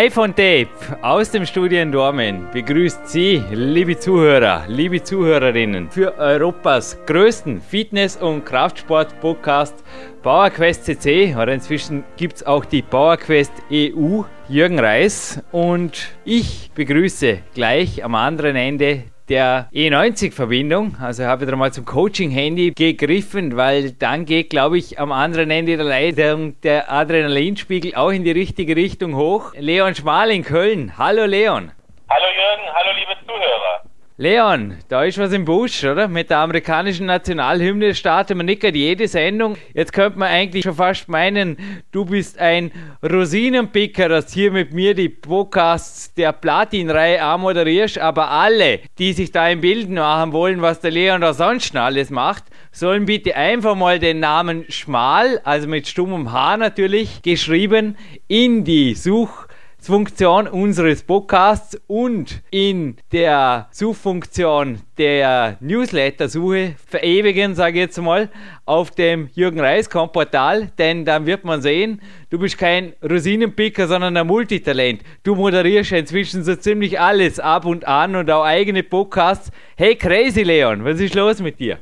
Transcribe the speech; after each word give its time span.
Live 0.00 0.16
on 0.16 0.34
Tape 0.34 0.70
aus 1.02 1.30
dem 1.30 1.44
Studio 1.44 1.82
in 1.82 1.92
Dormen 1.92 2.46
begrüßt 2.54 3.06
Sie, 3.06 3.42
liebe 3.50 3.98
Zuhörer, 3.98 4.64
liebe 4.66 5.02
Zuhörerinnen, 5.02 5.90
für 5.90 6.16
Europas 6.16 6.96
größten 7.04 7.60
Fitness- 7.60 8.16
und 8.16 8.46
Kraftsport-Podcast 8.46 9.84
PowerQuest 10.22 10.86
CC 10.86 11.36
oder 11.36 11.52
inzwischen 11.52 12.04
gibt 12.16 12.36
es 12.36 12.46
auch 12.46 12.64
die 12.64 12.80
PowerQuest 12.80 13.52
EU. 13.70 14.22
Jürgen 14.48 14.78
Reis 14.78 15.42
und 15.52 16.08
ich 16.24 16.70
begrüße 16.74 17.40
gleich 17.54 18.02
am 18.02 18.14
anderen 18.14 18.56
Ende 18.56 19.04
der 19.30 19.68
E90-Verbindung. 19.72 20.96
Also 21.00 21.24
habe 21.24 21.44
ich 21.44 21.48
wieder 21.48 21.56
mal 21.56 21.72
zum 21.72 21.84
Coaching-Handy 21.84 22.72
gegriffen, 22.72 23.56
weil 23.56 23.92
dann 23.92 24.26
geht, 24.26 24.50
glaube 24.50 24.76
ich, 24.76 24.98
am 24.98 25.12
anderen 25.12 25.50
Ende 25.50 25.76
der 25.76 25.86
Leitung 25.86 26.60
der 26.62 26.90
Adrenalinspiegel 26.90 27.94
auch 27.94 28.10
in 28.10 28.24
die 28.24 28.32
richtige 28.32 28.74
Richtung 28.74 29.14
hoch. 29.14 29.52
Leon 29.56 29.94
Schmal 29.94 30.30
in 30.32 30.42
Köln. 30.42 30.98
Hallo 30.98 31.24
Leon. 31.24 31.70
Hallo 32.10 32.26
Jürgen, 32.26 32.74
hallo 32.74 32.90
liebe 32.98 33.12
Zuhörer. 33.24 33.59
Leon, 34.22 34.74
da 34.88 35.04
ist 35.04 35.16
was 35.16 35.32
im 35.32 35.46
Busch, 35.46 35.82
oder? 35.82 36.06
Mit 36.06 36.28
der 36.28 36.40
amerikanischen 36.40 37.06
Nationalhymne 37.06 37.94
starten 37.94 38.36
wir 38.36 38.44
nicht 38.44 38.62
jede 38.62 39.08
Sendung. 39.08 39.56
Jetzt 39.72 39.94
könnte 39.94 40.18
man 40.18 40.28
eigentlich 40.28 40.62
schon 40.64 40.74
fast 40.74 41.08
meinen, 41.08 41.56
du 41.90 42.04
bist 42.04 42.38
ein 42.38 42.70
Rosinenpicker, 43.02 44.10
dass 44.10 44.30
hier 44.30 44.52
mit 44.52 44.74
mir 44.74 44.94
die 44.94 45.08
Podcasts 45.08 46.12
der 46.12 46.34
Platin-Reihe 46.34 47.22
A 47.22 47.38
moderierst, 47.38 47.96
aber 47.96 48.30
alle, 48.30 48.80
die 48.98 49.14
sich 49.14 49.32
da 49.32 49.48
im 49.48 49.62
Bild 49.62 49.88
machen 49.88 50.34
wollen, 50.34 50.60
was 50.60 50.80
der 50.80 50.90
Leon 50.90 51.22
da 51.22 51.32
sonst 51.32 51.74
alles 51.74 52.10
macht, 52.10 52.44
sollen 52.72 53.06
bitte 53.06 53.34
einfach 53.34 53.74
mal 53.74 53.98
den 53.98 54.20
Namen 54.20 54.66
Schmal, 54.68 55.40
also 55.44 55.66
mit 55.66 55.88
stummem 55.88 56.30
H 56.30 56.58
natürlich, 56.58 57.22
geschrieben, 57.22 57.96
in 58.28 58.64
die 58.64 58.94
Such- 58.94 59.46
Funktion 59.86 60.46
unseres 60.46 61.06
Podcasts 61.06 61.80
und 61.86 62.42
in 62.50 62.98
der 63.12 63.68
Suchfunktion 63.70 64.82
der 64.98 65.56
Newsletter-Suche 65.60 66.74
verewigen, 66.86 67.54
sage 67.54 67.78
ich 67.78 67.86
jetzt 67.86 67.98
mal, 67.98 68.28
auf 68.66 68.90
dem 68.90 69.30
Jürgen 69.34 69.58
Reiskamp 69.60 70.12
Portal, 70.12 70.68
denn 70.78 71.04
dann 71.04 71.24
wird 71.26 71.44
man 71.44 71.62
sehen, 71.62 72.02
du 72.30 72.38
bist 72.38 72.58
kein 72.58 72.94
Rosinenpicker, 73.02 73.86
sondern 73.86 74.16
ein 74.16 74.26
Multitalent. 74.26 75.02
Du 75.24 75.34
moderierst 75.34 75.92
inzwischen 75.92 76.44
so 76.44 76.54
ziemlich 76.56 77.00
alles 77.00 77.40
ab 77.40 77.64
und 77.64 77.86
an 77.88 78.16
und 78.16 78.30
auch 78.30 78.44
eigene 78.44 78.82
Podcasts. 78.82 79.50
Hey, 79.76 79.96
crazy 79.96 80.42
Leon, 80.42 80.84
was 80.84 81.00
ist 81.00 81.14
los 81.14 81.40
mit 81.40 81.58
dir? 81.58 81.78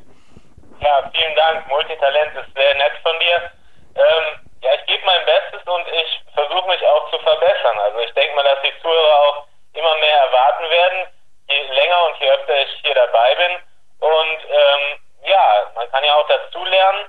Ja, 0.79 1.11
vielen 1.13 1.35
Dank. 1.35 1.67
Multitalent 1.67 2.31
ist 2.35 2.55
sehr 2.55 2.73
nett 2.75 2.93
von 3.03 3.13
dir. 3.19 3.51
Ähm, 3.95 4.39
ja, 4.61 4.69
ich 4.79 4.85
gebe 4.87 5.01
mein 5.05 5.25
Bestes 5.25 5.67
und 5.67 5.85
ich 5.91 6.28
versuche 6.39 6.67
mich 6.69 6.85
auch 6.87 7.09
zu 7.11 7.19
verbessern. 7.19 7.77
Also 7.79 7.99
ich 7.99 8.13
denke 8.13 8.35
mal, 8.35 8.43
dass 8.43 8.61
die 8.61 8.81
Zuhörer 8.81 9.19
auch 9.27 9.47
immer 9.73 9.95
mehr 9.95 10.17
erwarten 10.27 10.69
werden, 10.69 11.07
je 11.49 11.61
länger 11.73 12.05
und 12.07 12.19
je 12.19 12.29
öfter 12.31 12.61
ich 12.61 12.69
hier 12.81 12.95
dabei 12.95 13.35
bin. 13.35 13.57
Und 13.99 14.39
ähm, 14.47 14.99
ja, 15.27 15.71
man 15.75 15.91
kann 15.91 16.03
ja 16.03 16.15
auch 16.15 16.27
dazulernen. 16.27 17.05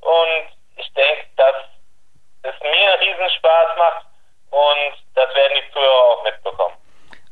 Und 0.00 0.44
ich 0.76 0.92
denke, 0.94 1.24
dass 1.36 1.54
es 2.42 2.54
mir 2.62 2.92
einen 2.92 3.00
Riesenspaß 3.00 3.76
macht 3.76 4.06
und 4.50 4.92
das 5.14 5.34
werden 5.34 5.58
die 5.60 5.72
Zuhörer 5.72 6.04
auch 6.04 6.24
mitbekommen. 6.24 6.76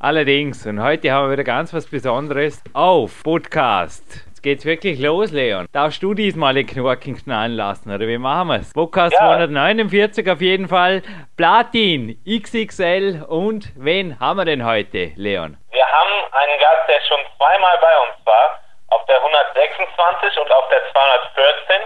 Allerdings, 0.00 0.66
und 0.66 0.82
heute 0.82 1.10
haben 1.12 1.28
wir 1.28 1.32
wieder 1.32 1.44
ganz 1.44 1.72
was 1.72 1.88
Besonderes 1.88 2.62
auf 2.74 3.22
Podcast 3.22 4.33
geht's 4.44 4.66
wirklich 4.66 5.00
los, 5.00 5.32
Leon. 5.32 5.66
Darfst 5.72 6.02
du 6.02 6.12
diesmal 6.12 6.52
den 6.52 6.66
Knorken 6.66 7.16
knallen 7.16 7.56
lassen, 7.56 7.90
oder 7.90 8.06
wie 8.06 8.18
machen 8.18 8.48
wir's? 8.48 8.72
Podcast 8.74 9.14
ja. 9.14 9.20
249 9.20 10.30
auf 10.30 10.40
jeden 10.42 10.68
Fall. 10.68 11.02
Platin, 11.36 12.20
XXL 12.28 13.24
und 13.26 13.72
wen 13.74 14.20
haben 14.20 14.36
wir 14.36 14.44
denn 14.44 14.64
heute, 14.64 15.12
Leon? 15.16 15.56
Wir 15.72 15.86
haben 15.90 16.32
einen 16.32 16.60
Gast, 16.60 16.84
der 16.88 17.00
schon 17.08 17.20
zweimal 17.38 17.78
bei 17.80 17.94
uns 18.04 18.14
war, 18.26 18.60
auf 18.90 19.04
der 19.06 19.16
126 19.16 20.38
und 20.38 20.52
auf 20.52 20.68
der 20.68 20.92
214. 20.92 21.80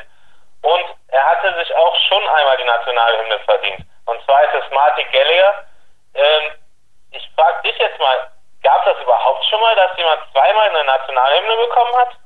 Und 0.63 0.85
er 1.15 1.25
hatte 1.31 1.55
sich 1.63 1.75
auch 1.77 1.97
schon 2.11 2.23
einmal 2.27 2.57
die 2.59 2.67
Nationalhymne 2.67 3.39
verdient. 3.47 3.87
Und 4.07 4.19
zwar 4.25 4.43
ist 4.43 4.55
es 4.59 4.75
Martin 4.75 5.07
Gallagher. 5.13 5.55
Ähm, 6.15 6.59
ich 7.13 7.23
frage 7.37 7.71
dich 7.71 7.79
jetzt 7.79 8.01
mal, 8.01 8.19
gab 8.65 8.85
es 8.85 8.93
das 8.93 9.03
überhaupt 9.05 9.45
schon 9.47 9.61
mal, 9.61 9.77
dass 9.77 9.97
jemand 9.97 10.21
zweimal 10.33 10.69
eine 10.71 10.85
Nationalhymne 10.85 11.57
bekommen 11.57 11.95
hat? 12.03 12.19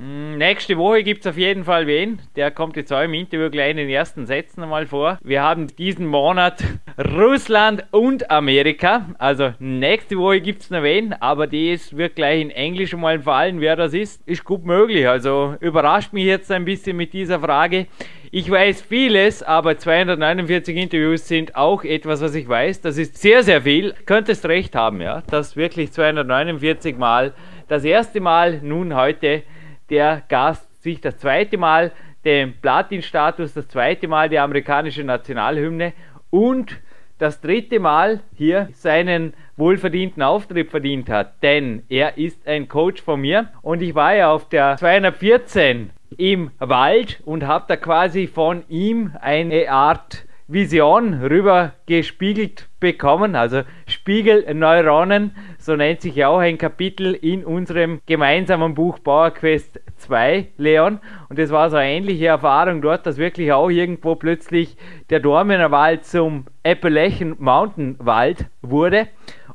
Mm, 0.00 0.38
nächste 0.38 0.78
Woche 0.78 1.02
gibt 1.02 1.20
es 1.20 1.26
auf 1.26 1.36
jeden 1.36 1.64
Fall 1.64 1.86
wen. 1.86 2.20
Der 2.34 2.50
kommt 2.50 2.74
jetzt 2.76 2.90
auch 2.90 3.02
im 3.02 3.12
Interview 3.12 3.50
gleich 3.50 3.72
in 3.72 3.76
den 3.76 3.90
ersten 3.90 4.24
Sätzen 4.24 4.62
einmal 4.62 4.86
vor. 4.86 5.18
Wir 5.22 5.42
haben 5.42 5.66
diesen 5.76 6.06
Monat 6.06 6.64
Russland 6.98 7.84
und 7.90 8.30
Amerika. 8.30 9.10
Also 9.18 9.52
nächste 9.58 10.16
Woche 10.16 10.40
gibt 10.40 10.62
es 10.62 10.70
noch 10.70 10.82
wen, 10.82 11.12
aber 11.12 11.46
das 11.46 11.94
wird 11.94 12.16
gleich 12.16 12.40
in 12.40 12.50
Englisch 12.50 12.96
mal 12.96 13.20
fallen, 13.20 13.60
wer 13.60 13.76
das 13.76 13.92
ist. 13.92 14.26
Ist 14.26 14.42
gut 14.42 14.64
möglich. 14.64 15.06
Also 15.06 15.56
überrascht 15.60 16.14
mich 16.14 16.24
jetzt 16.24 16.50
ein 16.50 16.64
bisschen 16.64 16.96
mit 16.96 17.12
dieser 17.12 17.38
Frage. 17.38 17.86
Ich 18.30 18.50
weiß 18.50 18.80
vieles, 18.80 19.42
aber 19.42 19.76
249 19.76 20.78
Interviews 20.78 21.28
sind 21.28 21.56
auch 21.56 21.84
etwas, 21.84 22.22
was 22.22 22.34
ich 22.34 22.48
weiß. 22.48 22.80
Das 22.80 22.96
ist 22.96 23.18
sehr, 23.18 23.42
sehr 23.42 23.60
viel. 23.60 23.92
Könntest 24.06 24.46
recht 24.46 24.74
haben, 24.74 25.02
ja. 25.02 25.22
Das 25.26 25.56
wirklich 25.56 25.92
249 25.92 26.96
Mal. 26.96 27.34
Das 27.68 27.84
erste 27.84 28.22
Mal 28.22 28.60
nun 28.62 28.96
heute 28.96 29.42
der 29.90 30.22
Gast 30.28 30.82
sich 30.82 31.00
das 31.00 31.18
zweite 31.18 31.58
Mal 31.58 31.92
den 32.24 32.54
Platin-Status, 32.60 33.54
das 33.54 33.68
zweite 33.68 34.08
Mal 34.08 34.28
die 34.28 34.38
amerikanische 34.38 35.04
Nationalhymne 35.04 35.92
und 36.30 36.80
das 37.18 37.40
dritte 37.40 37.80
Mal 37.80 38.20
hier 38.34 38.68
seinen 38.72 39.34
wohlverdienten 39.56 40.22
Auftritt 40.22 40.70
verdient 40.70 41.10
hat. 41.10 41.42
Denn 41.42 41.82
er 41.88 42.16
ist 42.16 42.46
ein 42.48 42.68
Coach 42.68 43.02
von 43.02 43.20
mir 43.20 43.48
und 43.62 43.82
ich 43.82 43.94
war 43.94 44.14
ja 44.14 44.32
auf 44.32 44.48
der 44.48 44.76
214 44.76 45.90
im 46.16 46.50
Wald 46.58 47.20
und 47.24 47.46
habe 47.46 47.66
da 47.68 47.76
quasi 47.76 48.26
von 48.26 48.64
ihm 48.68 49.12
eine 49.20 49.70
Art 49.70 50.24
Vision 50.52 51.14
rüber 51.22 51.74
gespiegelt 51.86 52.68
bekommen, 52.80 53.36
also 53.36 53.62
Spiegelneuronen, 53.86 55.32
so 55.58 55.76
nennt 55.76 56.00
sich 56.00 56.16
ja 56.16 56.26
auch 56.28 56.38
ein 56.38 56.58
Kapitel 56.58 57.14
in 57.14 57.44
unserem 57.44 58.00
gemeinsamen 58.06 58.74
Buch 58.74 58.98
Power 59.00 59.30
Quest 59.30 59.80
2, 59.98 60.48
Leon. 60.56 60.98
Und 61.28 61.38
das 61.38 61.50
war 61.50 61.70
so 61.70 61.76
eine 61.76 61.92
ähnliche 61.92 62.26
Erfahrung 62.26 62.82
dort, 62.82 63.06
dass 63.06 63.16
wirklich 63.16 63.52
auch 63.52 63.68
irgendwo 63.68 64.16
plötzlich 64.16 64.76
der 65.10 65.20
Dormener 65.20 65.70
Wald 65.70 66.04
zum 66.04 66.46
Appalachian 66.64 67.36
Mountain 67.38 67.94
Wald 68.00 68.46
wurde. 68.60 69.06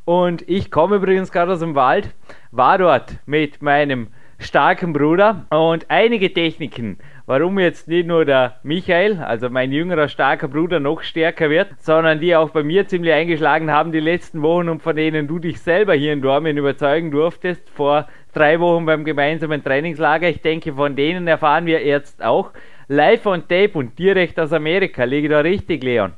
Und 0.06 0.48
ich 0.48 0.72
komme 0.72 0.98
übrigens 0.98 1.32
gerade 1.32 1.52
aus 1.52 1.60
dem 1.60 1.76
Wald, 1.76 2.16
war 2.52 2.78
dort 2.78 3.18
mit 3.26 3.62
meinem 3.62 4.08
starken 4.46 4.94
Bruder 4.94 5.46
und 5.50 5.86
einige 5.90 6.34
Techniken 6.34 6.98
warum 7.26 7.58
jetzt 7.60 7.88
nicht 7.88 8.08
nur 8.08 8.26
der 8.26 8.58
Michael, 8.64 9.20
also 9.24 9.50
mein 9.50 9.72
jüngerer 9.72 10.08
starker 10.08 10.48
Bruder, 10.48 10.80
noch 10.80 11.02
stärker 11.02 11.50
wird, 11.50 11.70
sondern 11.80 12.20
die 12.20 12.36
auch 12.36 12.50
bei 12.50 12.64
mir 12.64 12.88
ziemlich 12.88 13.14
eingeschlagen 13.14 13.72
haben 13.72 13.92
die 13.92 14.00
letzten 14.00 14.42
Wochen 14.42 14.70
und 14.70 14.82
von 14.82 14.96
denen 14.96 15.28
du 15.28 15.40
dich 15.40 15.62
selber 15.62 15.94
hier 15.94 16.14
in 16.14 16.22
Dortmund 16.22 16.58
überzeugen 16.58 17.12
durftest 17.12 17.70
vor 17.70 18.08
drei 18.34 18.60
Wochen 18.60 18.86
beim 18.86 19.06
gemeinsamen 19.06 19.64
Trainingslager. 19.64 20.30
Ich 20.30 20.42
denke, 20.42 20.74
von 20.74 20.96
denen 20.96 21.28
erfahren 21.28 21.66
wir 21.66 21.84
jetzt 21.84 22.24
auch 22.24 22.52
live 22.88 23.26
on 23.26 23.48
tape 23.48 23.72
und 23.74 23.98
direkt 23.98 24.40
aus 24.40 24.54
Amerika. 24.54 25.04
Liege 25.04 25.30
da 25.30 25.40
richtig, 25.40 25.84
Leon? 25.84 26.14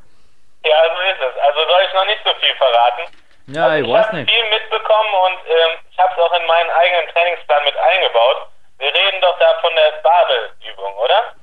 Ja, 0.66 0.76
so 0.94 1.02
ist 1.02 1.22
es. 1.22 1.42
Also 1.42 1.60
soll 1.60 1.82
ich 1.88 1.94
noch 1.94 2.06
nicht 2.06 2.22
so 2.26 2.32
viel 2.42 2.56
verraten. 2.58 3.27
Ja, 3.48 3.68
also 3.68 3.76
ich, 3.76 3.88
ich 3.88 3.94
weiß 3.94 4.14
nicht. 4.14 4.30
Ich 4.30 4.38
habe 4.38 4.48
viel 4.48 4.60
mitbekommen 4.60 5.14
und 5.26 5.40
ähm, 5.48 5.72
ich 5.90 5.98
habe 5.98 6.12
es 6.12 6.20
auch 6.20 6.40
in 6.40 6.48
meinen 6.48 6.70
eigenen 6.70 7.08
Trainingsplan 7.14 7.64
mit 7.64 7.76
eingebaut. 7.78 8.38
Wir 8.80 8.88
reden 8.88 9.22
doch 9.22 9.40
da 9.40 9.48
von 9.62 9.72
der 9.74 10.02
Babelübung, 10.04 10.94
oder? 11.04 11.34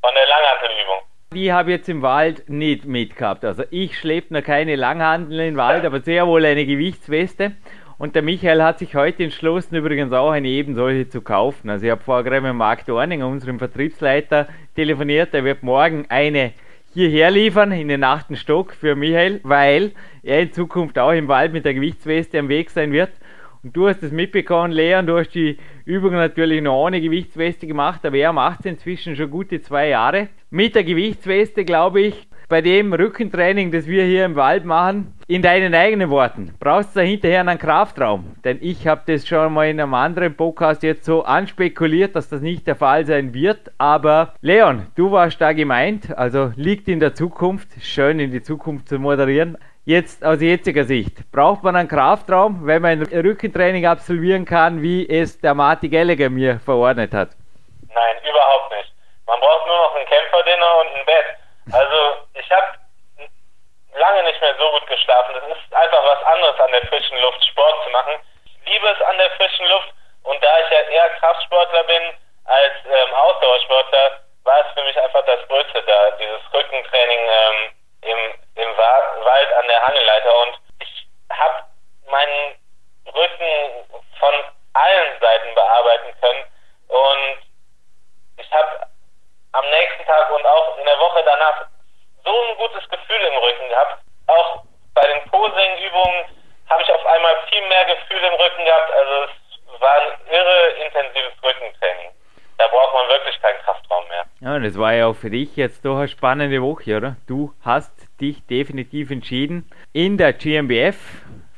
Von 0.00 0.14
der 0.14 0.26
Langhantelübung. 0.26 1.00
Die 1.32 1.52
habe 1.52 1.72
ich 1.72 1.78
jetzt 1.78 1.88
im 1.88 2.02
Wald 2.02 2.48
nicht 2.48 2.84
mitgehabt. 2.84 3.44
Also 3.44 3.64
ich 3.70 3.98
schleppe 3.98 4.34
noch 4.34 4.42
keine 4.44 4.76
Langhandel 4.76 5.40
im 5.40 5.56
Wald, 5.56 5.84
aber 5.84 6.00
sehr 6.00 6.26
wohl 6.26 6.44
eine 6.44 6.64
Gewichtsweste. 6.64 7.52
Und 7.98 8.14
der 8.14 8.22
Michael 8.22 8.62
hat 8.62 8.78
sich 8.78 8.94
heute 8.94 9.24
entschlossen, 9.24 9.76
übrigens 9.76 10.12
auch 10.12 10.30
eine 10.30 10.48
eben 10.48 10.74
solche 10.74 11.08
zu 11.08 11.22
kaufen. 11.22 11.70
Also 11.70 11.86
ich 11.86 11.90
habe 11.90 12.02
vorher 12.02 12.24
gerade 12.24 12.42
mit 12.42 12.54
Marc 12.54 12.86
Dorninger, 12.86 13.26
unserem 13.26 13.58
Vertriebsleiter, 13.58 14.46
telefoniert. 14.76 15.32
Er 15.32 15.44
wird 15.44 15.62
morgen 15.62 16.06
eine 16.08 16.52
hierher 16.94 17.30
liefern 17.30 17.72
in 17.72 17.88
den 17.88 18.04
achten 18.04 18.36
Stock 18.36 18.72
für 18.72 18.94
Michael, 18.94 19.40
weil 19.42 19.92
er 20.22 20.40
in 20.40 20.52
Zukunft 20.52 20.98
auch 20.98 21.12
im 21.12 21.28
Wald 21.28 21.52
mit 21.52 21.64
der 21.64 21.74
Gewichtsweste 21.74 22.38
am 22.38 22.48
Weg 22.48 22.70
sein 22.70 22.92
wird. 22.92 23.10
Und 23.62 23.76
du 23.76 23.88
hast 23.88 24.02
es 24.02 24.12
mitbekommen, 24.12 24.72
Leon, 24.72 25.06
du 25.06 25.18
hast 25.18 25.30
die 25.30 25.58
Übung 25.84 26.12
natürlich 26.12 26.62
noch 26.62 26.84
ohne 26.84 27.00
Gewichtsweste 27.00 27.66
gemacht, 27.66 28.04
aber 28.06 28.16
er 28.16 28.32
macht 28.32 28.60
es 28.60 28.66
inzwischen 28.66 29.16
schon 29.16 29.30
gute 29.30 29.60
zwei 29.60 29.88
Jahre. 29.88 30.28
Mit 30.50 30.74
der 30.74 30.84
Gewichtsweste, 30.84 31.64
glaube 31.64 32.00
ich, 32.00 32.28
bei 32.48 32.60
dem 32.60 32.92
Rückentraining, 32.92 33.72
das 33.72 33.86
wir 33.86 34.04
hier 34.04 34.24
im 34.24 34.36
Wald 34.36 34.64
machen, 34.64 35.18
in 35.26 35.42
deinen 35.42 35.74
eigenen 35.74 36.10
Worten, 36.10 36.54
brauchst 36.60 36.94
du 36.94 37.00
da 37.00 37.06
hinterher 37.06 37.40
einen 37.40 37.58
Kraftraum? 37.58 38.36
Denn 38.44 38.58
ich 38.60 38.86
habe 38.86 39.02
das 39.06 39.26
schon 39.26 39.52
mal 39.52 39.68
in 39.68 39.80
einem 39.80 39.94
anderen 39.94 40.36
Podcast 40.36 40.82
jetzt 40.82 41.04
so 41.04 41.24
anspekuliert, 41.24 42.14
dass 42.14 42.28
das 42.28 42.40
nicht 42.40 42.66
der 42.66 42.76
Fall 42.76 43.06
sein 43.06 43.32
wird. 43.32 43.70
Aber 43.78 44.34
Leon, 44.42 44.86
du 44.96 45.10
warst 45.12 45.40
da 45.40 45.52
gemeint, 45.52 46.16
also 46.16 46.52
liegt 46.56 46.88
in 46.88 47.00
der 47.00 47.14
Zukunft, 47.14 47.68
schön 47.80 48.20
in 48.20 48.30
die 48.30 48.42
Zukunft 48.42 48.88
zu 48.88 48.98
moderieren. 48.98 49.56
Jetzt 49.86 50.24
aus 50.24 50.40
jetziger 50.40 50.84
Sicht, 50.84 51.30
braucht 51.30 51.62
man 51.62 51.76
einen 51.76 51.88
Kraftraum, 51.88 52.66
wenn 52.66 52.80
man 52.80 53.02
ein 53.02 53.02
Rückentraining 53.02 53.84
absolvieren 53.86 54.46
kann, 54.46 54.80
wie 54.80 55.06
es 55.06 55.40
der 55.40 55.54
Marty 55.54 55.88
Gallagher 55.90 56.30
mir 56.30 56.58
verordnet 56.58 57.12
hat? 57.12 57.30
Nein, 57.88 58.16
überhaupt 58.22 58.72
nicht. 58.78 58.92
Man 59.26 59.38
braucht 59.40 59.66
nur 59.66 59.76
noch 59.76 59.94
ein 59.96 60.06
Kämpferdinner 60.06 60.80
und 60.80 60.98
ein 60.98 61.06
Bett. 61.06 61.44
Also 61.72 62.23
lange 64.04 64.22
nicht 64.24 64.40
mehr 64.40 64.54
so 64.58 64.70
gut 64.70 64.86
geschlafen. 64.86 65.34
Es 65.36 65.56
ist 65.56 65.74
einfach 65.74 66.04
was 66.04 66.22
anderes 66.24 66.60
an 66.60 66.72
der 66.72 66.86
frischen 66.88 67.18
Luft, 67.20 67.42
Sport 67.44 67.84
zu 67.84 67.90
machen. 67.90 68.14
Ich 68.44 68.72
liebe 68.72 68.88
es 68.88 69.00
an 69.02 69.16
der 69.16 69.30
frischen 69.32 69.66
Luft 69.66 69.88
und 70.24 70.44
da 70.44 70.60
ich 70.60 70.70
ja 70.70 70.80
eher 70.80 71.08
Kraftsportler 71.20 71.84
bin 71.84 72.02
als 72.44 72.74
ähm, 72.84 73.14
Ausdauersportler, 73.14 74.20
war 74.44 74.60
es 74.60 74.72
für 74.74 74.84
mich 74.84 75.00
einfach 75.00 75.24
das 75.24 75.40
Größte 75.48 75.82
da, 75.82 76.10
dieses 76.20 76.42
Rückentraining 76.52 77.18
ähm, 77.18 77.72
im, 78.02 78.18
im 78.62 78.76
Wald 78.76 79.52
an 79.54 79.68
der 79.68 79.82
Hangeleiter 79.86 80.38
und 80.42 80.58
ich 80.80 81.06
habe 81.32 81.64
meinen 82.10 82.54
Rücken 83.06 83.88
von 84.20 84.34
allen 84.74 85.20
Seiten 85.20 85.54
bearbeiten 85.54 86.14
können 86.20 86.44
und 86.88 87.38
ich 88.36 88.52
habe 88.52 88.86
am 89.52 89.70
nächsten 89.70 90.04
Tag 90.04 90.30
und 90.30 90.44
auch 90.44 90.76
in 90.76 90.84
der 90.84 90.98
Woche 90.98 91.22
danach 91.24 91.66
so 92.24 92.30
ein 92.30 92.56
gutes 92.56 92.88
Gefühl 92.88 93.22
im 93.28 93.36
Rücken 93.38 93.68
gehabt. 93.68 93.98
Auch 94.26 94.64
bei 94.94 95.06
den 95.06 95.30
Posing-Übungen 95.30 96.24
habe 96.68 96.82
ich 96.82 96.90
auf 96.90 97.04
einmal 97.06 97.34
viel 97.50 97.60
mehr 97.68 97.84
Gefühl 97.84 98.22
im 98.24 98.34
Rücken 98.34 98.64
gehabt. 98.64 98.90
Also 98.92 99.14
es 99.74 99.80
war 99.80 99.96
ein 100.00 100.12
irre 100.30 100.68
intensives 100.84 101.36
Rückentraining. 101.42 102.10
Da 102.56 102.66
braucht 102.68 102.94
man 102.94 103.08
wirklich 103.08 103.40
keinen 103.42 103.58
Kraftraum 103.58 104.04
mehr. 104.08 104.24
Ja, 104.40 104.58
das 104.58 104.78
war 104.78 104.94
ja 104.94 105.06
auch 105.06 105.16
für 105.16 105.30
dich 105.30 105.56
jetzt 105.56 105.84
doch 105.84 105.98
eine 105.98 106.08
spannende 106.08 106.62
Woche, 106.62 106.96
oder? 106.96 107.16
Du 107.26 107.52
hast 107.64 107.92
dich 108.20 108.46
definitiv 108.46 109.10
entschieden, 109.10 109.70
in 109.92 110.16
der 110.16 110.32
GmbF 110.32 110.96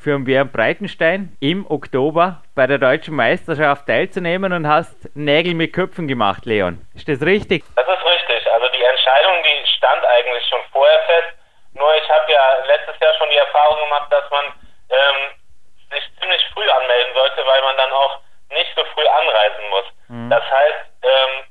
für 0.07 0.19
Björn 0.21 0.51
Breitenstein 0.53 1.37
im 1.41 1.69
Oktober 1.69 2.43
bei 2.55 2.67
der 2.67 2.79
deutschen 2.79 3.15
Meisterschaft 3.17 3.87
teilzunehmen 3.87 4.53
und 4.53 4.67
hast 4.67 4.95
Nägel 5.17 5.55
mit 5.55 5.73
Köpfen 5.73 6.07
gemacht, 6.07 6.47
Leon. 6.47 6.79
Ist 6.95 7.09
das 7.09 7.21
richtig? 7.23 7.65
Das 7.75 7.87
ist 7.87 8.05
richtig. 8.07 8.53
Also 8.53 8.67
die 8.69 8.85
Entscheidung, 8.85 9.35
die 9.43 9.66
stand 9.77 10.05
eigentlich 10.05 10.47
schon 10.49 10.63
vorher 10.73 11.01
fest. 11.05 11.35
Nur 11.75 11.95
ich 11.95 12.09
habe 12.11 12.33
ja 12.33 12.65
letztes 12.67 12.99
Jahr 13.01 13.15
schon 13.15 13.31
die 13.31 13.37
Erfahrung 13.37 13.79
gemacht, 13.81 14.11
dass 14.11 14.31
man 14.31 14.47
ähm, 14.91 15.31
sich 15.91 16.05
ziemlich 16.21 16.43
früh 16.55 16.69
anmelden 16.71 17.15
sollte, 17.15 17.47
weil 17.47 17.63
man 17.63 17.77
dann 17.77 17.93
auch 17.93 18.21
nicht 18.51 18.75
so 18.75 18.85
früh 18.95 19.07
anreisen 19.07 19.69
muss. 19.69 19.85
Mhm. 20.09 20.31
Das 20.31 20.43
heißt, 20.43 20.87
ähm, 21.03 21.45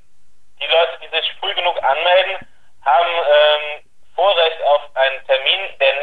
die 0.60 0.68
Leute, 0.68 1.00
die 1.04 1.16
sich 1.16 1.32
früh 1.40 1.54
genug 1.54 1.82
anmelden, 1.84 2.48
haben 2.86 3.12
ähm, 3.12 3.84
Vorrecht 4.16 4.62
auf 4.64 4.82
einen 4.96 5.26
Termin, 5.28 5.78
der 5.80 5.94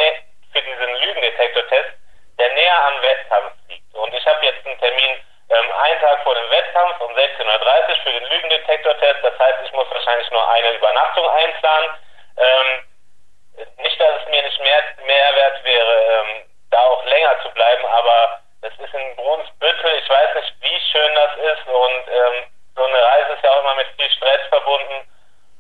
für 0.52 0.60
diesen 0.60 0.94
Lügendetektor-Test, 1.00 1.90
der 2.38 2.52
näher 2.54 2.86
am 2.86 3.02
Wettkampf 3.02 3.52
liegt. 3.68 3.94
Und 3.94 4.12
ich 4.14 4.26
habe 4.26 4.44
jetzt 4.44 4.66
einen 4.66 4.78
Termin 4.78 5.16
ähm, 5.48 5.72
einen 5.72 6.00
Tag 6.00 6.22
vor 6.22 6.34
dem 6.34 6.50
Wettkampf 6.50 7.00
um 7.00 7.12
16.30 7.12 7.48
Uhr 7.48 7.96
für 8.02 8.12
den 8.12 8.24
Lügendetektor-Test. 8.28 9.18
Das 9.22 9.38
heißt, 9.38 9.58
ich 9.64 9.72
muss 9.72 9.90
wahrscheinlich 9.90 10.30
nur 10.30 10.48
eine 10.48 10.72
Übernachtung 10.72 11.28
einplanen. 11.28 11.90
Ähm, 12.36 13.66
nicht, 13.78 14.00
dass 14.00 14.22
es 14.22 14.28
mir 14.28 14.42
nicht 14.42 14.60
mehr 14.60 14.82
Mehrwert 15.04 15.64
wäre, 15.64 15.96
ähm, 16.10 16.42
da 16.70 16.80
auch 16.80 17.04
länger 17.04 17.36
zu 17.42 17.50
bleiben, 17.50 17.84
aber 17.86 18.40
es 18.62 18.72
ist 18.78 18.94
in 18.94 19.16
Brunsbüttel. 19.16 19.92
Ich 20.02 20.08
weiß 20.08 20.34
nicht, 20.36 20.54
wie 20.60 20.80
schön 20.90 21.14
das 21.14 21.36
ist 21.36 21.66
und 21.66 22.04
ähm, 22.08 22.44
so 22.74 22.84
eine 22.84 23.02
Reise 23.02 23.32
ist 23.34 23.44
ja 23.44 23.50
auch 23.50 23.60
immer 23.60 23.74
mit 23.74 23.88
viel 23.96 24.10
Stress 24.10 24.40
verbunden. 24.48 25.06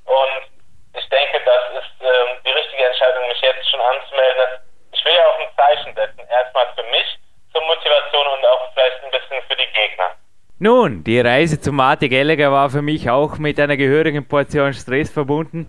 Und 0.04 0.42
ich 0.94 1.08
denke, 1.08 1.40
das 1.44 1.82
ist 1.82 1.92
ähm, 2.00 2.38
die 2.44 2.52
richtige 2.52 2.84
Entscheidung, 2.84 3.28
mich 3.28 3.40
jetzt 3.40 3.68
schon 3.70 3.80
anzumelden. 3.80 4.60
Ich 4.92 5.04
will 5.04 5.14
ja 5.14 5.26
auch 5.26 5.38
ein 5.38 5.56
Zeichen 5.56 5.94
setzen. 5.94 6.26
Erstmal 6.28 6.66
für 6.74 6.82
mich 6.84 7.18
zur 7.52 7.62
Motivation 7.62 8.26
und 8.26 8.46
auch 8.46 8.72
vielleicht 8.72 9.02
ein 9.04 9.10
bisschen 9.10 9.42
für 9.42 9.56
die 9.56 9.72
Gegner. 9.72 10.14
Nun, 10.64 11.02
die 11.02 11.18
Reise 11.18 11.60
zu 11.60 11.72
Marty 11.72 12.08
Gallagher 12.08 12.52
war 12.52 12.70
für 12.70 12.82
mich 12.82 13.10
auch 13.10 13.36
mit 13.36 13.58
einer 13.58 13.76
gehörigen 13.76 14.24
Portion 14.24 14.72
Stress 14.72 15.10
verbunden. 15.10 15.66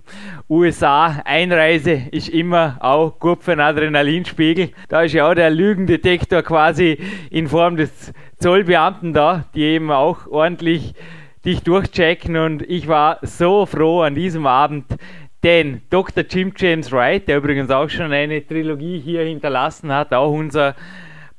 USA, 0.47 1.19
Einreise 1.25 1.99
ist 2.11 2.29
immer 2.29 2.77
auch 2.79 3.17
gut 3.17 3.43
für 3.43 3.53
einen 3.53 3.61
Adrenalinspiegel. 3.61 4.69
Da 4.89 5.01
ist 5.01 5.13
ja 5.13 5.27
auch 5.27 5.33
der 5.33 5.49
Lügendetektor 5.49 6.43
quasi 6.43 6.99
in 7.31 7.47
Form 7.47 7.75
des 7.75 8.13
Zollbeamten 8.37 9.13
da, 9.13 9.45
die 9.55 9.63
eben 9.63 9.89
auch 9.89 10.27
ordentlich 10.27 10.93
dich 11.43 11.63
durchchecken 11.63 12.37
und 12.37 12.61
ich 12.61 12.87
war 12.87 13.17
so 13.23 13.65
froh 13.65 14.01
an 14.01 14.13
diesem 14.13 14.45
Abend, 14.45 14.85
denn 15.41 15.81
Dr. 15.89 16.23
Jim 16.29 16.53
James 16.55 16.91
Wright, 16.91 17.27
der 17.27 17.37
übrigens 17.37 17.71
auch 17.71 17.89
schon 17.89 18.13
eine 18.13 18.45
Trilogie 18.45 18.99
hier 18.99 19.23
hinterlassen 19.23 19.91
hat, 19.91 20.13
auch 20.13 20.31
unser 20.31 20.75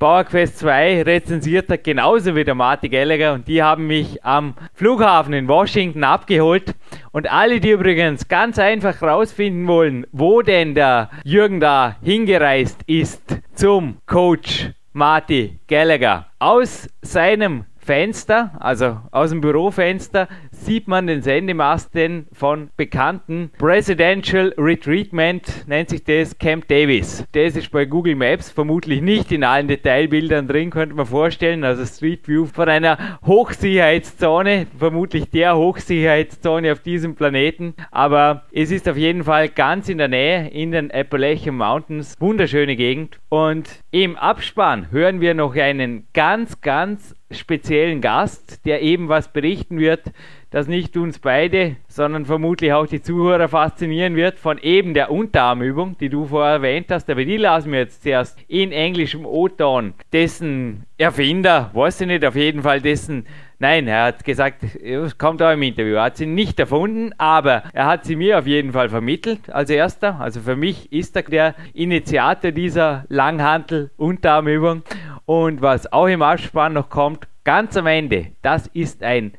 Power 0.04 0.24
Quest 0.24 0.58
2 0.58 1.04
rezensiert 1.04 1.70
hat, 1.70 1.82
genauso 1.82 2.36
wie 2.36 2.44
der 2.44 2.54
Marty 2.54 2.90
Gallagher. 2.90 3.32
Und 3.32 3.48
die 3.48 3.62
haben 3.62 3.86
mich 3.86 4.22
am 4.22 4.52
Flughafen 4.74 5.32
in 5.32 5.48
Washington 5.48 6.04
abgeholt. 6.04 6.74
Und 7.10 7.32
alle, 7.32 7.58
die 7.58 7.70
übrigens 7.70 8.28
ganz 8.28 8.58
einfach 8.58 9.00
rausfinden 9.00 9.66
wollen, 9.66 10.06
wo 10.12 10.42
denn 10.42 10.74
der 10.74 11.08
Jürgen 11.24 11.58
da 11.58 11.96
hingereist 12.02 12.82
ist 12.86 13.22
zum 13.54 13.96
Coach 14.04 14.72
Marty 14.92 15.58
Gallagher. 15.68 16.26
Aus 16.38 16.86
seinem 17.00 17.64
Fenster, 17.78 18.52
also 18.60 18.98
aus 19.10 19.30
dem 19.30 19.40
Bürofenster, 19.40 20.28
sieht 20.54 20.88
man 20.88 21.06
den 21.06 21.22
Sendemasten 21.22 22.26
von 22.32 22.70
bekannten 22.76 23.50
Presidential 23.58 24.54
Retreatment, 24.56 25.66
nennt 25.66 25.90
sich 25.90 26.04
das 26.04 26.38
Camp 26.38 26.68
Davis. 26.68 27.24
Das 27.32 27.56
ist 27.56 27.70
bei 27.70 27.84
Google 27.84 28.14
Maps 28.14 28.50
vermutlich 28.50 29.02
nicht 29.02 29.32
in 29.32 29.44
allen 29.44 29.68
Detailbildern 29.68 30.48
drin, 30.48 30.70
könnte 30.70 30.94
man 30.94 31.06
vorstellen. 31.06 31.64
Also 31.64 31.84
Street 31.84 32.26
View 32.28 32.46
von 32.46 32.68
einer 32.68 33.18
Hochsicherheitszone, 33.26 34.66
vermutlich 34.78 35.30
der 35.30 35.56
Hochsicherheitszone 35.56 36.72
auf 36.72 36.80
diesem 36.80 37.14
Planeten. 37.14 37.74
Aber 37.90 38.44
es 38.52 38.70
ist 38.70 38.88
auf 38.88 38.96
jeden 38.96 39.24
Fall 39.24 39.48
ganz 39.48 39.88
in 39.88 39.98
der 39.98 40.08
Nähe 40.08 40.48
in 40.48 40.72
den 40.72 40.90
Appalachian 40.90 41.56
Mountains. 41.56 42.14
Wunderschöne 42.20 42.76
Gegend. 42.76 43.18
Und 43.28 43.68
im 43.90 44.16
Abspann 44.16 44.90
hören 44.90 45.20
wir 45.20 45.34
noch 45.34 45.56
einen 45.56 46.06
ganz, 46.12 46.60
ganz 46.60 47.14
speziellen 47.30 48.00
Gast, 48.00 48.64
der 48.64 48.82
eben 48.82 49.08
was 49.08 49.32
berichten 49.32 49.78
wird, 49.78 50.12
das 50.54 50.68
nicht 50.68 50.96
uns 50.96 51.18
beide, 51.18 51.74
sondern 51.88 52.26
vermutlich 52.26 52.72
auch 52.72 52.86
die 52.86 53.02
Zuhörer 53.02 53.48
faszinieren 53.48 54.14
wird, 54.14 54.38
von 54.38 54.58
eben 54.58 54.94
der 54.94 55.10
Unterarmübung, 55.10 55.98
die 55.98 56.08
du 56.08 56.26
vorher 56.26 56.54
erwähnt 56.54 56.86
hast. 56.90 57.10
Aber 57.10 57.24
die 57.24 57.38
lassen 57.38 57.72
wir 57.72 57.80
jetzt 57.80 58.04
zuerst 58.04 58.38
in 58.46 58.70
englischem 58.70 59.26
O-Ton 59.26 59.94
dessen 60.12 60.84
Erfinder, 60.96 61.70
weiß 61.72 62.02
ich 62.02 62.06
nicht, 62.06 62.24
auf 62.24 62.36
jeden 62.36 62.62
Fall 62.62 62.80
dessen 62.80 63.26
Nein, 63.58 63.88
er 63.88 64.04
hat 64.04 64.24
gesagt, 64.24 64.62
es 64.80 65.18
kommt 65.18 65.42
auch 65.42 65.52
im 65.52 65.62
Interview, 65.62 65.94
er 65.94 66.04
hat 66.04 66.18
sie 66.18 66.26
nicht 66.26 66.60
erfunden, 66.60 67.12
aber 67.18 67.64
er 67.72 67.86
hat 67.86 68.04
sie 68.04 68.14
mir 68.14 68.38
auf 68.38 68.46
jeden 68.46 68.72
Fall 68.72 68.88
vermittelt 68.88 69.50
als 69.50 69.70
erster. 69.70 70.20
Also 70.20 70.40
für 70.40 70.54
mich 70.54 70.92
ist 70.92 71.16
er 71.16 71.22
der 71.22 71.54
Initiator 71.72 72.52
dieser 72.52 73.06
Langhantel-Unterarmübung. 73.08 74.82
Und 75.24 75.62
was 75.62 75.92
auch 75.92 76.06
im 76.06 76.22
Abspann 76.22 76.74
noch 76.74 76.90
kommt, 76.90 77.26
ganz 77.42 77.76
am 77.76 77.86
Ende, 77.86 78.28
das 78.42 78.66
ist 78.68 79.02
ein 79.02 79.32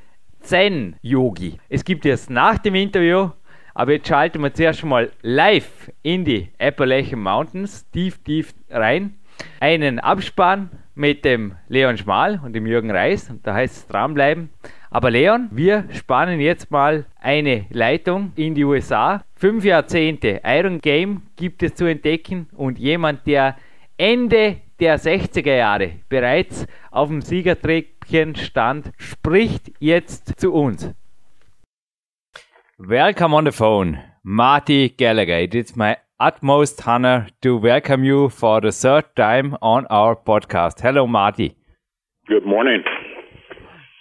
Zen-Yogi. 0.45 1.57
Es 1.69 1.83
gibt 1.83 2.05
jetzt 2.05 2.29
nach 2.29 2.59
dem 2.59 2.75
Interview, 2.75 3.29
aber 3.73 3.93
jetzt 3.93 4.07
schalten 4.07 4.41
wir 4.41 4.53
zuerst 4.53 4.83
mal 4.85 5.11
live 5.21 5.91
in 6.03 6.23
die 6.23 6.49
Appalachian 6.59 7.19
Mountains, 7.19 7.89
tief, 7.91 8.19
tief 8.23 8.53
rein. 8.69 9.15
Einen 9.59 9.99
Abspann 9.99 10.69
mit 10.93 11.25
dem 11.25 11.55
Leon 11.67 11.97
Schmal 11.97 12.39
und 12.43 12.53
dem 12.53 12.67
Jürgen 12.67 12.91
Reis. 12.91 13.29
Und 13.29 13.45
da 13.45 13.55
heißt 13.55 13.75
es 13.75 13.87
dranbleiben. 13.87 14.49
Aber 14.91 15.11
Leon, 15.11 15.49
wir 15.51 15.85
spannen 15.91 16.39
jetzt 16.39 16.71
mal 16.71 17.05
eine 17.19 17.65
Leitung 17.71 18.31
in 18.35 18.53
die 18.53 18.63
USA. 18.63 19.25
Fünf 19.35 19.65
Jahrzehnte 19.65 20.41
Iron 20.45 20.79
Game 20.79 21.23
gibt 21.35 21.63
es 21.63 21.75
zu 21.75 21.85
entdecken 21.85 22.47
und 22.55 22.79
jemand, 22.79 23.27
der 23.27 23.57
Ende 23.97 24.57
der 24.79 24.99
60er 24.99 25.55
Jahre 25.55 25.91
bereits 26.07 26.67
auf 26.91 27.09
dem 27.09 27.21
Siegertreppchen 27.21 27.94
stand, 28.35 28.91
spricht 28.97 29.71
jetzt 29.79 30.39
zu 30.39 30.53
uns. 30.53 30.93
Welcome 32.77 33.33
on 33.33 33.45
the 33.45 33.51
phone, 33.51 33.99
Marty 34.23 34.89
Gallagher. 34.89 35.39
It 35.39 35.55
is 35.55 35.75
my 35.75 35.97
utmost 36.19 36.87
honor 36.87 37.27
to 37.41 37.57
welcome 37.57 38.03
you 38.03 38.29
for 38.29 38.61
the 38.61 38.71
third 38.71 39.05
time 39.15 39.57
on 39.61 39.85
our 39.89 40.15
podcast. 40.15 40.81
Hello, 40.81 41.07
Marty. 41.07 41.55
Good 42.27 42.45
morning. 42.45 42.83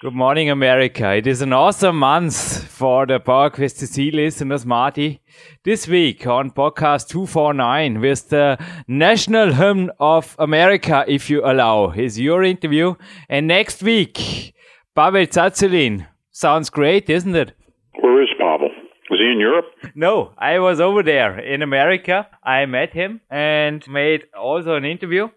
Good 0.00 0.14
morning, 0.14 0.50
America. 0.50 1.14
It 1.14 1.26
is 1.26 1.40
an 1.40 1.52
awesome 1.52 1.99
month 1.99 2.63
for 2.75 3.07
the 3.07 3.21
PowerQuest 3.21 3.76
CC 3.83 4.12
listeners, 4.12 4.66
Marty. 4.66 5.21
This 5.64 5.87
week 5.87 6.26
on 6.26 6.50
podcast 6.50 7.07
249 7.09 8.00
with 8.00 8.31
the 8.31 8.59
National 8.88 9.52
Hymn 9.52 9.93
of 10.00 10.35
America, 10.40 11.04
if 11.07 11.31
you 11.31 11.45
allow, 11.45 11.90
is 11.93 12.19
your 12.19 12.43
interview. 12.43 12.97
And 13.28 13.47
next 13.47 13.81
week, 13.83 14.54
Pavel 14.97 15.26
Tsatsouline. 15.26 16.09
Sounds 16.33 16.69
great, 16.69 17.09
isn't 17.09 17.37
it? 17.37 17.52
Where 18.00 18.21
is 18.21 18.31
Pavel? 18.38 18.71
Was 19.09 19.21
he 19.21 19.31
in 19.33 19.38
Europe? 19.38 19.66
No, 19.95 20.33
I 20.37 20.59
was 20.59 20.81
over 20.81 21.04
there 21.04 21.38
in 21.38 21.62
America. 21.62 22.26
I 22.43 22.66
met 22.66 22.93
him 22.93 23.21
and 23.31 23.87
made 23.88 24.25
also 24.37 24.75
an 24.75 24.85
interview 24.85 25.28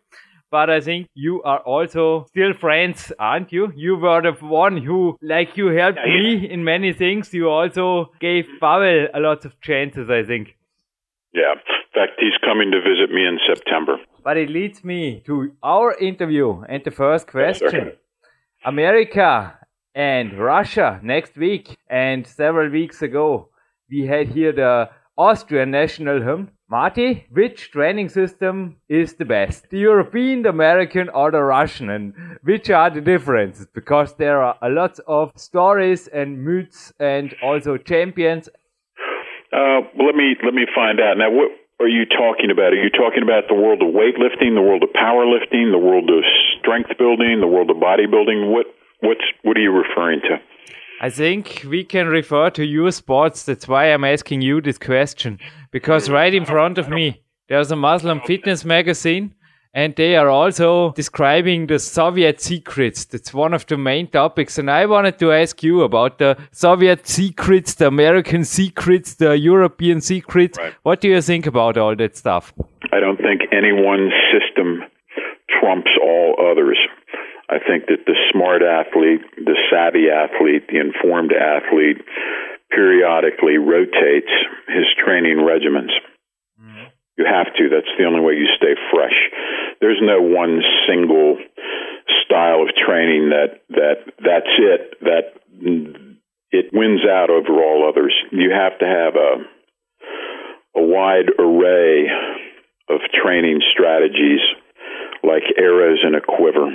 but 0.52 0.70
I 0.70 0.80
think 0.80 1.08
you 1.14 1.42
are 1.44 1.60
also 1.60 2.26
still 2.30 2.54
friends, 2.54 3.12
aren't 3.20 3.52
you? 3.52 3.72
You 3.76 3.98
were 3.98 4.22
the 4.22 4.34
one 4.46 4.78
who, 4.78 5.18
like 5.22 5.58
you 5.58 5.68
helped 5.68 6.00
yeah, 6.06 6.14
me 6.14 6.50
in 6.50 6.64
many 6.64 6.94
things. 6.94 7.34
You 7.34 7.50
also 7.50 8.12
gave 8.20 8.46
Pavel 8.60 9.08
a 9.14 9.20
lot 9.20 9.46
of 9.46 9.60
chances, 9.62 10.10
I 10.10 10.24
think. 10.24 10.56
Yeah. 11.34 11.52
In 11.52 11.92
fact, 11.94 12.20
he's 12.20 12.38
coming 12.44 12.72
to 12.72 12.80
visit 12.80 13.14
me 13.14 13.26
in 13.26 13.38
September. 13.48 13.98
But 14.24 14.38
it 14.38 14.50
leads 14.50 14.84
me 14.84 15.22
to 15.26 15.52
our 15.64 15.96
interview 15.98 16.62
and 16.70 16.84
the 16.84 16.92
first 16.92 17.28
question. 17.28 17.70
Yes, 17.74 17.96
America 18.66 19.58
and 19.96 20.38
Russia 20.38 21.00
next 21.04 21.38
week 21.38 21.78
and 21.90 22.26
several 22.26 22.70
weeks 22.70 23.02
ago, 23.02 23.50
we 23.90 24.06
had 24.06 24.28
here 24.30 24.52
the 24.52 24.90
Austrian 25.18 25.72
national 25.72 26.22
hymn 26.22 26.52
Marty, 26.70 27.26
which 27.32 27.72
training 27.72 28.10
system 28.10 28.76
is 28.90 29.14
the 29.14 29.24
best? 29.24 29.70
The 29.70 29.80
European, 29.80 30.42
the 30.42 30.50
American, 30.50 31.08
or 31.08 31.32
the 31.32 31.42
Russian? 31.42 31.90
And 31.90 32.14
which 32.44 32.70
are 32.70 32.90
the 32.90 33.00
differences? 33.00 33.68
Because 33.74 34.16
there 34.16 34.44
are 34.44 34.58
a 34.62 34.68
lot 34.70 35.00
of 35.08 35.32
stories 35.38 36.10
and 36.10 36.44
myths 36.44 36.92
and 37.00 37.34
also 37.42 37.78
champions. 37.78 38.50
Uh, 39.54 39.80
let 39.96 40.16
me 40.16 40.36
let 40.44 40.54
me 40.54 40.68
find 40.76 41.00
out 41.00 41.18
now. 41.18 41.32
What 41.32 41.52
are 41.80 41.88
you 41.88 42.04
talking 42.04 42.52
about? 42.52 42.74
Are 42.74 42.84
you 42.84 42.90
talking 42.90 43.24
about 43.24 43.48
the 43.48 43.56
world 43.56 43.82
of 43.82 43.96
weightlifting, 43.96 44.52
the 44.52 44.62
world 44.62 44.84
of 44.84 44.90
powerlifting, 44.92 45.72
the 45.72 45.80
world 45.80 46.10
of 46.10 46.20
strength 46.60 46.92
building, 47.00 47.40
the 47.40 47.48
world 47.48 47.70
of 47.72 47.78
bodybuilding? 47.78 48.52
What 48.52 48.66
what's 49.00 49.24
what 49.44 49.56
are 49.56 49.62
you 49.62 49.72
referring 49.72 50.20
to? 50.28 50.36
I 51.00 51.12
think 51.12 51.64
we 51.70 51.84
can 51.84 52.08
refer 52.08 52.50
to 52.52 52.66
your 52.66 52.92
sports. 52.92 53.44
That's 53.44 53.68
why 53.68 53.94
I'm 53.94 54.04
asking 54.04 54.42
you 54.42 54.62
this 54.62 54.80
question. 54.80 55.40
Because 55.72 56.10
right 56.10 56.34
in 56.34 56.46
front 56.46 56.80
of 56.80 56.90
me, 56.90 57.22
there's 57.50 57.72
a 57.72 57.76
Muslim 57.76 58.20
fitness 58.22 58.66
magazine, 58.66 59.36
and 59.76 59.96
they 59.96 60.16
are 60.16 60.30
also 60.30 60.94
describing 60.94 61.68
the 61.68 61.78
Soviet 61.78 62.42
secrets. 62.42 63.06
That's 63.06 63.32
one 63.32 63.54
of 63.54 63.68
the 63.68 63.78
main 63.78 64.08
topics. 64.08 64.58
And 64.58 64.72
I 64.72 64.88
wanted 64.88 65.20
to 65.20 65.32
ask 65.32 65.62
you 65.62 65.84
about 65.84 66.18
the 66.18 66.36
Soviet 66.52 67.08
secrets, 67.08 67.76
the 67.76 67.88
American 67.88 68.44
secrets, 68.44 69.14
the 69.14 69.38
European 69.38 70.02
secrets. 70.02 70.58
Right. 70.58 70.74
What 70.82 71.02
do 71.02 71.10
you 71.10 71.22
think 71.22 71.46
about 71.46 71.78
all 71.78 71.96
that 71.96 72.18
stuff? 72.18 72.54
I 72.92 73.00
don't 73.00 73.18
think 73.18 73.42
any 73.52 73.72
one 73.72 74.10
system 74.34 74.82
trumps 75.60 75.92
all 76.02 76.36
others. 76.52 76.80
I 77.50 77.60
think 77.60 77.88
that 77.88 78.04
the 78.06 78.16
smart 78.32 78.62
athlete, 78.62 79.24
the 79.38 79.56
savvy 79.72 80.12
athlete, 80.12 80.68
the 80.68 80.80
informed 80.80 81.32
athlete 81.32 82.04
periodically 82.70 83.58
rotates 83.58 84.32
his 84.68 84.86
training 85.04 85.38
regimens. 85.38 85.96
You 87.18 87.26
have 87.26 87.48
to. 87.58 87.70
That's 87.70 87.90
the 87.98 88.06
only 88.06 88.22
way 88.22 88.34
you 88.34 88.48
stay 88.58 88.76
fresh. 88.92 89.16
There's 89.82 90.00
no 90.02 90.22
one 90.22 90.62
single 90.88 91.38
style 92.24 92.62
of 92.62 92.70
training 92.76 93.30
that 93.30 93.62
that 93.70 93.98
that's 94.20 94.54
it 94.60 95.00
that 95.02 95.34
it 96.52 96.72
wins 96.74 97.02
out 97.10 97.30
over 97.30 97.64
all 97.64 97.90
others. 97.90 98.14
You 98.32 98.52
have 98.52 98.78
to 98.80 98.86
have 98.86 99.16
a 99.16 100.80
a 100.80 100.84
wide 100.84 101.32
array 101.40 102.06
of 102.90 103.00
training 103.12 103.62
strategies 103.74 104.42
like 105.24 105.44
arrows 105.58 106.00
in 106.06 106.14
a 106.14 106.22
quiver. 106.22 106.70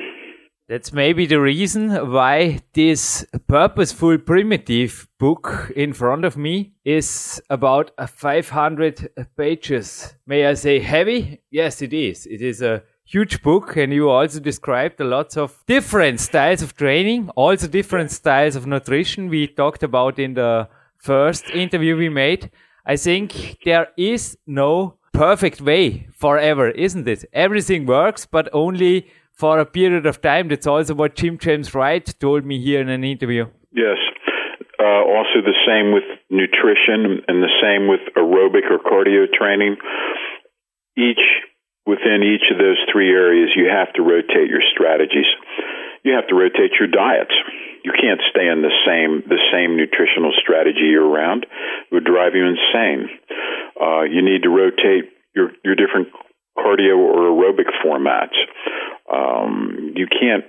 That's 0.68 0.92
maybe 0.92 1.26
the 1.26 1.40
reason 1.40 1.90
why 2.12 2.60
this 2.72 3.26
purposeful 3.48 4.18
primitive 4.18 5.08
book 5.18 5.72
in 5.74 5.92
front 5.92 6.24
of 6.24 6.36
me 6.36 6.74
is 6.84 7.42
about 7.50 7.90
500 8.08 9.10
pages. 9.36 10.14
May 10.26 10.46
I 10.46 10.54
say 10.54 10.78
heavy? 10.78 11.42
Yes, 11.50 11.82
it 11.82 11.92
is. 11.92 12.26
It 12.26 12.40
is 12.40 12.62
a 12.62 12.84
huge 13.04 13.42
book 13.42 13.76
and 13.76 13.92
you 13.92 14.08
also 14.08 14.40
described 14.40 15.00
a 15.00 15.04
lot 15.04 15.36
of 15.36 15.62
different 15.66 16.20
styles 16.20 16.62
of 16.62 16.76
training, 16.76 17.28
also 17.30 17.66
different 17.66 18.10
styles 18.10 18.56
of 18.56 18.66
nutrition 18.66 19.28
we 19.28 19.48
talked 19.48 19.82
about 19.82 20.18
in 20.18 20.34
the 20.34 20.68
first 20.96 21.50
interview 21.50 21.96
we 21.96 22.08
made. 22.08 22.50
I 22.86 22.96
think 22.96 23.58
there 23.64 23.88
is 23.96 24.38
no 24.46 24.98
perfect 25.12 25.60
way 25.60 26.08
forever, 26.14 26.70
isn't 26.70 27.06
it? 27.06 27.24
Everything 27.32 27.84
works, 27.84 28.24
but 28.24 28.48
only 28.52 29.08
for 29.42 29.58
a 29.58 29.66
period 29.66 30.06
of 30.06 30.22
time. 30.22 30.46
That's 30.46 30.68
also 30.68 30.94
what 30.94 31.18
Jim 31.18 31.34
James 31.36 31.74
Wright 31.74 32.06
told 32.20 32.46
me 32.46 32.62
here 32.62 32.80
in 32.80 32.88
an 32.88 33.02
interview. 33.02 33.50
Yes. 33.74 33.98
Uh, 34.78 35.02
also, 35.02 35.42
the 35.42 35.58
same 35.66 35.90
with 35.90 36.06
nutrition 36.30 37.26
and 37.26 37.42
the 37.42 37.50
same 37.58 37.90
with 37.90 38.02
aerobic 38.14 38.70
or 38.70 38.78
cardio 38.78 39.26
training. 39.34 39.74
Each 40.96 41.24
within 41.86 42.22
each 42.22 42.46
of 42.54 42.58
those 42.62 42.78
three 42.92 43.10
areas, 43.10 43.50
you 43.58 43.66
have 43.66 43.92
to 43.94 44.02
rotate 44.02 44.46
your 44.46 44.62
strategies. 44.70 45.26
You 46.04 46.14
have 46.14 46.28
to 46.28 46.36
rotate 46.38 46.78
your 46.78 46.86
diets. 46.86 47.34
You 47.82 47.90
can't 47.98 48.22
stay 48.30 48.46
in 48.46 48.62
the 48.62 48.74
same 48.86 49.26
the 49.26 49.42
same 49.50 49.74
nutritional 49.74 50.30
strategy 50.38 50.86
year 50.86 51.02
round. 51.02 51.46
It 51.90 51.90
would 51.90 52.06
drive 52.06 52.38
you 52.38 52.46
insane. 52.46 53.10
Uh, 53.74 54.02
you 54.06 54.22
need 54.22 54.46
to 54.46 54.54
rotate 54.54 55.10
your 55.34 55.50
your 55.66 55.74
different 55.74 56.14
cardio 56.56 56.94
or 56.98 57.32
aerobic 57.32 57.68
formats. 57.84 58.38
Um, 59.12 59.92
you 59.94 60.06
can't 60.06 60.44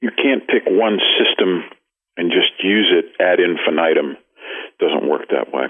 you 0.00 0.10
can't 0.10 0.46
pick 0.46 0.64
one 0.66 0.98
system 1.18 1.64
and 2.16 2.30
just 2.30 2.52
use 2.62 2.92
it 2.92 3.06
ad 3.20 3.40
infinitum. 3.40 4.12
It 4.12 4.78
doesn't 4.78 5.08
work 5.08 5.28
that 5.30 5.52
way. 5.52 5.66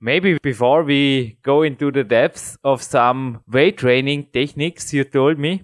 Maybe 0.00 0.38
before 0.42 0.82
we 0.82 1.38
go 1.42 1.62
into 1.62 1.90
the 1.90 2.04
depths 2.04 2.58
of 2.64 2.82
some 2.82 3.42
weight 3.46 3.78
training 3.78 4.28
techniques 4.32 4.92
you 4.92 5.04
told 5.04 5.38
me, 5.38 5.62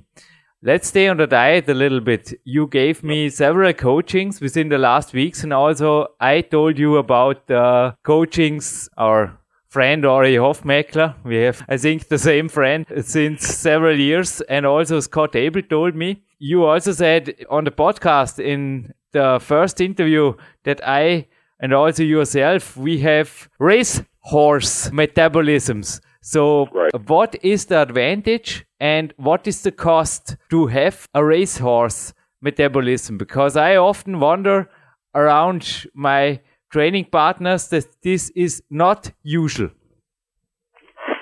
let's 0.62 0.88
stay 0.88 1.08
on 1.08 1.16
the 1.16 1.26
diet 1.26 1.68
a 1.68 1.75
little 1.75 2.00
bit. 2.00 2.32
You 2.44 2.66
gave 2.66 3.02
me 3.02 3.28
several 3.30 3.72
coachings 3.72 4.40
within 4.40 4.68
the 4.68 4.78
last 4.78 5.12
weeks, 5.12 5.42
and 5.42 5.52
also 5.52 6.08
I 6.20 6.42
told 6.42 6.78
you 6.78 6.96
about 6.96 7.46
the 7.46 7.96
coachings 8.04 8.88
or 8.96 9.39
friend 9.70 10.04
Ori 10.04 10.34
Hofmeckler. 10.34 11.14
We 11.24 11.36
have, 11.36 11.64
I 11.68 11.76
think, 11.76 12.08
the 12.08 12.18
same 12.18 12.48
friend 12.48 12.84
since 13.02 13.46
several 13.46 13.98
years. 13.98 14.40
And 14.42 14.66
also 14.66 15.00
Scott 15.00 15.36
Abel 15.36 15.62
told 15.62 15.94
me. 15.94 16.22
You 16.38 16.64
also 16.64 16.92
said 16.92 17.34
on 17.48 17.64
the 17.64 17.70
podcast 17.70 18.42
in 18.42 18.92
the 19.12 19.38
first 19.40 19.80
interview 19.80 20.34
that 20.64 20.80
I 20.86 21.26
and 21.60 21.74
also 21.74 22.02
yourself, 22.02 22.76
we 22.76 23.00
have 23.00 23.48
race 23.58 24.02
horse 24.20 24.88
metabolisms. 24.90 26.00
So, 26.22 26.66
right. 26.72 27.08
what 27.08 27.36
is 27.42 27.66
the 27.66 27.82
advantage 27.82 28.66
and 28.78 29.12
what 29.16 29.46
is 29.46 29.62
the 29.62 29.72
cost 29.72 30.36
to 30.50 30.66
have 30.66 31.06
a 31.14 31.24
racehorse 31.24 32.12
metabolism? 32.40 33.18
Because 33.18 33.56
I 33.56 33.76
often 33.76 34.20
wonder 34.20 34.70
around 35.14 35.86
my 35.94 36.40
training 36.70 37.06
partners 37.06 37.68
that 37.68 37.86
this 38.02 38.30
is 38.30 38.62
not 38.70 39.12
usual? 39.22 39.70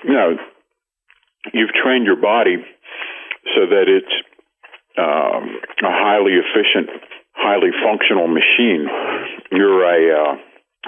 No, 0.05 0.37
you've 1.53 1.75
trained 1.83 2.07
your 2.07 2.21
body 2.21 2.57
so 3.55 3.67
that 3.67 3.87
it's 3.89 4.15
um, 4.99 5.61
a 5.83 5.93
highly 5.93 6.33
efficient, 6.33 6.91
highly 7.33 7.71
functional 7.85 8.29
machine. 8.29 8.87
You're 9.51 9.85
a 9.85 10.01
uh, 10.21 10.35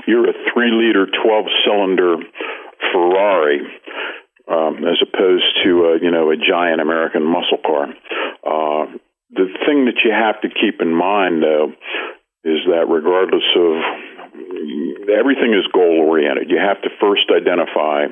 you're 0.07 0.29
a 0.29 0.35
three 0.53 0.71
liter, 0.71 1.07
twelve 1.23 1.47
cylinder 1.65 2.17
Ferrari. 2.93 3.61
Um, 4.51 4.79
as 4.79 4.99
opposed 4.99 5.47
to 5.63 5.95
a, 5.95 5.99
you 6.03 6.11
know 6.11 6.33
a 6.33 6.37
giant 6.37 6.81
American 6.81 7.23
muscle 7.23 7.63
car. 7.65 7.87
Uh, 8.43 8.99
the 9.31 9.47
thing 9.65 9.85
that 9.87 10.03
you 10.05 10.11
have 10.11 10.41
to 10.43 10.49
keep 10.49 10.81
in 10.81 10.93
mind, 10.93 11.41
though, 11.41 11.71
is 12.43 12.59
that 12.67 12.91
regardless 12.91 13.47
of 13.55 13.79
everything 15.19 15.55
is 15.55 15.67
goal 15.73 16.07
oriented. 16.09 16.51
You 16.51 16.59
have 16.59 16.81
to 16.83 16.91
first 17.01 17.31
identify 17.31 18.07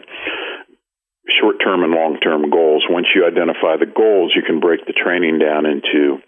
short 1.40 1.56
term 1.62 1.84
and 1.84 1.92
long 1.92 2.18
term 2.20 2.50
goals. 2.50 2.84
Once 2.88 3.06
you 3.14 3.26
identify 3.26 3.76
the 3.76 3.86
goals, 3.86 4.32
you 4.34 4.42
can 4.42 4.60
break 4.60 4.86
the 4.86 4.92
training 4.92 5.38
down 5.38 5.66
into 5.66 6.18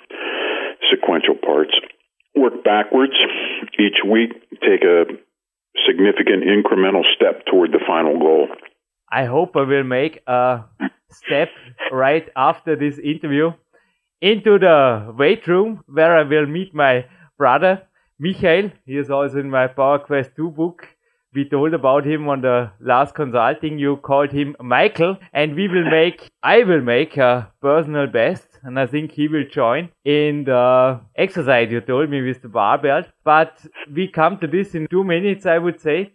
sequential 0.90 1.36
parts. 1.36 1.72
Work 2.34 2.62
backwards 2.64 3.16
each 3.78 4.04
week, 4.06 4.32
take 4.60 4.84
a 4.84 5.04
significant 5.86 6.44
incremental 6.44 7.02
step 7.14 7.46
toward 7.46 7.72
the 7.72 7.80
final 7.86 8.18
goal. 8.18 8.48
I 9.10 9.24
hope 9.24 9.56
I 9.56 9.62
will 9.62 9.84
make 9.84 10.20
a 10.26 10.64
step 11.10 11.48
right 11.90 12.28
after 12.36 12.76
this 12.76 12.98
interview 12.98 13.52
into 14.20 14.58
the 14.58 15.12
weight 15.18 15.46
room 15.48 15.82
where 15.86 16.16
I 16.16 16.22
will 16.22 16.46
meet 16.46 16.74
my 16.74 17.06
brother 17.38 17.82
Michael. 18.20 18.70
He 18.84 18.98
is 18.98 19.10
also 19.10 19.40
in 19.40 19.50
my 19.50 19.66
Power 19.66 19.98
Quest 19.98 20.36
2 20.36 20.50
book 20.50 20.86
we 21.34 21.48
told 21.48 21.74
about 21.74 22.04
him 22.04 22.28
on 22.28 22.40
the 22.40 22.70
last 22.80 23.14
consulting. 23.14 23.78
You 23.78 23.96
called 23.96 24.32
him 24.32 24.56
Michael, 24.60 25.16
and 25.32 25.54
we 25.54 25.68
will 25.68 25.88
make, 25.88 26.28
I 26.42 26.64
will 26.64 26.80
make 26.80 27.16
a 27.16 27.50
personal 27.62 28.06
best, 28.06 28.46
and 28.62 28.78
I 28.78 28.86
think 28.86 29.12
he 29.12 29.28
will 29.28 29.44
join 29.48 29.90
in 30.04 30.44
the 30.44 31.00
exercise 31.16 31.70
you 31.70 31.80
told 31.80 32.10
me 32.10 32.20
with 32.22 32.42
the 32.42 32.48
barbell. 32.48 33.04
But 33.24 33.64
we 33.94 34.08
come 34.08 34.38
to 34.38 34.46
this 34.46 34.74
in 34.74 34.88
two 34.90 35.04
minutes, 35.04 35.46
I 35.46 35.58
would 35.58 35.80
say. 35.80 36.12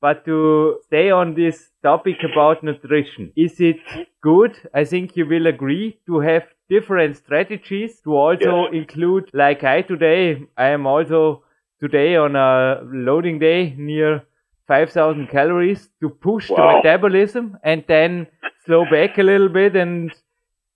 But 0.00 0.24
to 0.26 0.78
stay 0.86 1.10
on 1.10 1.34
this 1.34 1.70
topic 1.82 2.18
about 2.22 2.62
nutrition, 2.62 3.32
is 3.34 3.58
it 3.58 3.78
good? 4.22 4.54
I 4.72 4.84
think 4.84 5.16
you 5.16 5.26
will 5.26 5.48
agree 5.48 5.98
to 6.06 6.20
have 6.20 6.44
different 6.68 7.16
strategies 7.16 8.00
to 8.02 8.14
also 8.14 8.64
yes. 8.64 8.74
include, 8.74 9.28
like 9.32 9.64
I 9.64 9.82
today, 9.82 10.46
I 10.56 10.68
am 10.68 10.86
also 10.86 11.42
today 11.80 12.16
on 12.16 12.36
a 12.36 12.80
loading 12.84 13.38
day 13.38 13.74
near 13.76 14.24
5,000 14.66 15.28
calories 15.28 15.88
to 16.00 16.10
push 16.10 16.50
wow. 16.50 16.56
the 16.56 16.76
metabolism 16.76 17.56
and 17.62 17.84
then 17.88 18.26
slow 18.66 18.84
back 18.90 19.18
a 19.18 19.22
little 19.22 19.48
bit 19.48 19.74
and 19.76 20.12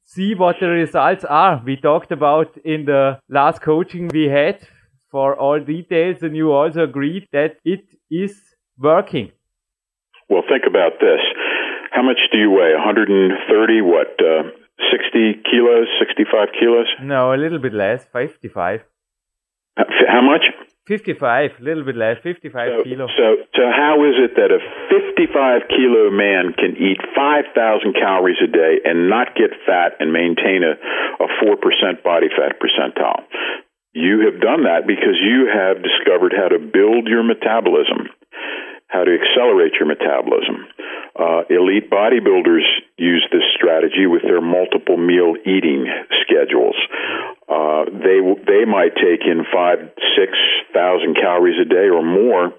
see 0.05 0.35
what 0.35 0.57
the 0.61 0.69
results 0.69 1.25
are. 1.25 1.63
We 1.65 1.77
talked 1.77 2.13
about 2.13 2.57
in 2.65 2.87
the 2.87 3.19
last 3.29 3.61
coaching 3.61 4.09
we 4.13 4.29
had 4.29 4.67
for 5.11 5.37
all 5.37 5.61
details 5.61 6.23
and 6.23 6.35
you 6.35 6.53
also 6.53 6.85
agreed 6.85 7.29
that 7.33 7.57
it 7.65 7.85
is 8.11 8.41
working. 8.79 9.33
Well, 10.29 10.43
think 10.49 10.65
about 10.67 10.93
this. 11.01 11.21
How 11.91 12.03
much 12.03 12.19
do 12.33 12.39
you 12.39 12.51
weigh? 12.51 12.73
130, 12.73 13.83
what, 13.83 14.17
uh, 14.19 14.49
60 14.91 15.43
kilos, 15.51 15.87
65 16.01 16.49
kilos? 16.59 16.87
No, 17.03 17.35
a 17.35 17.37
little 17.37 17.59
bit 17.59 17.75
less, 17.75 18.07
55. 18.13 18.81
How 19.77 20.23
much? 20.23 20.43
55, 20.87 21.61
a 21.61 21.63
little 21.63 21.85
bit 21.85 21.95
less, 21.95 22.19
55 22.23 22.51
so, 22.51 22.83
kilo. 22.83 23.07
So, 23.15 23.27
so 23.55 23.63
how 23.71 24.03
is 24.03 24.19
it 24.19 24.35
that 24.35 24.51
a 24.51 24.59
55 24.91 25.71
kilo 25.71 26.11
man 26.11 26.53
can 26.59 26.75
eat 26.75 26.99
5,000 27.15 27.55
calories 27.95 28.43
a 28.43 28.51
day 28.51 28.83
and 28.83 29.09
not 29.09 29.39
get 29.39 29.55
fat 29.63 29.95
and 30.03 30.13
maintain 30.13 30.67
a, 30.67 30.75
a 31.23 31.29
4% 31.39 31.55
body 32.03 32.27
fat 32.35 32.59
percentile? 32.59 33.23
You 33.95 34.27
have 34.27 34.41
done 34.41 34.65
that 34.65 34.89
because 34.89 35.21
you 35.21 35.47
have 35.47 35.85
discovered 35.85 36.35
how 36.35 36.49
to 36.49 36.59
build 36.59 37.07
your 37.07 37.23
metabolism, 37.23 38.09
how 38.93 39.05
to 39.05 39.17
accelerate 39.17 39.73
your 39.81 39.89
metabolism. 39.89 40.69
Uh, 41.17 41.49
elite 41.49 41.89
bodybuilders 41.89 42.65
use 42.97 43.25
this 43.33 43.45
strategy 43.57 44.05
with 44.05 44.21
their 44.23 44.41
multiple 44.41 44.97
meal 45.01 45.33
eating 45.49 45.89
schedules. 46.21 46.77
Uh, 47.49 47.89
they 47.89 48.21
they 48.45 48.65
might 48.69 48.93
take 48.97 49.25
in 49.25 49.45
five 49.49 49.81
six 50.17 50.37
thousand 50.77 51.17
calories 51.17 51.57
a 51.61 51.69
day 51.69 51.89
or 51.89 52.05
more, 52.05 52.53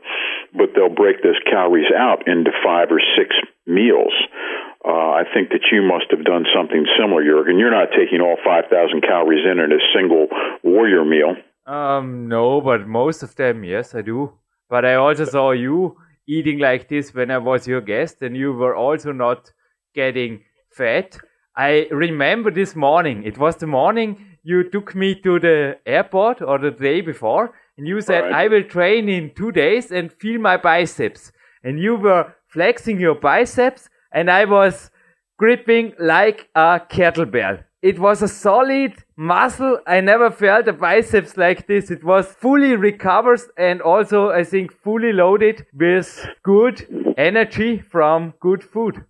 but 0.58 0.74
they'll 0.74 0.94
break 0.94 1.22
those 1.22 1.40
calories 1.50 1.90
out 1.94 2.28
into 2.28 2.52
five 2.66 2.90
or 2.90 3.02
six 3.18 3.34
meals. 3.66 4.14
Uh, 4.86 5.22
I 5.22 5.24
think 5.34 5.50
that 5.50 5.70
you 5.72 5.82
must 5.82 6.12
have 6.12 6.26
done 6.26 6.46
something 6.54 6.86
similar, 7.00 7.24
Jurgen. 7.24 7.58
You're 7.58 7.72
not 7.72 7.90
taking 7.94 8.22
all 8.22 8.38
five 8.44 8.66
thousand 8.70 9.02
calories 9.02 9.46
in 9.46 9.60
in 9.60 9.72
a 9.72 9.82
single 9.94 10.28
warrior 10.64 11.06
meal. 11.06 11.38
Um, 11.66 12.28
no, 12.28 12.60
but 12.60 12.88
most 12.88 13.24
of 13.24 13.36
them, 13.36 13.64
yes, 13.64 13.96
I 13.96 14.02
do. 14.02 14.34
But 14.70 14.86
I 14.86 14.96
also 14.96 15.26
saw 15.26 15.52
you 15.52 15.98
eating 16.28 16.60
like 16.60 16.88
this 16.88 17.14
when 17.14 17.32
I 17.32 17.38
was 17.38 17.68
your 17.68 17.82
guest, 17.82 18.22
and 18.22 18.36
you 18.36 18.54
were 18.54 18.76
also 18.76 19.12
not 19.12 19.52
getting 19.94 20.42
fat. 20.72 21.18
I 21.56 21.88
remember 21.92 22.52
this 22.52 22.76
morning. 22.76 23.24
It 23.24 23.38
was 23.38 23.58
the 23.58 23.68
morning 23.68 24.38
you 24.44 24.70
took 24.70 24.96
me 24.96 25.16
to 25.22 25.40
the 25.40 25.78
airport 25.86 26.42
or 26.42 26.58
the 26.58 26.72
day 26.72 27.02
before, 27.02 27.54
and 27.78 27.88
you 27.88 28.02
said, 28.02 28.22
right. 28.22 28.34
I 28.34 28.48
will 28.48 28.64
train 28.64 29.10
in 29.10 29.32
two 29.36 29.52
days 29.52 29.92
and 29.92 30.12
feel 30.12 30.40
my 30.40 30.58
biceps. 30.58 31.32
And 31.64 31.80
you 31.80 31.96
were 31.96 32.34
flexing 32.48 33.00
your 33.00 33.16
biceps, 33.16 33.90
and 34.12 34.30
I 34.30 34.46
was 34.46 34.92
gripping 35.38 35.94
like 36.00 36.50
a 36.56 36.82
kettlebell. 36.90 37.64
It 37.84 38.00
was 38.00 38.22
a 38.22 38.30
solid 38.30 38.94
muscle. 39.18 39.78
I 39.86 40.00
never 40.00 40.32
felt 40.32 40.70
a 40.70 40.74
biceps 40.74 41.36
like 41.36 41.68
this. 41.68 41.92
It 41.92 42.02
was 42.02 42.26
fully 42.28 42.78
recovered 42.78 43.42
and 43.58 43.82
also, 43.82 44.30
I 44.30 44.46
think, 44.46 44.72
fully 44.72 45.12
loaded 45.12 45.66
with 45.74 46.26
good 46.44 47.16
energy 47.18 47.80
from 47.80 48.36
good 48.40 48.64
food. 48.64 49.04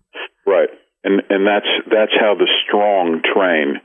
Right. 0.44 0.70
And, 1.04 1.22
and 1.30 1.46
that's, 1.46 1.70
that's 1.86 2.16
how 2.18 2.34
the 2.34 2.48
strong 2.66 3.22
train. 3.22 3.78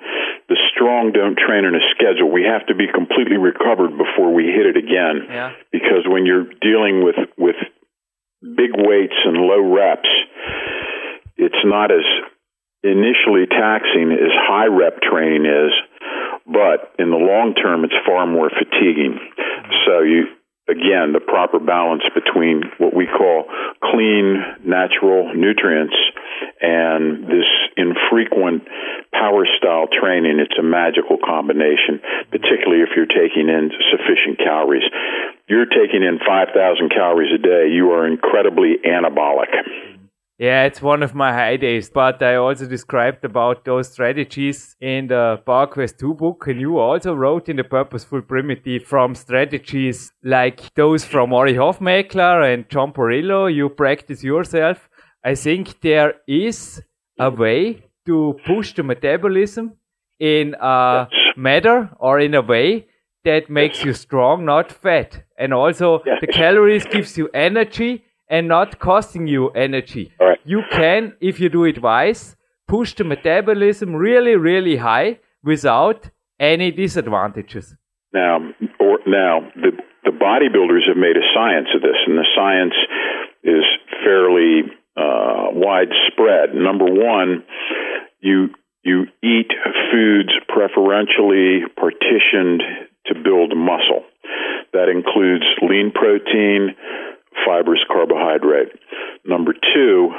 The 0.47 0.57
strong 0.73 1.11
don't 1.13 1.37
train 1.37 1.65
in 1.65 1.75
a 1.75 1.85
schedule. 1.93 2.31
We 2.31 2.43
have 2.49 2.65
to 2.65 2.73
be 2.73 2.87
completely 2.91 3.37
recovered 3.37 3.91
before 3.95 4.33
we 4.33 4.45
hit 4.45 4.65
it 4.65 4.75
again. 4.75 5.29
Yeah. 5.29 5.51
Because 5.71 6.07
when 6.07 6.25
you're 6.25 6.49
dealing 6.61 7.05
with, 7.05 7.29
with 7.37 7.57
big 8.41 8.71
weights 8.73 9.21
and 9.23 9.37
low 9.37 9.61
reps, 9.61 10.09
it's 11.37 11.61
not 11.63 11.91
as 11.91 12.01
initially 12.83 13.45
taxing 13.47 14.11
as 14.11 14.31
high 14.47 14.67
rep 14.67 15.01
training 15.01 15.45
is, 15.45 15.73
but 16.45 16.95
in 16.97 17.11
the 17.11 17.19
long 17.19 17.53
term, 17.53 17.83
it's 17.83 17.97
far 18.05 18.25
more 18.25 18.49
fatiguing. 18.49 19.19
So 19.85 20.01
you, 20.01 20.31
again, 20.67 21.13
the 21.13 21.19
proper 21.19 21.59
balance 21.59 22.03
between 22.15 22.63
what 22.77 22.93
we 22.95 23.05
call 23.05 23.45
clean, 23.83 24.41
natural 24.63 25.33
nutrients 25.35 25.95
and 26.61 27.27
this 27.27 27.47
infrequent 27.77 28.63
power 29.11 29.45
style 29.57 29.87
training, 29.87 30.39
it's 30.39 30.57
a 30.59 30.63
magical 30.63 31.17
combination, 31.19 31.99
particularly 32.31 32.83
if 32.83 32.95
you're 32.95 33.09
taking 33.09 33.47
in 33.47 33.71
sufficient 33.91 34.39
calories. 34.39 34.83
You're 35.47 35.67
taking 35.67 36.03
in 36.03 36.19
5,000 36.19 36.55
calories 36.89 37.33
a 37.33 37.41
day, 37.41 37.69
you 37.71 37.91
are 37.91 38.07
incredibly 38.07 38.77
anabolic. 38.85 39.51
Yeah, 40.39 40.63
it's 40.63 40.81
one 40.81 41.03
of 41.03 41.13
my 41.13 41.33
high 41.33 41.57
days, 41.57 41.89
but 41.89 42.23
I 42.23 42.35
also 42.35 42.65
described 42.65 43.25
about 43.25 43.65
those 43.65 43.91
strategies 43.91 44.77
in 44.79 45.07
the 45.07 45.41
PowerQuest 45.45 45.97
2 45.97 46.13
book, 46.13 46.47
and 46.47 46.61
you 46.61 46.77
also 46.77 47.13
wrote 47.13 47.49
in 47.49 47.57
the 47.57 47.65
Purposeful 47.65 48.21
Primitive 48.21 48.85
from 48.85 49.15
strategies 49.15 50.13
like 50.23 50.73
those 50.75 51.03
from 51.03 51.33
Ori 51.33 51.55
Hofmeckler 51.55 52.53
and 52.53 52.69
John 52.69 52.93
Parrillo, 52.93 53.53
you 53.53 53.67
practice 53.67 54.23
yourself. 54.23 54.87
I 55.25 55.35
think 55.35 55.81
there 55.81 56.13
is 56.25 56.81
a 57.19 57.29
way 57.29 57.83
to 58.05 58.39
push 58.45 58.73
the 58.73 58.83
metabolism 58.83 59.73
in 60.19 60.55
a 60.61 61.09
matter 61.35 61.89
or 61.99 62.21
in 62.21 62.33
a 62.33 62.41
way 62.41 62.87
that 63.25 63.49
makes 63.49 63.83
you 63.83 63.93
strong, 63.93 64.45
not 64.45 64.71
fat. 64.71 65.21
And 65.37 65.53
also 65.53 66.01
the 66.21 66.27
calories 66.27 66.85
gives 66.85 67.17
you 67.17 67.29
energy 67.33 68.05
and 68.29 68.47
not 68.47 68.79
costing 68.79 69.27
you 69.27 69.49
energy. 69.49 70.13
Right. 70.19 70.39
You 70.43 70.61
can, 70.71 71.15
if 71.19 71.39
you 71.39 71.49
do 71.49 71.63
it 71.65 71.81
wise, 71.81 72.35
push 72.67 72.93
the 72.93 73.03
metabolism 73.03 73.95
really, 73.95 74.35
really 74.35 74.77
high 74.77 75.19
without 75.43 76.09
any 76.39 76.71
disadvantages. 76.71 77.75
Now, 78.13 78.37
or, 78.79 78.99
now 79.05 79.41
the 79.55 79.71
the 80.03 80.11
bodybuilders 80.11 80.87
have 80.87 80.97
made 80.97 81.17
a 81.17 81.25
science 81.35 81.67
of 81.75 81.81
this, 81.81 81.97
and 82.07 82.17
the 82.17 82.25
science 82.35 82.73
is 83.43 83.63
fairly 84.03 84.63
uh, 84.95 85.51
widespread. 85.51 86.55
Number 86.55 86.85
one, 86.85 87.43
you 88.19 88.49
you 88.83 89.05
eat 89.21 89.51
foods 89.91 90.31
preferentially 90.47 91.61
partitioned 91.75 92.63
to 93.07 93.13
build 93.13 93.55
muscle. 93.55 94.05
That 94.73 94.87
includes 94.87 95.45
lean 95.61 95.91
protein, 95.91 96.75
fibrous 97.45 97.81
carbohydrate. 97.87 98.69
Number 99.25 99.53
two, 99.53 100.11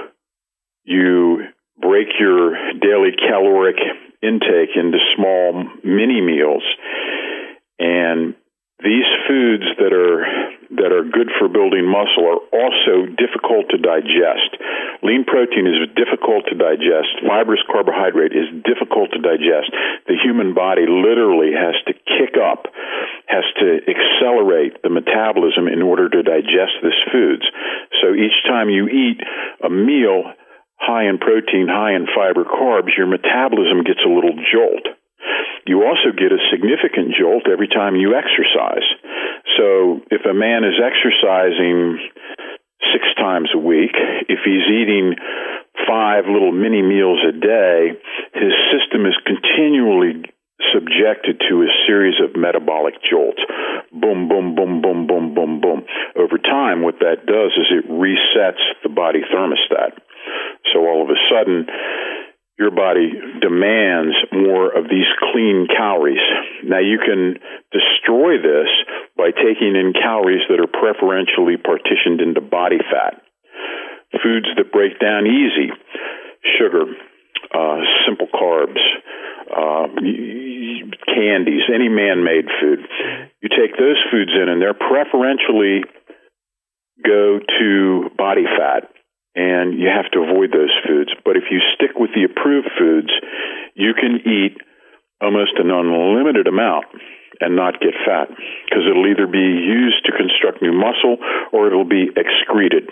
you 0.85 1.44
break 1.80 2.09
your 2.18 2.50
daily 2.80 3.12
caloric 3.16 3.76
intake 4.22 4.76
into 4.76 4.98
small 5.16 5.64
mini 5.83 6.20
meals 6.20 6.62
and 7.78 8.35
these 8.82 9.08
foods 9.28 9.66
that 9.76 9.92
are 9.92 10.24
that 10.80 10.94
are 10.94 11.02
good 11.02 11.28
for 11.36 11.50
building 11.50 11.82
muscle 11.82 12.24
are 12.30 12.42
also 12.54 13.10
difficult 13.18 13.66
to 13.74 13.78
digest. 13.78 14.54
Lean 15.02 15.26
protein 15.26 15.66
is 15.66 15.90
difficult 15.98 16.46
to 16.46 16.54
digest. 16.54 17.20
Fibrous 17.26 17.60
carbohydrate 17.66 18.30
is 18.30 18.46
difficult 18.62 19.10
to 19.10 19.18
digest. 19.18 19.74
The 20.06 20.14
human 20.14 20.54
body 20.54 20.86
literally 20.86 21.50
has 21.52 21.74
to 21.90 21.92
kick 21.92 22.38
up, 22.38 22.70
has 23.26 23.44
to 23.58 23.82
accelerate 23.82 24.78
the 24.86 24.94
metabolism 24.94 25.66
in 25.66 25.82
order 25.82 26.08
to 26.08 26.22
digest 26.22 26.78
these 26.80 27.02
foods. 27.10 27.44
So 27.98 28.14
each 28.14 28.38
time 28.46 28.70
you 28.70 28.86
eat 28.86 29.18
a 29.60 29.68
meal 29.68 30.30
high 30.80 31.10
in 31.10 31.18
protein, 31.18 31.68
high 31.68 31.92
in 31.92 32.06
fiber, 32.08 32.44
carbs, 32.44 32.96
your 32.96 33.06
metabolism 33.06 33.84
gets 33.84 34.00
a 34.06 34.08
little 34.08 34.32
jolt. 34.48 34.86
You 35.66 35.85
also 35.85 36.11
get 36.16 36.33
a 36.33 36.40
significant 36.50 37.14
jolt 37.18 37.46
every 37.50 37.68
time 37.68 37.96
you 37.96 38.16
exercise. 38.16 38.87
So 39.56 40.00
if 40.11 40.24
a 40.24 40.35
man 40.35 40.64
is 40.64 40.80
exercising 40.80 41.98
six 42.92 43.04
times 43.16 43.50
a 43.54 43.59
week, 43.59 43.92
if 44.28 44.40
he's 44.44 44.66
eating 44.66 45.14
five 45.87 46.24
little 46.26 46.52
mini 46.52 46.83
meals 46.83 47.20
a 47.22 47.33
day, 47.33 47.92
his 48.35 48.54
system 48.72 49.06
is 49.06 49.16
continually 49.26 50.24
subjected 50.72 51.40
to 51.48 51.62
a 51.62 51.70
series 51.87 52.20
of 52.20 52.37
metabolic 52.37 52.94
jolts. 53.09 53.40
Boom, 53.92 54.28
boom, 54.28 54.54
boom, 54.54 54.83
boom, 54.83 55.06
boom, 55.06 55.35
boom, 55.35 55.61
boom. 55.61 55.80
Over 56.16 56.38
time, 56.38 56.83
what 56.83 57.00
that 57.00 57.26
does 57.26 57.52
is 57.56 57.68
it 57.72 57.88
resets 57.88 58.61
the 58.83 58.88
body 58.92 59.20
thermostat. 59.33 59.96
So 60.72 60.80
all 60.80 61.02
of 61.02 61.09
a 61.09 61.18
sudden, 61.33 61.66
your 62.61 62.70
body 62.70 63.09
demands 63.40 64.12
more 64.37 64.68
of 64.68 64.85
these 64.85 65.09
clean 65.33 65.66
calories. 65.66 66.20
Now 66.62 66.85
you 66.85 67.01
can 67.01 67.40
destroy 67.73 68.37
this 68.37 68.68
by 69.16 69.33
taking 69.33 69.81
in 69.81 69.96
calories 69.96 70.44
that 70.53 70.61
are 70.61 70.68
preferentially 70.68 71.57
partitioned 71.57 72.20
into 72.20 72.42
body 72.44 72.77
fat. 72.85 73.25
Foods 74.23 74.53
that 74.61 74.73
break 74.73 75.01
down 75.01 75.25
easy, 75.25 75.73
sugar, 76.61 76.85
uh, 76.85 77.81
simple 78.05 78.29
carbs, 78.29 78.83
uh, 79.49 79.88
candies, 81.09 81.64
any 81.73 81.88
man-made 81.88 82.44
food. 82.61 82.81
You 83.40 83.49
take 83.49 83.73
those 83.81 83.96
foods 84.12 84.33
in 84.37 84.51
and 84.51 84.61
they're 84.61 84.77
preferentially 84.77 85.81
go 87.03 87.40
to 87.40 88.11
body 88.18 88.44
fat 88.44 88.92
and 89.40 89.79
you 89.81 89.88
have 89.88 90.11
to 90.12 90.20
avoid 90.20 90.53
those 90.53 90.74
foods. 90.87 91.11
But 91.24 91.37
if 91.37 91.44
you 91.50 91.61
stick 91.74 91.96
with 91.96 92.11
the 92.14 92.24
approved 92.29 92.68
foods, 92.79 93.09
you 93.74 93.94
can 93.94 94.20
eat 94.29 94.61
almost 95.20 95.53
an 95.57 95.70
unlimited 95.70 96.46
amount 96.46 96.87
and 97.40 97.57
not 97.57 97.81
get 97.81 97.94
fat 98.05 98.29
because 98.66 98.85
it'll 98.88 99.07
either 99.07 99.26
be 99.26 99.38
used 99.38 100.05
to 100.05 100.12
construct 100.12 100.61
new 100.61 100.72
muscle 100.72 101.16
or 101.53 101.66
it'll 101.66 101.88
be 101.88 102.09
excreted. 102.16 102.90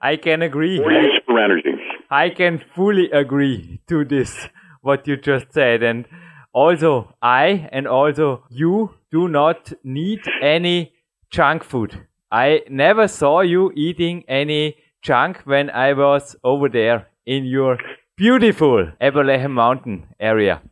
I 0.00 0.16
can 0.16 0.42
agree. 0.42 0.78
Or 0.80 0.92
used 0.92 1.24
for 1.24 1.38
energy. 1.38 1.72
I 2.10 2.28
can 2.28 2.60
fully 2.74 3.10
agree 3.10 3.80
to 3.88 4.04
this, 4.04 4.48
what 4.82 5.08
you 5.08 5.16
just 5.16 5.46
said. 5.52 5.82
And 5.82 6.06
also, 6.52 7.14
I 7.22 7.70
and 7.72 7.86
also 7.88 8.44
you 8.50 8.90
do 9.10 9.28
not 9.28 9.72
need 9.82 10.20
any 10.42 10.92
junk 11.30 11.64
food. 11.64 12.06
I 12.30 12.62
never 12.68 13.08
saw 13.08 13.40
you 13.40 13.72
eating 13.74 14.24
any 14.28 14.76
junk 15.04 15.42
when 15.44 15.70
I 15.70 15.92
was 15.92 16.34
over 16.42 16.68
there 16.68 17.06
in 17.26 17.44
your 17.44 17.78
beautiful 18.16 18.90
Appalachian 19.00 19.52
Mountain 19.52 20.06
area. 20.18 20.62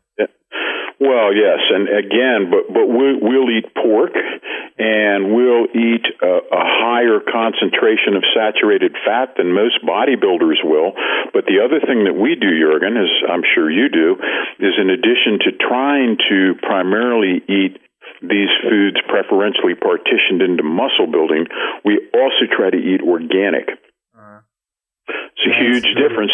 Well, 1.02 1.34
yes, 1.34 1.58
and 1.74 1.90
again, 1.90 2.46
but 2.46 2.70
but 2.70 2.86
we'll, 2.86 3.18
we'll 3.18 3.50
eat 3.50 3.66
pork, 3.74 4.14
and 4.78 5.34
we'll 5.34 5.66
eat 5.74 6.06
a, 6.22 6.34
a 6.46 6.64
higher 6.78 7.18
concentration 7.18 8.14
of 8.14 8.22
saturated 8.30 8.94
fat 9.02 9.34
than 9.34 9.50
most 9.50 9.82
bodybuilders 9.82 10.62
will. 10.62 10.94
But 11.34 11.50
the 11.50 11.58
other 11.58 11.82
thing 11.82 12.06
that 12.06 12.14
we 12.14 12.38
do, 12.38 12.54
Jurgen, 12.54 12.94
as 12.94 13.10
I'm 13.26 13.42
sure 13.42 13.66
you 13.66 13.90
do, 13.90 14.14
is 14.62 14.78
in 14.78 14.94
addition 14.94 15.42
to 15.42 15.50
trying 15.58 16.22
to 16.30 16.54
primarily 16.62 17.42
eat 17.50 17.82
these 18.22 18.54
foods 18.62 19.02
preferentially 19.10 19.74
partitioned 19.74 20.38
into 20.38 20.62
muscle 20.62 21.10
building, 21.10 21.50
we 21.84 21.98
also 22.14 22.46
try 22.46 22.70
to 22.70 22.78
eat 22.78 23.02
organic. 23.02 23.74
It's 25.08 25.46
a 25.46 25.54
huge 25.58 25.88
difference. 25.96 26.32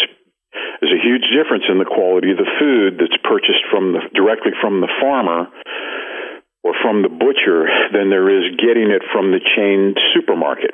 There's 0.81 0.93
a 0.93 1.03
huge 1.03 1.27
difference 1.31 1.65
in 1.69 1.77
the 1.77 1.85
quality 1.85 2.31
of 2.31 2.37
the 2.37 2.49
food 2.59 2.99
that's 2.99 3.17
purchased 3.23 3.63
from 3.71 3.93
the 3.93 4.01
directly 4.13 4.51
from 4.61 4.81
the 4.81 4.89
farmer 4.99 5.47
or 6.63 6.73
from 6.81 7.01
the 7.01 7.09
butcher 7.09 7.67
than 7.93 8.09
there 8.09 8.29
is 8.29 8.55
getting 8.57 8.91
it 8.91 9.01
from 9.11 9.31
the 9.31 9.39
chain 9.55 9.95
supermarket. 10.13 10.71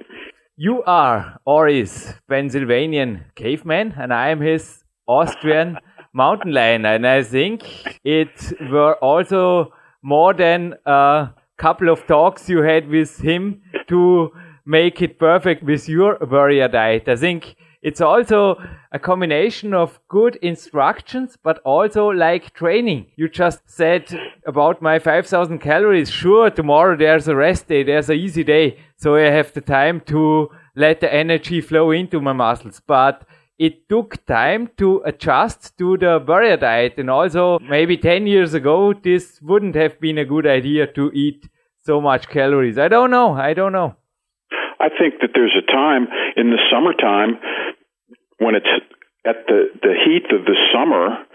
You 0.57 0.83
are 0.83 1.39
Ori's 1.45 2.13
Pennsylvanian 2.29 3.25
caveman, 3.35 3.93
and 3.97 4.13
I 4.13 4.29
am 4.29 4.39
his 4.39 4.83
Austrian 5.07 5.77
mountain 6.13 6.53
lion, 6.53 6.85
and 6.85 7.05
I 7.05 7.23
think 7.23 7.63
it 8.03 8.53
were 8.71 8.95
also 8.95 9.73
more 10.01 10.33
than 10.33 10.75
a 10.85 11.29
couple 11.57 11.89
of 11.89 12.07
talks 12.07 12.49
you 12.49 12.61
had 12.61 12.87
with 12.87 13.19
him 13.19 13.61
to 13.89 14.31
make 14.65 15.01
it 15.01 15.19
perfect 15.19 15.63
with 15.63 15.89
your 15.89 16.17
warrior 16.21 16.67
diet. 16.67 17.07
I 17.07 17.15
think 17.15 17.55
it's 17.85 18.01
also 18.01 18.55
a 18.91 18.97
combination 18.97 19.75
of 19.75 19.99
good 20.07 20.37
instructions, 20.37 21.37
but 21.43 21.59
also 21.59 22.07
like 22.07 22.51
training. 22.55 23.11
You 23.15 23.29
just 23.29 23.69
said 23.69 24.11
about 24.47 24.81
my 24.81 24.97
5000 24.97 25.59
calories. 25.59 26.09
Sure, 26.09 26.49
tomorrow 26.49 26.97
there's 26.97 27.27
a 27.27 27.35
rest 27.35 27.67
day, 27.67 27.83
there's 27.83 28.09
an 28.09 28.17
easy 28.17 28.43
day. 28.43 28.79
So 28.97 29.15
I 29.15 29.29
have 29.29 29.53
the 29.53 29.61
time 29.61 30.01
to 30.07 30.49
let 30.75 30.99
the 30.99 31.13
energy 31.13 31.61
flow 31.61 31.91
into 31.91 32.19
my 32.19 32.33
muscles. 32.33 32.81
But 32.87 33.23
it 33.59 33.87
took 33.87 34.25
time 34.25 34.71
to 34.77 35.03
adjust 35.05 35.77
to 35.77 35.95
the 35.95 36.23
warrior 36.27 36.57
diet. 36.57 36.95
And 36.97 37.11
also 37.11 37.59
maybe 37.59 37.97
10 37.97 38.25
years 38.25 38.55
ago, 38.55 38.93
this 38.93 39.39
wouldn't 39.43 39.75
have 39.75 39.99
been 39.99 40.17
a 40.17 40.25
good 40.25 40.47
idea 40.47 40.87
to 40.93 41.11
eat 41.13 41.47
so 41.83 42.01
much 42.01 42.29
calories. 42.29 42.79
I 42.79 42.87
don't 42.87 43.11
know. 43.11 43.33
I 43.33 43.53
don't 43.53 43.73
know. 43.73 43.95
I 44.79 44.89
think 44.89 45.21
that 45.21 45.31
there's 45.33 45.55
a 45.57 45.65
time 45.71 46.07
in 46.35 46.51
the 46.51 46.59
summertime 46.69 47.39
when 48.37 48.55
it's 48.55 48.69
at 49.25 49.47
the 49.47 49.69
the 49.81 49.93
heat 50.05 50.25
of 50.31 50.45
the 50.45 50.57
summer 50.73 51.25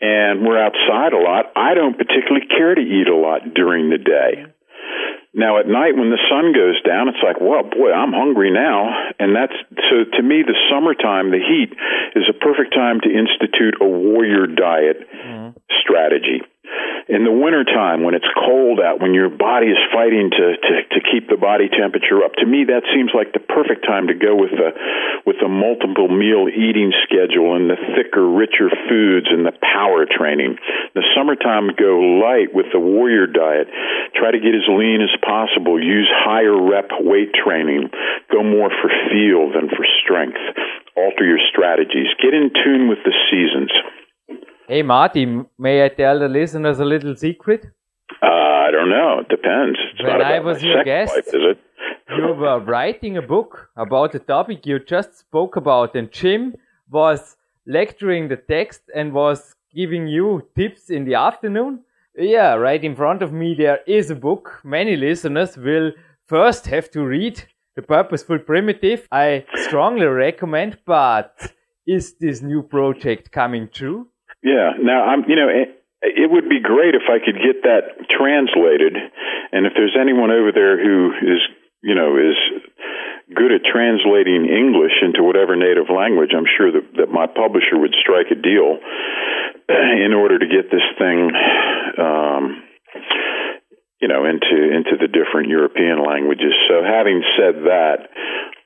and 0.00 0.44
we're 0.46 0.60
outside 0.60 1.12
a 1.12 1.20
lot, 1.20 1.52
I 1.56 1.74
don't 1.74 1.96
particularly 1.96 2.46
care 2.46 2.74
to 2.74 2.80
eat 2.80 3.08
a 3.08 3.16
lot 3.16 3.54
during 3.54 3.90
the 3.90 3.98
day. 3.98 4.46
Now 5.32 5.60
at 5.60 5.68
night 5.68 5.94
when 5.94 6.10
the 6.10 6.18
sun 6.26 6.52
goes 6.52 6.80
down, 6.82 7.08
it's 7.08 7.22
like, 7.22 7.38
well, 7.38 7.62
boy, 7.62 7.92
I'm 7.92 8.12
hungry 8.12 8.50
now, 8.50 8.90
and 9.18 9.36
that's 9.36 9.54
so 9.88 10.04
to 10.16 10.22
me 10.22 10.42
the 10.42 10.58
summertime, 10.68 11.30
the 11.30 11.38
heat 11.38 11.70
is 12.18 12.26
a 12.28 12.34
perfect 12.34 12.74
time 12.74 13.00
to 13.00 13.08
institute 13.08 13.78
a 13.80 13.86
warrior 13.86 14.46
diet 14.46 15.06
mm-hmm. 15.06 15.56
strategy 15.80 16.42
in 17.10 17.26
the 17.26 17.34
wintertime 17.34 18.06
when 18.06 18.14
it's 18.14 18.28
cold 18.38 18.78
out, 18.78 19.02
when 19.02 19.14
your 19.14 19.28
body 19.28 19.66
is 19.66 19.82
fighting 19.90 20.30
to, 20.30 20.46
to, 20.62 20.74
to 20.94 20.98
keep 21.10 21.26
the 21.26 21.36
body 21.36 21.66
temperature 21.66 22.22
up, 22.22 22.38
to 22.38 22.46
me 22.46 22.70
that 22.70 22.86
seems 22.94 23.10
like 23.10 23.34
the 23.34 23.42
perfect 23.42 23.82
time 23.82 24.06
to 24.06 24.14
go 24.14 24.38
with 24.38 24.54
the 24.54 24.70
with 25.26 25.36
the 25.40 25.48
multiple 25.48 26.08
meal 26.08 26.48
eating 26.48 26.92
schedule 27.04 27.56
and 27.56 27.68
the 27.68 27.76
thicker, 27.96 28.24
richer 28.24 28.70
foods 28.88 29.28
and 29.30 29.44
the 29.44 29.56
power 29.60 30.06
training. 30.06 30.56
The 30.94 31.04
summertime 31.14 31.76
go 31.76 31.98
light 32.20 32.54
with 32.54 32.66
the 32.72 32.80
warrior 32.80 33.26
diet. 33.26 33.68
Try 34.14 34.30
to 34.30 34.40
get 34.40 34.54
as 34.54 34.66
lean 34.68 35.00
as 35.02 35.14
possible. 35.22 35.82
Use 35.82 36.08
higher 36.10 36.56
rep 36.56 36.90
weight 37.00 37.32
training. 37.34 37.90
Go 38.32 38.42
more 38.42 38.70
for 38.70 38.90
feel 39.10 39.52
than 39.52 39.68
for 39.68 39.84
strength. 40.02 40.40
Alter 40.96 41.24
your 41.24 41.42
strategies. 41.50 42.08
Get 42.22 42.34
in 42.34 42.50
tune 42.52 42.88
with 42.88 42.98
the 43.04 43.14
seasons. 43.30 43.70
Hey, 44.68 44.82
Marty, 44.82 45.26
may 45.58 45.84
I 45.84 45.88
tell 45.88 46.18
the 46.18 46.28
listeners 46.28 46.78
a 46.78 46.84
little 46.84 47.16
secret? 47.16 47.66
Uh, 48.22 48.26
I 48.26 48.70
don't 48.70 48.90
know. 48.90 49.20
It 49.20 49.28
depends. 49.28 49.78
It's 49.92 50.02
when 50.02 50.22
I 50.22 50.38
was 50.40 50.62
your 50.62 50.84
guest, 50.84 51.14
life, 51.14 51.56
you 52.16 52.34
were 52.34 52.60
writing 52.60 53.16
a 53.16 53.22
book 53.22 53.70
about 53.76 54.12
the 54.12 54.18
topic 54.18 54.66
you 54.66 54.78
just 54.78 55.18
spoke 55.18 55.56
about, 55.56 55.94
and 55.94 56.10
Jim 56.10 56.54
was 56.90 57.36
lecturing 57.66 58.28
the 58.28 58.36
text 58.36 58.82
and 58.94 59.12
was 59.12 59.54
giving 59.74 60.08
you 60.08 60.48
tips 60.56 60.90
in 60.90 61.04
the 61.04 61.14
afternoon. 61.14 61.80
Yeah, 62.16 62.54
right 62.54 62.82
in 62.82 62.96
front 62.96 63.22
of 63.22 63.32
me 63.32 63.54
there 63.56 63.80
is 63.86 64.10
a 64.10 64.16
book. 64.16 64.60
Many 64.64 64.96
listeners 64.96 65.56
will 65.56 65.92
first 66.26 66.66
have 66.66 66.90
to 66.90 67.04
read 67.04 67.44
The 67.76 67.82
Purposeful 67.82 68.40
Primitive. 68.40 69.06
I 69.12 69.44
strongly 69.54 70.06
recommend, 70.06 70.78
but 70.84 71.52
is 71.86 72.14
this 72.14 72.42
new 72.42 72.62
project 72.62 73.30
coming 73.30 73.68
true? 73.72 74.08
Yeah. 74.42 74.72
Now 74.80 75.04
I'm, 75.04 75.24
you 75.28 75.36
know, 75.36 75.48
it, 75.48 75.84
it 76.02 76.30
would 76.30 76.48
be 76.48 76.60
great 76.60 76.94
if 76.94 77.02
I 77.08 77.18
could 77.24 77.36
get 77.36 77.62
that 77.62 78.08
translated, 78.10 78.96
and 79.52 79.66
if 79.66 79.72
there's 79.76 79.96
anyone 80.00 80.30
over 80.30 80.50
there 80.52 80.82
who 80.82 81.12
is, 81.22 81.40
you 81.82 81.94
know, 81.94 82.16
is 82.16 82.36
good 83.34 83.52
at 83.52 83.62
translating 83.64 84.46
English 84.50 84.92
into 85.02 85.22
whatever 85.22 85.56
native 85.56 85.88
language, 85.88 86.30
I'm 86.36 86.48
sure 86.58 86.72
that, 86.72 86.86
that 86.98 87.10
my 87.10 87.26
publisher 87.26 87.78
would 87.78 87.94
strike 88.00 88.28
a 88.30 88.38
deal 88.38 88.78
in 90.04 90.12
order 90.12 90.38
to 90.38 90.46
get 90.46 90.70
this 90.70 90.84
thing, 90.98 91.30
um, 91.98 92.62
you 94.00 94.08
know, 94.08 94.24
into 94.24 94.56
into 94.74 94.96
the 94.98 95.08
different 95.08 95.48
European 95.48 96.02
languages. 96.04 96.52
So, 96.68 96.82
having 96.82 97.22
said 97.38 97.64
that, 97.68 98.08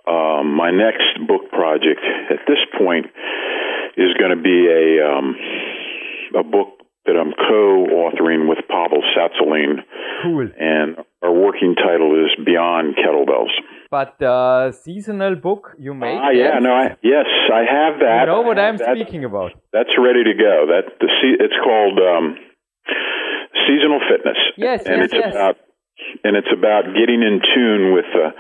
um, 0.07 0.55
my 0.55 0.71
next 0.71 1.19
book 1.27 1.51
project 1.51 2.01
at 2.31 2.47
this 2.47 2.63
point 2.79 3.07
is 3.97 4.15
going 4.19 4.35
to 4.35 4.43
be 4.43 4.67
a 4.67 5.07
um, 5.07 5.37
a 6.41 6.43
book 6.43 6.84
that 7.07 7.17
I'm 7.17 7.33
co-authoring 7.33 8.49
with 8.49 8.59
Pavel 8.69 9.03
Tsatsouline. 9.13 9.85
Cool. 10.23 10.49
And 10.59 10.97
our 11.23 11.33
working 11.33 11.75
title 11.75 12.17
is 12.25 12.33
Beyond 12.45 12.97
Kettlebells. 12.97 13.53
But 13.91 14.17
the 14.19 14.73
seasonal 14.73 15.37
book 15.37 15.77
you 15.79 15.95
made? 15.95 16.19
Ah, 16.19 16.31
yeah, 16.31 16.59
no, 16.61 16.73
I, 16.73 16.97
yes, 17.03 17.27
I 17.53 17.63
have 17.69 18.01
that. 18.01 18.21
You 18.23 18.27
know 18.27 18.43
what 18.43 18.59
I'm 18.59 18.77
that, 18.79 18.97
speaking 18.97 19.25
about? 19.25 19.53
That's 19.73 19.91
ready 19.99 20.25
to 20.25 20.35
go. 20.35 20.67
That 20.67 20.99
the 20.99 21.09
it's 21.39 21.55
called 21.63 21.99
um, 22.01 22.37
Seasonal 23.67 24.01
Fitness. 24.09 24.39
Yes, 24.57 24.83
and 24.87 24.97
yes, 24.97 25.05
it's 25.05 25.15
yes. 25.15 25.33
about 25.33 25.57
and 26.25 26.37
it's 26.37 26.53
about 26.53 26.85
getting 26.97 27.23
in 27.23 27.41
tune 27.55 27.95
with 27.95 28.11
uh, 28.17 28.31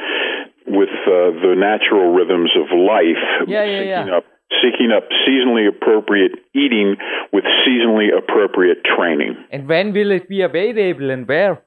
with 0.66 0.94
uh, 1.06 1.36
the 1.38 1.54
natural 1.56 2.12
rhythms 2.14 2.50
of 2.56 2.76
life. 2.76 3.46
Yeah, 3.46 3.64
yeah, 3.64 3.82
yeah. 3.82 4.16
Up, 4.16 4.24
seeking 4.62 4.90
up 4.94 5.04
seasonally 5.26 5.68
appropriate 5.68 6.32
eating 6.54 6.96
with 7.32 7.44
seasonally 7.66 8.08
appropriate 8.16 8.78
training. 8.84 9.36
And 9.50 9.68
when 9.68 9.92
will 9.92 10.10
it 10.10 10.28
be 10.28 10.42
available 10.42 11.10
and 11.10 11.26
where? 11.26 11.62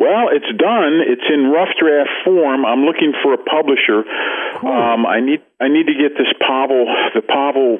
Well, 0.00 0.28
it's 0.32 0.50
done. 0.58 0.98
It's 1.06 1.22
in 1.32 1.52
rough 1.52 1.70
draft 1.78 2.10
form. 2.24 2.66
I'm 2.66 2.84
looking 2.84 3.12
for 3.22 3.34
a 3.34 3.38
publisher. 3.38 4.02
Um, 4.66 5.06
I 5.06 5.20
need 5.20 5.40
I 5.60 5.68
need 5.68 5.86
to 5.86 5.94
get 5.94 6.18
this 6.18 6.32
Pavel 6.40 6.86
the 7.14 7.22
Pavel 7.22 7.78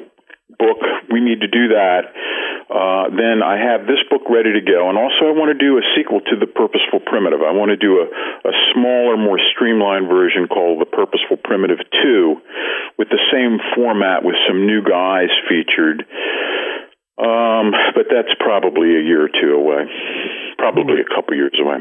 book. 0.57 0.79
We 1.11 1.19
need 1.19 1.41
to 1.41 1.47
do 1.47 1.73
that. 1.75 2.09
Uh, 2.69 3.11
then 3.13 3.43
I 3.43 3.59
have 3.59 3.85
this 3.85 4.01
book 4.09 4.23
ready 4.31 4.53
to 4.55 4.63
go, 4.63 4.89
and 4.89 4.97
also 4.97 5.29
I 5.29 5.33
want 5.35 5.53
to 5.53 5.59
do 5.59 5.77
a 5.77 5.83
sequel 5.93 6.21
to 6.31 6.35
the 6.39 6.47
Purposeful 6.47 7.03
Primitive. 7.05 7.43
I 7.43 7.51
want 7.51 7.69
to 7.69 7.77
do 7.77 8.01
a, 8.01 8.07
a 8.07 8.53
smaller, 8.73 9.17
more 9.17 9.37
streamlined 9.53 10.07
version 10.07 10.47
called 10.47 10.81
the 10.81 10.89
Purposeful 10.89 11.37
Primitive 11.43 11.83
Two, 12.01 12.41
with 12.97 13.09
the 13.09 13.21
same 13.29 13.59
format 13.75 14.23
with 14.23 14.35
some 14.47 14.65
new 14.65 14.81
guys 14.81 15.29
featured. 15.45 16.07
Um, 17.19 17.71
but 17.93 18.09
that's 18.09 18.33
probably 18.39 18.95
a 18.97 19.03
year 19.03 19.25
or 19.25 19.29
two 19.29 19.53
away. 19.53 19.85
Probably 20.57 21.01
a 21.01 21.09
couple 21.15 21.35
years 21.35 21.53
away. 21.59 21.77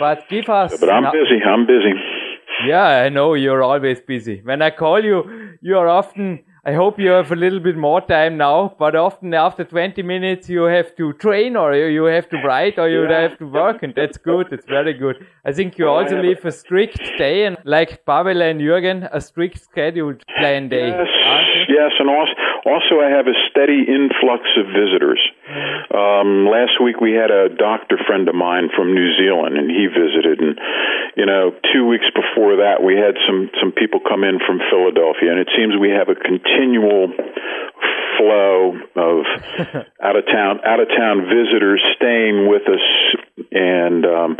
But 0.00 0.28
give 0.28 0.48
us. 0.48 0.78
But 0.80 0.90
I'm 0.90 1.04
no- 1.04 1.12
busy. 1.12 1.38
I'm 1.44 1.66
busy. 1.66 1.94
Yeah, 2.66 3.06
I 3.06 3.08
know 3.08 3.34
you're 3.34 3.62
always 3.62 4.00
busy. 4.00 4.40
When 4.42 4.62
I 4.62 4.70
call 4.70 5.04
you, 5.04 5.52
you 5.60 5.76
are 5.76 5.88
often. 5.88 6.44
I 6.68 6.74
hope 6.74 6.98
you 6.98 7.08
have 7.12 7.32
a 7.32 7.36
little 7.36 7.60
bit 7.60 7.78
more 7.78 8.02
time 8.02 8.36
now, 8.36 8.74
but 8.78 8.94
often 8.94 9.32
after 9.32 9.64
20 9.64 10.02
minutes 10.02 10.50
you 10.50 10.64
have 10.64 10.94
to 10.96 11.14
train 11.14 11.56
or 11.56 11.74
you 11.74 12.04
have 12.04 12.28
to 12.28 12.36
write 12.46 12.78
or 12.78 12.90
you 12.90 13.04
Yeah. 13.04 13.20
have 13.20 13.38
to 13.38 13.46
work, 13.46 13.82
and 13.82 13.94
that's 13.94 14.18
good. 14.18 14.52
It's 14.56 14.66
very 14.66 14.92
good. 14.92 15.16
I 15.46 15.52
think 15.52 15.78
you 15.78 15.86
oh, 15.88 15.94
also 15.94 16.16
have 16.16 16.24
live 16.26 16.44
a 16.44 16.52
strict 16.52 17.00
day, 17.16 17.46
and 17.46 17.56
like 17.64 18.04
Pavel 18.04 18.42
and 18.48 18.60
Jürgen, 18.60 19.08
a 19.18 19.20
strict 19.28 19.58
scheduled 19.68 20.20
plan 20.38 20.68
day. 20.68 20.88
Yes, 20.88 21.68
yes, 21.78 21.92
and 22.00 22.10
also, 22.10 22.34
also 22.68 23.00
I 23.00 23.10
have 23.10 23.26
a 23.26 23.36
steady 23.50 23.88
influx 23.88 24.44
of 24.60 24.68
visitors. 24.70 25.20
Um, 25.88 26.46
last 26.46 26.76
week 26.82 27.00
we 27.00 27.12
had 27.12 27.30
a 27.30 27.48
doctor 27.48 27.96
friend 28.06 28.28
of 28.28 28.34
mine 28.34 28.68
from 28.76 28.94
New 28.94 29.16
Zealand, 29.16 29.56
and 29.56 29.70
he 29.70 29.88
visited. 29.88 30.40
And 30.40 30.60
you 31.16 31.26
know, 31.26 31.56
two 31.72 31.86
weeks 31.86 32.06
before 32.12 32.62
that, 32.62 32.84
we 32.84 32.94
had 32.94 33.16
some 33.26 33.50
some 33.60 33.72
people 33.72 34.00
come 34.00 34.24
in 34.24 34.38
from 34.44 34.60
Philadelphia, 34.70 35.32
and 35.32 35.40
it 35.40 35.48
seems 35.56 35.74
we 35.80 35.90
have 35.90 36.08
a 36.08 36.14
continual 36.14 37.10
flow 38.16 38.72
of 38.96 39.18
out 40.02 40.16
of 40.16 40.24
town 40.26 40.60
out 40.64 40.80
of 40.80 40.88
town 40.88 41.28
visitors 41.28 41.82
staying 41.96 42.48
with 42.48 42.62
us 42.68 42.84
and 43.52 44.04
um 44.06 44.36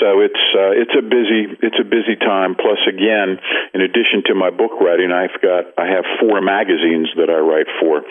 so 0.00 0.20
it's 0.20 0.44
uh, 0.54 0.72
it's 0.74 0.94
a 0.98 1.02
busy 1.02 1.48
it's 1.62 1.78
a 1.80 1.84
busy 1.84 2.16
time 2.20 2.54
plus 2.54 2.78
again 2.86 3.38
in 3.74 3.80
addition 3.80 4.22
to 4.26 4.34
my 4.34 4.50
book 4.50 4.72
writing 4.80 5.10
I've 5.10 5.40
got 5.40 5.72
I 5.78 5.86
have 5.86 6.04
four 6.20 6.40
magazines 6.40 7.08
that 7.16 7.30
I 7.30 7.38
write 7.38 7.70
for 7.80 8.02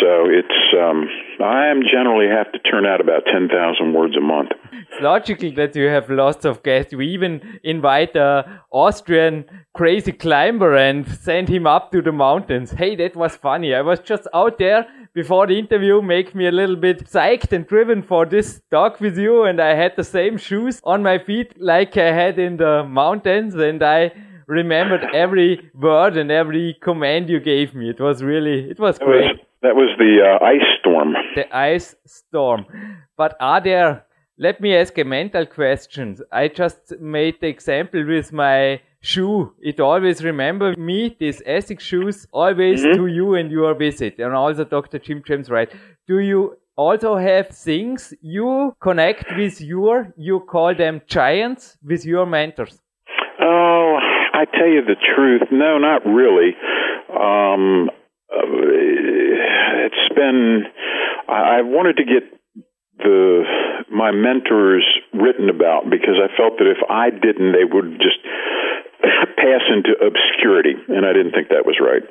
so 0.00 0.28
it's 0.28 0.60
um 0.76 1.08
I 1.40 1.68
am 1.68 1.82
generally 1.82 2.28
have 2.28 2.52
to 2.52 2.58
turn 2.58 2.84
out 2.86 3.00
about 3.00 3.24
10,000 3.26 3.92
words 3.94 4.16
a 4.16 4.20
month 4.20 4.50
It's 4.72 5.00
logical 5.00 5.52
that 5.54 5.74
you 5.76 5.86
have 5.86 6.10
lots 6.10 6.44
of 6.44 6.62
guests. 6.62 6.92
You 6.92 7.00
even 7.00 7.60
invite 7.62 8.16
a 8.16 8.60
Austrian 8.70 9.44
crazy 9.74 10.12
climber 10.12 10.74
and 10.76 11.06
send 11.06 11.48
him 11.48 11.66
up 11.66 11.92
to 11.92 12.02
the 12.02 12.12
mountains. 12.12 12.70
Hey, 12.72 12.96
that 12.96 13.16
was 13.16 13.36
funny. 13.36 13.74
I 13.74 13.82
was 13.82 14.00
just 14.10 14.26
out 14.34 14.58
there 14.58 14.86
before 15.14 15.46
the 15.46 15.58
interview, 15.58 16.00
make 16.02 16.34
me 16.34 16.46
a 16.46 16.56
little 16.60 16.76
bit 16.76 17.04
psyched 17.14 17.52
and 17.52 17.66
driven 17.66 18.02
for 18.02 18.26
this 18.26 18.60
talk 18.70 19.00
with 19.00 19.16
you. 19.26 19.44
And 19.44 19.60
I 19.60 19.74
had 19.82 19.92
the 19.96 20.04
same 20.04 20.36
shoes 20.38 20.80
on 20.84 21.02
my 21.02 21.18
feet 21.18 21.54
like 21.72 21.96
I 21.96 22.12
had 22.22 22.38
in 22.38 22.56
the 22.56 22.74
mountains. 22.84 23.54
And 23.54 23.82
I 23.82 24.12
remembered 24.46 25.04
every 25.14 25.70
word 25.74 26.16
and 26.16 26.30
every 26.30 26.76
command 26.88 27.30
you 27.30 27.40
gave 27.40 27.74
me. 27.74 27.90
It 27.90 28.00
was 28.00 28.22
really, 28.22 28.58
it 28.70 28.78
was 28.78 28.98
that 28.98 29.06
was 29.06 29.24
great. 29.26 29.46
that 29.62 29.76
was 29.76 29.90
the 30.04 30.12
uh, 30.28 30.44
ice 30.44 30.68
storm 30.80 31.14
the 31.34 31.56
ice 31.56 31.94
storm. 32.06 32.66
But 33.16 33.36
are 33.40 33.60
there, 33.60 34.04
let 34.38 34.60
me 34.60 34.76
ask 34.76 34.96
a 34.98 35.04
mental 35.04 35.46
question. 35.46 36.18
I 36.32 36.48
just 36.48 36.98
made 37.00 37.40
the 37.40 37.48
example 37.48 38.04
with 38.06 38.32
my 38.32 38.80
shoe. 39.00 39.52
It 39.60 39.80
always 39.80 40.22
remember 40.22 40.74
me, 40.76 41.16
these 41.18 41.42
Essex 41.46 41.84
shoes, 41.84 42.26
always 42.32 42.82
to 42.82 43.06
you 43.06 43.34
and 43.34 43.50
your 43.50 43.74
visit. 43.74 44.18
And 44.18 44.34
also 44.34 44.64
Dr. 44.64 44.98
Jim 44.98 45.22
James 45.26 45.50
Wright. 45.50 45.70
Do 46.06 46.18
you 46.18 46.56
also 46.76 47.16
have 47.16 47.48
things 47.48 48.14
you 48.20 48.74
connect 48.80 49.36
with 49.36 49.60
your, 49.60 50.12
you 50.16 50.40
call 50.40 50.74
them 50.74 51.02
giants, 51.06 51.76
with 51.82 52.04
your 52.04 52.26
mentors? 52.26 52.80
Oh, 53.40 53.98
I 54.34 54.44
tell 54.44 54.68
you 54.68 54.82
the 54.84 54.96
truth. 55.14 55.42
No, 55.50 55.78
not 55.78 56.04
really. 56.06 56.56
Um, 57.10 57.88
uh, 58.32 58.42
it's 59.86 60.14
been. 60.14 60.62
I, 61.28 61.58
I 61.58 61.62
wanted 61.62 61.96
to 61.96 62.04
get 62.04 62.22
the 62.98 63.42
my 63.90 64.12
mentors 64.12 64.86
written 65.12 65.48
about 65.50 65.90
because 65.90 66.14
I 66.22 66.28
felt 66.36 66.58
that 66.58 66.70
if 66.70 66.78
I 66.88 67.10
didn't, 67.10 67.52
they 67.52 67.64
would 67.64 67.98
just 67.98 68.22
pass 69.02 69.62
into 69.74 69.92
obscurity, 70.04 70.74
and 70.88 71.04
I 71.06 71.12
didn't 71.12 71.32
think 71.32 71.48
that 71.48 71.66
was 71.66 71.76
right. 71.80 72.02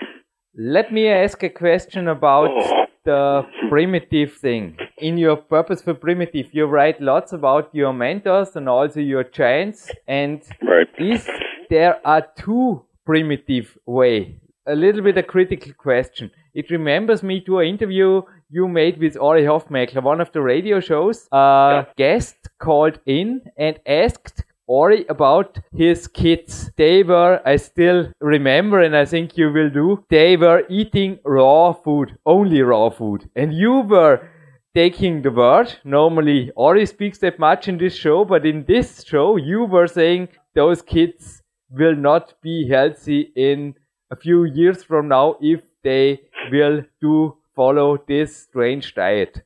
Let 0.57 0.91
me 0.91 1.07
ask 1.07 1.43
a 1.43 1.49
question 1.49 2.07
about 2.07 2.49
Oh. 2.49 2.85
the 3.05 3.45
primitive 3.69 4.33
thing. 4.33 4.77
In 4.97 5.17
your 5.17 5.37
Purposeful 5.37 5.95
Primitive, 5.95 6.47
you 6.53 6.65
write 6.65 6.99
lots 7.01 7.31
about 7.33 7.69
your 7.73 7.93
mentors 7.93 8.55
and 8.55 8.67
also 8.67 8.99
your 8.99 9.23
giants. 9.23 9.91
And 10.07 10.41
Right. 10.61 10.89
is 10.97 11.29
there 11.69 11.99
are 12.05 12.23
two 12.35 12.81
primitive 13.05 13.77
way? 13.85 14.35
A 14.67 14.75
little 14.75 15.01
bit 15.01 15.17
a 15.17 15.23
critical 15.23 15.71
question. 15.77 16.29
It 16.53 16.69
remembers 16.69 17.23
me 17.23 17.39
to 17.41 17.59
an 17.59 17.67
interview 17.67 18.21
you 18.51 18.67
made 18.67 18.97
with 18.99 19.15
Ori 19.17 19.43
Hofmeckler, 19.43 20.03
one 20.03 20.19
of 20.21 20.31
the 20.31 20.41
radio 20.41 20.79
shows. 20.79 21.27
A 21.31 21.85
guest 21.95 22.49
called 22.59 22.99
in 23.05 23.41
and 23.57 23.79
asked 23.85 24.43
Ori 24.69 25.05
about 25.09 25.57
his 25.73 26.07
kids. 26.07 26.71
They 26.77 27.01
were, 27.01 27.41
I 27.43 27.55
still 27.55 28.11
remember, 28.21 28.79
and 28.81 28.95
I 28.95 29.05
think 29.05 29.35
you 29.35 29.51
will 29.51 29.71
do, 29.71 30.05
they 30.09 30.37
were 30.37 30.63
eating 30.69 31.17
raw 31.25 31.73
food, 31.73 32.17
only 32.25 32.61
raw 32.61 32.89
food. 32.91 33.27
And 33.35 33.51
you 33.53 33.79
were 33.79 34.29
taking 34.75 35.23
the 35.23 35.31
word. 35.31 35.73
Normally, 35.83 36.51
Ori 36.55 36.85
speaks 36.85 37.17
that 37.19 37.39
much 37.39 37.67
in 37.67 37.79
this 37.79 37.95
show, 37.95 38.23
but 38.25 38.45
in 38.45 38.65
this 38.67 39.03
show, 39.03 39.37
you 39.37 39.65
were 39.65 39.87
saying 39.87 40.29
those 40.53 40.83
kids 40.83 41.41
will 41.71 41.95
not 41.95 42.33
be 42.43 42.69
healthy 42.69 43.31
in 43.35 43.73
a 44.11 44.15
few 44.15 44.43
years 44.43 44.83
from 44.83 45.07
now 45.07 45.37
if 45.41 45.61
they 45.83 46.19
will 46.51 46.83
do 47.01 47.37
follow 47.55 47.97
this 48.07 48.37
strange 48.43 48.93
diet. 48.95 49.41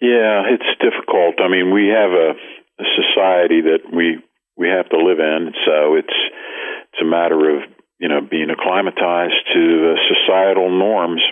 Yeah, 0.00 0.42
it's 0.50 0.70
difficult. 0.80 1.40
I 1.40 1.48
mean, 1.48 1.72
we 1.72 1.86
have 1.88 2.10
a, 2.10 2.32
a 2.82 2.86
society 3.00 3.60
that 3.62 3.94
we 3.94 4.18
we 4.62 4.68
have 4.70 4.88
to 4.90 4.98
live 4.98 5.18
in, 5.18 5.50
so 5.66 5.96
it's 5.98 6.18
it's 6.94 7.02
a 7.02 7.04
matter 7.04 7.34
of 7.56 7.66
you 7.98 8.08
know 8.08 8.20
being 8.22 8.48
acclimatized 8.50 9.42
to 9.54 9.60
the 9.82 9.94
societal 10.06 10.70
norms, 10.70 11.22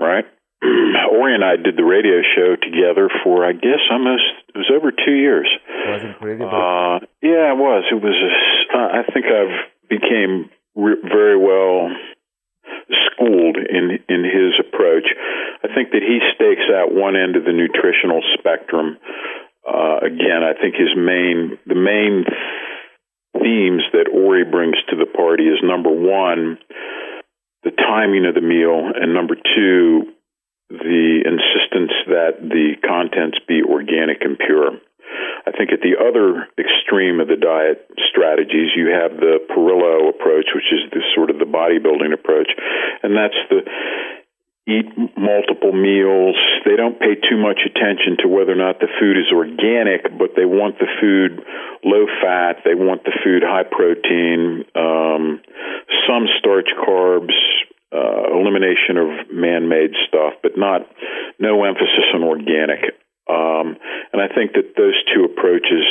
right? 0.00 0.24
Ori 1.12 1.34
and 1.34 1.44
I 1.44 1.56
did 1.56 1.76
the 1.76 1.84
radio 1.84 2.20
show 2.34 2.56
together 2.56 3.08
for 3.22 3.44
I 3.44 3.52
guess 3.52 3.80
almost 3.90 4.24
it 4.54 4.58
was 4.58 4.70
over 4.72 4.90
two 4.92 5.12
years. 5.16 5.48
It 5.68 5.88
was 5.90 6.02
incredible. 6.04 6.48
Uh, 6.48 6.98
yeah, 7.22 7.52
it 7.52 7.58
was. 7.60 7.84
It 7.92 8.00
was. 8.00 8.16
A, 8.16 8.78
I 8.78 9.02
think 9.12 9.26
I've 9.26 9.56
became 9.88 10.50
re- 10.74 11.02
very 11.04 11.36
well 11.36 11.90
schooled 13.12 13.56
in 13.56 13.98
in 14.08 14.24
his 14.24 14.56
approach. 14.58 15.06
I 15.64 15.68
think 15.74 15.90
that 15.92 16.02
he 16.02 16.18
stakes 16.34 16.66
out 16.72 16.92
one 16.94 17.16
end 17.16 17.36
of 17.36 17.44
the 17.44 17.52
nutritional 17.52 18.22
spectrum. 18.38 18.96
Uh, 19.66 19.98
again, 20.02 20.42
I 20.42 20.54
think 20.60 20.74
his 20.74 20.96
main 20.96 21.58
the 21.66 21.76
main 21.76 22.24
themes 23.34 23.82
that 23.92 24.10
Ori 24.12 24.44
brings 24.44 24.76
to 24.90 24.96
the 24.96 25.06
party 25.06 25.44
is 25.44 25.60
number 25.62 25.90
one, 25.90 26.58
the 27.62 27.70
timing 27.70 28.26
of 28.26 28.34
the 28.34 28.40
meal, 28.40 28.90
and 28.94 29.14
number 29.14 29.34
two, 29.36 30.12
the 30.70 31.22
insistence 31.26 31.92
that 32.06 32.40
the 32.40 32.74
contents 32.86 33.38
be 33.46 33.62
organic 33.62 34.22
and 34.22 34.38
pure. 34.38 34.78
I 35.46 35.50
think 35.50 35.72
at 35.72 35.80
the 35.80 35.98
other 35.98 36.46
extreme 36.60 37.18
of 37.18 37.28
the 37.28 37.36
diet 37.40 37.88
strategies, 38.12 38.76
you 38.76 38.92
have 38.92 39.18
the 39.18 39.40
Parrillo 39.50 40.08
approach, 40.08 40.52
which 40.54 40.68
is 40.70 40.86
the 40.92 41.02
sort 41.14 41.30
of 41.30 41.38
the 41.38 41.48
bodybuilding 41.48 42.12
approach, 42.12 42.48
and 43.02 43.16
that's 43.16 43.38
the 43.48 43.64
eat 44.70 44.88
multiple 45.18 45.72
meals. 45.72 46.36
They 46.64 46.76
don't 46.76 46.98
pay 46.98 47.14
too 47.18 47.36
much 47.36 47.60
attention 47.66 48.16
to 48.22 48.28
whether 48.28 48.52
or 48.52 48.60
not 48.60 48.78
the 48.78 48.88
food 48.98 49.18
is 49.18 49.30
organic, 49.34 50.06
but 50.18 50.36
they 50.36 50.46
want 50.46 50.78
the 50.78 50.88
food 51.00 51.42
low 51.84 52.06
fat. 52.22 52.62
They 52.64 52.74
want 52.74 53.04
the 53.04 53.12
food 53.24 53.42
high 53.44 53.66
protein, 53.66 54.64
um, 54.74 55.42
some 56.06 56.26
starch, 56.38 56.70
carbs, 56.78 57.34
uh, 57.92 58.38
elimination 58.38 58.96
of 58.96 59.34
man-made 59.34 59.92
stuff, 60.06 60.34
but 60.42 60.56
not 60.56 60.86
no 61.38 61.64
emphasis 61.64 62.06
on 62.14 62.22
organic. 62.22 62.94
Um, 63.28 63.76
and 64.12 64.22
I 64.22 64.28
think 64.32 64.52
that 64.54 64.74
those 64.76 64.94
two 65.14 65.24
approaches 65.24 65.84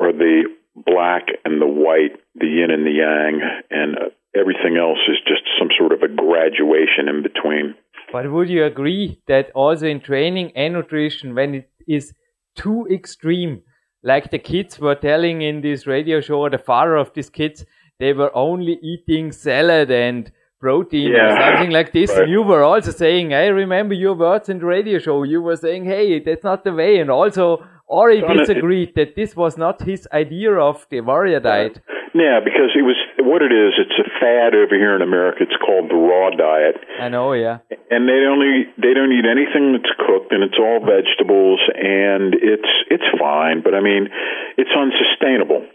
are 0.00 0.12
the 0.12 0.44
black 0.74 1.28
and 1.44 1.60
the 1.60 1.66
white, 1.66 2.16
the 2.34 2.46
yin 2.46 2.70
and 2.70 2.86
the 2.86 2.92
yang, 2.92 3.40
and 3.70 3.96
everything 4.36 4.76
else 4.76 4.98
is 5.08 5.18
just 5.26 5.42
some 5.58 5.68
sort 5.76 5.92
of 5.92 6.02
a 6.02 6.08
graduation 6.08 7.08
in 7.08 7.22
between. 7.22 7.74
But 8.12 8.30
would 8.30 8.48
you 8.48 8.64
agree 8.64 9.20
that 9.28 9.50
also 9.54 9.86
in 9.86 10.00
training 10.00 10.52
and 10.56 10.74
nutrition, 10.74 11.34
when 11.34 11.54
it 11.54 11.70
is 11.86 12.14
too 12.56 12.86
extreme, 12.90 13.62
like 14.02 14.30
the 14.30 14.38
kids 14.38 14.78
were 14.78 14.94
telling 14.94 15.42
in 15.42 15.60
this 15.60 15.86
radio 15.86 16.20
show, 16.20 16.48
the 16.48 16.58
father 16.58 16.96
of 16.96 17.12
these 17.14 17.30
kids, 17.30 17.64
they 17.98 18.12
were 18.12 18.34
only 18.34 18.78
eating 18.82 19.32
salad 19.32 19.90
and 19.90 20.32
protein 20.60 21.12
yeah, 21.12 21.26
or 21.26 21.54
something 21.54 21.70
like 21.70 21.92
this. 21.92 22.10
Right. 22.10 22.28
You 22.28 22.42
were 22.42 22.62
also 22.62 22.90
saying, 22.90 23.34
I 23.34 23.46
remember 23.46 23.94
your 23.94 24.14
words 24.14 24.48
in 24.48 24.58
the 24.58 24.66
radio 24.66 24.98
show. 24.98 25.22
You 25.22 25.42
were 25.42 25.56
saying, 25.56 25.84
hey, 25.84 26.20
that's 26.20 26.44
not 26.44 26.64
the 26.64 26.72
way. 26.72 26.98
And 26.98 27.10
also, 27.10 27.64
Ori 27.86 28.22
disagreed 28.22 28.94
that 28.96 29.16
this 29.16 29.36
was 29.36 29.56
not 29.56 29.82
his 29.82 30.08
idea 30.12 30.52
of 30.52 30.86
the 30.90 31.00
warrior 31.00 31.40
diet. 31.40 31.80
Yeah, 32.14 32.40
because 32.42 32.70
it 32.74 32.82
was 32.82 32.96
what 33.28 33.44
it 33.44 33.52
is. 33.52 33.76
It's 33.76 33.98
a 34.00 34.08
fad 34.16 34.56
over 34.56 34.72
here 34.72 34.96
in 34.96 35.02
America. 35.04 35.44
It's 35.44 35.60
called 35.60 35.92
the 35.92 36.00
raw 36.00 36.32
diet. 36.32 36.80
I 36.96 37.12
know, 37.12 37.36
yeah. 37.36 37.60
And 37.92 38.08
they 38.08 38.20
don't 38.24 38.40
eat 38.40 38.72
they 38.80 38.96
don't 38.96 39.12
eat 39.12 39.28
anything 39.28 39.76
that's 39.76 39.92
cooked, 40.00 40.32
and 40.32 40.42
it's 40.42 40.56
all 40.56 40.80
vegetables, 40.80 41.60
and 41.76 42.32
it's 42.32 42.72
it's 42.88 43.08
fine. 43.20 43.60
But 43.60 43.76
I 43.76 43.80
mean, 43.80 44.08
it's 44.56 44.72
unsustainable. 44.72 45.68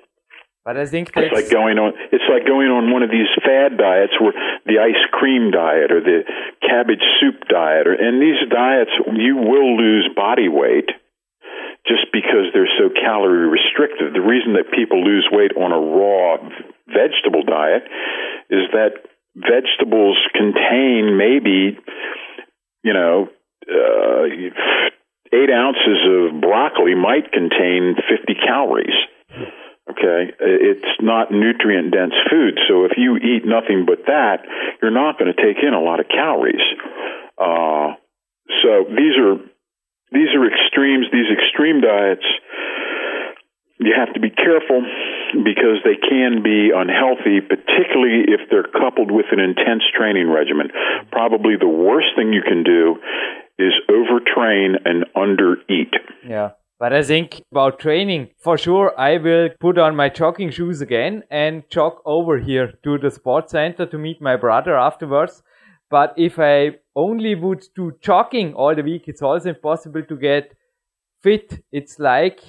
But 0.66 0.78
I 0.78 0.86
think 0.88 1.12
it's 1.14 1.36
like 1.36 1.52
going 1.52 1.78
on. 1.78 1.92
It's 2.16 2.24
like 2.32 2.48
going 2.48 2.72
on 2.72 2.90
one 2.90 3.04
of 3.04 3.12
these 3.12 3.28
fad 3.44 3.76
diets, 3.78 4.16
where 4.18 4.32
the 4.66 4.80
ice 4.80 5.04
cream 5.12 5.52
diet 5.52 5.92
or 5.92 6.00
the 6.00 6.24
cabbage 6.64 7.04
soup 7.20 7.44
diet, 7.52 7.86
or 7.86 7.94
and 7.94 8.24
these 8.24 8.40
diets, 8.50 8.92
you 9.12 9.36
will 9.36 9.76
lose 9.76 10.08
body 10.16 10.48
weight 10.48 10.88
just 11.84 12.08
because 12.16 12.48
they're 12.56 12.72
so 12.80 12.88
calorie 12.96 13.52
restrictive. 13.52 14.16
The 14.16 14.24
reason 14.24 14.56
that 14.56 14.72
people 14.72 15.04
lose 15.04 15.28
weight 15.32 15.52
on 15.60 15.76
a 15.76 15.84
raw 15.84 16.40
vegetable 16.94 17.44
diet 17.44 17.84
is 18.50 18.70
that 18.72 19.02
vegetables 19.36 20.18
contain 20.34 21.18
maybe, 21.18 21.78
you 22.84 22.94
know, 22.94 23.30
uh, 23.68 24.24
eight 25.34 25.50
ounces 25.50 26.00
of 26.06 26.42
broccoli 26.42 26.96
might 26.96 27.32
contain 27.32 27.96
50 27.98 28.36
calories. 28.46 28.96
Okay, 29.90 30.32
it's 30.40 30.96
not 31.02 31.32
nutrient 31.32 31.92
dense 31.92 32.16
food. 32.32 32.58
So 32.70 32.86
if 32.86 32.94
you 32.96 33.18
eat 33.18 33.44
nothing 33.44 33.84
but 33.86 34.06
that, 34.08 34.46
you're 34.82 34.96
not 34.96 35.20
going 35.20 35.34
to 35.34 35.36
take 35.36 35.62
in 35.62 35.74
a 35.74 35.82
lot 35.82 36.00
of 36.00 36.08
calories. 36.08 36.64
Uh, 37.38 38.00
so 38.64 38.86
these 38.88 39.18
are 39.20 39.36
these 40.14 40.32
are 40.38 40.46
extremes. 40.48 41.08
These 41.12 41.28
extreme 41.36 41.82
diets, 41.82 42.24
you 43.86 43.94
have 43.98 44.14
to 44.14 44.20
be 44.20 44.30
careful 44.30 44.82
because 45.44 45.82
they 45.84 45.96
can 45.96 46.44
be 46.44 46.72
unhealthy, 46.76 47.42
particularly 47.42 48.26
if 48.28 48.42
they're 48.50 48.70
coupled 48.72 49.12
with 49.12 49.28
an 49.32 49.40
intense 49.40 49.84
training 49.96 50.30
regimen. 50.30 50.70
Probably 51.12 51.56
the 51.60 51.68
worst 51.68 52.16
thing 52.16 52.34
you 52.34 52.44
can 52.44 52.64
do 52.64 52.98
is 53.58 53.74
overtrain 53.90 54.76
and 54.86 55.06
undereat. 55.16 55.94
Yeah. 56.28 56.52
But 56.80 56.92
I 56.92 57.04
think 57.04 57.42
about 57.52 57.80
training, 57.80 58.30
for 58.38 58.58
sure, 58.58 58.94
I 59.00 59.18
will 59.18 59.50
put 59.60 59.78
on 59.78 59.96
my 59.96 60.10
jogging 60.10 60.52
shoes 60.52 60.82
again 60.82 61.24
and 61.30 61.64
jog 61.70 61.94
over 62.06 62.40
here 62.40 62.74
to 62.84 62.98
the 62.98 63.10
sports 63.10 63.52
center 63.52 63.86
to 63.86 63.98
meet 63.98 64.22
my 64.22 64.36
brother 64.36 64.78
afterwards. 64.78 65.44
But 65.90 66.14
if 66.18 66.40
I 66.40 66.72
only 66.96 67.36
would 67.36 67.64
do 67.76 67.94
jogging 68.02 68.54
all 68.56 68.76
the 68.76 68.82
week, 68.82 69.04
it's 69.08 69.22
also 69.22 69.50
impossible 69.50 70.04
to 70.04 70.16
get 70.18 70.56
fit. 71.22 71.64
It's 71.72 72.00
like 72.00 72.42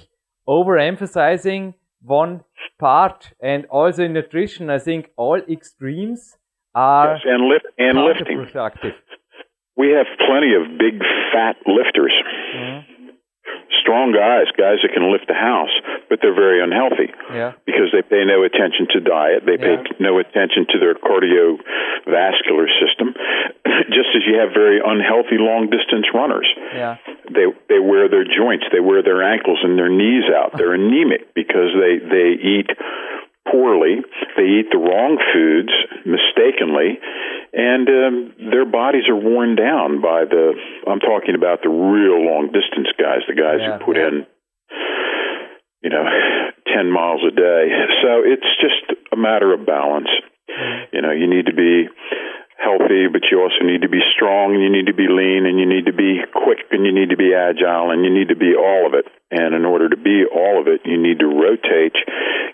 overemphasizing 0.47 1.73
one 2.01 2.43
part 2.79 3.33
and 3.41 3.65
also 3.65 4.03
in 4.03 4.13
nutrition, 4.13 4.69
I 4.69 4.79
think 4.79 5.09
all 5.15 5.41
extremes 5.49 6.37
are 6.73 7.13
yes, 7.13 7.21
and 7.25 7.47
lift 7.47 7.65
and 7.77 7.97
lifting. 7.99 8.47
We 9.77 9.89
have 9.91 10.05
plenty 10.17 10.53
of 10.55 10.77
big 10.77 11.01
fat 11.33 11.57
lifters. 11.65 12.13
Mm-hmm 12.55 12.94
strong 13.85 14.09
guys, 14.09 14.49
guys 14.57 14.81
that 14.81 14.89
can 14.97 15.13
lift 15.13 15.29
a 15.29 15.37
house, 15.37 15.69
but 16.09 16.17
they're 16.17 16.33
very 16.33 16.57
unhealthy 16.57 17.13
yeah. 17.29 17.53
because 17.69 17.93
they 17.93 18.01
pay 18.01 18.25
no 18.25 18.41
attention 18.41 18.89
to 18.89 18.97
diet. 18.97 19.45
They 19.45 19.61
pay 19.61 19.77
yeah. 19.77 20.01
no 20.01 20.17
attention 20.17 20.65
to 20.73 20.81
their 20.81 20.97
cardiovascular 20.97 22.65
system, 22.81 23.13
just 23.93 24.09
as 24.17 24.25
you 24.25 24.41
have 24.41 24.57
very 24.57 24.81
unhealthy 24.81 25.37
long 25.37 25.69
distance 25.69 26.09
runners. 26.17 26.49
Yeah. 26.73 26.97
They 27.29 27.45
they 27.69 27.77
wear 27.77 28.09
their 28.09 28.25
joints, 28.25 28.65
they 28.73 28.81
wear 28.81 29.05
their 29.05 29.21
ankles 29.21 29.61
and 29.61 29.77
their 29.77 29.93
knees 29.93 30.25
out. 30.33 30.53
They're 30.57 30.73
anemic 30.73 31.37
because 31.37 31.69
they 31.77 32.01
they 32.01 32.41
eat 32.41 32.73
poorly. 33.49 34.01
They 34.37 34.61
eat 34.61 34.69
the 34.71 34.77
wrong 34.77 35.17
foods 35.33 35.73
mistakenly, 36.05 36.99
and 37.53 37.87
um, 37.87 38.15
their 38.51 38.65
bodies 38.65 39.07
are 39.09 39.15
worn 39.15 39.55
down 39.55 40.01
by 40.01 40.25
the. 40.25 40.53
I'm 40.87 40.99
talking 40.99 41.35
about 41.35 41.61
the 41.63 41.69
real 41.69 42.19
long 42.25 42.51
distance 42.51 42.89
guys, 42.97 43.23
the 43.27 43.35
guys 43.35 43.61
yeah, 43.61 43.77
who 43.77 43.85
put 43.85 43.97
yeah. 43.97 44.07
in, 44.07 44.25
you 45.81 45.89
know, 45.89 46.03
ten 46.67 46.91
miles 46.91 47.21
a 47.25 47.31
day. 47.31 47.63
So 48.03 48.21
it's 48.21 48.49
just 48.61 48.99
a 49.11 49.17
matter 49.17 49.53
of 49.53 49.65
balance. 49.65 50.09
Mm-hmm. 50.49 50.95
You 50.95 51.01
know, 51.01 51.11
you 51.11 51.27
need 51.27 51.47
to 51.47 51.55
be 51.55 51.89
healthy, 52.57 53.07
but 53.11 53.21
you 53.31 53.41
also 53.41 53.63
need 53.63 53.81
to 53.81 53.89
be 53.89 54.01
strong, 54.15 54.53
and 54.55 54.63
you 54.63 54.71
need 54.71 54.87
to 54.87 54.93
be 54.93 55.07
lean, 55.09 55.45
and 55.45 55.59
you 55.59 55.65
need 55.65 55.85
to 55.85 55.93
be 55.93 56.19
quick, 56.33 56.59
and 56.71 56.85
you 56.85 56.91
need 56.91 57.09
to 57.09 57.17
be 57.17 57.33
agile, 57.33 57.91
and 57.91 58.03
you 58.03 58.11
need 58.11 58.29
to 58.29 58.35
be 58.35 58.55
all 58.55 58.87
of 58.87 58.93
it. 58.93 59.05
And 59.31 59.53
in 59.53 59.65
order 59.65 59.89
to 59.89 59.97
be 59.97 60.23
all 60.33 60.59
of 60.61 60.67
it, 60.67 60.81
you 60.85 61.01
need 61.01 61.19
to 61.19 61.27
rotate 61.27 61.95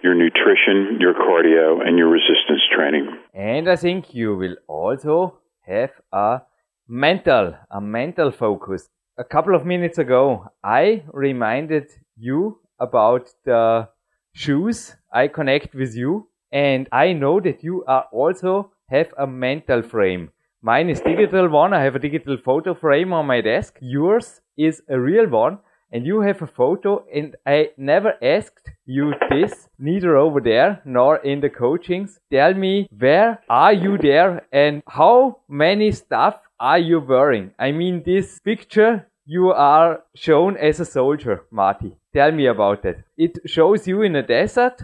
your 0.03 0.15
nutrition, 0.15 0.97
your 0.99 1.13
cardio, 1.13 1.85
and 1.85 1.97
your 1.97 2.09
resistance 2.09 2.61
training. 2.75 3.07
And 3.33 3.69
I 3.69 3.75
think 3.75 4.13
you 4.13 4.35
will 4.35 4.57
also 4.67 5.39
have 5.67 5.91
a 6.11 6.41
mental, 6.87 7.55
a 7.69 7.79
mental 7.79 8.31
focus. 8.31 8.89
A 9.17 9.23
couple 9.23 9.55
of 9.55 9.65
minutes 9.65 9.97
ago, 9.97 10.47
I 10.63 11.03
reminded 11.13 11.89
you 12.17 12.59
about 12.79 13.29
the 13.45 13.89
shoes 14.33 14.95
I 15.13 15.27
connect 15.27 15.75
with 15.75 15.95
you, 15.95 16.29
and 16.51 16.87
I 16.91 17.13
know 17.13 17.39
that 17.39 17.63
you 17.63 17.83
are 17.87 18.05
also 18.11 18.71
have 18.91 19.13
a 19.17 19.25
mental 19.25 19.81
frame. 19.81 20.29
Mine 20.61 20.89
is 20.89 21.01
digital 21.01 21.49
one. 21.49 21.73
I 21.73 21.81
have 21.83 21.95
a 21.95 21.99
digital 21.99 22.37
photo 22.37 22.75
frame 22.75 23.13
on 23.13 23.25
my 23.25 23.41
desk. 23.41 23.77
Yours 23.81 24.41
is 24.57 24.83
a 24.89 24.99
real 24.99 25.27
one 25.27 25.57
and 25.91 26.05
you 26.05 26.21
have 26.21 26.41
a 26.41 26.47
photo 26.47 27.03
and 27.13 27.35
I 27.45 27.69
never 27.77 28.13
asked 28.21 28.69
you 28.85 29.13
this, 29.29 29.69
neither 29.79 30.17
over 30.17 30.39
there 30.39 30.81
nor 30.85 31.17
in 31.17 31.41
the 31.41 31.49
coachings. 31.49 32.19
Tell 32.31 32.53
me 32.53 32.87
where 32.97 33.41
are 33.49 33.73
you 33.73 33.97
there 33.97 34.45
and 34.51 34.83
how 34.87 35.39
many 35.49 35.91
stuff 35.91 36.35
are 36.59 36.79
you 36.79 36.99
wearing? 36.99 37.51
I 37.57 37.71
mean 37.71 38.03
this 38.05 38.39
picture 38.39 39.07
you 39.25 39.51
are 39.51 40.03
shown 40.15 40.57
as 40.57 40.79
a 40.79 40.85
soldier, 40.85 41.45
Marty. 41.49 41.95
Tell 42.13 42.31
me 42.31 42.47
about 42.47 42.83
that. 42.83 43.03
It 43.17 43.39
shows 43.45 43.87
you 43.87 44.01
in 44.01 44.15
a 44.15 44.23
desert. 44.23 44.83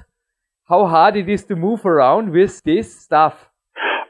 How 0.65 0.85
hard 0.85 1.17
it 1.17 1.27
is 1.29 1.43
to 1.45 1.55
move 1.55 1.85
around 1.85 2.31
with 2.31 2.63
this 2.63 3.01
stuff. 3.01 3.49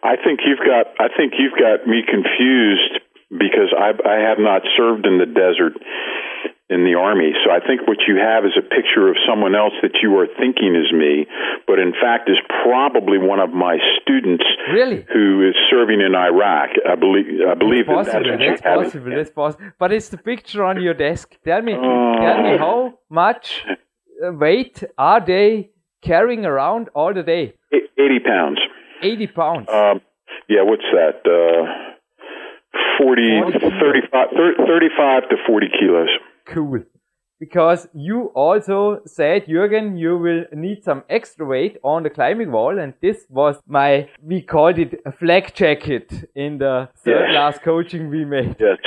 I 0.04 0.16
think 0.18 0.42
you've 0.46 0.64
got 0.64 0.94
I 1.00 1.10
think 1.16 1.34
you've 1.40 1.58
got 1.58 1.88
me 1.88 2.04
confused 2.06 3.02
because 3.32 3.74
I 3.76 3.92
I 4.06 4.18
have 4.30 4.40
not 4.40 4.62
served 4.78 5.06
in 5.06 5.18
the 5.18 5.26
desert 5.26 5.74
in 6.70 6.84
the 6.84 6.96
army. 7.00 7.32
So 7.44 7.52
I 7.52 7.60
think 7.66 7.88
what 7.88 7.98
you 8.08 8.18
have 8.18 8.44
is 8.44 8.52
a 8.60 8.62
picture 8.62 9.08
of 9.08 9.16
someone 9.28 9.56
else 9.56 9.74
that 9.82 10.04
you 10.04 10.18
are 10.20 10.28
thinking 10.28 10.76
is 10.76 10.92
me, 10.92 11.26
but 11.66 11.80
in 11.80 11.94
fact 11.94 12.30
is 12.30 12.38
probably 12.64 13.18
one 13.18 13.40
of 13.40 13.52
my 13.52 13.78
students 14.02 14.44
really? 14.72 15.06
who 15.14 15.48
is 15.48 15.56
serving 15.70 16.02
in 16.02 16.14
Iraq. 16.14 16.72
I 16.84 16.96
believe 16.96 17.26
I 17.48 17.56
believe 17.56 17.86
that's 17.88 18.12
that 18.12 18.24
possible. 18.24 18.38
that's 18.38 18.62
possible. 18.62 19.12
That's 19.16 19.32
possible. 19.32 19.66
But 19.80 19.94
it's 19.94 20.10
the 20.10 20.18
picture 20.18 20.64
on 20.64 20.82
your 20.82 20.94
desk. 20.94 21.38
Tell 21.46 21.62
me, 21.62 21.74
uh, 21.74 21.80
tell 21.80 22.44
me 22.44 22.58
how 22.58 23.00
much 23.10 23.64
weight 24.22 24.84
are 24.98 25.26
they 25.26 25.72
carrying 26.02 26.46
around 26.46 26.90
all 26.94 27.14
the 27.14 27.24
day? 27.24 27.54
Eighty 27.72 28.20
pounds. 28.20 28.60
80 29.02 29.28
pounds. 29.28 29.70
Um, 29.70 30.02
yeah, 30.50 30.62
what's 30.64 30.84
that? 30.94 31.22
Uh, 31.26 31.94
40, 33.00 33.42
40 33.52 33.60
35, 33.80 34.28
35 34.68 35.30
to 35.30 35.36
40 35.48 35.68
kilos. 35.80 36.10
Cool. 36.46 36.84
because 37.40 37.88
you 37.94 38.32
also 38.34 39.00
said, 39.06 39.46
Jürgen, 39.46 40.00
you 40.00 40.18
will 40.18 40.46
need 40.54 40.84
some 40.84 41.04
extra 41.10 41.46
weight 41.46 41.78
on 41.84 42.02
the 42.04 42.10
climbing 42.10 42.52
wall. 42.52 42.80
And 42.80 42.94
this 43.02 43.26
was 43.30 43.58
my, 43.68 44.10
we 44.24 44.42
called 44.42 44.80
it 44.80 45.00
a 45.06 45.12
flag 45.12 45.54
jacket 45.54 46.12
in 46.36 46.58
the 46.58 46.90
third 47.06 47.28
Yes. 47.30 47.36
last 47.36 47.62
coaching 47.62 48.10
we 48.10 48.26
made. 48.26 48.56
Yes, 48.60 48.78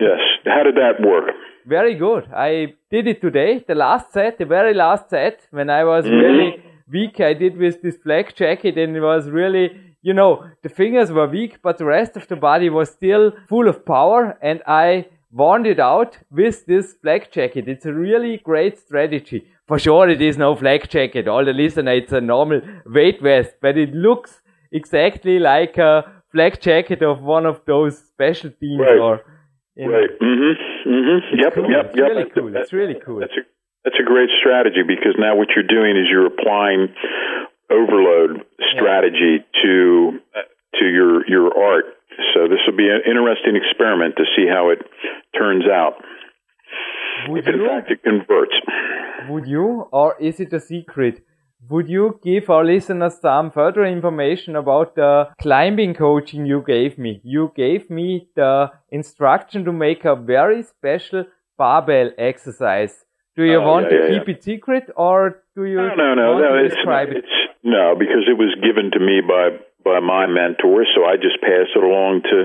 yes. 0.00 0.20
How 0.44 0.62
did 0.64 0.74
that 0.74 1.00
work? 1.00 1.30
Very 1.66 1.94
good. 1.94 2.28
I 2.34 2.74
did 2.90 3.06
it 3.06 3.22
today, 3.22 3.64
the 3.66 3.74
last 3.74 4.12
set, 4.12 4.36
the 4.36 4.44
very 4.44 4.74
last 4.74 5.08
set, 5.08 5.46
when 5.50 5.70
I 5.70 5.84
was 5.84 6.04
Mhm. 6.04 6.20
really 6.24 6.62
weak. 6.90 7.20
I 7.20 7.34
did 7.34 7.56
with 7.56 7.82
this 7.82 7.96
black 7.98 8.34
jacket 8.34 8.76
and 8.78 8.96
it 8.96 9.00
was 9.00 9.28
really, 9.30 9.80
you 10.02 10.12
know, 10.14 10.44
the 10.62 10.68
fingers 10.68 11.10
were 11.10 11.26
weak, 11.28 11.60
but 11.62 11.78
the 11.78 11.84
rest 11.84 12.16
of 12.16 12.28
the 12.28 12.36
body 12.36 12.68
was 12.70 12.90
still 12.90 13.32
full 13.48 13.68
of 13.68 13.84
power 13.86 14.38
and 14.42 14.62
I 14.66 15.06
warmed 15.32 15.66
it 15.66 15.80
out 15.80 16.18
with 16.30 16.64
this 16.66 16.94
black 17.02 17.32
jacket. 17.32 17.68
It's 17.68 17.86
a 17.86 17.92
really 17.92 18.38
great 18.38 18.78
strategy. 18.78 19.46
For 19.66 19.78
sure, 19.78 20.08
it 20.08 20.20
is 20.20 20.36
no 20.36 20.54
flak 20.54 20.88
jacket. 20.90 21.26
All 21.26 21.44
the 21.44 21.52
listeners, 21.54 22.02
it's 22.04 22.12
a 22.12 22.20
normal 22.20 22.60
weight 22.86 23.20
vest, 23.22 23.54
but 23.62 23.78
it 23.78 23.94
looks 23.94 24.42
exactly 24.70 25.38
like 25.38 25.78
a 25.78 26.04
flak 26.32 26.60
jacket 26.60 27.02
of 27.02 27.22
one 27.22 27.46
of 27.46 27.60
those 27.66 27.98
special 27.98 28.50
teams 28.60 28.80
Right. 28.80 28.98
or, 28.98 29.20
you 29.76 29.88
know. 29.88 29.94
Right. 29.98 30.10
Mm-hmm. 30.20 30.90
Mm-hmm. 30.90 31.40
Yep. 31.40 31.54
cool. 31.54 31.70
Yep. 31.70 31.86
It's 31.86 31.96
yep. 31.96 32.08
really 32.10 32.30
cool. 32.34 32.46
It's 32.48 32.54
that's- 32.54 32.72
really 32.72 32.96
cool. 33.04 33.20
That's 33.20 33.32
a 33.32 33.42
that's 33.84 33.96
a 34.00 34.06
great 34.06 34.30
strategy 34.40 34.82
because 34.86 35.14
now 35.18 35.36
what 35.36 35.48
you're 35.54 35.66
doing 35.68 35.96
is 35.96 36.06
you're 36.10 36.26
applying 36.26 36.88
overload 37.70 38.42
strategy 38.74 39.44
to 39.62 40.18
uh, 40.34 40.40
to 40.78 40.84
your 40.86 41.26
your 41.28 41.46
art. 41.56 41.84
So 42.32 42.48
this 42.48 42.58
will 42.66 42.76
be 42.76 42.88
an 42.88 43.02
interesting 43.06 43.56
experiment 43.56 44.14
to 44.16 44.24
see 44.36 44.46
how 44.48 44.70
it 44.70 44.80
turns 45.36 45.64
out. 45.66 45.94
Would 47.28 47.40
If 47.40 47.46
in 47.54 47.60
you, 47.60 47.66
fact 47.68 47.90
it 47.90 48.02
converts. 48.02 48.54
would 49.28 49.46
you, 49.46 49.88
or 49.92 50.16
is 50.20 50.40
it 50.40 50.52
a 50.52 50.60
secret? 50.60 51.22
Would 51.70 51.88
you 51.88 52.20
give 52.22 52.50
our 52.50 52.64
listeners 52.64 53.18
some 53.22 53.50
further 53.50 53.84
information 53.86 54.54
about 54.54 54.94
the 54.96 55.28
climbing 55.40 55.94
coaching 55.94 56.44
you 56.44 56.62
gave 56.66 56.98
me? 56.98 57.20
You 57.24 57.52
gave 57.56 57.88
me 57.88 58.28
the 58.36 58.70
instruction 58.90 59.64
to 59.64 59.72
make 59.72 60.04
a 60.04 60.14
very 60.14 60.62
special 60.62 61.24
barbell 61.56 62.10
exercise. 62.18 63.04
Do 63.36 63.42
you 63.44 63.58
Oh, 63.58 63.66
want 63.66 63.90
yeah, 63.90 63.98
to 63.98 64.12
yeah, 64.12 64.18
keep 64.18 64.28
it 64.28 64.42
secret 64.44 64.90
or 64.96 65.42
do 65.56 65.64
you 65.64 65.76
No, 65.76 65.94
no, 65.94 66.14
no, 66.14 66.26
want 66.32 66.44
no. 66.44 66.50
to 66.54 66.64
It's, 66.66 66.74
describe 66.76 67.08
it? 67.10 67.18
it's 67.18 67.36
no 67.62 67.94
because 67.98 68.24
it 68.30 68.38
was 68.38 68.54
given 68.62 68.90
to 68.92 69.00
me 69.00 69.20
by 69.20 69.58
by 69.84 70.00
my 70.00 70.24
mentor, 70.26 70.86
so 70.94 71.04
I 71.04 71.16
just 71.16 71.40
pass 71.42 71.68
it 71.74 71.82
along 71.82 72.22
to 72.30 72.38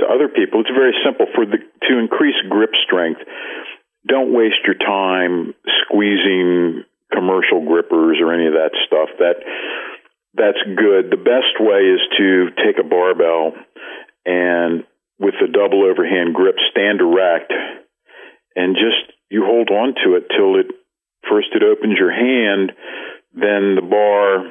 to 0.00 0.04
other 0.06 0.28
people. 0.28 0.60
It's 0.60 0.70
very 0.74 0.94
simple 1.04 1.26
for 1.34 1.44
the 1.46 1.58
to 1.58 1.98
increase 1.98 2.38
grip 2.48 2.70
strength. 2.86 3.20
Don't 4.06 4.32
waste 4.32 4.62
your 4.66 4.76
time 4.78 5.54
squeezing 5.84 6.84
commercial 7.12 7.64
grippers 7.66 8.18
or 8.20 8.32
any 8.32 8.46
of 8.46 8.54
that 8.54 8.72
stuff. 8.86 9.08
That 9.18 9.36
that's 10.34 10.62
good. 10.76 11.10
The 11.10 11.20
best 11.22 11.58
way 11.58 11.90
is 11.90 12.00
to 12.18 12.50
take 12.62 12.78
a 12.78 12.86
barbell 12.86 13.54
and 14.26 14.84
with 15.18 15.34
a 15.42 15.46
double 15.50 15.84
overhand 15.84 16.34
grip 16.34 16.56
stand 16.70 17.00
erect 17.00 17.52
and 18.56 18.74
just 18.74 19.13
you 19.30 19.44
hold 19.44 19.70
on 19.70 19.94
to 20.04 20.16
it 20.16 20.26
till 20.36 20.58
it 20.60 20.66
first 21.28 21.48
it 21.54 21.62
opens 21.62 21.98
your 21.98 22.12
hand, 22.12 22.72
then 23.32 23.74
the 23.74 23.86
bar 23.86 24.46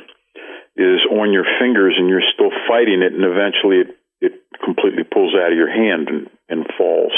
is 0.75 1.05
on 1.11 1.31
your 1.31 1.45
fingers 1.59 1.95
and 1.97 2.09
you're 2.09 2.25
still 2.33 2.51
fighting 2.67 3.01
it 3.01 3.13
and 3.13 3.23
eventually 3.23 3.85
it, 3.85 3.89
it 4.19 4.33
completely 4.63 5.03
pulls 5.03 5.33
out 5.35 5.51
of 5.51 5.57
your 5.57 5.69
hand 5.69 6.09
and, 6.09 6.29
and 6.49 6.65
falls. 6.77 7.13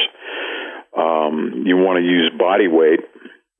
Um, 0.95 1.63
you 1.65 1.75
want 1.77 1.99
to 1.99 2.05
use 2.05 2.31
body 2.37 2.67
weight 2.67 2.99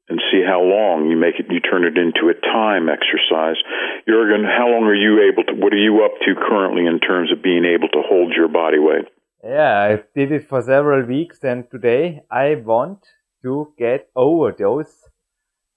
and 0.08 0.22
see 0.32 0.44
how 0.46 0.62
long 0.62 1.10
you 1.10 1.18
make 1.18 1.40
it 1.40 1.48
you 1.50 1.60
turn 1.60 1.84
it 1.84 1.98
into 1.98 2.30
a 2.30 2.38
time 2.40 2.88
exercise. 2.90 3.58
Jurgen, 4.08 4.46
how 4.46 4.70
long 4.70 4.84
are 4.84 4.96
you 4.96 5.32
able 5.32 5.44
to 5.44 5.54
what 5.56 5.74
are 5.74 5.82
you 5.82 6.04
up 6.06 6.20
to 6.22 6.36
currently 6.36 6.86
in 6.86 7.00
terms 7.00 7.32
of 7.32 7.42
being 7.42 7.66
able 7.66 7.88
to 7.90 8.04
hold 8.06 8.34
your 8.36 8.48
body 8.48 8.80
weight? 8.80 9.08
Yeah, 9.44 9.80
I 9.80 10.04
did 10.14 10.32
it 10.32 10.48
for 10.48 10.62
several 10.62 11.06
weeks 11.06 11.40
and 11.44 11.70
today 11.70 12.24
I 12.30 12.56
want 12.56 13.00
to 13.46 13.74
get 13.78 14.10
over 14.16 14.52
those. 14.58 14.92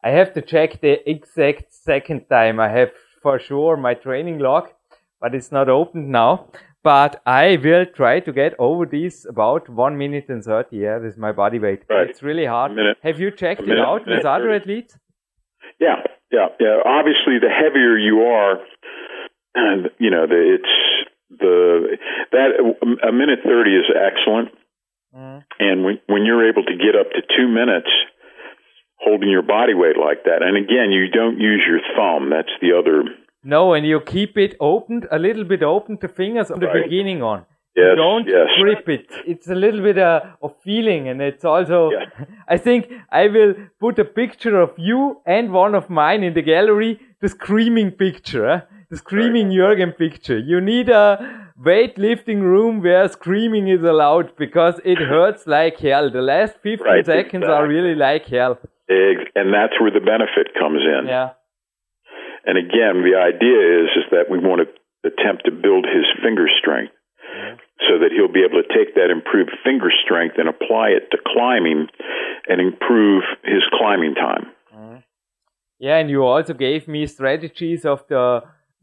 I 0.02 0.10
have 0.10 0.32
to 0.34 0.42
check 0.42 0.80
the 0.80 0.94
exact 1.10 1.74
second 1.74 2.26
time. 2.30 2.60
I 2.60 2.68
have 2.68 2.90
for 3.22 3.38
sure 3.38 3.76
my 3.76 3.94
training 3.94 4.38
log, 4.38 4.68
but 5.20 5.34
it's 5.34 5.52
not 5.52 5.68
opened 5.68 6.08
now. 6.10 6.50
But 6.84 7.20
I 7.26 7.58
will 7.62 7.86
try 7.86 8.20
to 8.20 8.32
get 8.32 8.54
over 8.58 8.86
these 8.86 9.26
about 9.28 9.68
one 9.68 9.98
minute 9.98 10.26
and 10.28 10.42
30, 10.44 10.76
yeah, 10.76 10.98
with 10.98 11.18
my 11.18 11.32
body 11.32 11.58
weight. 11.58 11.82
Right. 11.90 12.08
It's 12.08 12.22
really 12.22 12.46
hard. 12.46 12.72
Have 13.02 13.18
you 13.20 13.30
checked 13.30 13.62
A 13.62 13.72
it 13.72 13.78
out 13.78 14.06
minute 14.06 14.18
with 14.18 14.24
other 14.26 14.50
30. 14.50 14.60
athletes? 14.62 14.98
Yeah, 15.80 15.96
yeah, 16.32 16.48
yeah. 16.60 16.76
Obviously, 16.84 17.38
the 17.40 17.50
heavier 17.50 17.98
you 17.98 18.20
are, 18.20 18.58
and 19.54 19.90
you 19.98 20.10
know, 20.10 20.26
the, 20.26 20.56
it's 20.56 20.74
the 21.38 21.98
that 22.32 22.48
a 23.08 23.12
minute 23.12 23.40
thirty 23.44 23.74
is 23.76 23.86
excellent, 23.94 24.48
Mm. 25.16 25.42
and 25.58 25.84
when 25.84 25.98
when 26.06 26.26
you're 26.26 26.46
able 26.48 26.64
to 26.64 26.76
get 26.76 26.94
up 26.94 27.10
to 27.12 27.22
two 27.36 27.48
minutes 27.48 27.88
holding 29.00 29.30
your 29.30 29.42
body 29.42 29.74
weight 29.74 29.96
like 29.96 30.24
that, 30.24 30.42
and 30.42 30.56
again, 30.56 30.90
you 30.90 31.08
don't 31.08 31.38
use 31.40 31.62
your 31.66 31.80
thumb. 31.96 32.30
That's 32.30 32.54
the 32.60 32.76
other. 32.78 33.04
No, 33.44 33.72
and 33.72 33.86
you 33.86 34.00
keep 34.00 34.36
it 34.36 34.56
opened, 34.60 35.06
a 35.10 35.18
little 35.18 35.44
bit 35.44 35.62
open, 35.62 35.96
the 36.00 36.08
fingers 36.08 36.50
on 36.50 36.58
the 36.60 36.66
Right. 36.66 36.82
beginning 36.84 37.22
on. 37.22 37.46
Yes, 37.76 37.96
don't 37.96 38.26
yes. 38.26 38.48
grip 38.60 38.88
it. 38.88 39.06
It's 39.24 39.48
a 39.48 39.54
little 39.54 39.80
bit 39.80 39.98
uh, 39.98 40.20
of 40.42 40.56
feeling, 40.64 41.08
and 41.08 41.22
it's 41.22 41.44
also. 41.44 41.90
Yeah. 41.92 42.24
I 42.48 42.58
think 42.58 42.90
I 43.10 43.28
will 43.28 43.54
put 43.78 43.98
a 44.00 44.04
picture 44.04 44.60
of 44.60 44.70
you 44.76 45.20
and 45.24 45.52
one 45.52 45.74
of 45.76 45.88
mine 45.88 46.24
in 46.24 46.34
the 46.34 46.42
gallery. 46.42 46.98
The 47.20 47.28
screaming 47.28 47.92
picture? 47.92 48.66
The 48.90 48.96
screaming 48.96 49.50
Jürgen 49.50 49.96
picture. 49.96 50.38
You 50.38 50.60
need 50.60 50.88
a 50.88 51.48
weightlifting 51.60 52.40
room 52.40 52.82
where 52.82 53.08
screaming 53.08 53.68
is 53.68 53.82
allowed 53.82 54.36
because 54.36 54.80
it 54.84 54.98
hurts 54.98 55.46
like 55.46 55.78
hell. 55.78 56.10
The 56.10 56.22
last 56.22 56.54
15 56.62 56.86
Right, 56.86 57.04
seconds 57.04 57.44
are 57.44 57.66
really 57.66 57.94
like 57.94 58.26
hell. 58.26 58.58
And 58.88 59.52
that's 59.52 59.78
where 59.80 59.90
the 59.90 60.00
benefit 60.00 60.54
comes 60.58 60.80
in. 60.80 61.08
Yeah. 61.08 61.30
And 62.46 62.56
again, 62.56 63.04
the 63.04 63.18
idea 63.18 63.82
is 63.82 63.88
is 63.96 64.04
that 64.10 64.30
we 64.30 64.38
want 64.38 64.62
to 64.62 65.08
attempt 65.08 65.44
to 65.44 65.50
build 65.50 65.84
his 65.84 66.06
finger 66.22 66.46
strength, 66.58 66.92
so 67.86 67.98
that 67.98 68.10
he'll 68.10 68.32
be 68.32 68.40
able 68.40 68.62
to 68.62 68.68
take 68.68 68.94
that 68.94 69.10
improved 69.10 69.50
finger 69.62 69.90
strength 70.04 70.36
and 70.38 70.48
apply 70.48 70.88
it 70.88 71.10
to 71.10 71.18
climbing, 71.26 71.88
and 72.48 72.60
improve 72.60 73.24
his 73.44 73.62
climbing 73.78 74.14
time. 74.14 74.46
Mm-hmm. 74.74 74.96
Yeah, 75.78 75.98
and 75.98 76.08
you 76.08 76.24
also 76.24 76.54
gave 76.54 76.88
me 76.88 77.06
strategies 77.06 77.84
of 77.84 78.06
the 78.08 78.42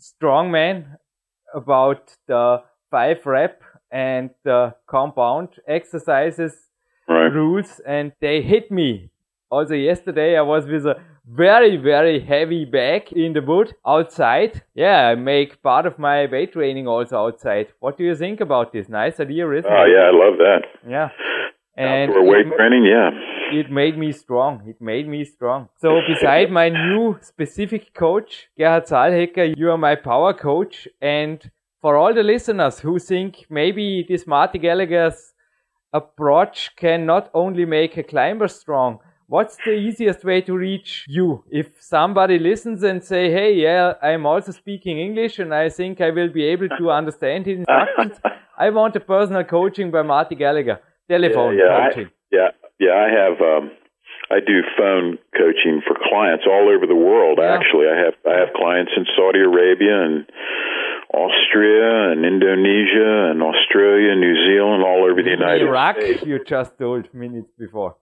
strongman 0.09 0.85
about 1.53 2.15
the 2.27 2.61
five 2.91 3.25
rep 3.25 3.61
and 3.91 4.29
the 4.43 4.73
compound 4.87 5.49
exercises 5.67 6.53
Right. 7.07 7.31
rules, 7.31 7.79
and 7.85 8.13
they 8.19 8.41
hit 8.41 8.71
me. 8.71 9.11
Also, 9.51 9.75
yesterday 9.75 10.35
I 10.37 10.41
was 10.41 10.65
with 10.65 10.85
a 10.87 10.95
very, 11.27 11.77
very 11.77 12.19
heavy 12.19 12.65
bag 12.65 13.11
in 13.13 13.33
the 13.33 13.41
wood 13.43 13.73
outside. 13.85 14.63
Yeah, 14.73 15.09
I 15.09 15.15
make 15.15 15.61
part 15.61 15.85
of 15.85 15.99
my 15.99 16.25
weight 16.25 16.53
training 16.53 16.87
also 16.87 17.17
outside. 17.27 17.67
What 17.79 17.97
do 17.97 18.03
you 18.03 18.15
think 18.15 18.41
about 18.41 18.71
this? 18.73 18.89
Nice 18.89 19.19
idea, 19.19 19.49
isn't 19.51 19.71
Oh 19.71 19.83
it? 19.85 19.91
yeah, 19.91 20.05
I 20.11 20.13
love 20.23 20.37
that. 20.39 20.61
Yeah. 20.87 21.09
And 21.77 22.09
Outdoor 22.09 22.25
weight 22.25 22.47
training, 22.57 22.85
yeah. 22.85 23.09
It 23.59 23.71
made 23.71 23.97
me 23.97 24.11
strong. 24.11 24.63
It 24.67 24.81
made 24.81 25.07
me 25.07 25.25
strong. 25.25 25.69
So 25.77 26.01
beside 26.07 26.51
my 26.51 26.69
new 26.69 27.17
specific 27.21 27.93
coach, 27.93 28.47
Gerhard 28.57 28.85
Zahlhecker, 28.85 29.55
you 29.57 29.71
are 29.71 29.77
my 29.77 29.95
power 29.95 30.33
coach. 30.33 30.87
And 31.01 31.51
for 31.81 31.97
all 31.97 32.13
the 32.13 32.23
listeners 32.23 32.79
who 32.79 32.99
think 32.99 33.45
maybe 33.49 34.05
this 34.07 34.25
Marty 34.27 34.59
Gallagher's 34.59 35.33
approach 35.93 36.71
can 36.75 37.05
not 37.05 37.29
only 37.33 37.65
make 37.65 37.97
a 37.97 38.03
climber 38.03 38.47
strong, 38.47 38.99
what's 39.27 39.57
the 39.65 39.71
easiest 39.71 40.23
way 40.23 40.41
to 40.41 40.55
reach 40.57 41.05
you? 41.07 41.43
If 41.49 41.67
somebody 41.79 42.39
listens 42.39 42.83
and 42.83 43.03
say, 43.03 43.31
hey, 43.31 43.53
yeah, 43.53 43.93
I'm 44.01 44.25
also 44.25 44.51
speaking 44.51 44.99
English 44.99 45.39
and 45.39 45.53
I 45.53 45.69
think 45.69 46.01
I 46.01 46.09
will 46.11 46.29
be 46.29 46.43
able 46.43 46.69
to 46.77 46.91
understand 46.91 47.45
his 47.45 47.59
instructions. 47.59 48.17
I 48.57 48.69
want 48.69 48.95
a 48.95 48.99
personal 48.99 49.43
coaching 49.43 49.91
by 49.91 50.01
Marty 50.01 50.35
Gallagher. 50.35 50.79
Telephone 51.09 51.57
yeah, 51.57 51.77
I- 51.77 51.89
coaching. 51.89 52.09
Yeah, 52.31 52.49
yeah. 52.79 52.93
I 52.93 53.07
have. 53.09 53.41
Um, 53.41 53.71
I 54.31 54.39
do 54.39 54.61
phone 54.77 55.17
coaching 55.37 55.81
for 55.85 55.95
clients 56.01 56.45
all 56.49 56.69
over 56.73 56.87
the 56.87 56.95
world. 56.95 57.37
Yeah. 57.39 57.53
Actually, 57.53 57.87
I 57.87 57.97
have 58.05 58.15
I 58.25 58.39
have 58.41 58.53
clients 58.55 58.91
in 58.97 59.05
Saudi 59.15 59.39
Arabia 59.39 60.01
and 60.01 60.25
Austria 61.13 62.11
and 62.11 62.25
Indonesia 62.25 63.31
and 63.31 63.41
Australia, 63.41 64.15
New 64.15 64.35
Zealand, 64.49 64.83
all 64.83 65.05
over 65.09 65.21
the 65.21 65.29
United 65.29 65.67
Iraq, 65.67 65.95
States. 66.01 66.23
you 66.25 66.43
just 66.43 66.77
told 66.77 67.13
minutes 67.13 67.51
before. 67.57 67.97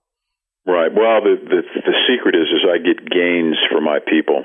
Right. 0.66 0.88
Well, 0.88 1.20
the, 1.20 1.36
the 1.36 1.60
the 1.84 1.96
secret 2.08 2.34
is 2.34 2.48
is 2.48 2.64
I 2.64 2.78
get 2.78 3.04
gains 3.04 3.56
for 3.70 3.80
my 3.84 3.98
people, 4.00 4.44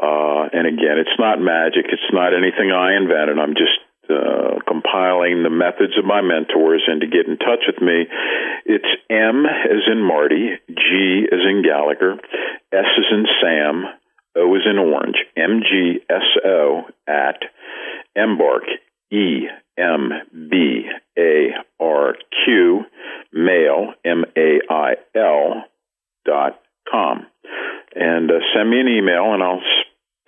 uh, 0.00 0.42
and 0.48 0.64
again, 0.66 0.96
it's 0.96 1.18
not 1.18 1.38
magic. 1.38 1.84
It's 1.92 2.10
not 2.12 2.32
anything 2.32 2.72
I 2.72 2.96
invented. 2.96 3.38
I'm 3.38 3.52
just 3.52 3.76
uh, 4.10 4.58
compiling 4.66 5.42
the 5.42 5.50
methods 5.50 5.96
of 5.98 6.04
my 6.04 6.20
mentors, 6.20 6.84
and 6.86 7.00
to 7.00 7.06
get 7.06 7.26
in 7.26 7.38
touch 7.38 7.64
with 7.66 7.80
me, 7.80 8.06
it's 8.64 8.92
M 9.10 9.46
as 9.46 9.82
in 9.90 10.02
Marty, 10.02 10.58
G 10.68 11.26
as 11.30 11.40
in 11.48 11.62
Gallagher. 11.62 12.14
S 12.72 12.90
as 12.98 13.10
in 13.12 13.26
Sam. 13.40 13.84
O 14.36 14.54
as 14.54 14.62
in 14.68 14.78
Orange. 14.78 15.16
M 15.36 15.62
G 15.62 16.00
S 16.10 16.36
O 16.44 16.82
at 17.06 17.42
Embarq. 18.16 18.64
E 19.10 19.46
M 19.78 20.10
B 20.50 20.82
A 21.16 21.50
R 21.78 22.16
Q 22.44 22.84
mail 23.32 23.94
M 24.04 24.24
A 24.36 24.60
I 24.68 24.94
L 25.14 25.64
dot 26.24 26.60
com, 26.90 27.26
and 27.94 28.30
uh, 28.30 28.40
send 28.52 28.68
me 28.68 28.80
an 28.80 28.88
email, 28.88 29.32
and 29.32 29.42
I'll 29.44 29.62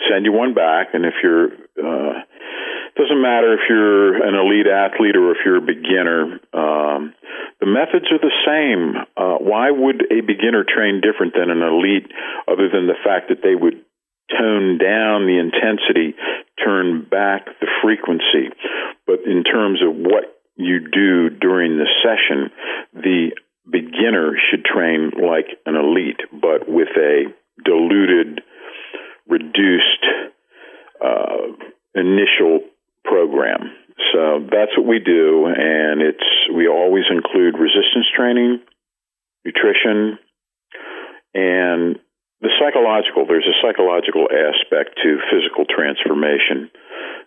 send 0.08 0.24
you 0.26 0.32
one 0.32 0.54
back. 0.54 0.94
And 0.94 1.04
if 1.04 1.14
you're 1.22 1.46
uh, 1.48 2.20
doesn't 2.98 3.22
matter 3.22 3.54
if 3.54 3.60
you're 3.70 4.26
an 4.26 4.34
elite 4.34 4.66
athlete 4.66 5.14
or 5.14 5.30
if 5.30 5.38
you're 5.46 5.62
a 5.62 5.64
beginner. 5.64 6.42
Um, 6.52 7.14
the 7.60 7.70
methods 7.70 8.10
are 8.10 8.18
the 8.18 8.34
same. 8.42 8.98
Uh, 9.16 9.38
why 9.38 9.70
would 9.70 10.02
a 10.10 10.20
beginner 10.20 10.66
train 10.66 11.00
different 11.00 11.34
than 11.38 11.50
an 11.50 11.62
elite, 11.62 12.10
other 12.50 12.68
than 12.68 12.90
the 12.90 12.98
fact 13.06 13.30
that 13.30 13.38
they 13.42 13.54
would 13.54 13.86
tone 14.34 14.78
down 14.78 15.30
the 15.30 15.38
intensity, 15.38 16.18
turn 16.58 17.06
back 17.08 17.46
the 17.60 17.70
frequency? 17.82 18.50
But 19.06 19.22
in 19.24 19.44
terms 19.44 19.78
of 19.78 19.94
what 19.94 20.34
you 20.56 20.80
do 20.90 21.30
during 21.30 21.78
the 21.78 21.86
session, 22.02 22.50
the 22.94 23.30
beginner 23.70 24.34
should 24.50 24.64
train 24.64 25.12
like 25.14 25.46
an 25.66 25.76
elite, 25.76 26.20
but 26.32 26.68
with 26.68 26.88
a 26.98 27.30
diluted, 27.64 28.42
reduced 29.28 30.04
uh, 31.04 31.54
initial 31.94 32.60
program. 33.08 33.72
So 34.12 34.46
that's 34.46 34.76
what 34.76 34.86
we 34.86 35.00
do, 35.00 35.46
and 35.48 36.00
it's 36.00 36.28
we 36.54 36.68
always 36.68 37.04
include 37.10 37.58
resistance 37.58 38.06
training, 38.14 38.60
nutrition, 39.44 40.18
and 41.34 41.98
the 42.40 42.50
psychological. 42.60 43.26
There's 43.26 43.48
a 43.48 43.58
psychological 43.60 44.28
aspect 44.30 45.00
to 45.02 45.18
physical 45.32 45.64
transformation 45.66 46.70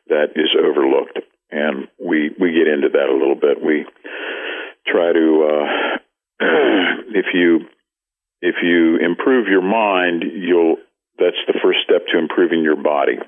that 0.07 0.31
is 0.35 0.55
overlooked, 0.55 1.19
and 1.51 1.87
we 1.99 2.31
we 2.39 2.53
get 2.53 2.71
into 2.71 2.89
that 2.93 3.09
a 3.09 3.17
little 3.17 3.35
bit. 3.35 3.61
We 3.61 3.85
try 4.87 5.11
to 5.11 5.27
uh, 5.43 5.97
if 7.19 7.25
you 7.33 7.67
if 8.41 8.55
you 8.63 8.97
improve 8.97 9.47
your 9.47 9.61
mind, 9.61 10.23
you'll 10.23 10.77
that's 11.19 11.41
the 11.47 11.59
first 11.61 11.79
step 11.83 12.07
to 12.07 12.17
improving 12.17 12.63
your 12.63 12.81
body. 12.81 13.19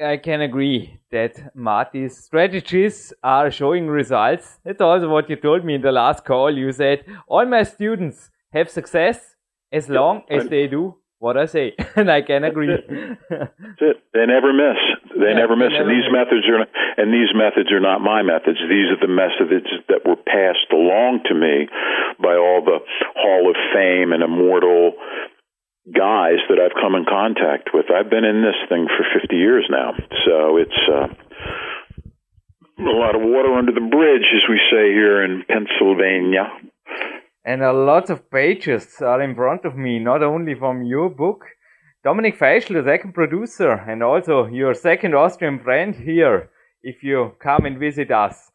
I 0.00 0.16
can 0.16 0.40
agree 0.40 1.00
that 1.10 1.54
Marty's 1.54 2.16
strategies 2.16 3.12
are 3.22 3.50
showing 3.50 3.88
results. 3.88 4.58
That's 4.64 4.80
also 4.80 5.08
what 5.08 5.28
you 5.28 5.36
told 5.36 5.64
me 5.64 5.74
in 5.74 5.82
the 5.82 5.92
last 5.92 6.24
call. 6.24 6.56
You 6.56 6.72
said 6.72 7.04
all 7.28 7.44
my 7.44 7.62
students 7.62 8.30
have 8.52 8.70
success 8.70 9.36
as 9.70 9.88
long 9.88 10.22
as 10.30 10.48
they 10.48 10.66
do 10.66 10.96
what 11.18 11.36
I 11.36 11.46
say, 11.46 11.74
and 11.96 12.10
I 12.10 12.22
can 12.22 12.42
agree. 12.42 12.66
That's 13.30 13.80
it. 13.80 13.96
They 14.12 14.26
never 14.26 14.50
miss. 14.52 14.80
They 15.14 15.30
yeah, 15.30 15.38
never 15.38 15.54
miss. 15.54 15.70
They 15.70 15.78
never 15.78 15.86
and 15.86 15.92
these 15.94 16.08
miss. 16.10 16.18
methods 16.18 16.44
are, 16.50 16.66
and 16.98 17.14
these 17.14 17.30
methods 17.30 17.70
are 17.70 17.78
not 17.78 18.00
my 18.00 18.22
methods. 18.22 18.58
These 18.58 18.90
are 18.90 18.98
the 18.98 19.12
methods 19.12 19.70
that 19.86 20.02
were 20.02 20.18
passed 20.18 20.66
along 20.72 21.22
to 21.30 21.34
me 21.38 21.70
by 22.18 22.34
all 22.34 22.64
the 22.64 22.82
Hall 23.14 23.46
of 23.48 23.56
Fame 23.70 24.10
and 24.10 24.24
immortal 24.24 24.98
guys 25.90 26.38
that 26.48 26.58
I've 26.62 26.78
come 26.80 26.94
in 26.94 27.04
contact 27.04 27.70
with. 27.74 27.86
I've 27.90 28.10
been 28.10 28.24
in 28.24 28.42
this 28.42 28.58
thing 28.68 28.86
for 28.86 29.04
50 29.20 29.34
years 29.34 29.66
now, 29.68 29.92
so 30.24 30.56
it's 30.56 30.82
uh, 30.88 31.08
a 32.78 32.94
lot 32.94 33.16
of 33.16 33.22
water 33.22 33.52
under 33.54 33.72
the 33.72 33.80
bridge, 33.80 34.26
as 34.34 34.48
we 34.48 34.60
say 34.70 34.92
here 34.92 35.24
in 35.24 35.42
Pennsylvania. 35.48 36.46
And 37.44 37.62
a 37.62 37.72
lot 37.72 38.10
of 38.10 38.30
pages 38.30 39.00
are 39.00 39.20
in 39.20 39.34
front 39.34 39.64
of 39.64 39.76
me, 39.76 39.98
not 39.98 40.22
only 40.22 40.54
from 40.54 40.84
your 40.84 41.10
book. 41.10 41.44
Dominic 42.04 42.38
Feischl, 42.38 42.74
the 42.74 42.84
second 42.84 43.14
producer, 43.14 43.72
and 43.72 44.02
also 44.02 44.46
your 44.46 44.74
second 44.74 45.14
Austrian 45.14 45.58
friend 45.60 45.94
here, 45.94 46.50
if 46.82 47.02
you 47.02 47.32
come 47.40 47.64
and 47.64 47.78
visit 47.78 48.10
us, 48.10 48.50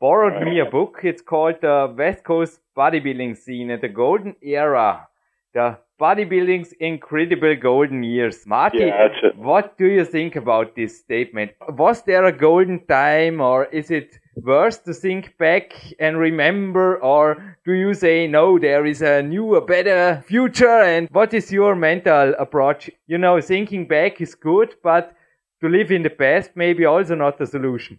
borrowed 0.00 0.42
me 0.42 0.58
a 0.60 0.64
book. 0.64 1.00
It's 1.02 1.22
called 1.22 1.56
The 1.60 1.92
West 1.96 2.24
Coast 2.24 2.60
Bodybuilding 2.76 3.36
Scene 3.36 3.70
at 3.70 3.80
the 3.80 3.88
Golden 3.88 4.36
Era. 4.42 5.08
The 5.54 5.78
bodybuilding's 6.00 6.72
incredible 6.80 7.54
golden 7.56 8.02
years. 8.02 8.46
Marty, 8.46 8.78
yeah, 8.78 9.08
what 9.36 9.78
do 9.78 9.86
you 9.86 10.04
think 10.04 10.36
about 10.36 10.74
this 10.74 10.98
statement? 10.98 11.52
Was 11.68 12.02
there 12.02 12.24
a 12.24 12.32
golden 12.32 12.84
time 12.86 13.40
or 13.40 13.66
is 13.66 13.90
it 13.90 14.18
worse 14.36 14.78
to 14.78 14.92
think 14.92 15.36
back 15.38 15.72
and 16.00 16.18
remember 16.18 17.00
or 17.02 17.56
do 17.64 17.72
you 17.72 17.94
say 17.94 18.26
no, 18.26 18.58
there 18.58 18.84
is 18.84 19.02
a 19.02 19.22
new, 19.22 19.54
a 19.54 19.64
better 19.64 20.22
future 20.26 20.82
and 20.82 21.08
what 21.10 21.32
is 21.32 21.52
your 21.52 21.76
mental 21.76 22.34
approach? 22.38 22.90
You 23.06 23.18
know, 23.18 23.40
thinking 23.40 23.86
back 23.86 24.20
is 24.20 24.34
good, 24.34 24.74
but 24.82 25.14
to 25.62 25.68
live 25.68 25.90
in 25.90 26.02
the 26.02 26.10
past 26.10 26.50
maybe 26.54 26.84
also 26.84 27.14
not 27.14 27.38
the 27.38 27.46
solution. 27.46 27.98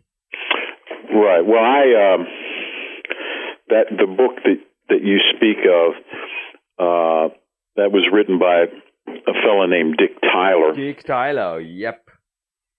Right. 1.14 1.46
Well, 1.46 1.64
I, 1.64 2.14
um, 2.14 2.28
that 3.70 3.86
the 3.90 4.06
book 4.06 4.36
that, 4.44 4.60
that 4.90 5.02
you 5.02 5.20
speak 5.36 5.58
of, 5.66 5.94
uh, 6.78 7.34
that 7.76 7.92
was 7.92 8.08
written 8.12 8.40
by 8.40 8.66
a 9.08 9.34
fellow 9.44 9.66
named 9.66 9.98
Dick 9.98 10.20
Tyler. 10.22 10.74
Dick 10.74 11.04
Tyler, 11.04 11.60
yep. 11.60 12.06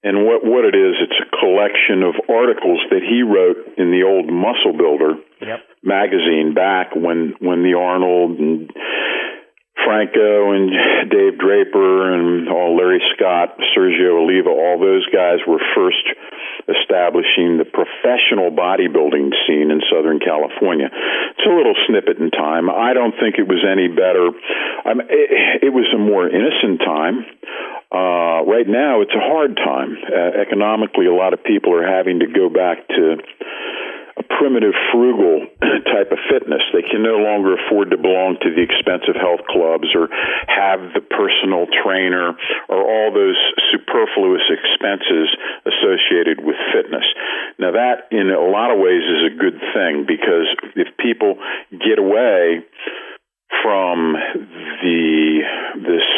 And 0.03 0.24
what 0.24 0.44
what 0.44 0.64
it 0.64 0.76
is, 0.76 0.94
it's 1.03 1.18
a 1.18 1.36
collection 1.36 2.03
of 2.03 2.14
articles 2.28 2.80
that 2.90 3.03
he 3.03 3.22
wrote 3.22 3.74
in 3.76 3.90
the 3.90 4.07
old 4.07 4.30
Muscle 4.30 4.76
Builder 4.76 5.18
yep. 5.40 5.61
magazine 5.82 6.55
back 6.55 6.94
when 6.94 7.34
when 7.40 7.62
the 7.62 7.74
Arnold 7.74 8.38
and 8.38 8.70
Franco 9.85 10.53
and 10.53 11.11
Dave 11.11 11.39
Draper 11.39 12.14
and 12.14 12.49
all 12.49 12.77
Larry 12.77 13.03
Scott, 13.14 13.59
Sergio 13.77 14.24
Oliva, 14.24 14.49
all 14.49 14.81
those 14.81 15.07
guys 15.12 15.39
were 15.47 15.61
first 15.74 16.03
establishing 16.66 17.59
the 17.61 17.68
professional 17.68 18.51
bodybuilding 18.51 19.31
scene 19.47 19.70
in 19.70 19.81
Southern 19.87 20.18
California. 20.18 20.91
It's 20.91 21.47
a 21.47 21.55
little 21.55 21.77
snippet 21.87 22.18
in 22.18 22.31
time. 22.31 22.68
I 22.70 22.93
don't 22.95 23.14
think 23.20 23.39
it 23.39 23.47
was 23.47 23.62
any 23.62 23.87
better. 23.87 24.33
Mean, 24.33 25.07
it, 25.07 25.70
it 25.70 25.72
was 25.72 25.87
a 25.95 25.99
more 25.99 26.27
innocent 26.27 26.81
time. 26.81 27.27
Uh, 27.87 28.43
right 28.43 28.66
now, 28.66 29.01
it's 29.03 29.14
a 29.14 29.22
hard 29.22 29.55
time. 29.57 29.95
Uh, 30.03 30.43
economically, 30.43 31.07
a 31.07 31.14
lot 31.14 31.33
of 31.33 31.45
people 31.45 31.72
are 31.72 31.87
having 31.87 32.18
to 32.18 32.27
go 32.27 32.51
back 32.51 32.89
to 32.89 33.16
primitive, 34.29 34.74
frugal 34.93 35.47
type 35.93 36.12
of 36.12 36.18
fitness. 36.31 36.62
They 36.72 36.83
can 36.83 37.03
no 37.03 37.18
longer 37.22 37.57
afford 37.57 37.91
to 37.91 37.99
belong 37.99 38.37
to 38.43 38.51
the 38.51 38.62
expensive 38.62 39.16
health 39.16 39.47
clubs 39.49 39.89
or 39.95 40.09
have 40.47 40.93
the 40.95 41.03
personal 41.03 41.66
trainer 41.70 42.35
or 42.68 42.81
all 42.81 43.11
those 43.14 43.39
superfluous 43.72 44.45
expenses 44.51 45.31
associated 45.64 46.45
with 46.45 46.57
fitness. 46.72 47.07
Now, 47.59 47.72
that 47.72 48.09
in 48.11 48.31
a 48.31 48.41
lot 48.41 48.70
of 48.70 48.79
ways 48.79 49.03
is 49.03 49.33
a 49.33 49.39
good 49.39 49.59
thing 49.74 50.05
because 50.07 50.49
if 50.74 50.97
people 50.99 51.39
get 51.70 51.99
away 51.99 52.64
from 53.62 54.14
the 54.83 55.41
this 55.77 56.09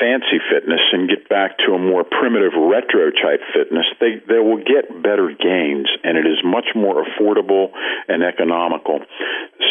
fancy 0.00 0.42
fitness 0.50 0.80
and 0.92 1.08
get 1.08 1.28
back 1.28 1.58
to 1.66 1.74
a 1.74 1.78
more 1.78 2.04
primitive 2.04 2.52
retro 2.54 3.10
type 3.10 3.40
fitness, 3.54 3.86
they, 4.00 4.20
they 4.26 4.38
will 4.38 4.58
get 4.58 4.90
better 5.02 5.30
gains 5.30 5.88
and 6.02 6.18
it 6.18 6.26
is 6.26 6.38
much 6.44 6.66
more 6.74 7.04
affordable 7.04 7.70
and 8.08 8.22
economical. 8.22 9.00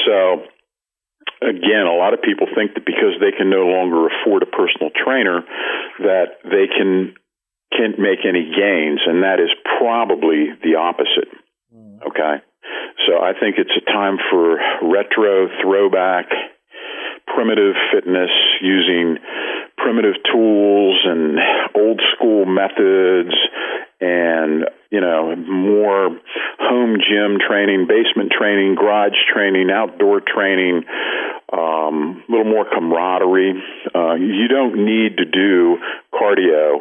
So, 0.05 0.43
again, 1.41 1.85
a 1.87 1.95
lot 1.95 2.13
of 2.13 2.21
people 2.21 2.47
think 2.55 2.75
that 2.75 2.85
because 2.85 3.19
they 3.19 3.35
can 3.35 3.49
no 3.49 3.67
longer 3.67 4.07
afford 4.07 4.43
a 4.43 4.49
personal 4.49 4.91
trainer, 4.95 5.43
that 5.99 6.39
they 6.43 6.67
can 6.71 7.15
can't 7.73 7.97
make 7.97 8.21
any 8.21 8.53
gains, 8.53 9.01
and 9.05 9.23
that 9.23 9.41
is 9.41 9.49
probably 9.79 10.53
the 10.61 10.75
opposite. 10.77 11.29
Mm. 11.73 12.05
Okay, 12.05 12.35
so 13.07 13.17
I 13.17 13.33
think 13.33 13.57
it's 13.57 13.73
a 13.73 13.85
time 13.91 14.17
for 14.29 14.57
retro, 14.83 15.49
throwback, 15.61 16.29
primitive 17.27 17.75
fitness 17.91 18.29
using 18.61 19.17
primitive 19.83 20.15
tools 20.31 20.95
and 21.03 21.37
old 21.75 22.01
school 22.15 22.45
methods 22.45 23.35
and 23.99 24.63
you 24.89 25.01
know 25.01 25.35
more 25.35 26.09
home 26.59 26.95
gym 27.03 27.37
training 27.45 27.85
basement 27.87 28.31
training 28.31 28.75
garage 28.75 29.19
training 29.33 29.69
outdoor 29.69 30.21
training 30.21 30.83
um, 31.51 32.23
a 32.27 32.31
little 32.31 32.51
more 32.51 32.65
camaraderie. 32.65 33.61
Uh, 33.93 34.15
you 34.15 34.47
don't 34.47 34.75
need 34.85 35.17
to 35.17 35.25
do 35.25 35.77
cardio 36.13 36.79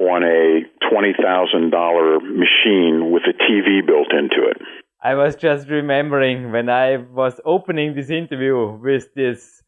on 0.00 0.22
a 0.22 0.62
$20000 0.86 2.22
machine 2.22 3.10
with 3.12 3.24
a 3.24 3.34
tv 3.34 3.84
built 3.84 4.12
into 4.12 4.48
it. 4.48 4.56
I 5.02 5.14
was 5.14 5.36
just 5.36 5.68
remembering 5.68 6.52
when 6.52 6.68
i 6.68 6.96
was 6.96 7.40
opening 7.44 7.94
this 7.94 8.10
interview 8.10 8.78
with 8.78 9.14
this 9.14 9.62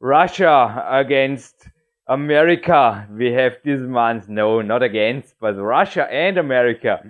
russia 0.00 0.86
against 0.90 1.68
America, 2.10 3.06
we 3.16 3.32
have 3.32 3.52
this 3.64 3.80
month, 3.80 4.28
no, 4.28 4.60
not 4.62 4.82
against, 4.82 5.36
but 5.40 5.54
Russia 5.54 6.12
and 6.12 6.38
America. 6.38 7.00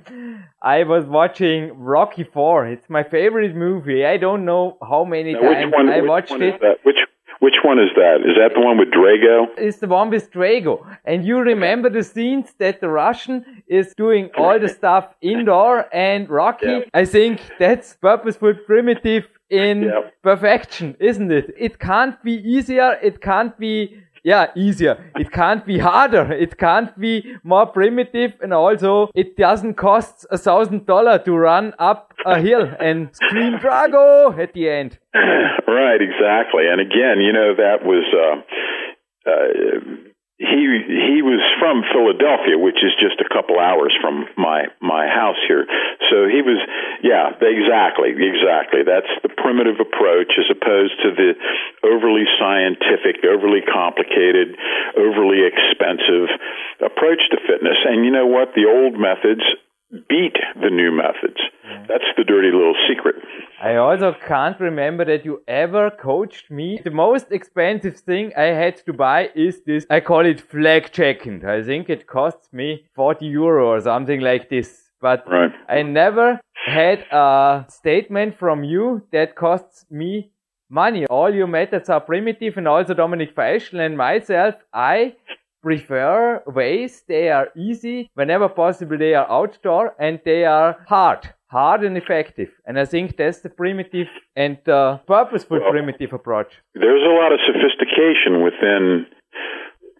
I 0.63 0.83
was 0.83 1.07
watching 1.07 1.73
Rocky 1.79 2.23
4. 2.23 2.67
It's 2.67 2.91
my 2.91 3.03
favorite 3.03 3.57
movie. 3.57 4.05
I 4.05 4.19
don't 4.19 4.45
know 4.45 4.77
how 4.87 5.05
many 5.05 5.33
now, 5.33 5.41
times 5.41 5.73
one, 5.73 5.89
I 5.89 6.03
watched 6.03 6.33
it. 6.33 6.61
Which 6.83 6.99
which 7.41 7.55
one 7.65 7.79
is 7.79 7.89
that? 7.97 8.17
Is 8.17 8.37
that 8.37 8.51
the 8.55 8.61
one 8.61 8.77
with 8.77 8.91
Drago? 8.91 9.47
It's 9.57 9.79
the 9.79 9.89
one 9.89 10.11
with 10.11 10.31
Drago. 10.31 10.87
And 11.07 11.25
you 11.25 11.39
remember 11.39 11.89
the 11.89 12.03
scenes 12.03 12.53
that 12.59 12.83
the 12.83 12.91
Russian 12.91 13.63
is 13.67 13.95
doing 13.95 14.29
all 14.37 14.61
the 14.61 14.69
stuff 14.69 15.15
indoor 15.23 15.87
and 15.95 16.29
Rocky? 16.29 16.67
Yeah. 16.67 16.81
I 16.93 17.07
think 17.07 17.41
that's 17.59 17.95
purposeful 17.95 18.53
primitive 18.67 19.27
in 19.49 19.85
yeah. 19.85 20.11
perfection, 20.23 20.97
isn't 21.01 21.33
it? 21.33 21.55
It 21.57 21.79
can't 21.79 22.23
be 22.23 22.35
easier. 22.35 22.99
It 23.03 23.23
can't 23.23 23.59
be 23.59 23.97
yeah, 24.23 24.47
easier. 24.55 25.11
It 25.17 25.31
can't 25.33 25.65
be 25.65 25.79
harder. 25.79 26.33
It 26.33 26.59
can't 26.59 26.99
be 26.99 27.35
more 27.43 27.67
primitive, 27.67 28.33
and 28.43 28.53
also 28.53 29.11
it 29.15 29.37
doesn't 29.37 29.75
cost 29.75 30.27
a 30.31 30.39
thousand 30.39 30.87
dollar 30.87 31.19
to 31.21 31.33
run 31.33 31.75
up 31.79 32.13
a 32.27 32.41
hill 32.41 32.69
and 32.81 33.11
scream 33.15 33.55
Drago 33.59 34.39
at 34.39 34.53
the 34.53 34.69
end. 34.69 34.99
Right, 35.15 36.01
exactly. 36.03 36.65
And 36.71 36.81
again, 36.81 37.21
you 37.21 37.33
know 37.33 37.55
that 37.57 37.85
was. 37.85 38.05
Uh, 38.13 39.31
uh, 39.31 40.10
he 40.41 40.65
he 40.89 41.21
was 41.21 41.45
from 41.61 41.85
Philadelphia, 41.93 42.57
which 42.57 42.81
is 42.81 42.97
just 42.97 43.21
a 43.21 43.29
couple 43.29 43.61
hours 43.61 43.93
from 44.01 44.25
my 44.41 44.73
my 44.81 45.05
house 45.05 45.37
here. 45.45 45.69
So 46.09 46.25
he 46.33 46.41
was, 46.41 46.57
yeah, 47.05 47.37
exactly, 47.37 48.17
exactly. 48.17 48.81
That's 48.81 49.13
the 49.21 49.29
primitive 49.29 49.85
approach 49.85 50.33
as 50.41 50.49
opposed 50.49 50.97
to 51.05 51.13
the 51.13 51.37
overly 51.85 52.25
scientific, 52.41 53.21
overly 53.21 53.61
complicated, 53.61 54.57
overly 54.97 55.45
expensive 55.45 56.33
approach 56.81 57.21
to 57.31 57.39
fitness. 57.45 57.77
And 57.85 58.09
you 58.09 58.11
know 58.11 58.27
what? 58.27 58.57
The 58.57 58.65
old 58.65 58.97
methods 58.97 59.45
beat 59.91 60.37
the 60.61 60.71
new 60.71 60.93
methods. 60.93 61.41
That's 61.89 62.05
the 62.17 62.25
dirty 62.25 62.51
little 62.53 62.75
secret. 62.89 63.17
I 63.63 63.77
also 63.77 64.15
can't 64.27 64.59
remember 64.61 65.05
that 65.05 65.25
you 65.25 65.43
ever 65.49 65.91
coached 65.91 66.51
me. 66.51 66.81
The 66.83 66.91
most 66.91 67.33
expensive 67.33 67.97
thing 67.97 68.33
I 68.37 68.53
had 68.63 68.77
to 68.87 68.93
buy 68.93 69.31
is 69.35 69.63
this. 69.67 69.87
I 69.91 70.01
call 70.01 70.27
it 70.27 70.41
flag 70.41 70.93
checking. 70.93 71.45
I 71.45 71.63
think 71.63 71.91
it 71.91 72.07
costs 72.07 72.53
me 72.53 72.87
40 72.95 73.27
euro 73.27 73.69
or 73.69 73.81
something 73.81 74.21
like 74.21 74.49
this. 74.49 74.91
But 75.01 75.25
right. 75.29 75.53
I 75.69 75.83
never 75.83 76.41
had 76.67 77.07
a 77.11 77.67
statement 77.69 78.39
from 78.39 78.65
you 78.65 79.03
that 79.13 79.35
costs 79.35 79.87
me 79.91 80.31
money. 80.69 81.07
All 81.07 81.35
your 81.35 81.47
methods 81.47 81.89
are 81.89 82.01
primitive 82.01 82.57
and 82.57 82.69
also 82.69 82.95
Dominik 82.95 83.35
Feischl 83.35 83.85
and 83.85 83.97
myself, 83.97 84.55
I 84.73 85.17
prefer 85.63 86.43
ways. 86.47 87.03
They 87.07 87.31
are 87.31 87.49
easy. 87.57 88.11
Whenever 88.15 88.49
possible, 88.49 88.99
they 88.99 89.15
are 89.15 89.31
outdoor 89.31 89.95
and 89.99 90.21
they 90.25 90.45
are 90.45 90.85
hard. 90.89 91.29
Hard 91.49 91.83
and 91.83 91.97
effective. 91.97 92.49
And 92.67 92.79
I 92.79 92.85
think 92.85 93.17
that's 93.17 93.41
the 93.41 93.49
primitive 93.51 94.07
and 94.37 94.57
uh, 94.69 94.99
purposeful 94.99 95.61
well, 95.61 95.71
primitive 95.71 96.13
approach. 96.13 96.53
There's 96.75 97.03
a 97.03 97.15
lot 97.21 97.33
of 97.33 97.41
sophistication 97.47 98.45
within 98.45 99.07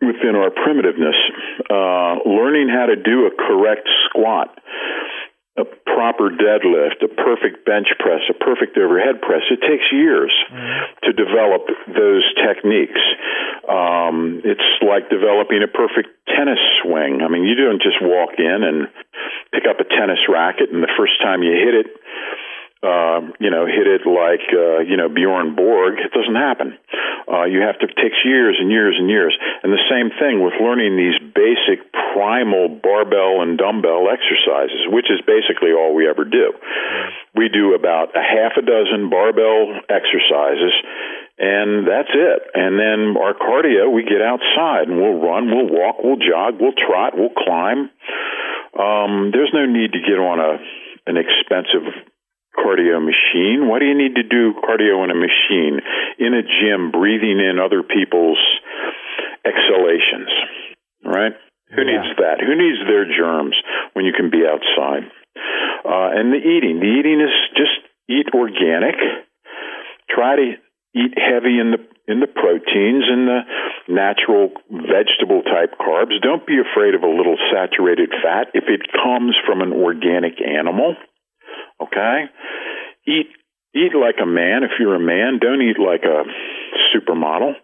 within 0.01 0.35
our 0.35 0.51
primitiveness. 0.51 1.19
Uh, 1.69 2.29
learning 2.29 2.69
how 2.69 2.87
to 2.87 2.97
do 2.97 3.27
a 3.27 3.31
correct 3.31 3.89
squat 4.07 4.49
a 5.59 5.65
proper 5.65 6.31
deadlift, 6.31 7.03
a 7.03 7.11
perfect 7.11 7.67
bench 7.67 7.89
press, 7.99 8.23
a 8.31 8.35
perfect 8.35 8.79
overhead 8.79 9.21
press. 9.21 9.43
It 9.51 9.61
takes 9.61 9.85
years 9.91 10.31
mm-hmm. 10.47 11.07
to 11.07 11.11
develop 11.13 11.67
those 11.91 12.25
techniques. 12.39 13.01
Um, 13.69 14.41
it's 14.45 14.65
like 14.81 15.11
developing 15.11 15.63
a 15.63 15.71
perfect 15.71 16.15
tennis 16.31 16.63
swing. 16.83 17.21
I 17.23 17.29
mean, 17.29 17.45
you 17.45 17.55
don't 17.59 17.83
just 17.83 17.99
walk 18.01 18.39
in 18.39 18.63
and 18.63 18.89
pick 19.53 19.67
up 19.69 19.81
a 19.81 19.85
tennis 19.85 20.23
racket, 20.31 20.71
and 20.71 20.83
the 20.83 20.95
first 20.97 21.21
time 21.21 21.43
you 21.43 21.53
hit 21.53 21.75
it, 21.75 21.89
uh, 22.81 23.21
you 23.37 23.53
know, 23.53 23.69
hit 23.69 23.85
it 23.85 24.09
like, 24.09 24.45
uh, 24.57 24.81
you 24.81 24.97
know, 24.97 25.09
Bjorn 25.09 25.55
Borg. 25.55 26.01
It 26.01 26.13
doesn't 26.17 26.35
happen. 26.35 26.79
Uh, 27.29 27.45
you 27.45 27.61
have 27.61 27.79
to, 27.79 27.87
it 27.87 27.97
takes 28.01 28.17
years 28.25 28.57
and 28.59 28.73
years 28.73 28.97
and 28.99 29.09
years. 29.09 29.37
And 29.63 29.73
the 29.73 29.85
same 29.93 30.09
thing 30.17 30.41
with 30.41 30.57
learning 30.57 30.97
these 30.97 31.21
basic 31.37 31.85
primal 31.93 32.73
barbell 32.73 33.45
and 33.45 33.61
dumbbell 33.61 34.09
exercises, 34.09 34.89
which 34.89 35.13
is 35.13 35.21
basically 35.29 35.77
all 35.77 35.95
we 35.95 36.09
ever 36.09 36.25
do. 36.25 36.57
We 37.37 37.53
do 37.53 37.77
about 37.77 38.17
a 38.17 38.25
half 38.25 38.57
a 38.57 38.65
dozen 38.65 39.13
barbell 39.13 39.85
exercises 39.93 40.73
and 41.41 41.89
that's 41.89 42.13
it. 42.13 42.41
And 42.53 42.77
then 42.77 43.17
our 43.17 43.33
cardio, 43.33 43.89
we 43.93 44.05
get 44.05 44.21
outside 44.21 44.89
and 44.89 45.01
we'll 45.01 45.21
run, 45.21 45.49
we'll 45.49 45.73
walk, 45.73 45.97
we'll 46.05 46.21
jog, 46.21 46.61
we'll 46.61 46.77
trot, 46.77 47.17
we'll 47.17 47.33
climb. 47.33 47.89
Um, 48.77 49.33
there's 49.33 49.51
no 49.53 49.65
need 49.65 49.93
to 49.93 50.01
get 50.01 50.21
on 50.21 50.39
a 50.39 50.61
an 51.07 51.17
expensive 51.17 51.89
cardio 52.71 53.03
machine. 53.03 53.67
Why 53.67 53.81
do 53.81 53.87
you 53.87 53.99
need 53.99 54.15
to 54.15 54.23
do 54.23 54.55
cardio 54.55 55.03
in 55.03 55.11
a 55.11 55.19
machine? 55.19 55.81
In 56.19 56.35
a 56.35 56.43
gym, 56.43 56.91
breathing 56.93 57.41
in 57.43 57.59
other 57.59 57.83
people's 57.83 58.39
exhalations, 59.45 60.31
right? 61.05 61.33
Who 61.75 61.83
yeah. 61.83 61.99
needs 61.99 62.17
that? 62.19 62.39
Who 62.39 62.55
needs 62.55 62.79
their 62.87 63.07
germs 63.07 63.57
when 63.95 64.05
you 64.05 64.13
can 64.13 64.31
be 64.31 64.47
outside? 64.47 65.11
Uh, 65.85 66.15
and 66.15 66.33
the 66.33 66.39
eating. 66.39 66.79
The 66.79 66.93
eating 66.99 67.21
is 67.21 67.35
just 67.57 67.75
eat 68.09 68.27
organic. 68.35 68.95
Try 70.11 70.37
to 70.37 70.49
eat 70.95 71.15
heavy 71.17 71.59
in 71.59 71.71
the 71.75 71.81
in 72.11 72.19
the 72.19 72.27
proteins 72.27 73.07
and 73.07 73.29
the 73.29 73.41
natural 73.87 74.51
vegetable 74.69 75.43
type 75.47 75.79
carbs. 75.79 76.19
Don't 76.21 76.45
be 76.45 76.59
afraid 76.59 76.95
of 76.95 77.05
a 77.05 77.09
little 77.09 77.39
saturated 77.55 78.11
fat 78.11 78.51
if 78.53 78.65
it 78.67 78.83
comes 78.91 79.37
from 79.47 79.63
an 79.63 79.73
organic 79.73 80.43
animal. 80.43 80.97
Okay? 81.81 82.29
Eat 83.07 83.29
eat 83.75 83.95
like 83.95 84.19
a 84.23 84.27
man 84.27 84.65
if 84.65 84.73
you're 84.79 84.97
a 84.97 85.01
man. 85.01 85.39
Don't 85.41 85.63
eat 85.63 85.79
like 85.79 86.03
a 86.03 86.27
supermodel. 86.91 87.55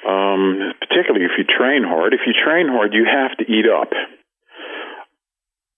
Um, 0.00 0.72
particularly 0.80 1.26
if 1.26 1.36
you 1.36 1.44
train 1.44 1.84
hard. 1.84 2.14
If 2.14 2.24
you 2.26 2.32
train 2.32 2.68
hard, 2.68 2.94
you 2.94 3.04
have 3.04 3.36
to 3.38 3.44
eat 3.44 3.68
up. 3.68 3.92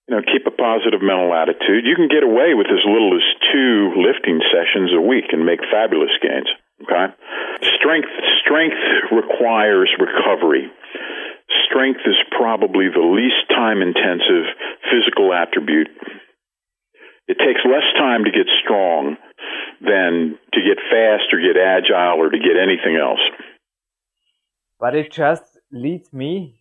You 0.07 0.15
know, 0.15 0.21
keep 0.23 0.47
a 0.47 0.51
positive 0.51 0.99
mental 0.99 1.31
attitude. 1.31 1.87
You 1.87 1.95
can 1.95 2.11
get 2.11 2.23
away 2.23 2.55
with 2.55 2.67
as 2.67 2.83
little 2.83 3.15
as 3.15 3.23
two 3.51 3.95
lifting 3.99 4.39
sessions 4.51 4.91
a 4.91 4.99
week 4.99 5.31
and 5.31 5.45
make 5.45 5.63
fabulous 5.71 6.11
gains. 6.19 6.51
Okay? 6.83 7.07
Strength 7.79 8.11
strength 8.43 8.79
requires 9.11 9.91
recovery. 9.99 10.71
Strength 11.67 12.01
is 12.05 12.19
probably 12.35 12.87
the 12.91 13.03
least 13.03 13.47
time 13.49 13.81
intensive 13.81 14.47
physical 14.91 15.31
attribute 15.33 15.87
it 17.27 17.37
takes 17.37 17.61
less 17.65 17.87
time 17.97 18.23
to 18.25 18.31
get 18.31 18.47
strong 18.63 19.17
than 19.81 20.37
to 20.53 20.61
get 20.61 20.77
fast 20.89 21.33
or 21.33 21.39
get 21.39 21.57
agile 21.57 22.19
or 22.19 22.29
to 22.29 22.37
get 22.37 22.57
anything 22.61 22.97
else. 22.97 23.19
But 24.79 24.95
it 24.95 25.11
just 25.11 25.43
leads 25.71 26.11
me 26.11 26.59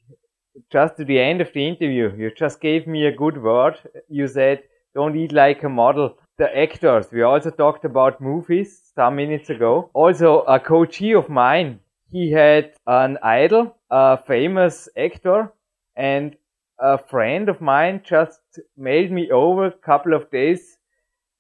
just 0.71 0.97
to 0.97 1.05
the 1.05 1.19
end 1.19 1.41
of 1.41 1.53
the 1.53 1.67
interview. 1.67 2.15
You 2.17 2.31
just 2.37 2.61
gave 2.61 2.87
me 2.87 3.07
a 3.07 3.17
good 3.17 3.43
word. 3.43 3.79
You 4.09 4.29
said, 4.29 4.63
don't 4.95 5.17
eat 5.17 5.33
like 5.33 5.63
a 5.63 5.69
model. 5.69 6.19
The 6.39 6.57
actors, 6.57 7.07
we 7.13 7.23
also 7.23 7.51
talked 7.51 7.85
about 7.85 8.21
movies 8.21 8.93
some 8.95 9.17
minutes 9.17 9.51
ago. 9.51 9.91
Also, 9.95 10.41
a 10.43 10.61
coachee 10.61 11.15
of 11.15 11.29
mine, 11.29 11.81
he 12.11 12.31
had 12.33 12.73
an 12.87 13.19
idol, 13.23 13.77
a 13.91 14.19
famous 14.23 14.89
actor, 14.97 15.53
and 15.97 16.37
a 16.83 16.99
friend 16.99 17.49
of 17.49 17.61
mine 17.61 18.03
just 18.05 18.41
mailed 18.77 19.13
me 19.13 19.31
over 19.31 19.67
a 19.67 19.73
couple 19.73 20.15
of 20.15 20.31
days 20.31 20.79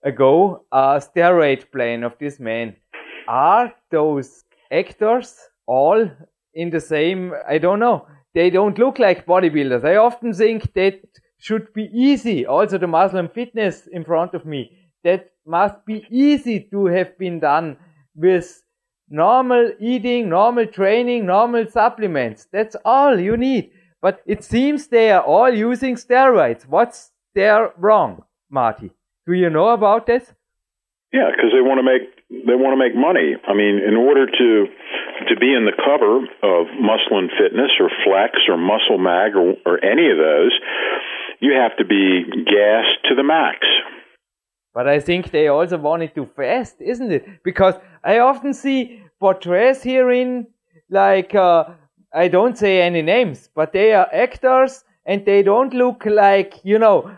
ago 0.04 0.64
a 0.70 1.00
steroid 1.00 1.70
plan 1.72 2.04
of 2.04 2.14
this 2.20 2.38
man. 2.38 2.76
Are 3.26 3.72
those 3.90 4.44
actors 4.70 5.36
all 5.66 6.08
in 6.54 6.70
the 6.70 6.80
same? 6.80 7.32
I 7.48 7.58
don't 7.58 7.80
know. 7.80 8.06
They 8.34 8.50
don't 8.50 8.78
look 8.78 9.00
like 9.00 9.26
bodybuilders. 9.26 9.84
I 9.84 9.96
often 9.96 10.32
think 10.32 10.72
that 10.74 11.00
should 11.38 11.72
be 11.74 11.90
easy. 11.92 12.46
Also, 12.46 12.78
the 12.78 12.86
Muscle 12.86 13.28
& 13.28 13.34
Fitness 13.34 13.88
in 13.88 14.04
front 14.04 14.34
of 14.34 14.46
me. 14.46 14.78
That 15.02 15.30
must 15.44 15.84
be 15.84 16.06
easy 16.08 16.68
to 16.70 16.86
have 16.86 17.18
been 17.18 17.40
done 17.40 17.76
with 18.14 18.62
normal 19.08 19.72
eating, 19.80 20.28
normal 20.28 20.66
training, 20.66 21.26
normal 21.26 21.66
supplements. 21.68 22.46
That's 22.52 22.76
all 22.84 23.18
you 23.18 23.36
need. 23.36 23.72
But 24.02 24.20
it 24.26 24.42
seems 24.42 24.88
they 24.88 25.12
are 25.12 25.22
all 25.22 25.54
using 25.54 25.94
steroids. 25.94 26.66
What's 26.66 27.12
there 27.34 27.72
wrong, 27.78 28.24
Marty? 28.50 28.90
Do 29.26 29.32
you 29.32 29.48
know 29.48 29.68
about 29.68 30.06
this? 30.06 30.34
Yeah, 31.12 31.30
because 31.30 31.52
they 31.52 31.60
want 31.60 31.78
to 31.78 31.86
make 31.86 32.08
they 32.46 32.56
want 32.56 32.72
to 32.72 32.80
make 32.80 32.96
money. 32.96 33.36
I 33.46 33.54
mean, 33.54 33.78
in 33.78 33.94
order 33.94 34.26
to 34.26 34.66
to 35.28 35.36
be 35.38 35.54
in 35.54 35.64
the 35.66 35.76
cover 35.76 36.24
of 36.42 36.66
Muscle 36.80 37.18
and 37.18 37.30
Fitness 37.30 37.70
or 37.78 37.90
Flex 38.04 38.32
or 38.48 38.56
Muscle 38.56 38.98
Mag 38.98 39.36
or, 39.36 39.54
or 39.64 39.84
any 39.84 40.10
of 40.10 40.16
those, 40.16 40.52
you 41.38 41.52
have 41.52 41.76
to 41.76 41.84
be 41.84 42.24
gassed 42.44 42.98
to 43.08 43.14
the 43.14 43.22
max. 43.22 43.58
But 44.74 44.88
I 44.88 45.00
think 45.00 45.30
they 45.30 45.48
also 45.48 45.76
want 45.76 46.02
it 46.02 46.14
too 46.14 46.28
fast, 46.34 46.80
isn't 46.80 47.12
it? 47.12 47.44
Because 47.44 47.74
I 48.02 48.18
often 48.18 48.54
see 48.54 49.02
portraits 49.20 49.82
herein 49.82 50.46
like 50.88 51.34
uh, 51.34 51.64
I 52.14 52.28
don't 52.28 52.56
say 52.58 52.82
any 52.82 53.02
names, 53.02 53.48
but 53.54 53.72
they 53.72 53.92
are 53.94 54.08
actors 54.12 54.84
and 55.06 55.24
they 55.24 55.42
don't 55.42 55.72
look 55.74 56.04
like, 56.06 56.60
you 56.62 56.78
know, 56.78 57.10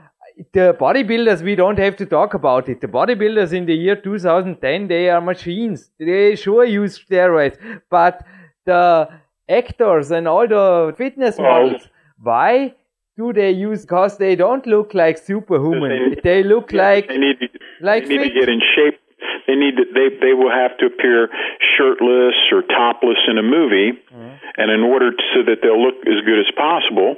the 0.52 0.76
bodybuilders, 0.80 1.42
we 1.42 1.54
don't 1.54 1.78
have 1.78 1.96
to 1.96 2.06
talk 2.06 2.34
about 2.34 2.68
it. 2.68 2.80
The 2.80 2.88
bodybuilders 2.88 3.52
in 3.52 3.66
the 3.66 3.74
year 3.74 3.96
2010, 3.96 4.88
they 4.88 5.08
are 5.08 5.20
machines. 5.20 5.90
They 5.98 6.36
sure 6.36 6.64
use 6.64 6.98
steroids, 6.98 7.56
but 7.90 8.24
the 8.66 9.08
actors 9.48 10.10
and 10.10 10.26
all 10.26 10.48
the 10.48 10.94
fitness 10.96 11.38
models, 11.38 11.88
why 12.20 12.74
do 13.16 13.32
they 13.32 13.50
use? 13.50 13.82
Because 13.82 14.18
they 14.18 14.34
don't 14.34 14.66
look 14.66 14.94
like 14.94 15.18
superhuman. 15.18 16.14
They, 16.14 16.42
they 16.42 16.42
look 16.42 16.72
like 16.72 17.08
they 17.08 17.18
need 17.18 17.38
to, 17.40 17.48
like 17.80 18.08
they 18.08 18.16
need 18.16 18.32
fit. 18.32 18.34
to 18.34 18.40
get 18.40 18.48
in 18.48 18.60
shape. 18.74 19.00
They 19.46 19.54
need 19.54 19.76
to, 19.76 19.84
they 19.94 20.08
they 20.20 20.32
will 20.32 20.50
have 20.50 20.76
to 20.78 20.86
appear 20.86 21.28
shirtless 21.76 22.34
or 22.50 22.62
topless 22.62 23.18
in 23.28 23.38
a 23.38 23.42
movie, 23.42 23.92
mm-hmm. 24.12 24.33
And 24.56 24.70
in 24.70 24.80
order 24.82 25.10
to, 25.10 25.22
so 25.34 25.42
that 25.46 25.58
they'll 25.62 25.80
look 25.80 25.98
as 26.06 26.24
good 26.24 26.40
as 26.40 26.50
possible, 26.56 27.16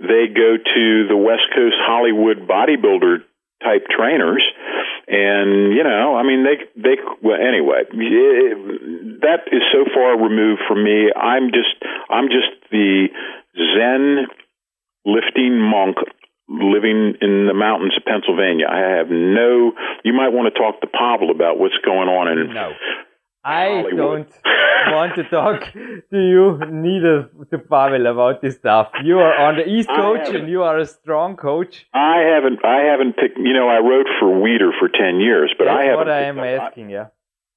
they 0.00 0.26
go 0.32 0.56
to 0.56 0.84
the 1.08 1.16
West 1.16 1.46
Coast 1.54 1.76
Hollywood 1.84 2.46
bodybuilder 2.48 3.22
type 3.62 3.86
trainers, 3.90 4.44
and 5.08 5.72
you 5.74 5.82
know, 5.82 6.14
I 6.16 6.22
mean, 6.22 6.44
they 6.46 6.56
they 6.80 6.96
well 7.22 7.38
anyway. 7.40 7.82
eh, 7.90 8.54
That 9.26 9.50
is 9.50 9.62
so 9.72 9.84
far 9.92 10.14
removed 10.20 10.62
from 10.68 10.84
me. 10.84 11.10
I'm 11.12 11.50
just 11.50 11.74
I'm 12.08 12.28
just 12.28 12.54
the 12.70 13.08
Zen 13.56 14.26
lifting 15.04 15.58
monk 15.58 15.96
living 16.48 17.14
in 17.20 17.46
the 17.46 17.54
mountains 17.54 17.92
of 17.96 18.04
Pennsylvania. 18.04 18.66
I 18.70 18.96
have 18.98 19.08
no. 19.10 19.72
You 20.04 20.12
might 20.12 20.32
want 20.32 20.52
to 20.52 20.58
talk 20.58 20.80
to 20.80 20.86
Pavel 20.86 21.30
about 21.30 21.58
what's 21.58 21.76
going 21.84 22.08
on 22.08 22.28
in. 22.28 22.54
No. 22.54 22.72
I 23.48 23.66
Hollywood. 23.82 23.96
don't 23.96 24.32
want 24.96 25.14
to 25.16 25.24
talk 25.24 25.60
to 26.12 26.18
you, 26.32 26.58
neither 26.70 27.14
to 27.50 27.58
Pavel 27.58 28.06
about 28.06 28.42
this 28.42 28.56
stuff. 28.56 28.88
You 29.04 29.18
are 29.20 29.34
on 29.46 29.56
the 29.56 29.66
East 29.66 29.88
I 29.90 29.96
Coach 29.96 30.28
and 30.34 30.48
you 30.48 30.62
are 30.62 30.78
a 30.78 30.86
strong 30.86 31.36
coach. 31.36 31.86
I 31.94 32.18
haven't. 32.32 32.64
I 32.64 32.80
haven't 32.90 33.14
picked. 33.16 33.38
You 33.38 33.54
know, 33.54 33.68
I 33.68 33.78
wrote 33.78 34.06
for 34.20 34.28
Weider 34.28 34.70
for 34.78 34.88
ten 34.88 35.20
years, 35.20 35.54
but 35.58 35.64
That's 35.66 35.78
I 35.78 35.84
haven't. 35.84 35.98
what 35.98 36.10
I 36.10 36.22
am 36.32 36.38
up- 36.38 36.62
asking, 36.66 36.90
yeah. 36.90 37.06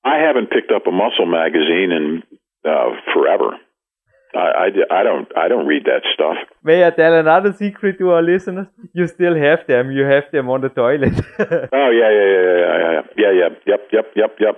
I 0.04 0.18
haven't 0.18 0.50
picked 0.50 0.72
up 0.72 0.88
a 0.88 0.92
muscle 0.92 1.28
magazine 1.28 1.92
in 2.00 2.24
uh, 2.66 2.90
forever. 3.14 3.50
I, 4.34 4.40
I, 4.40 5.00
I, 5.00 5.04
don't 5.04 5.28
I 5.38 5.48
don't 5.48 5.66
read 5.66 5.84
that 5.86 6.04
stuff. 6.14 6.38
May 6.64 6.86
I 6.86 6.92
tell 6.92 7.14
another 7.14 7.54
secret 7.54 7.98
to 8.00 8.12
our 8.12 8.22
listeners? 8.22 8.68
You 8.94 9.08
still 9.08 9.36
have 9.36 9.68
them. 9.68 9.92
You 9.92 10.06
have 10.06 10.24
them 10.32 10.50
on 10.50 10.62
the 10.62 10.70
toilet. 10.70 11.14
oh 11.40 11.90
yeah 11.92 12.12
yeah 12.18 12.30
yeah 12.36 12.46
yeah 12.46 12.78
yeah 12.82 13.02
yeah 13.18 13.32
yeah 13.40 13.50
yep 13.68 13.82
yep 13.92 14.06
yep 14.16 14.36
yep. 14.40 14.56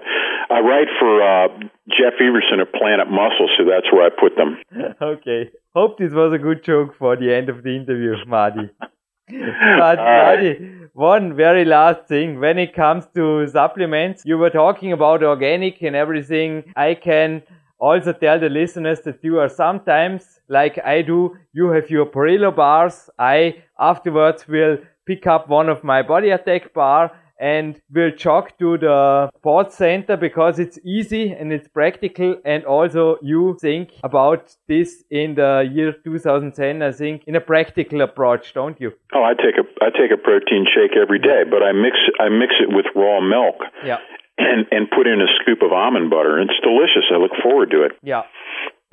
I 0.49 0.59
write 0.59 0.89
for 0.99 1.21
uh, 1.21 1.47
Jeff 1.89 2.13
Everson 2.21 2.59
of 2.59 2.71
Planet 2.71 3.07
Muscle, 3.09 3.49
so 3.57 3.65
that's 3.65 3.91
where 3.91 4.05
I 4.05 4.09
put 4.09 4.35
them. 4.35 4.57
okay. 5.01 5.49
Hope 5.73 5.97
this 5.97 6.13
was 6.13 6.33
a 6.33 6.37
good 6.37 6.63
joke 6.63 6.95
for 6.97 7.15
the 7.15 7.33
end 7.33 7.49
of 7.49 7.63
the 7.63 7.75
interview, 7.75 8.13
Marty. 8.27 8.69
but 9.27 9.97
right. 9.97 10.59
one 10.93 11.35
very 11.35 11.65
last 11.65 12.07
thing 12.07 12.39
when 12.39 12.59
it 12.59 12.75
comes 12.75 13.05
to 13.15 13.47
supplements, 13.47 14.23
you 14.25 14.37
were 14.37 14.49
talking 14.49 14.91
about 14.91 15.23
organic 15.23 15.81
and 15.81 15.95
everything. 15.95 16.63
I 16.75 16.93
can 16.93 17.41
also 17.83 18.13
tell 18.13 18.39
the 18.39 18.49
listeners 18.49 19.01
that 19.01 19.19
you 19.23 19.39
are 19.39 19.49
sometimes, 19.49 20.39
like 20.47 20.79
I 20.85 21.01
do, 21.01 21.37
you 21.51 21.69
have 21.71 21.89
your 21.89 22.05
Parrillo 22.05 22.55
bars. 22.55 23.09
I 23.19 23.63
afterwards 23.77 24.47
will 24.47 24.77
pick 25.05 25.27
up 25.27 25.49
one 25.49 25.67
of 25.67 25.83
my 25.83 26.01
body 26.01 26.29
attack 26.29 26.73
bar 26.73 27.11
and 27.37 27.81
will 27.93 28.11
jog 28.15 28.51
to 28.57 28.77
the 28.77 29.29
sports 29.35 29.75
center 29.75 30.15
because 30.15 30.59
it's 30.59 30.79
easy 30.85 31.33
and 31.33 31.51
it's 31.51 31.67
practical. 31.67 32.37
And 32.45 32.63
also 32.63 33.17
you 33.21 33.57
think 33.59 33.89
about 34.01 34.55
this 34.69 35.03
in 35.11 35.35
the 35.35 35.69
year 35.69 35.91
2010 36.05 36.81
I 36.81 36.91
think 36.93 37.23
in 37.27 37.35
a 37.35 37.41
practical 37.41 37.99
approach 38.01 38.53
don't 38.53 38.79
you? 38.79 38.93
Oh, 39.13 39.23
I 39.23 39.33
take 39.33 39.57
a 39.57 39.65
I 39.83 39.89
take 39.89 40.11
a 40.13 40.21
protein 40.29 40.65
shake 40.73 40.95
every 40.95 41.19
day, 41.19 41.43
but 41.49 41.61
I 41.61 41.73
mix 41.73 41.97
I 42.17 42.29
mix 42.29 42.53
it 42.61 42.73
with 42.73 42.85
raw 42.95 43.19
milk. 43.19 43.57
Yeah 43.85 43.99
and 44.37 44.65
and 44.71 44.89
put 44.89 45.07
in 45.07 45.21
a 45.21 45.27
scoop 45.41 45.61
of 45.61 45.71
almond 45.71 46.09
butter. 46.09 46.39
It's 46.39 46.59
delicious. 46.61 47.05
I 47.13 47.17
look 47.17 47.35
forward 47.41 47.71
to 47.71 47.83
it. 47.83 47.91
yeah 48.03 48.23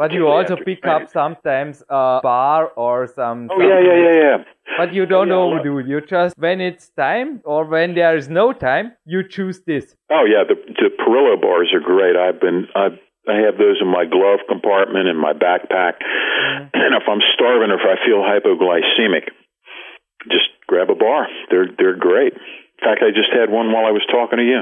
but 0.00 0.12
you 0.12 0.28
also 0.28 0.56
pick 0.56 0.86
up 0.86 1.10
sometimes 1.10 1.82
a 1.90 2.20
bar 2.22 2.68
or 2.84 3.06
some 3.06 3.48
Oh 3.52 3.60
yeah 3.60 3.80
yeah 3.88 3.98
yeah 4.06 4.16
yeah. 4.24 4.36
but 4.78 4.94
you 4.94 5.04
don't 5.04 5.30
oh, 5.30 5.34
Yeah, 5.34 5.44
well- 5.44 5.60
overdo 5.60 5.78
it 5.80 5.86
you 5.92 6.00
just 6.00 6.38
when 6.38 6.62
it's 6.62 6.88
time 7.06 7.42
or 7.44 7.66
when 7.66 7.94
there 7.94 8.16
is 8.16 8.26
no 8.30 8.46
time 8.54 8.92
you 9.04 9.20
choose 9.28 9.60
this 9.66 9.94
Oh 10.10 10.24
yeah, 10.24 10.42
the 10.50 10.56
the 10.80 10.88
Parrillo 11.00 11.36
bars 11.40 11.70
are 11.76 11.84
great. 11.92 12.16
I've 12.16 12.40
been 12.40 12.66
I 12.74 12.86
I 13.28 13.36
have 13.44 13.58
those 13.58 13.78
in 13.84 13.88
my 13.88 14.06
glove 14.06 14.40
compartment 14.48 15.06
in 15.06 15.18
my 15.20 15.34
backpack, 15.34 16.00
mm-hmm. 16.00 16.72
and 16.72 16.90
if 16.96 17.04
I'm 17.12 17.20
starving 17.36 17.70
or 17.70 17.78
if 17.78 17.84
I 17.84 17.96
feel 18.06 18.24
hypoglycemic, 18.24 19.28
just 20.32 20.48
grab 20.66 20.88
a 20.90 20.94
bar. 20.94 21.28
They're 21.50 21.68
they're 21.78 21.96
great. 21.96 22.32
In 22.32 22.80
fact, 22.82 23.02
I 23.04 23.10
just 23.12 23.28
had 23.30 23.50
one 23.52 23.72
while 23.72 23.84
I 23.84 23.92
was 23.92 24.06
talking 24.10 24.38
to 24.38 24.44
you. 24.44 24.60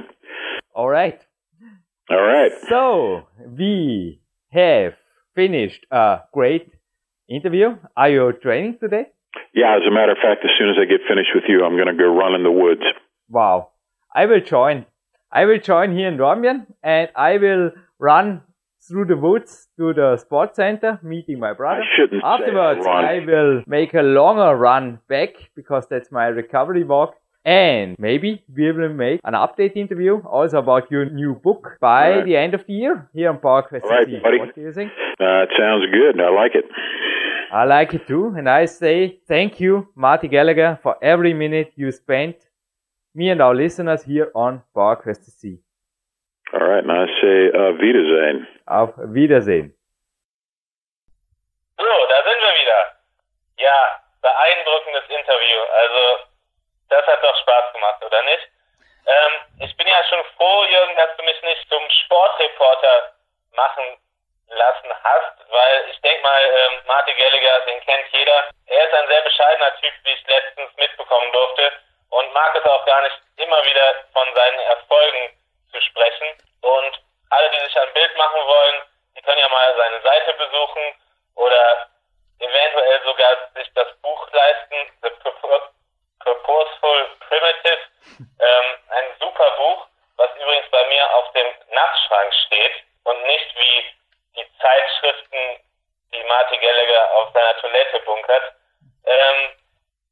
All 0.79 0.89
right 0.89 1.21
All 2.09 2.23
right. 2.23 2.53
So 2.69 3.27
we 3.45 4.21
have 4.51 4.93
finished 5.35 5.85
a 5.91 6.21
great 6.33 6.71
interview. 7.29 7.77
Are 7.97 8.09
you 8.09 8.33
training 8.41 8.79
today? 8.79 9.07
Yeah, 9.53 9.75
as 9.75 9.83
a 9.91 9.93
matter 9.93 10.13
of 10.13 10.19
fact, 10.19 10.45
as 10.45 10.53
soon 10.57 10.71
as 10.71 10.77
I 10.81 10.85
get 10.85 11.01
finished 11.09 11.31
with 11.35 11.45
you, 11.49 11.65
I'm 11.65 11.75
going 11.75 11.89
to 11.89 12.01
go 12.01 12.09
run 12.15 12.33
in 12.37 12.45
the 12.45 12.53
woods. 12.53 12.83
Wow. 13.29 13.71
I 14.15 14.27
will 14.27 14.41
join. 14.41 14.87
I 15.33 15.47
will 15.47 15.59
join 15.59 15.97
here 15.97 16.07
in 16.07 16.17
Dornbirn 16.17 16.67
and 16.85 17.09
I 17.17 17.39
will 17.39 17.73
run 17.99 18.43
through 18.87 19.07
the 19.07 19.17
woods 19.17 19.67
to 19.79 19.93
the 19.93 20.17
sports 20.17 20.55
center, 20.55 21.01
meeting 21.03 21.41
my 21.41 21.55
brother. 21.55 21.83
I 21.83 21.97
shouldn't 21.97 22.23
Afterwards. 22.25 22.87
I 22.87 23.19
will 23.27 23.65
make 23.67 23.95
a 23.95 24.03
longer 24.03 24.57
run 24.57 25.01
back 25.09 25.31
because 25.57 25.89
that's 25.91 26.13
my 26.13 26.27
recovery 26.29 26.85
walk. 26.85 27.17
And 27.49 27.97
maybe 27.99 28.45
we 28.55 28.71
will 28.73 28.93
make 28.93 29.21
an 29.25 29.33
update 29.33 29.75
interview 29.75 30.19
also 30.19 30.59
about 30.59 30.91
your 30.91 31.07
new 31.09 31.35
book 31.35 31.79
by 31.81 32.11
Alright. 32.11 32.27
the 32.27 32.37
end 32.37 32.53
of 32.53 32.67
the 32.67 32.75
year 32.75 33.09
here 33.15 33.31
on 33.31 33.39
PowerQuest. 33.39 33.85
Alright, 33.85 34.09
CC. 34.09 34.23
buddy. 34.23 34.39
What 34.39 34.55
do 34.55 34.61
you 34.61 34.73
think? 34.73 34.93
Uh, 35.19 35.45
it 35.45 35.51
sounds 35.59 35.87
good. 35.91 36.21
I 36.21 36.29
like 36.29 36.55
it. 36.55 36.67
I 37.51 37.65
like 37.65 37.95
it 37.95 38.07
too, 38.07 38.35
and 38.37 38.51
I 38.51 38.67
say 38.67 39.21
thank 39.27 39.61
you, 39.61 39.89
Marty 39.95 40.29
Gallagher, 40.29 40.79
for 40.83 40.97
every 41.03 41.33
minute 41.33 41.73
you 41.77 41.91
spent, 41.91 42.37
me 43.15 43.31
and 43.31 43.41
our 43.41 43.55
listeners 43.55 44.03
here 44.03 44.31
on 44.35 44.61
PowerQuest 44.77 45.25
C. 45.31 45.59
All 46.53 46.61
right, 46.61 46.85
and 46.85 46.93
I 46.93 47.07
say 47.23 47.49
uh, 47.49 47.73
Wiedersehen. 47.81 48.47
Auf 48.67 48.91
Wiedersehen. 48.99 49.73
So, 51.79 51.85
da 52.13 52.19
sind 52.29 52.41
wir 52.45 52.55
wieder. 52.61 52.81
Ja, 53.57 53.81
beeindruckendes 54.21 55.09
Interview. 55.09 55.59
Also, 55.81 56.28
das 56.89 57.07
hat 57.07 57.23
doch 57.23 57.37
Spaß 57.37 57.73
gemacht, 57.73 58.05
oder 58.05 58.23
nicht? 58.23 58.49
Ähm, 59.07 59.33
ich 59.61 59.77
bin 59.77 59.87
ja 59.87 60.05
schon 60.05 60.25
froh, 60.37 60.65
Jürgen, 60.65 60.97
dass 60.97 61.17
du 61.17 61.23
mich 61.23 61.41
nicht 61.43 61.69
zum 61.69 61.83
Sportreporter 62.05 63.15
machen 63.53 63.99
lassen 64.49 64.93
hast, 65.03 65.51
weil 65.51 65.91
ich 65.91 66.01
denke 66.01 66.23
mal, 66.23 66.43
ähm, 66.43 66.83
Martin 66.87 67.17
Gallagher, 67.17 67.61
den 67.67 67.81
kennt 67.85 68.13
jeder. 68.13 68.51
Er 68.67 68.85
ist 68.87 68.95
ein 68.95 69.09
sehr 69.09 69.23
bescheidener 69.23 69.75
Typ, 69.81 69.93
wie 70.05 70.13
ich 70.13 70.27
letztens 70.27 70.77
mitbekommen 70.77 71.33
durfte 71.33 71.73
und 72.11 72.33
mag 72.33 72.55
es 72.57 72.65
auch 72.65 72.85
gar 72.87 73.03
nicht 73.03 73.17
immer 73.37 73.65
wieder 73.65 73.95
von 74.13 74.35
seinen 74.35 74.59
Erfolgen 74.61 75.39
zu 75.73 75.81
sprechen. 75.81 76.29
Und 76.63 77.01
alle, 77.31 77.51
die 77.51 77.61
sich 77.61 77.79
ein 77.79 77.93
Bild 77.93 78.17
machen 78.17 78.41
wollen, 78.47 78.83
die 79.17 79.23
können 79.23 79.41
ja 79.41 79.49
mal 79.49 79.77
seine 79.77 80.01
Seite 80.01 80.33
besuchen 80.35 80.95
oder 81.35 81.89
eventuell 82.41 83.03
sogar 83.05 83.37
sich 83.55 83.73
das 83.75 83.89
Buch 84.01 84.31
leisten, 84.33 84.93
The 85.03 85.11
Purposeful 86.21 87.09
Primitive. 87.29 87.83
Ähm, 88.41 88.67
ein 88.89 89.05
super 89.21 89.51
Buch, 89.59 89.87
was 90.17 90.31
übrigens 90.37 90.69
bei 90.71 90.85
mir 90.89 91.15
auf 91.15 91.31
dem 91.33 91.47
Nachtschrank 91.71 92.33
steht 92.47 92.73
und 93.05 93.23
nicht 93.27 93.55
wie 93.55 93.85
die 94.37 94.59
Zeitschriften, 94.59 95.61
die 96.13 96.23
Marty 96.25 96.57
Gallagher 96.59 97.15
auf 97.17 97.33
seiner 97.33 97.57
Toilette 97.59 98.01
bunkert. 98.01 98.55
Ähm, 99.05 99.53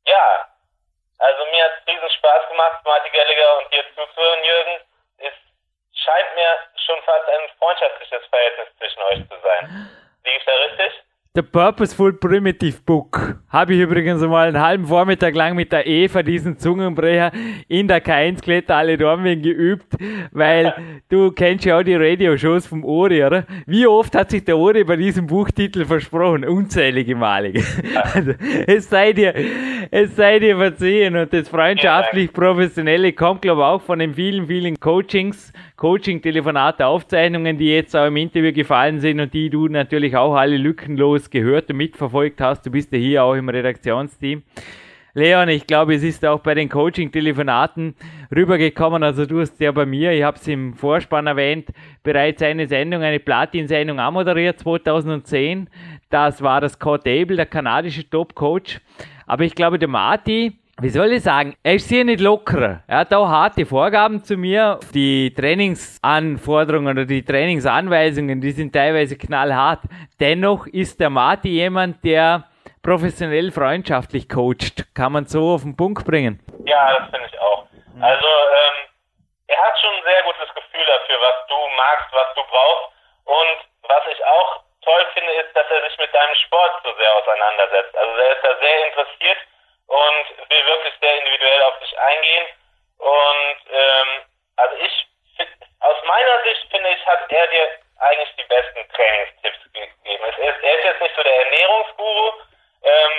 ja, 0.07 0.49
also 1.19 1.45
mir 1.47 1.65
hat 1.65 1.73
es 1.81 1.87
riesen 1.87 2.11
Spaß 2.11 2.49
gemacht, 2.49 2.85
Marty 2.85 3.11
Gallagher 3.11 3.59
und 3.59 3.73
dir 3.73 3.85
zuzuhören, 3.95 4.45
Jürgen. 4.45 4.81
Es 5.19 5.35
scheint 5.95 6.35
mir 6.35 6.59
schon 6.85 7.03
fast 7.03 7.29
ein 7.29 7.49
freundschaftliches 7.59 8.27
Verhältnis 8.27 8.69
zwischen 8.79 9.03
euch 9.03 9.29
zu 9.29 9.41
sein. 9.43 9.91
Liege 10.25 10.39
ich 10.39 10.45
da 10.45 10.55
richtig? 10.55 11.03
The 11.37 11.43
Purposeful 11.43 12.15
Primitive 12.15 12.79
Book. 12.87 13.37
Habe 13.51 13.75
ich 13.75 13.81
übrigens 13.81 14.23
mal 14.23 14.49
einen 14.49 14.59
halben 14.59 14.87
Vormittag 14.87 15.35
lang 15.35 15.55
mit 15.55 15.71
der 15.71 15.87
Eva, 15.87 16.23
diesen 16.23 16.59
Zungenbrecher, 16.59 17.31
in 17.69 17.89
der 17.89 18.03
K1 18.03 18.41
Kletterhalle 18.41 18.97
Dormien 18.97 19.43
geübt, 19.43 19.99
weil 20.31 20.73
du 21.11 21.31
kennst 21.33 21.67
ja 21.67 21.79
auch 21.79 21.83
die 21.83 21.95
Radioshows 21.95 22.67
vom 22.67 22.85
Ori, 22.85 23.23
oder? 23.23 23.45
Wie 23.67 23.87
oft 23.87 24.15
hat 24.15 24.31
sich 24.31 24.47
der 24.47 24.57
Ori 24.57 24.83
bei 24.85 24.97
diesem 24.97 25.27
Buchtitel 25.27 25.85
versprochen? 25.85 26.43
Unzählige 26.43 27.15
Male. 27.15 27.53
Also, 28.15 28.33
es 28.67 28.89
sei 28.89 29.13
dir, 29.13 29.35
es 29.91 30.17
sei 30.17 30.39
dir 30.39 30.57
verziehen 30.57 31.17
und 31.17 31.35
das 31.35 31.51
freundschaftlich 31.51 32.33
professionelle 32.33 33.13
kommt, 33.13 33.43
glaube 33.43 33.61
ich, 33.61 33.67
auch 33.67 33.83
von 33.83 33.99
den 33.99 34.15
vielen, 34.15 34.47
vielen 34.47 34.81
Coachings, 34.81 35.53
Coaching-Telefonate, 35.77 36.87
Aufzeichnungen, 36.87 37.59
die 37.59 37.69
jetzt 37.69 37.95
auch 37.95 38.07
im 38.07 38.17
Interview 38.17 38.53
gefallen 38.55 39.01
sind 39.01 39.21
und 39.21 39.35
die 39.35 39.51
du 39.51 39.69
natürlich 39.69 40.17
auch 40.17 40.35
alle 40.35 40.57
lückenlos 40.57 41.26
gehört 41.31 41.71
und 41.71 41.77
mitverfolgt 41.77 42.41
hast. 42.41 42.67
Du 42.67 42.71
bist 42.71 42.93
ja 42.93 42.99
hier 42.99 43.25
auch 43.25 43.35
im 43.35 43.49
Redaktionsteam. 43.49 44.43
Leon, 45.15 45.49
ich 45.49 45.67
glaube, 45.67 45.95
es 45.95 46.03
ist 46.03 46.27
auch 46.27 46.41
bei 46.41 46.53
den 46.53 46.69
Coaching-Telefonaten 46.69 47.95
rübergekommen. 48.35 49.03
Also 49.03 49.25
du 49.25 49.41
hast 49.41 49.59
ja 49.61 49.73
bei 49.73 49.87
mir, 49.87 50.13
ich 50.13 50.23
habe 50.23 50.37
es 50.37 50.47
im 50.47 50.75
Vorspann 50.75 51.27
erwähnt, 51.27 51.71
bereits 52.03 52.43
eine 52.43 52.69
Sendung, 52.69 53.03
eine 53.03 53.19
Platin-Sendung 53.19 53.99
anmoderiert 53.99 54.59
2010. 54.59 55.71
Das 56.11 56.43
war 56.43 56.61
das 56.61 56.75
Scott 56.75 57.09
Abel, 57.09 57.37
der 57.37 57.47
kanadische 57.47 58.07
Top-Coach. 58.11 58.79
Aber 59.27 59.45
ich 59.45 59.55
glaube, 59.55 59.79
der 59.79 59.89
Marty, 59.89 60.59
wie 60.79 60.91
soll 60.91 61.13
ich 61.13 61.23
sagen, 61.23 61.57
er 61.63 61.77
ist 61.77 61.89
sehr 61.89 62.05
nicht 62.05 62.21
lockerer. 62.21 62.83
Er 62.87 62.99
hat 62.99 63.15
auch 63.15 63.27
harte 63.27 63.65
Vorgaben 63.65 64.23
zu 64.23 64.37
mir. 64.37 64.79
Die 64.93 65.33
Trainingsanforderungen 65.33 66.93
oder 66.93 67.07
die 67.07 67.25
Trainingsanweisungen, 67.25 68.43
die 68.43 68.51
sind 68.51 68.75
teilweise 68.75 69.17
knallhart. 69.17 69.81
Dennoch 70.21 70.67
ist 70.67 71.01
der 71.01 71.09
Marty 71.09 71.49
jemand, 71.49 72.05
der 72.05 72.45
professionell 72.83 73.53
freundschaftlich 73.53 74.29
coacht. 74.29 74.85
Kann 74.95 75.13
man 75.13 75.25
so 75.25 75.55
auf 75.55 75.63
den 75.63 75.77
Punkt 75.77 76.05
bringen? 76.05 76.45
Ja, 76.67 76.99
das 76.99 77.09
finde 77.09 77.27
ich 77.33 77.41
auch. 77.41 77.65
Also, 78.03 78.29
ähm, 78.29 78.77
er 79.49 79.57
hat 79.57 79.81
schon 79.81 79.97
ein 79.97 80.05
sehr 80.05 80.23
gutes 80.29 80.53
Gefühl 80.53 80.85
dafür, 80.85 81.17
was 81.25 81.37
du 81.49 81.57
magst, 81.73 82.13
was 82.13 82.29
du 82.37 82.43
brauchst. 82.53 82.93
Und 83.25 83.59
was 83.89 84.05
ich 84.13 84.21
auch 84.21 84.61
toll 84.85 85.05
finde, 85.15 85.33
ist, 85.41 85.57
dass 85.57 85.65
er 85.73 85.89
sich 85.89 85.97
mit 85.97 86.13
deinem 86.13 86.37
Sport 86.45 86.85
so 86.85 86.93
sehr 87.01 87.13
auseinandersetzt. 87.17 87.97
Also 87.97 88.13
er 88.13 88.33
ist 88.37 88.45
da 88.45 88.53
sehr 88.61 88.79
interessiert 88.93 89.41
und 89.87 90.51
will 90.51 90.67
wirklich 90.67 90.95
sehr 91.01 91.19
individuell 91.19 91.63
auf 91.63 91.79
dich 91.81 91.99
eingehen. 91.99 92.47
Und 92.99 93.59
ähm, 93.71 94.25
also 94.57 94.77
ich, 94.77 95.07
aus 95.81 95.97
meiner 96.05 96.43
Sicht 96.45 96.71
finde 96.71 96.91
ich, 96.91 97.07
hat 97.07 97.31
er 97.31 97.47
dir 97.49 97.69
eigentlich 98.01 98.35
die 98.37 98.45
besten 98.45 98.89
Trainingstipps 98.93 99.63
gegeben. 99.73 100.25
Er 100.25 100.29
ist, 100.29 100.63
er 100.63 100.79
ist 100.79 100.85
jetzt 100.85 101.01
nicht 101.01 101.17
so 101.17 101.23
der 101.23 101.45
Ernährungsguru. 101.45 102.33
Ähm, 102.83 103.13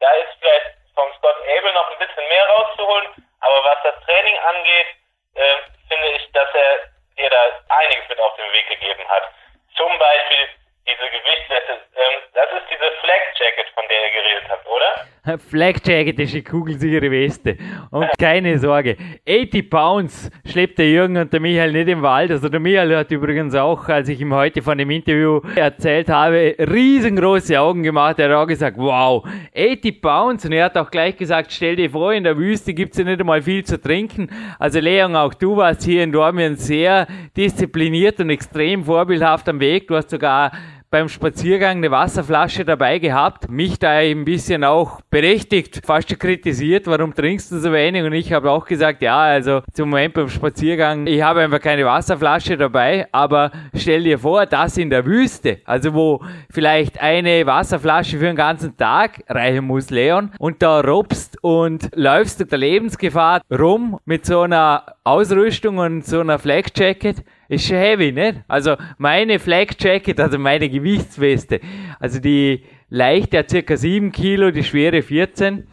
da 0.00 0.12
ist 0.14 0.30
vielleicht 0.40 0.66
vom 0.94 1.12
Scott 1.18 1.36
Abel 1.42 1.72
noch 1.72 1.90
ein 1.90 1.98
bisschen 1.98 2.28
mehr 2.28 2.46
rauszuholen. 2.48 3.08
Aber 3.40 3.64
was 3.64 3.82
das 3.82 4.04
Training 4.04 4.38
angeht, 4.38 4.86
äh, 5.34 5.56
finde 5.88 6.08
ich, 6.08 6.32
dass 6.32 6.48
er 6.54 6.90
dir 7.16 7.30
da 7.30 7.60
einiges 7.68 8.08
mit 8.08 8.20
auf 8.20 8.36
den 8.36 8.52
Weg 8.52 8.68
gegeben 8.68 9.08
hat. 9.08 9.30
Zum 9.76 9.98
Beispiel 9.98 10.48
diese 10.90 11.06
Gewichtswerte, 11.14 11.72
ähm, 11.94 12.16
das 12.34 12.48
ist 12.58 12.66
diese 12.70 12.88
Flag 13.00 13.22
Jacket, 13.38 13.68
von 13.74 13.84
der 13.88 13.98
ihr 14.02 14.12
geredet 14.18 14.46
habt, 14.50 14.66
oder? 14.66 14.90
Flag 15.38 15.76
Jacket 15.84 16.18
ist 16.18 16.32
eine 16.32 16.42
kugelsichere 16.42 17.10
Weste. 17.10 17.56
Und 17.90 18.08
keine 18.18 18.58
Sorge, 18.58 18.96
80 19.28 19.70
Pounds 19.70 20.30
schleppt 20.50 20.78
der 20.78 20.90
Jürgen 20.90 21.16
und 21.18 21.32
der 21.32 21.40
Michael 21.40 21.72
nicht 21.72 21.88
im 21.88 22.02
Wald. 22.02 22.30
Also 22.30 22.48
der 22.48 22.60
Michael 22.60 22.96
hat 22.96 23.10
übrigens 23.10 23.54
auch, 23.54 23.86
als 23.88 24.08
ich 24.08 24.20
ihm 24.20 24.34
heute 24.34 24.62
von 24.62 24.78
dem 24.78 24.90
Interview 24.90 25.40
erzählt 25.54 26.08
habe, 26.08 26.54
riesengroße 26.58 27.60
Augen 27.60 27.82
gemacht. 27.82 28.18
Er 28.18 28.30
hat 28.30 28.36
auch 28.36 28.46
gesagt, 28.46 28.76
wow, 28.78 29.24
80 29.54 30.00
Pounds. 30.00 30.44
Und 30.46 30.52
er 30.52 30.64
hat 30.64 30.76
auch 30.76 30.90
gleich 30.90 31.16
gesagt, 31.16 31.52
stell 31.52 31.76
dir 31.76 31.90
vor, 31.90 32.12
in 32.12 32.24
der 32.24 32.36
Wüste 32.36 32.72
gibt 32.72 32.92
es 32.92 32.98
ja 32.98 33.04
nicht 33.04 33.20
einmal 33.20 33.42
viel 33.42 33.64
zu 33.64 33.80
trinken. 33.80 34.30
Also 34.58 34.80
Leon, 34.80 35.14
auch 35.16 35.34
du 35.34 35.56
warst 35.56 35.82
hier 35.82 36.02
in 36.02 36.12
Dormien 36.12 36.56
sehr 36.56 37.06
diszipliniert 37.36 38.20
und 38.20 38.30
extrem 38.30 38.84
vorbildhaft 38.84 39.48
am 39.48 39.60
Weg. 39.60 39.86
Du 39.86 39.96
hast 39.96 40.10
sogar 40.10 40.52
beim 40.90 41.08
Spaziergang 41.08 41.76
eine 41.76 41.92
Wasserflasche 41.92 42.64
dabei 42.64 42.98
gehabt, 42.98 43.48
mich 43.48 43.78
da 43.78 43.90
ein 43.90 44.24
bisschen 44.24 44.64
auch 44.64 45.00
berechtigt, 45.08 45.82
fast 45.84 46.18
kritisiert, 46.18 46.88
warum 46.88 47.14
trinkst 47.14 47.52
du 47.52 47.60
so 47.60 47.72
wenig? 47.72 48.02
Und 48.02 48.12
ich 48.12 48.32
habe 48.32 48.50
auch 48.50 48.66
gesagt, 48.66 49.00
ja, 49.00 49.20
also 49.20 49.62
zum 49.72 49.90
Moment 49.90 50.14
beim 50.14 50.28
Spaziergang, 50.28 51.06
ich 51.06 51.22
habe 51.22 51.42
einfach 51.42 51.60
keine 51.60 51.84
Wasserflasche 51.86 52.56
dabei, 52.56 53.06
aber 53.12 53.52
stell 53.72 54.02
dir 54.02 54.18
vor, 54.18 54.46
das 54.46 54.76
in 54.78 54.90
der 54.90 55.06
Wüste, 55.06 55.58
also 55.64 55.94
wo 55.94 56.24
vielleicht 56.50 57.00
eine 57.00 57.46
Wasserflasche 57.46 58.18
für 58.18 58.24
den 58.24 58.36
ganzen 58.36 58.76
Tag 58.76 59.22
reichen 59.28 59.66
muss, 59.66 59.90
Leon, 59.90 60.32
und 60.40 60.60
da 60.60 60.80
robst 60.80 61.38
und 61.42 61.88
läufst 61.94 62.50
der 62.50 62.58
Lebensgefahr 62.58 63.42
rum 63.48 64.00
mit 64.06 64.26
so 64.26 64.40
einer 64.40 64.86
Ausrüstung 65.04 65.78
und 65.78 66.04
so 66.04 66.18
einer 66.18 66.40
Flag 66.40 66.64
Jacket, 66.74 67.22
ist 67.50 67.66
schon 67.66 67.78
heavy, 67.78 68.12
nicht? 68.12 68.42
Also 68.46 68.76
meine 68.96 69.40
Flag 69.40 69.74
Jacket, 69.78 70.20
also 70.20 70.38
meine 70.38 70.68
Gewichtsweste, 70.68 71.60
also 71.98 72.20
die 72.20 72.62
leichte 72.88 73.38
hat 73.38 73.50
circa 73.50 73.76
7 73.76 74.12
Kilo, 74.12 74.52
die 74.52 74.62
schwere 74.62 75.02
14. 75.02 75.66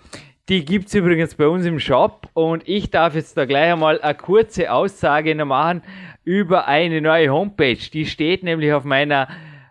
Die 0.50 0.66
gibt's 0.66 0.96
übrigens 0.96 1.36
bei 1.36 1.48
uns 1.48 1.66
im 1.66 1.80
Shop 1.80 2.30
und 2.34 2.68
ich 2.68 2.90
darf 2.90 3.14
jetzt 3.14 3.38
da 3.38 3.46
gleich 3.46 3.74
einmal 3.74 4.02
eine 4.02 4.16
kurze 4.16 4.72
Aussage 4.72 5.36
noch 5.36 5.46
machen 5.46 5.84
über 6.24 6.68
eine 6.68 7.00
neue 7.00 7.30
Homepage. 7.30 7.78
Die 7.94 8.08
steht 8.08 8.44
nämlich 8.44 8.74
auf 8.74 8.84
meiner 8.84 9.28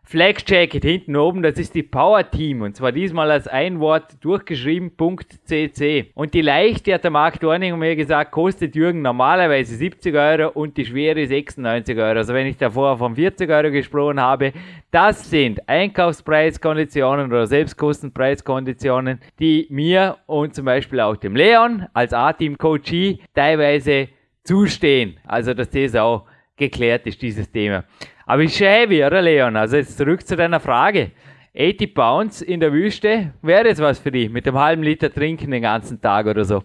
Flag 0.09 0.37
Jacket 0.47 0.85
hinten 0.85 1.17
oben, 1.17 1.43
das 1.43 1.59
ist 1.59 1.75
die 1.75 1.83
Power 1.83 2.31
Team 2.31 2.63
und 2.63 2.77
zwar 2.77 2.93
diesmal 2.93 3.29
als 3.29 3.49
ein 3.49 3.81
Wort 3.81 4.23
durchgeschrieben 4.23 4.93
.cc. 4.97 6.13
Und 6.15 6.33
die 6.33 6.43
leichte 6.43 6.95
hat 6.95 7.03
der 7.03 7.11
Marc 7.11 7.41
Dorning 7.41 7.77
mir 7.77 7.97
gesagt, 7.97 8.31
kostet 8.31 8.77
Jürgen 8.77 9.03
normalerweise 9.03 9.75
70 9.75 10.15
Euro 10.15 10.51
und 10.51 10.77
die 10.77 10.87
schwere 10.87 11.27
96 11.27 11.99
Euro. 11.99 12.19
Also 12.19 12.35
wenn 12.35 12.47
ich 12.47 12.57
davor 12.57 12.97
von 12.99 13.17
40 13.17 13.51
Euro 13.51 13.73
gesprochen 13.73 14.21
habe, 14.21 14.53
das 14.93 15.29
sind 15.29 15.69
Einkaufspreiskonditionen 15.69 17.27
oder 17.27 17.49
Selbstkostenpreiskonditionen, 17.49 19.21
die 19.41 19.67
mir 19.71 20.19
und 20.27 20.55
zum 20.55 20.67
Beispiel 20.67 21.01
auch 21.01 21.17
dem 21.17 21.35
Leon 21.35 21.87
als 21.95 22.13
A-Team-Coachie 22.13 23.23
teilweise 23.35 24.07
zustehen. 24.45 25.17
Also 25.27 25.53
dass 25.53 25.69
das 25.71 25.97
auch 25.97 26.27
geklärt 26.57 27.09
ist, 27.09 27.21
dieses 27.21 27.51
Thema. 27.51 27.83
Aber 28.27 28.43
ist 28.43 28.59
schon 28.59 28.67
heavy, 28.67 29.05
oder 29.05 29.23
Leon? 29.23 29.57
Also 29.57 29.77
jetzt 29.77 29.97
zurück 29.97 30.27
zu 30.27 30.37
deiner 30.37 30.61
Frage. 30.61 31.13
80 31.57 31.95
Pounds 31.95 32.43
in 32.43 32.61
der 32.61 32.73
Wüste, 32.73 33.33
wäre 33.41 33.69
jetzt 33.69 33.81
was 33.81 33.99
für 33.99 34.11
dich, 34.11 34.29
mit 34.29 34.47
einem 34.47 34.59
halben 34.59 34.83
Liter 34.83 35.13
trinken 35.13 35.51
den 35.51 35.63
ganzen 35.63 36.03
Tag 36.03 36.27
oder 36.27 36.45
so? 36.45 36.57
Ja, 36.57 36.63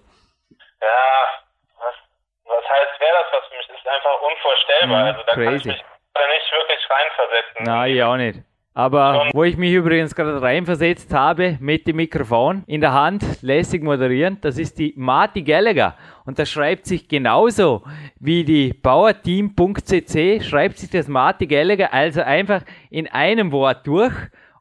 was, 1.77 1.95
was 2.45 2.69
heißt, 2.69 2.99
wäre 2.99 3.13
das 3.13 3.31
was 3.31 3.47
für 3.47 3.55
mich? 3.55 3.67
Das 3.67 3.77
ist 3.77 3.87
einfach 3.87 4.21
unvorstellbar. 4.21 4.99
Mhm, 4.99 5.07
also 5.07 5.21
da 5.27 5.33
crazy. 5.33 5.45
kann 5.45 5.55
ich 5.55 5.65
mich 5.65 5.83
nicht 6.41 6.51
wirklich 6.51 6.89
reinversetzen. 6.89 7.63
Nein, 7.63 7.91
ich 7.95 8.03
auch 8.03 8.17
nicht. 8.17 8.39
Aber 8.73 9.29
wo 9.33 9.43
ich 9.43 9.57
mich 9.57 9.73
übrigens 9.73 10.15
gerade 10.15 10.41
reinversetzt 10.41 11.13
habe 11.13 11.57
mit 11.59 11.87
dem 11.87 11.97
Mikrofon 11.97 12.63
in 12.67 12.79
der 12.79 12.93
Hand, 12.93 13.41
lässig 13.41 13.83
moderieren, 13.83 14.37
das 14.39 14.57
ist 14.57 14.79
die 14.79 14.93
Marty 14.95 15.41
Gallagher. 15.41 15.95
Und 16.25 16.39
das 16.39 16.49
schreibt 16.49 16.85
sich 16.85 17.09
genauso 17.09 17.83
wie 18.19 18.45
die 18.45 18.73
Bauerteam.cc, 18.73 20.41
schreibt 20.41 20.77
sich 20.77 20.89
das 20.89 21.09
Marty 21.09 21.47
Gallagher 21.47 21.93
also 21.93 22.21
einfach 22.21 22.63
in 22.89 23.07
einem 23.07 23.51
Wort 23.51 23.85
durch 23.85 24.13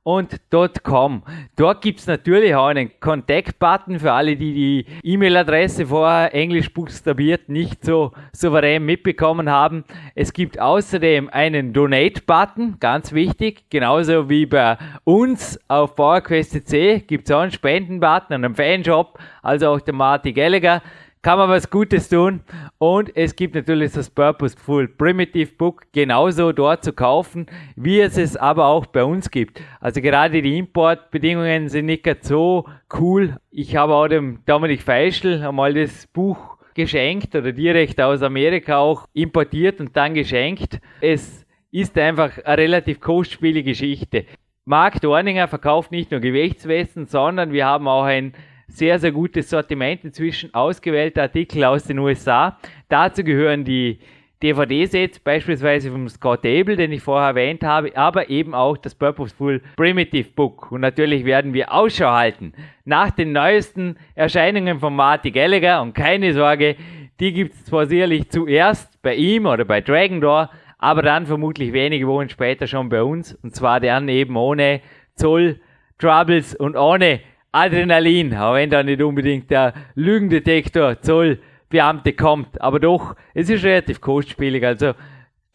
und 0.03 0.40
.com. 0.82 1.22
Dort 1.57 1.82
gibt's 1.82 2.07
natürlich 2.07 2.55
auch 2.55 2.66
einen 2.66 2.90
Contact-Button 3.01 3.98
für 3.98 4.12
alle, 4.12 4.36
die 4.36 4.55
die 4.55 4.86
E-Mail-Adresse 5.03 5.86
vorher 5.86 6.34
englisch 6.34 6.72
buchstabiert 6.72 7.48
nicht 7.48 7.84
so 7.84 8.12
souverän 8.32 8.84
mitbekommen 8.84 9.51
haben. 9.51 9.84
Es 10.14 10.32
gibt 10.32 10.59
außerdem 10.59 11.28
einen 11.28 11.72
Donate-Button, 11.72 12.76
ganz 12.80 13.12
wichtig, 13.12 13.64
genauso 13.68 14.30
wie 14.30 14.46
bei 14.46 14.78
uns 15.05 15.61
auf 15.68 15.94
PowerQuest.cc 15.96 17.07
gibt's 17.07 17.30
auch 17.30 17.40
einen 17.40 17.53
Spenden-Button 17.53 18.36
und 18.36 18.44
einen 18.44 18.55
Fanshop, 18.55 19.18
also 19.42 19.68
auch 19.68 19.80
der 19.80 19.94
Marty 19.94 20.32
Gallagher 20.32 20.82
kann 21.23 21.39
man 21.39 21.51
was 21.51 21.71
Gutes 21.71 22.09
tun. 22.09 22.41
Und 22.79 23.14
es 23.16 23.37
gibt 23.37 23.55
natürlich 23.55 23.93
das 23.93 24.11
Purposeful 24.11 24.89
Primitive 24.89 25.53
Book 25.57 25.83
genauso 25.93 26.53
dort 26.53 26.85
zu 26.85 26.93
kaufen, 26.93 27.47
wie 27.77 28.01
es 28.01 28.16
es 28.16 28.37
aber 28.37 28.66
auch 28.66 28.87
bei 28.87 29.05
uns 29.05 29.31
gibt. 29.31 29.61
Also 29.81 30.01
gerade 30.01 30.41
die 30.43 30.59
Importbedingungen 30.59 31.68
sind 31.68 31.87
nicht 31.87 32.05
ganz 32.05 32.29
so 32.29 32.66
cool. 32.99 33.37
Ich 33.51 33.77
habe 33.77 33.95
auch 33.95 34.09
dem 34.09 34.41
Dominik 34.47 34.83
Feischl 34.83 35.43
einmal 35.43 35.75
das 35.75 36.07
Buch 36.07 36.57
geschenkt 36.75 37.35
oder 37.35 37.53
direkt 37.53 38.01
aus 38.01 38.23
Amerika 38.23 38.79
auch 38.79 39.07
importiert 39.12 39.81
und 39.81 39.97
dann 39.97 40.14
geschenkt. 40.14 40.81
Es 41.01 41.47
ist 41.71 41.99
einfach 41.99 42.39
eine 42.45 42.59
relativ 42.59 43.01
kostspielige 43.01 43.71
Geschichte. 43.71 44.25
Mark 44.64 45.01
Dorninger 45.01 45.49
verkauft 45.49 45.91
nicht 45.91 46.11
nur 46.11 46.21
Gewichtswesten, 46.21 47.07
sondern 47.07 47.53
wir 47.53 47.66
haben 47.66 47.89
auch 47.89 48.05
ein 48.05 48.35
sehr, 48.71 48.99
sehr 48.99 49.12
gutes 49.12 49.51
Sortiment 49.51 50.05
inzwischen, 50.05 50.55
ausgewählte 50.55 51.23
Artikel 51.23 51.64
aus 51.64 51.85
den 51.85 51.99
USA. 51.99 52.59
Dazu 52.89 53.25
gehören 53.25 53.64
die 53.64 53.99
DVD-Sets, 54.43 55.18
beispielsweise 55.18 55.91
vom 55.91 56.09
Scott 56.09 56.47
Abel, 56.47 56.77
den 56.77 56.93
ich 56.93 57.03
vorher 57.03 57.29
erwähnt 57.29 57.62
habe, 57.62 57.95
aber 57.95 58.31
eben 58.31 58.55
auch 58.55 58.79
das 58.79 58.95
Purposeful 58.95 59.61
Primitive 59.77 60.31
Book. 60.35 60.73
Und 60.73 60.81
natürlich 60.81 61.27
werden 61.27 61.53
wir 61.53 61.73
Ausschau 61.73 62.11
halten 62.11 62.55
nach 62.87 63.11
den 63.11 63.33
neuesten 63.33 63.97
Erscheinungen 64.14 64.81
von 64.81 64.97
Marty 64.97 65.31
Gallagher. 65.31 65.83
Und 65.83 65.93
keine 65.93 66.33
Sorge, 66.33 66.77
die 67.21 67.35
gibt 67.35 67.53
es 67.55 67.66
zwar 67.66 67.85
sicherlich 67.85 68.31
zuerst 68.31 69.03
bei 69.03 69.14
ihm 69.14 69.45
oder 69.45 69.66
bei 69.66 69.83
Dragon 69.83 70.23
Door, 70.23 70.49
aber 70.79 71.03
dann 71.03 71.27
vermutlich 71.27 71.75
wenige 71.75 72.09
Wochen 72.09 72.31
später 72.31 72.66
schon 72.66 72.89
bei 72.89 73.03
uns. 73.03 73.35
Und 73.43 73.55
zwar 73.55 73.79
dann 73.79 74.09
eben 74.09 74.37
ohne 74.37 74.81
Zoll, 75.16 75.61
Troubles 75.99 76.55
und 76.55 76.77
ohne 76.77 77.21
Adrenalin, 77.53 78.36
auch 78.36 78.55
wenn 78.55 78.70
da 78.70 78.82
nicht 78.82 79.03
unbedingt 79.03 79.51
der 79.51 79.72
Lügendetektor 79.94 81.01
Zollbeamte 81.01 82.12
kommt, 82.14 82.61
aber 82.61 82.80
doch, 82.80 83.16
es 83.34 83.51
ist 83.51 83.64
relativ 83.64 84.01
kostspielig, 84.01 84.64
also 84.64 84.92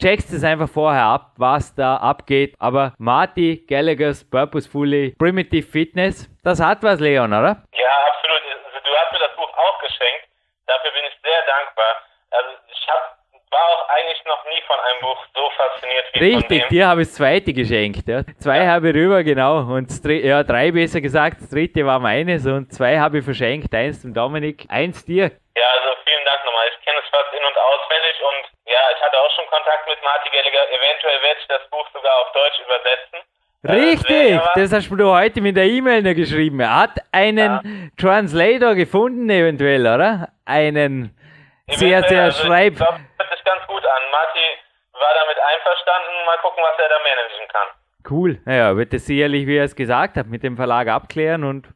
checkst 0.02 0.34
es 0.34 0.44
einfach 0.44 0.70
vorher 0.70 1.06
ab, 1.06 1.34
was 1.38 1.74
da 1.76 1.98
abgeht, 1.98 2.56
aber 2.60 2.94
Marty 2.98 3.66
Gallagher's 3.68 4.24
Purposefully 4.30 5.16
Primitive 5.18 5.68
Fitness, 5.68 6.30
das 6.44 6.60
hat 6.60 6.84
was, 6.84 7.00
Leon, 7.00 7.32
oder? 7.32 7.64
Ja, 7.74 7.94
absolut. 8.12 8.42
Also, 8.66 8.80
du 8.84 8.92
hast 8.96 9.12
mir 9.14 9.20
Dafür 10.68 10.92
bin 10.92 11.06
ich 11.06 11.16
sehr 11.22 11.42
dankbar. 11.46 12.02
Also 12.32 12.50
ich 12.68 12.88
hab, 12.90 13.15
war 13.56 13.66
auch 13.74 13.90
eigentlich 13.90 14.20
noch 14.26 14.44
nie 14.52 14.62
von 14.68 14.78
einem 14.80 15.00
Buch 15.02 15.20
so 15.34 15.50
fasziniert 15.56 16.06
wie 16.14 16.20
Richtig, 16.20 16.62
von 16.62 16.70
dem. 16.70 16.70
dir 16.70 16.88
habe 16.88 17.02
ich 17.02 17.08
das 17.08 17.16
zweite 17.16 17.54
geschenkt. 17.54 18.08
Ja. 18.08 18.24
Zwei 18.40 18.58
Ja. 18.64 18.72
habe 18.74 18.90
ich 18.90 18.96
rüber, 18.96 19.24
genau. 19.24 19.60
Und 19.60 19.88
ja, 20.04 20.44
drei 20.44 20.72
besser 20.72 21.00
gesagt. 21.00 21.38
Das 21.40 21.50
dritte 21.50 21.86
war 21.86 22.00
meines 22.00 22.46
und 22.46 22.74
zwei 22.74 23.00
habe 23.00 23.20
ich 23.20 23.24
verschenkt. 23.26 23.74
Eins 23.74 24.02
dem 24.02 24.14
Dominik, 24.14 24.66
eins 24.70 25.06
dir. 25.06 25.32
Ja, 25.56 25.68
also 25.76 25.90
vielen 26.04 26.26
Dank 26.26 26.44
nochmal. 26.46 26.68
Ich 26.68 26.86
kenne 26.86 27.00
es 27.00 27.10
fast 27.10 27.32
in- 27.34 27.46
und 27.46 27.58
auswendig 27.58 28.16
und 28.30 28.42
ja, 28.74 28.82
ich 28.96 29.02
hatte 29.02 29.18
auch 29.18 29.32
schon 29.36 29.46
Kontakt 29.48 29.88
mit 29.88 30.04
Marty 30.04 30.30
Gallagher. 30.30 30.66
Eventuell 30.70 31.22
werde 31.24 31.40
ich 31.40 31.48
das 31.48 31.64
Buch 31.70 31.88
sogar 31.94 32.14
auf 32.22 32.32
Deutsch 32.34 32.60
übersetzen. 32.60 33.20
Äh, 33.64 33.72
Richtig, 33.72 34.30
ja 34.32 34.52
das 34.56 34.72
hast 34.74 34.90
du 34.90 35.10
heute 35.10 35.42
mit 35.42 35.56
der 35.58 35.66
E-Mail 35.66 36.04
noch 36.04 36.14
geschrieben. 36.14 36.60
Er 36.60 36.76
hat 36.82 37.00
einen 37.12 37.92
Translator 37.98 38.76
gefunden, 38.76 39.30
eventuell, 39.30 39.82
oder? 39.88 40.30
Einen 40.46 41.16
sehr, 41.68 42.04
sehr 42.04 42.24
also 42.26 42.46
schreib. 42.46 42.74
Ich 42.74 42.78
sich 42.80 43.35
ganz 43.46 43.66
gut 43.68 43.86
an. 43.86 44.02
Marty 44.12 44.46
war 44.94 45.14
damit 45.22 45.38
einverstanden. 45.40 46.26
Mal 46.26 46.38
gucken, 46.42 46.64
was 46.64 46.78
er 46.80 46.90
da 46.90 47.00
managen 47.00 47.48
kann. 47.52 47.68
Cool. 48.10 48.40
Naja, 48.46 48.78
wird 48.78 48.94
das 48.94 49.06
sicherlich, 49.06 49.48
wie 49.48 49.58
er 49.58 49.64
es 49.66 49.76
gesagt 49.76 50.18
hat, 50.18 50.28
mit 50.28 50.44
dem 50.44 50.56
Verlag 50.58 50.88
abklären 50.88 51.44
und 51.44 51.68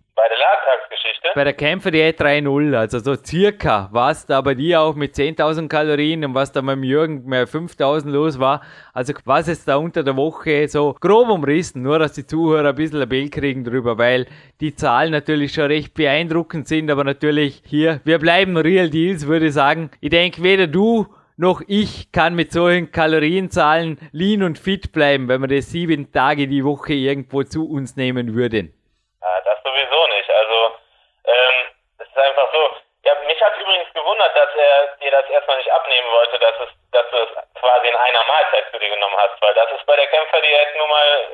Bei 1.34 1.44
der 1.44 1.46
Bei 1.46 1.52
der 1.52 1.52
Kämpferdiät 1.54 2.20
3.0, 2.20 2.74
also 2.74 2.98
so 2.98 3.14
circa, 3.14 3.88
was 3.92 4.26
da 4.26 4.40
bei 4.40 4.54
dir 4.54 4.80
auch 4.80 4.94
mit 4.94 5.14
10.000 5.14 5.68
Kalorien 5.68 6.24
und 6.24 6.34
was 6.34 6.52
da 6.52 6.60
beim 6.60 6.82
Jürgen 6.82 7.24
mehr 7.24 7.46
5.000 7.46 8.10
los 8.10 8.38
war, 8.38 8.62
also 8.92 9.12
was 9.24 9.46
jetzt 9.46 9.68
da 9.68 9.76
unter 9.76 10.02
der 10.02 10.16
Woche 10.16 10.68
so 10.68 10.94
grob 11.00 11.28
umrissen, 11.28 11.82
nur 11.82 11.98
dass 11.98 12.12
die 12.12 12.26
Zuhörer 12.26 12.70
ein 12.70 12.74
bisschen 12.74 13.00
ein 13.00 13.08
Bild 13.08 13.32
kriegen 13.32 13.64
drüber, 13.64 13.96
weil 13.98 14.26
die 14.60 14.74
Zahlen 14.74 15.12
natürlich 15.12 15.52
schon 15.54 15.66
recht 15.66 15.94
beeindruckend 15.94 16.68
sind, 16.68 16.90
aber 16.90 17.04
natürlich 17.04 17.62
hier, 17.64 18.00
wir 18.04 18.18
bleiben 18.18 18.56
Real 18.56 18.90
Deals, 18.90 19.26
würde 19.26 19.46
ich 19.46 19.54
sagen. 19.54 19.90
Ich 20.00 20.10
denke, 20.10 20.42
weder 20.42 20.66
du 20.66 21.06
noch 21.36 21.62
ich 21.66 22.12
kann 22.12 22.34
mit 22.34 22.52
solchen 22.52 22.90
Kalorienzahlen 22.90 23.98
lean 24.12 24.42
und 24.42 24.58
fit 24.58 24.92
bleiben, 24.92 25.28
wenn 25.28 25.40
wir 25.42 25.48
das 25.48 25.70
sieben 25.70 26.10
Tage 26.12 26.48
die 26.48 26.64
Woche 26.64 26.94
irgendwo 26.94 27.42
zu 27.42 27.68
uns 27.68 27.96
nehmen 27.96 28.34
würden. 28.34 28.72
Ja, 29.20 29.28
das 29.44 29.58
sowieso 29.62 30.06
nicht. 30.16 30.30
Also, 30.30 30.85
ähm, 31.26 31.54
es 31.98 32.08
ist 32.08 32.18
einfach 32.18 32.52
so. 32.52 32.76
Ja, 33.04 33.14
mich 33.26 33.40
hat 33.40 33.56
übrigens 33.56 33.92
gewundert, 33.94 34.34
dass 34.36 34.50
er 34.56 34.96
dir 34.96 35.10
das 35.12 35.28
erstmal 35.30 35.58
nicht 35.58 35.70
abnehmen 35.70 36.10
wollte, 36.10 36.38
dass 36.40 36.54
es, 36.58 36.68
dass 36.90 37.08
du 37.10 37.16
es 37.18 37.30
quasi 37.60 37.86
in 37.88 37.94
einer 37.96 38.24
Mahlzeit 38.24 38.64
zu 38.72 38.78
dir 38.80 38.90
genommen 38.90 39.16
hast, 39.16 39.40
weil 39.40 39.54
das 39.54 39.70
ist 39.72 39.86
bei 39.86 39.94
der 39.96 40.08
Kämpferdiät 40.08 40.74
nun 40.76 40.88
mal 40.88 41.28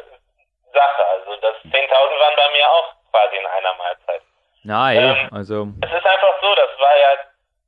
Sache. 0.74 1.06
Also, 1.06 1.36
das 1.36 1.56
10.000 1.64 2.20
waren 2.20 2.36
bei 2.36 2.48
mir 2.50 2.68
auch 2.70 2.92
quasi 3.10 3.36
in 3.36 3.46
einer 3.46 3.74
Mahlzeit. 3.74 4.22
Eh, 4.92 4.98
Ähm, 4.98 5.30
also 5.34 5.66
Es 5.82 5.92
ist 5.92 6.06
einfach 6.06 6.34
so, 6.42 6.54
das 6.54 6.70
war 6.78 6.96
ja 6.98 7.16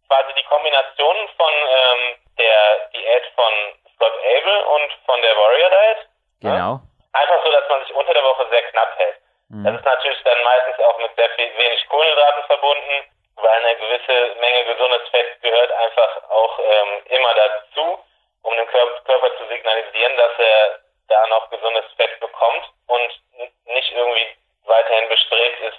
quasi 0.09 0.33
die 0.35 0.45
Kombination 0.45 1.17
von 1.37 1.53
ähm, 1.53 2.17
der 2.39 2.89
Diät 2.93 3.25
von 3.35 3.53
Scott 3.95 4.13
Abel 4.21 4.61
und 4.77 4.93
von 5.07 5.21
der 5.23 5.37
Warrior 5.37 5.71
Diet. 5.71 6.09
genau. 6.41 6.81
Einfach 7.15 7.45
so, 7.45 7.53
dass 7.53 7.69
man 7.69 7.81
sich 7.85 7.95
unter 7.95 8.13
der 8.13 8.25
Woche 8.25 8.47
sehr 8.51 8.63
knapp 8.71 8.99
hält. 8.99 9.17
Das 9.51 9.75
ist 9.77 9.85
natürlich 9.85 10.23
dann 10.25 10.43
meistens 10.43 10.79
auch 10.81 10.99
mit 10.99 11.15
sehr 11.17 11.29
viel, 11.31 11.57
wenig 11.57 11.89
Kohlenhydraten 11.89 12.45
verbunden, 12.45 13.05
weil 13.37 13.51
eine 13.51 13.77
gewisse 13.77 14.35
Menge 14.41 14.65
gesundes 14.65 15.09
Fett 15.11 15.41
gehört 15.43 15.71
einfach 15.73 16.31
auch 16.31 16.59
ähm, 16.59 17.03
immer 17.07 17.35
dazu, 17.35 18.05
um 18.43 18.57
dem 18.57 18.67
Körper, 18.67 19.37
zu 19.39 19.47
signalisieren, 19.49 20.17
dass 20.17 20.33
er 20.39 20.81
da 21.09 21.27
noch 21.29 21.51
gesundes 21.51 21.85
Fett 21.97 22.19
bekommt 22.21 22.71
und 22.87 23.21
nicht 23.67 23.93
irgendwie 23.93 24.37
weiterhin 24.65 25.09
bestrebt 25.09 25.61
ist, 25.61 25.79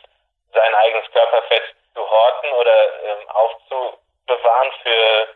sein 0.53 0.75
eigenes 0.75 1.11
Körperfett 1.11 1.75
zu 1.93 2.09
horten 2.09 2.51
oder 2.53 3.03
ähm, 3.03 3.29
aufzubewahren 3.29 4.71
für 4.83 5.27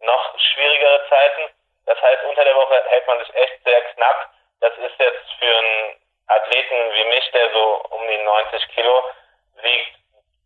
noch 0.00 0.38
schwierigere 0.38 1.08
Zeiten. 1.08 1.50
Das 1.86 2.00
heißt, 2.02 2.24
unter 2.24 2.44
der 2.44 2.54
Woche 2.56 2.82
hält 2.88 3.06
man 3.06 3.18
sich 3.20 3.34
echt 3.34 3.64
sehr 3.64 3.80
knapp. 3.94 4.30
Das 4.60 4.72
ist 4.78 4.98
jetzt 4.98 5.32
für 5.38 5.58
einen 5.58 5.96
Athleten 6.30 6.92
wie 6.92 7.04
mich, 7.04 7.30
der 7.32 7.50
so 7.50 7.82
um 7.90 8.06
die 8.06 8.18
90 8.18 8.68
Kilo 8.68 9.04
wiegt, 9.62 9.96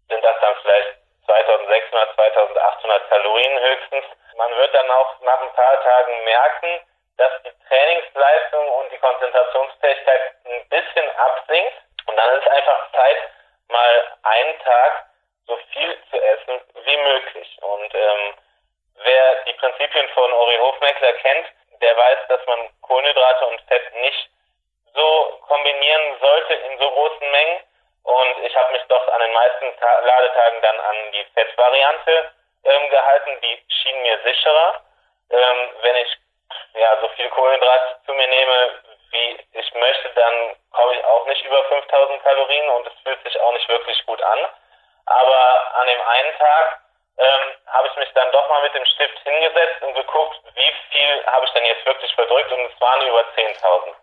sind 0.08 0.24
das 0.24 0.36
dann 0.40 0.54
vielleicht 0.62 0.96
2600, 1.26 2.14
2800 2.14 3.08
Kalorien 3.08 3.58
höchstens. 3.60 4.04
Man 4.36 4.54
wird 4.56 4.74
dann 4.74 4.90
auch 4.90 5.20
nach 5.20 5.40
ein 5.40 5.52
paar 5.52 5.82
Tagen 5.82 6.24
merken, 6.24 6.80
dass 7.16 7.32
die 7.44 7.68
Trainingsleistung 7.68 8.68
und 8.68 8.92
die 8.92 8.98
Konzentrationsfähigkeit 8.98 10.20
ein 10.46 10.68
bisschen 10.68 11.10
absinkt. 11.16 11.74
Und 12.06 12.16
dann 12.16 12.38
ist 12.38 12.48
einfach 12.48 12.92
Zeit, 12.92 13.16
mal 13.68 14.16
einen 14.22 14.58
Tag 14.60 15.06
so 15.46 15.56
viel 15.72 15.98
zu 16.10 16.20
essen 16.20 16.60
wie 16.84 16.96
möglich. 16.96 17.58
Und 17.60 17.94
ähm, 17.94 18.34
wer 19.02 19.44
die 19.44 19.52
Prinzipien 19.54 20.08
von 20.10 20.32
Ori 20.32 20.56
Hofmeckler 20.56 21.12
kennt, 21.14 21.46
der 21.80 21.96
weiß, 21.96 22.18
dass 22.28 22.46
man 22.46 22.68
Kohlenhydrate 22.82 23.46
und 23.46 23.60
Fett 23.62 23.94
nicht 23.96 24.30
so 24.94 25.38
kombinieren 25.48 26.18
sollte 26.20 26.54
in 26.54 26.78
so 26.78 26.90
großen 26.90 27.30
Mengen. 27.30 27.60
Und 28.04 28.44
ich 28.44 28.54
habe 28.56 28.72
mich 28.72 28.82
doch 28.88 29.08
an 29.08 29.20
den 29.20 29.32
meisten 29.32 29.76
Ta 29.80 29.98
Ladetagen 30.00 30.60
dann 30.60 30.80
an 30.80 31.12
die 31.12 31.24
Fettvariante 31.34 32.32
ähm, 32.64 32.90
gehalten. 32.90 33.38
Die 33.42 33.64
schien 33.82 34.02
mir 34.02 34.18
sicherer. 34.24 34.82
Ähm, 35.30 35.70
wenn 35.80 35.96
ich 35.96 36.16
ja 36.74 36.98
so 37.00 37.08
viel 37.16 37.28
Kohlenhydrate 37.30 37.96
zu 38.04 38.12
mir 38.12 38.28
nehme, 38.28 38.82
wie 39.10 39.38
ich 39.52 39.74
möchte, 39.74 40.10
dann 40.10 40.56
komme 40.72 40.94
ich 40.94 41.04
auch 41.04 41.26
nicht 41.26 41.44
über 41.44 41.62
5000 41.64 42.22
Kalorien 42.22 42.68
und 42.70 42.86
es 42.86 42.92
fühlt 43.02 43.24
an. 44.24 44.38
Aber 45.06 45.74
an 45.80 45.86
dem 45.86 46.00
einen 46.00 46.38
Tag 46.38 46.80
ähm, 47.18 47.52
habe 47.66 47.88
ich 47.88 47.96
mich 47.96 48.12
dann 48.14 48.32
doch 48.32 48.48
mal 48.48 48.62
mit 48.62 48.74
dem 48.74 48.84
Stift 48.86 49.18
hingesetzt 49.20 49.82
und 49.82 49.94
geguckt, 49.94 50.40
wie 50.54 50.72
viel 50.90 51.26
habe 51.26 51.44
ich 51.44 51.52
denn 51.52 51.66
jetzt 51.66 51.86
wirklich 51.86 52.12
verdrückt 52.14 52.50
und 52.52 52.60
es 52.60 52.80
waren 52.80 53.06
über 53.06 53.20
10.000. 53.36 53.94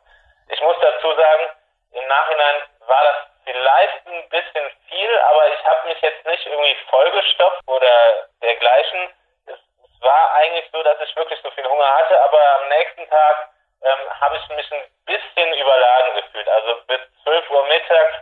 Ich 0.50 0.62
muss 0.62 0.76
dazu 0.82 1.14
sagen, 1.14 1.50
im 1.94 2.08
Nachhinein 2.08 2.64
war 2.88 3.04
das 3.04 3.16
vielleicht 3.44 4.08
ein 4.08 4.30
bisschen 4.30 4.70
viel, 4.90 5.20
aber 5.20 5.48
ich 5.50 5.66
habe 5.66 5.88
mich 5.88 6.02
jetzt 6.02 6.26
nicht 6.26 6.46
irgendwie 6.46 6.78
vollgestopft 6.90 7.68
oder 7.68 8.28
dergleichen. 8.42 9.14
Es, 9.46 9.56
es 9.56 10.02
war 10.02 10.34
eigentlich 10.36 10.70
so, 10.72 10.82
dass 10.84 11.00
ich 11.02 11.16
wirklich 11.16 11.40
so 11.42 11.52
viel 11.52 11.68
Hunger 11.68 11.98
hatte, 11.98 12.22
aber 12.22 12.62
am 12.62 12.70
nächsten 12.70 13.10
Tag 13.10 13.50
ähm, 13.84 14.22
habe 14.22 14.38
ich 14.38 14.50
mich 14.56 14.72
ein 14.72 14.84
bisschen 15.06 15.54
überladen 15.54 16.16
gefühlt. 16.16 16.48
Also 16.50 16.82
bis 16.88 17.00
12 17.24 17.50
Uhr 17.50 17.66
mittags 17.66 18.16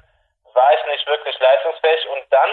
war 0.54 0.74
ich 0.74 0.86
nicht 0.88 1.08
wirklich 1.08 1.38
leistungsfähig 1.40 2.08
und 2.08 2.26
dann 2.32 2.50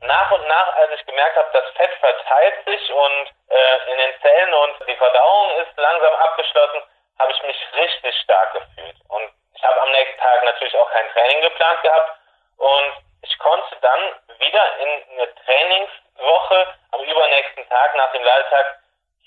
nach 0.00 0.30
und 0.30 0.46
nach, 0.46 0.76
als 0.76 0.92
ich 0.92 1.06
gemerkt 1.06 1.36
habe, 1.36 1.48
das 1.52 1.68
Fett 1.74 1.90
verteilt 1.98 2.64
sich 2.66 2.92
und 2.92 3.26
äh, 3.48 3.92
in 3.92 3.98
den 3.98 4.20
Zellen 4.20 4.54
und 4.54 4.88
die 4.88 4.96
Verdauung 4.96 5.56
ist 5.58 5.76
langsam 5.76 6.14
abgeschlossen, 6.14 6.82
habe 7.18 7.32
ich 7.32 7.42
mich 7.42 7.56
richtig 7.74 8.14
stark 8.22 8.52
gefühlt. 8.52 8.96
Und 9.08 9.30
ich 9.54 9.62
habe 9.62 9.80
am 9.82 9.90
nächsten 9.90 10.20
Tag 10.20 10.44
natürlich 10.44 10.76
auch 10.76 10.90
kein 10.90 11.08
Training 11.12 11.40
geplant 11.42 11.82
gehabt 11.82 12.18
und 12.58 12.92
ich 13.22 13.38
konnte 13.38 13.76
dann 13.80 14.00
wieder 14.38 14.78
in 14.78 15.02
eine 15.12 15.34
Trainingswoche 15.44 16.74
am 16.92 17.00
übernächsten 17.02 17.68
Tag 17.68 17.94
nach 17.96 18.12
dem 18.12 18.22
Ladetag 18.22 18.78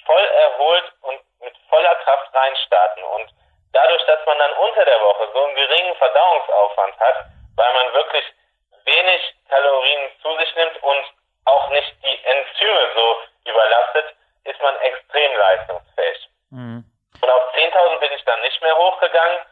voll 0.05 0.25
erholt 0.25 0.91
und 1.01 1.21
mit 1.41 1.53
voller 1.69 1.95
Kraft 1.95 2.33
reinstarten. 2.33 3.03
Und 3.03 3.29
dadurch, 3.73 4.03
dass 4.05 4.25
man 4.25 4.37
dann 4.39 4.53
unter 4.53 4.85
der 4.85 5.01
Woche 5.01 5.29
so 5.33 5.43
einen 5.43 5.55
geringen 5.55 5.95
Verdauungsaufwand 5.95 6.99
hat, 6.99 7.25
nicht 19.23 19.50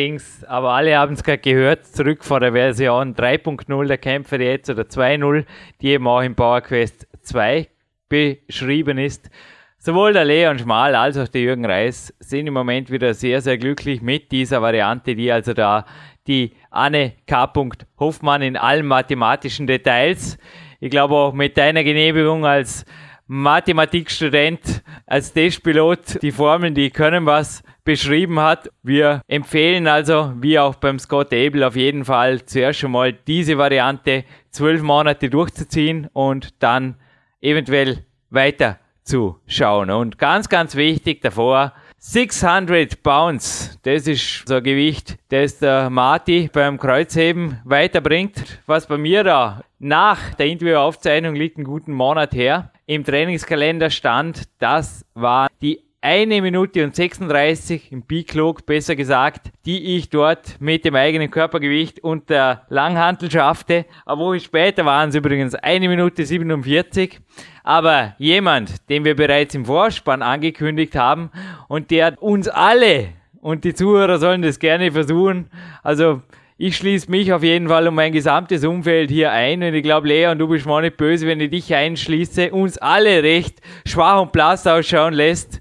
Allerdings, 0.00 0.44
aber 0.44 0.70
alle 0.70 0.96
haben 0.96 1.12
es 1.12 1.22
gerade 1.22 1.40
gehört, 1.40 1.84
zurück 1.84 2.24
vor 2.24 2.40
der 2.40 2.52
Version 2.52 3.14
3.0 3.14 3.86
der 3.86 3.98
Kämpfer 3.98 4.40
jetzt 4.40 4.70
oder 4.70 4.84
2.0, 4.84 5.44
die 5.82 5.88
eben 5.88 6.08
auch 6.08 6.22
im 6.22 6.34
Power 6.34 6.62
Quest 6.62 7.06
2 7.20 7.68
beschrieben 8.08 8.96
ist. 8.96 9.28
Sowohl 9.76 10.14
der 10.14 10.24
Leon 10.24 10.58
Schmal 10.58 10.94
als 10.94 11.18
auch 11.18 11.28
der 11.28 11.42
Jürgen 11.42 11.66
Reis 11.66 12.14
sind 12.18 12.46
im 12.46 12.54
Moment 12.54 12.90
wieder 12.90 13.12
sehr, 13.12 13.42
sehr 13.42 13.58
glücklich 13.58 14.00
mit 14.00 14.32
dieser 14.32 14.62
Variante, 14.62 15.14
die 15.14 15.30
also 15.30 15.52
da 15.52 15.84
die 16.26 16.52
Anne 16.70 17.12
K. 17.26 17.52
Hoffmann 17.98 18.40
in 18.40 18.56
allen 18.56 18.86
mathematischen 18.86 19.66
Details, 19.66 20.38
ich 20.80 20.90
glaube 20.90 21.14
auch 21.14 21.34
mit 21.34 21.58
deiner 21.58 21.84
Genehmigung 21.84 22.46
als 22.46 22.86
Mathematikstudent, 23.26 24.82
als 25.04 25.34
Testpilot, 25.34 26.22
die 26.22 26.32
Formeln, 26.32 26.74
die 26.74 26.88
können 26.88 27.26
was 27.26 27.62
beschrieben 27.84 28.40
hat. 28.40 28.70
Wir 28.82 29.22
empfehlen 29.28 29.86
also, 29.86 30.32
wie 30.40 30.58
auch 30.58 30.76
beim 30.76 30.98
Scott 30.98 31.32
Abel, 31.32 31.64
auf 31.64 31.76
jeden 31.76 32.04
Fall 32.04 32.44
zuerst 32.44 32.80
schon 32.80 32.92
mal 32.92 33.12
diese 33.12 33.58
Variante 33.58 34.24
zwölf 34.50 34.82
Monate 34.82 35.30
durchzuziehen 35.30 36.08
und 36.12 36.62
dann 36.62 36.96
eventuell 37.40 38.04
weiter 38.30 38.78
zu 39.02 39.38
schauen. 39.46 39.90
Und 39.90 40.18
ganz, 40.18 40.48
ganz 40.48 40.76
wichtig 40.76 41.20
davor, 41.22 41.72
600 41.98 43.02
Pounds, 43.02 43.78
das 43.82 44.06
ist 44.06 44.48
so 44.48 44.54
ein 44.54 44.62
Gewicht, 44.62 45.18
das 45.28 45.58
der 45.58 45.90
Marty 45.90 46.48
beim 46.50 46.78
Kreuzheben 46.78 47.58
weiterbringt. 47.64 48.60
Was 48.66 48.86
bei 48.86 48.96
mir 48.96 49.22
da 49.22 49.62
nach 49.78 50.34
der 50.34 50.46
Interviewaufzeichnung 50.46 51.34
liegt 51.34 51.58
einen 51.58 51.66
guten 51.66 51.92
Monat 51.92 52.32
her, 52.32 52.72
im 52.86 53.04
Trainingskalender 53.04 53.90
stand, 53.90 54.44
das 54.58 55.04
war 55.14 55.48
die 55.60 55.89
eine 56.02 56.40
Minute 56.40 56.82
und 56.82 56.96
36 56.96 57.92
im 57.92 58.02
B-Klog, 58.02 58.64
besser 58.64 58.96
gesagt, 58.96 59.50
die 59.66 59.96
ich 59.96 60.08
dort 60.08 60.58
mit 60.58 60.84
dem 60.84 60.94
eigenen 60.94 61.30
Körpergewicht 61.30 62.02
und 62.02 62.30
der 62.30 62.62
Langhantel 62.70 63.30
schaffte. 63.30 63.84
Eine 64.06 64.18
Woche 64.18 64.40
später 64.40 64.86
waren 64.86 65.10
es 65.10 65.14
übrigens 65.14 65.54
eine 65.54 65.88
Minute 65.88 66.24
47. 66.24 67.20
Aber 67.64 68.14
jemand, 68.18 68.88
den 68.88 69.04
wir 69.04 69.14
bereits 69.14 69.54
im 69.54 69.66
Vorspann 69.66 70.22
angekündigt 70.22 70.96
haben 70.96 71.30
und 71.68 71.90
der 71.90 72.20
uns 72.22 72.48
alle 72.48 73.08
und 73.42 73.64
die 73.64 73.74
Zuhörer 73.74 74.18
sollen 74.18 74.40
das 74.40 74.58
gerne 74.58 74.92
versuchen. 74.92 75.50
Also 75.82 76.22
ich 76.56 76.76
schließe 76.76 77.10
mich 77.10 77.32
auf 77.32 77.42
jeden 77.42 77.68
Fall 77.68 77.88
um 77.88 77.94
mein 77.94 78.12
gesamtes 78.12 78.64
Umfeld 78.64 79.10
hier 79.10 79.32
ein 79.32 79.62
und 79.62 79.74
ich 79.74 79.82
glaube, 79.82 80.08
Lea, 80.08 80.26
und 80.26 80.38
du 80.38 80.48
bist 80.48 80.66
mal 80.66 80.82
nicht 80.82 80.98
böse, 80.98 81.26
wenn 81.26 81.40
ich 81.40 81.50
dich 81.50 81.74
einschließe, 81.74 82.52
uns 82.52 82.76
alle 82.76 83.22
recht 83.22 83.60
schwach 83.86 84.20
und 84.20 84.32
blass 84.32 84.66
ausschauen 84.66 85.14
lässt 85.14 85.60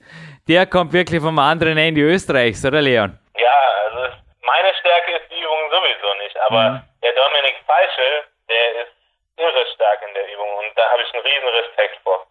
der 0.49 0.65
kommt 0.65 0.91
wirklich 0.91 1.21
vom 1.21 1.37
anderen 1.37 1.77
Ende 1.77 2.01
Österreichs, 2.01 2.65
oder 2.65 2.81
Leon? 2.81 3.17
Ja, 3.37 3.59
also 3.85 4.15
meine 4.41 4.73
Stärke 4.79 5.11
ist 5.17 5.29
die 5.29 5.39
Übung 5.39 5.61
sowieso 5.69 6.13
nicht, 6.23 6.37
aber 6.49 6.61
mhm. 6.69 6.81
der 7.03 7.13
Dominik 7.13 7.55
Feischl, 7.67 8.23
der 8.49 8.81
ist 8.81 8.93
irre 9.37 9.65
stark 9.75 10.01
in 10.07 10.13
der 10.15 10.25
Übung 10.33 10.49
und 10.57 10.75
da 10.75 10.89
habe 10.89 11.03
ich 11.03 11.13
einen 11.13 11.23
riesen 11.23 11.49
Respekt 11.49 11.99
vor. 12.03 12.25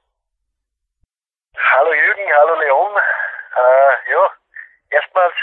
Hallo 1.74 1.92
Jürgen, 1.92 2.26
hallo 2.34 2.54
Leon. 2.60 2.96
Äh, 3.56 4.10
ja, 4.12 4.30
erstmals 4.90 5.34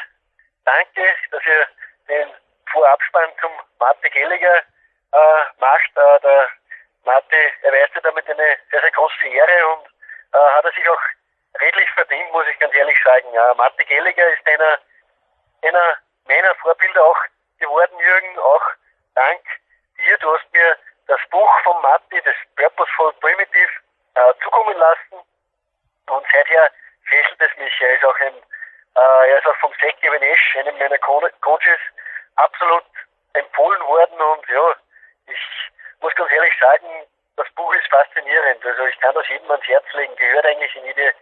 danke, 0.66 1.02
dass 1.32 1.42
ihr 1.46 1.68
den 2.10 2.30
Vorabspann 2.72 3.30
zum 3.40 3.52
Mate 3.80 4.10
Gelliger 4.10 4.58
äh, 4.58 5.44
macht. 5.60 5.92
Äh, 5.96 6.20
der 6.22 6.48
Mate 7.06 7.38
erweist 7.64 7.94
sich 7.94 8.04
damit 8.04 8.30
eine 8.30 8.58
sehr, 8.70 8.82
sehr 8.82 8.92
große 8.92 9.28
Ehre 9.28 9.68
und 9.68 9.86
äh, 10.34 10.38
hat 10.38 10.66
er 10.66 10.72
sich 10.72 10.90
auch 10.90 11.02
redlich 11.62 11.90
verdient, 11.92 12.32
muss 12.32 12.48
ich 12.48 12.60
ganz 12.60 12.74
ehrlich 12.76 12.98
sagen. 13.04 13.32
Ja, 13.34 13.54
Matti 13.56 13.84
Gelliger 13.86 14.28
ist 14.34 14.48
einer, 14.48 14.80
einer 15.64 15.96
meiner 16.28 16.56
Vorbilder 16.56 17.06
auch 17.06 17.18
geworden, 17.60 17.98
Jürgen, 18.00 18.40
auch 18.40 18.64
dank 19.16 19.42
dir. 19.98 20.18
Du 20.18 20.34
hast 20.34 20.52
mir 20.54 20.78
das 21.08 21.20
Buch 21.30 21.60
von 21.64 21.82
Matti, 21.82 22.22
das 22.24 22.36
Purposeful 22.56 23.14
Primitive, 23.14 23.72
äh, 24.16 24.34
zukommen 24.44 24.78
lassen. 24.78 25.26
Und 26.08 26.26
seither 26.34 26.72
fesselt 27.06 27.42
es 27.42 27.58
mich. 27.58 27.82
Er 27.82 27.94
ist 27.94 28.06
auch 28.06 28.20
ein, 28.20 28.34
äh, 28.36 29.30
er 29.30 29.38
ist 29.38 29.48
auch 29.48 29.58
vom 29.58 29.74
Sek 29.80 30.02
Evenesch, 30.04 30.56
einem 30.58 30.78
meiner 30.78 30.98
Co 31.00 31.22
Coaches, 31.42 31.80
absolut 32.36 32.86
empfohlen 33.34 33.82
worden. 33.88 34.22
Und 34.22 34.50
ja, 34.50 34.76
ich 35.28 35.72
muss 36.02 36.16
ganz 36.16 36.32
ehrlich 36.32 36.54
sagen, 36.60 37.06
das 37.38 37.50
Buch 37.52 37.74
ist 37.76 37.88
faszinierend. 37.88 38.66
Also 38.66 38.86
ich 38.86 39.00
kann 39.00 39.14
das 39.14 39.28
jedem 39.28 39.50
ans 39.52 39.68
Herz 39.68 39.86
legen, 39.94 40.16
gehört 40.16 40.46
eigentlich 40.46 40.76
in 40.76 40.86
jede 40.86 41.14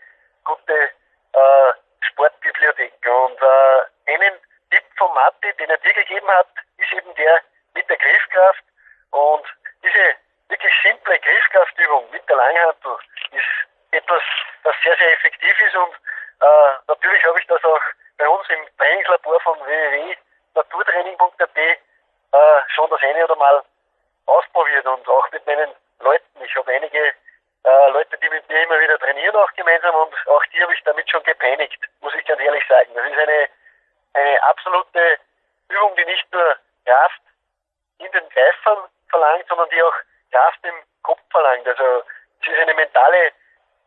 gute 0.43 0.89
äh, 1.33 1.73
Sportbibliothek. 2.01 2.93
Und 3.05 3.41
äh, 3.41 4.13
einen 4.13 4.33
Tipp 4.71 4.83
von 4.97 5.13
Matti, 5.13 5.53
den 5.59 5.69
er 5.69 5.77
dir 5.77 5.93
gegeben 5.93 6.27
hat, 6.29 6.47
ist 6.77 6.93
eben 6.93 7.13
der 7.15 7.41
mit 7.73 7.89
der 7.89 7.97
Griffkraft. 7.97 8.63
Und 9.11 9.45
diese 9.83 10.15
wirklich 10.49 10.73
simple 10.83 11.19
Griffkraftübung 11.19 12.09
mit 12.11 12.27
der 12.29 12.35
Langhantel 12.35 12.97
ist 13.31 13.43
etwas, 13.91 14.21
das 14.63 14.75
sehr, 14.83 14.95
sehr 14.97 15.13
effektiv 15.13 15.59
ist. 15.59 15.75
Und 15.75 15.93
äh, 16.41 16.73
natürlich 16.87 17.23
habe 17.25 17.39
ich 17.39 17.47
das 17.47 17.63
auch 17.63 17.81
bei 18.17 18.27
uns 18.27 18.47
im 18.49 18.65
Trainingslabor 18.77 19.39
von 19.41 19.59
www.naturtraining.at 19.65 21.57
äh, 21.57 21.77
schon 22.75 22.89
das 22.89 23.01
eine 23.01 23.23
oder 23.25 23.35
mal 23.35 23.63
ausprobiert 24.25 24.85
und 24.85 25.07
auch 25.07 25.31
mit 25.31 25.45
meinen 25.45 25.69
Leuten. 25.99 26.43
Ich 26.43 26.55
habe 26.55 26.71
einige 26.71 27.13
äh, 27.63 27.89
Leute, 27.89 28.17
die 28.17 28.29
mit 28.29 28.47
mir 28.49 28.63
immer 28.63 28.79
wieder 28.79 28.99
trainieren 28.99 29.35
auch 29.35 29.51
gemeinsam 29.53 29.95
und 29.95 30.13
auch 30.27 30.45
die 30.47 30.61
habe 30.61 30.73
ich 30.73 30.83
damit 30.83 31.09
schon 31.09 31.23
gepeinigt, 31.23 31.79
muss 32.01 32.13
ich 32.15 32.25
ganz 32.25 32.41
ehrlich 32.41 32.63
sagen. 32.67 32.91
Das 32.93 33.05
ist 33.05 33.17
eine, 33.17 33.49
eine 34.13 34.43
absolute 34.43 35.19
Übung, 35.69 35.95
die 35.95 36.05
nicht 36.05 36.31
nur 36.31 36.57
Kraft 36.85 37.21
in 37.99 38.11
den 38.11 38.29
Greifern 38.29 38.89
verlangt, 39.09 39.45
sondern 39.47 39.69
die 39.69 39.81
auch 39.81 39.95
Kraft 40.31 40.59
im 40.63 40.75
Kopf 41.03 41.21
verlangt. 41.31 41.67
Also 41.67 42.03
es 42.41 42.47
ist 42.47 42.59
eine 42.59 42.73
mentale 42.73 43.31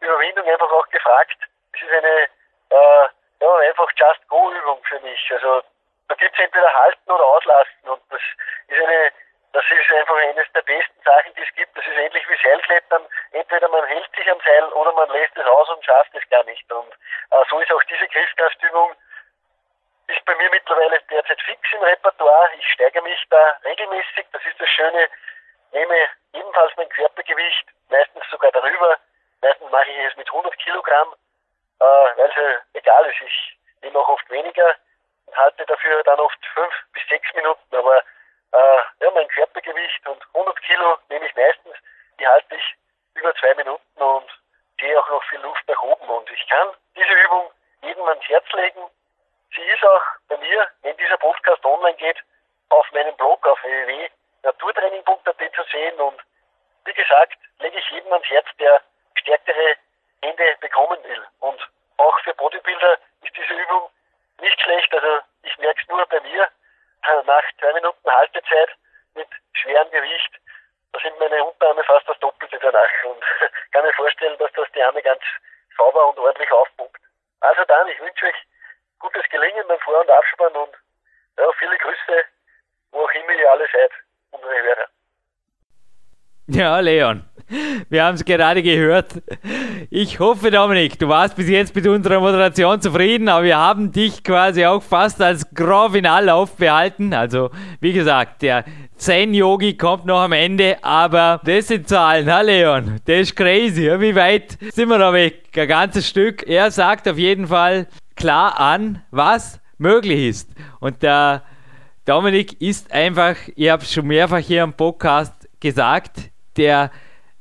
Überwindung 0.00 0.46
einfach 0.48 0.70
auch 0.72 0.88
gefragt. 0.88 1.36
Es 1.72 1.82
ist 1.82 1.92
eine 1.92 2.28
äh, 2.70 3.06
ja, 3.40 3.56
einfach 3.56 3.90
Just-Go-Übung 3.96 4.82
für 4.84 5.00
mich. 5.00 5.30
Also 5.32 5.62
da 6.08 6.14
gibt 6.14 6.34
es 6.34 6.44
entweder 6.44 6.72
halten 6.72 7.10
oder 7.10 7.24
auslassen 7.24 7.88
und 7.88 8.00
das 8.10 8.20
ist 8.68 8.80
eine 8.80 9.12
das 9.56 9.64
ist 9.70 9.90
einfach 9.90 10.16
eines 10.16 10.46
der 10.52 10.60
besten 10.60 11.02
Sachen, 11.02 11.32
die 11.34 11.40
es 11.40 11.54
gibt. 11.54 11.74
Das 11.78 11.86
ist 11.86 11.96
ähnlich 11.96 12.28
wie 12.28 12.36
Seilklettern. 12.46 13.06
Entweder 13.32 13.68
man 13.68 13.86
hält 13.86 14.10
sich 14.14 14.30
am 14.30 14.38
Seil 14.44 14.64
oder 14.74 14.92
man 14.92 15.08
lässt 15.08 15.34
es 15.34 15.46
aus 15.46 15.70
und 15.70 15.82
schafft 15.82 16.14
es 16.14 16.28
gar 16.28 16.44
nicht. 16.44 16.70
Und 16.70 16.92
äh, 16.92 17.42
so 17.48 17.58
ist 17.58 17.72
auch 17.72 17.82
diese 17.84 18.06
Griffkraftübung 18.06 18.94
ist 20.08 20.24
bei 20.26 20.34
mir 20.36 20.50
mittlerweile 20.50 21.00
derzeit 21.10 21.40
fix 21.40 21.60
im 21.72 21.82
Repertoire. 21.82 22.50
Ich 22.58 22.68
steigere 22.74 23.02
mich 23.02 23.18
da 23.30 23.56
regelmäßig. 23.64 24.26
Das 24.30 24.44
ist 24.44 24.60
das 24.60 24.68
Schöne. 24.68 25.08
Nehme 25.72 26.06
ebenfalls 26.34 26.76
mein 26.76 26.90
Körpergewicht, 26.90 27.66
meistens 27.88 28.24
sogar 28.30 28.52
darüber. 28.52 28.98
Meistens 29.40 29.70
mache 29.70 29.88
ich 29.88 30.04
es 30.04 30.16
mit 30.18 30.28
100 30.28 30.54
Kilogramm, 30.58 31.14
äh, 31.80 31.84
weil 31.84 32.28
es 32.28 32.36
ja 32.36 32.60
egal 32.74 33.06
ist. 33.06 33.22
Ich 33.22 33.58
nehme 33.80 33.98
auch 34.00 34.08
oft 34.08 34.28
weniger 34.28 34.74
und 35.24 35.36
halte 35.38 35.64
dafür 35.64 36.04
dann 36.04 36.20
oft 36.20 36.44
fünf 36.52 36.74
bis 36.92 37.08
sechs 37.08 37.32
Minuten. 37.32 37.74
Aber 37.74 38.02
äh, 38.56 39.04
ja, 39.04 39.10
mein 39.12 39.28
Körpergewicht 39.28 40.06
und 40.06 40.22
100 40.34 40.62
Kilo 40.62 40.98
nehme 41.08 41.26
ich 41.26 41.34
meistens, 41.36 41.74
die 42.18 42.26
halte 42.26 42.54
ich 42.54 42.74
über 43.14 43.34
zwei 43.36 43.54
Minuten 43.54 44.02
und 44.02 44.30
gehe 44.78 44.98
auch 44.98 45.08
noch 45.08 45.24
viel 45.24 45.40
Luft 45.40 45.62
nach 45.68 45.82
oben. 45.82 46.08
Und 46.08 46.30
ich 46.30 46.48
kann 46.48 46.68
diese 46.96 47.12
Übung 47.24 47.50
jedem 47.82 48.04
ans 48.08 48.28
Herz 48.28 48.44
legen. 48.52 48.80
Sie 49.54 49.62
ist 49.62 49.84
auch 49.84 50.02
bei 50.28 50.36
mir, 50.38 50.66
wenn 50.82 50.96
dieser 50.96 51.18
Podcast 51.18 51.64
online 51.64 51.96
geht, 51.96 52.18
auf 52.70 52.90
meinem 52.92 53.16
Blog 53.16 53.46
auf 53.46 53.62
www.naturtraining.at 53.62 55.54
zu 55.54 55.62
sehen. 55.70 56.00
Und 56.00 56.20
wie 56.84 56.94
gesagt, 56.94 57.38
lege 57.58 57.78
ich 57.78 57.90
jedem 57.90 58.12
ans 58.12 58.28
Herz, 58.28 58.46
der 58.58 58.82
stärkere 59.16 59.76
Hände 60.22 60.56
bekommen 60.60 61.02
will. 61.04 61.26
Und 61.40 61.60
auch 61.98 62.18
für 62.20 62.34
Bodybuilder 62.34 62.98
ist 63.22 63.36
diese 63.36 63.54
Übung 63.54 63.90
nicht 64.40 64.60
schlecht. 64.60 64.92
Also 64.94 65.20
ich 65.42 65.56
merke 65.58 65.80
es 65.82 65.88
nur 65.88 66.04
bei 66.06 66.20
mir, 66.20 66.48
nach 67.26 67.44
zwei 67.60 67.72
Minuten 67.72 68.10
Haltezeit 68.10 68.70
mit 69.14 69.28
schwerem 69.54 69.90
Gewicht, 69.90 70.32
da 70.92 71.00
sind 71.00 71.18
meine 71.18 71.44
Unterarme 71.44 71.82
fast 71.84 72.08
das 72.08 72.18
Doppelte 72.20 72.58
danach 72.60 73.04
und 73.04 73.22
kann 73.72 73.84
mir 73.84 73.92
vorstellen, 73.92 74.36
dass 74.38 74.52
das 74.52 74.68
die 74.74 74.82
Arme 74.82 75.02
ganz 75.02 75.22
sauber 75.76 76.08
und 76.08 76.18
ordentlich 76.18 76.50
aufpumpt. 76.50 77.00
Also 77.40 77.64
dann, 77.68 77.88
ich 77.88 78.00
wünsche 78.00 78.26
euch 78.26 78.36
gutes 78.98 79.28
Gelingen 79.30 79.66
beim 79.68 79.78
Vor- 79.80 80.00
und 80.00 80.10
Abspann 80.10 80.54
und 80.56 80.74
ja, 81.38 81.50
viele 81.58 81.76
Grüße, 81.78 82.24
wo 82.92 83.00
auch 83.00 83.10
immer 83.12 83.32
ihr 83.32 83.50
alle 83.50 83.66
seid, 83.72 83.92
unsere 84.30 84.62
Hörer. 84.62 84.88
Ja, 86.48 86.78
Leon. 86.78 87.24
Wir 87.88 88.04
haben 88.04 88.14
es 88.14 88.24
gerade 88.24 88.62
gehört. 88.62 89.14
Ich 89.90 90.18
hoffe, 90.20 90.50
Dominik, 90.50 90.98
du 90.98 91.08
warst 91.08 91.36
bis 91.36 91.48
jetzt 91.48 91.74
mit 91.74 91.86
unserer 91.86 92.20
Moderation 92.20 92.80
zufrieden, 92.80 93.28
aber 93.28 93.44
wir 93.44 93.56
haben 93.56 93.92
dich 93.92 94.22
quasi 94.22 94.64
auch 94.64 94.82
fast 94.82 95.20
als 95.20 95.45
Grand 95.56 95.92
Final 95.92 96.28
aufbehalten. 96.28 97.12
Also, 97.12 97.50
wie 97.80 97.92
gesagt, 97.92 98.42
der 98.42 98.64
Zen-Yogi 98.96 99.76
kommt 99.76 100.06
noch 100.06 100.20
am 100.20 100.32
Ende, 100.32 100.76
aber 100.82 101.40
das 101.44 101.68
sind 101.68 101.88
Zahlen, 101.88 102.32
ha 102.32 102.40
Leon? 102.40 103.00
Das 103.04 103.20
ist 103.20 103.36
crazy. 103.36 103.90
Wie 104.00 104.14
weit 104.14 104.58
sind 104.72 104.88
wir 104.88 104.98
da 104.98 105.12
weg? 105.12 105.44
Ein 105.56 105.68
ganzes 105.68 106.08
Stück. 106.08 106.46
Er 106.46 106.70
sagt 106.70 107.08
auf 107.08 107.18
jeden 107.18 107.48
Fall 107.48 107.88
klar 108.14 108.60
an, 108.60 109.02
was 109.10 109.60
möglich 109.78 110.28
ist. 110.28 110.50
Und 110.80 111.02
der 111.02 111.42
Dominik 112.04 112.60
ist 112.60 112.92
einfach, 112.92 113.36
ich 113.56 113.68
habe 113.68 113.82
es 113.82 113.92
schon 113.92 114.06
mehrfach 114.06 114.38
hier 114.38 114.62
im 114.62 114.72
Podcast 114.72 115.48
gesagt, 115.60 116.30
der 116.56 116.90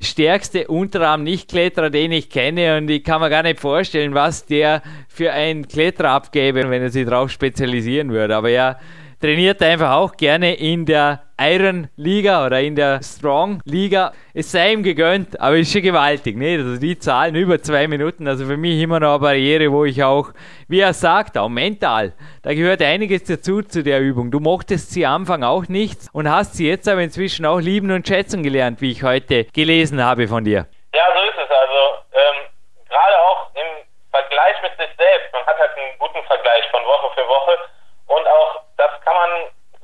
stärkste 0.05 0.67
Unterarm-Nicht-Kletterer, 0.67 1.89
den 1.89 2.11
ich 2.11 2.29
kenne 2.29 2.77
und 2.77 2.89
ich 2.89 3.03
kann 3.03 3.21
mir 3.21 3.29
gar 3.29 3.43
nicht 3.43 3.59
vorstellen, 3.59 4.13
was 4.13 4.45
der 4.45 4.81
für 5.07 5.33
einen 5.33 5.67
Kletterer 5.67 6.11
abgäbe, 6.11 6.69
wenn 6.69 6.81
er 6.81 6.89
sich 6.89 7.05
darauf 7.05 7.29
spezialisieren 7.31 8.11
würde. 8.11 8.35
Aber 8.35 8.49
er 8.49 8.79
trainiert 9.19 9.61
einfach 9.61 9.91
auch 9.91 10.15
gerne 10.15 10.55
in 10.55 10.85
der 10.85 11.24
Iron 11.37 11.89
Liga 11.97 12.45
oder 12.45 12.61
in 12.61 12.75
der 12.75 13.01
Strong 13.03 13.61
Liga. 13.65 14.13
Es 14.33 14.51
sei 14.51 14.71
ihm 14.71 14.83
gegönnt, 14.83 15.39
aber 15.39 15.57
ist 15.57 15.71
schon 15.73 15.81
gewaltig. 15.81 16.37
Ne? 16.37 16.57
Also 16.57 16.79
die 16.79 16.97
Zahlen 16.97 17.35
über 17.35 17.61
zwei 17.61 17.87
Minuten, 17.87 18.27
also 18.27 18.45
für 18.45 18.57
mich 18.57 18.81
immer 18.81 18.99
noch 18.99 19.15
eine 19.15 19.19
Barriere, 19.19 19.71
wo 19.71 19.83
ich 19.83 20.01
auch, 20.03 20.29
wie 20.67 20.79
er 20.79 20.93
sagt, 20.93 21.37
auch 21.37 21.49
mental, 21.49 22.13
da 22.41 22.53
gehört 22.53 22.81
einiges 22.81 23.25
dazu 23.25 23.61
zu 23.61 23.83
der 23.83 23.99
Übung. 23.99 24.31
Du 24.31 24.39
mochtest 24.39 24.91
sie 24.91 25.05
am 25.05 25.21
Anfang 25.25 25.43
auch 25.43 25.67
nicht 25.67 25.99
und 26.13 26.29
hast 26.29 26.55
sie 26.55 26.69
jetzt 26.69 26.87
aber 26.87 27.01
inzwischen 27.01 27.45
auch 27.45 27.59
lieben 27.59 27.91
und 27.91 28.07
schätzen 28.07 28.43
gelernt, 28.43 28.79
wie 28.81 28.91
ich 28.91 29.03
heute 29.03 29.45
gelesen 29.45 30.03
habe 30.03 30.27
von 30.27 30.43
dir. 30.45 30.67
Ja, 30.93 31.03
so 31.15 31.21
ist 31.23 31.35
es. 31.35 31.49
Also 31.49 31.81
ähm, 32.13 32.45
gerade 32.87 33.19
auch 33.21 33.49
im 33.55 33.83
Vergleich 34.11 34.55
mit 34.61 34.71
sich 34.77 34.95
selbst. 34.95 35.33
Man 35.33 35.45
hat 35.45 35.57
halt 35.59 35.71
einen 35.75 35.97
guten 35.99 36.23
Vergleich 36.27 36.63
von 36.71 36.83
Woche 36.85 37.11
für 37.15 37.27
Woche 37.27 37.57
und 38.07 38.27
auch 38.27 38.61
das 38.77 38.91
kann 39.03 39.15
man 39.15 39.29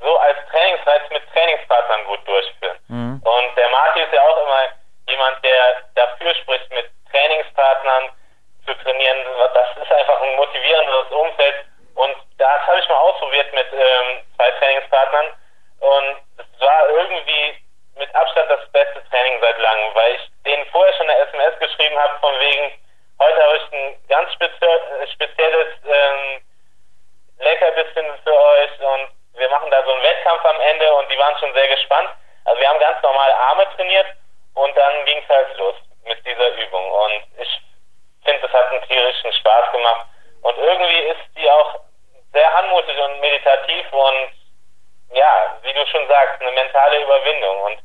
so 0.00 0.16
als 0.18 0.38
Trainingsreiz 0.50 1.02
mit 1.10 1.22
Trainingspartnern 1.32 2.00
gut 2.12 2.28
durchführen. 2.28 2.78
Mhm. 2.88 3.22
Und 3.24 3.56
der 3.56 3.68
Martin 3.70 4.04
ist 4.04 4.12
ja 4.12 4.22
auch 4.22 4.36
immer 4.44 4.68
jemand, 5.08 5.42
der 5.44 5.82
dafür 5.94 6.34
spricht, 6.34 6.70
mit 6.70 6.86
Trainingspartnern 7.10 8.10
zu 8.66 8.74
trainieren. 8.84 9.18
Das 9.54 9.76
ist 9.76 9.92
einfach 9.92 10.20
ein 10.20 10.36
motivierendes 10.36 11.10
Umfeld. 11.10 11.54
Und 11.94 12.16
das 12.38 12.60
habe 12.66 12.78
ich 12.80 12.88
mal 12.88 12.96
ausprobiert 12.96 13.52
mit 13.54 13.66
ähm, 13.72 14.20
zwei 14.36 14.50
Trainingspartnern. 14.50 15.26
Und 15.80 16.16
es 16.38 16.60
war 16.60 16.88
irgendwie 16.90 17.58
mit 17.96 18.14
Abstand 18.14 18.50
das 18.50 18.64
beste 18.72 19.02
Training 19.10 19.40
seit 19.40 19.58
langem, 19.58 19.94
weil 19.94 20.14
ich 20.14 20.30
denen 20.44 20.64
vorher 20.66 20.92
schon 20.94 21.08
eine 21.08 21.18
SMS 21.18 21.58
geschrieben 21.58 21.98
habe, 21.98 22.18
von 22.20 22.38
wegen, 22.40 22.72
heute 23.20 23.42
habe 23.42 23.56
ich 23.56 23.72
ein 23.72 23.96
ganz 24.08 24.32
spezielles 24.32 25.68
ähm, 25.84 26.40
Leckerbissen 27.38 28.06
für 28.24 28.34
euch 28.34 28.80
und 28.80 29.21
wir 29.34 29.48
machen 29.50 29.70
da 29.70 29.82
so 29.84 29.92
einen 29.92 30.02
Wettkampf 30.02 30.44
am 30.44 30.60
Ende 30.60 30.94
und 30.94 31.10
die 31.10 31.18
waren 31.18 31.36
schon 31.38 31.52
sehr 31.54 31.68
gespannt. 31.68 32.10
Also 32.44 32.60
wir 32.60 32.68
haben 32.68 32.80
ganz 32.80 33.02
normal 33.02 33.32
Arme 33.32 33.66
trainiert 33.76 34.06
und 34.54 34.76
dann 34.76 35.04
ging 35.04 35.18
es 35.18 35.28
halt 35.28 35.56
los 35.56 35.74
mit 36.04 36.24
dieser 36.26 36.48
Übung. 36.56 36.90
Und 36.90 37.22
ich 37.38 37.60
finde, 38.24 38.46
es 38.46 38.52
hat 38.52 38.70
einen 38.70 38.82
tierischen 38.82 39.32
Spaß 39.32 39.72
gemacht. 39.72 40.06
Und 40.42 40.58
irgendwie 40.58 41.00
ist 41.08 41.22
die 41.36 41.48
auch 41.50 41.80
sehr 42.32 42.56
anmutig 42.56 42.98
und 42.98 43.20
meditativ 43.20 43.92
und 43.92 44.32
ja, 45.12 45.58
wie 45.62 45.72
du 45.72 45.86
schon 45.86 46.06
sagst, 46.08 46.40
eine 46.40 46.52
mentale 46.52 47.02
Überwindung. 47.02 47.62
Und 47.62 47.78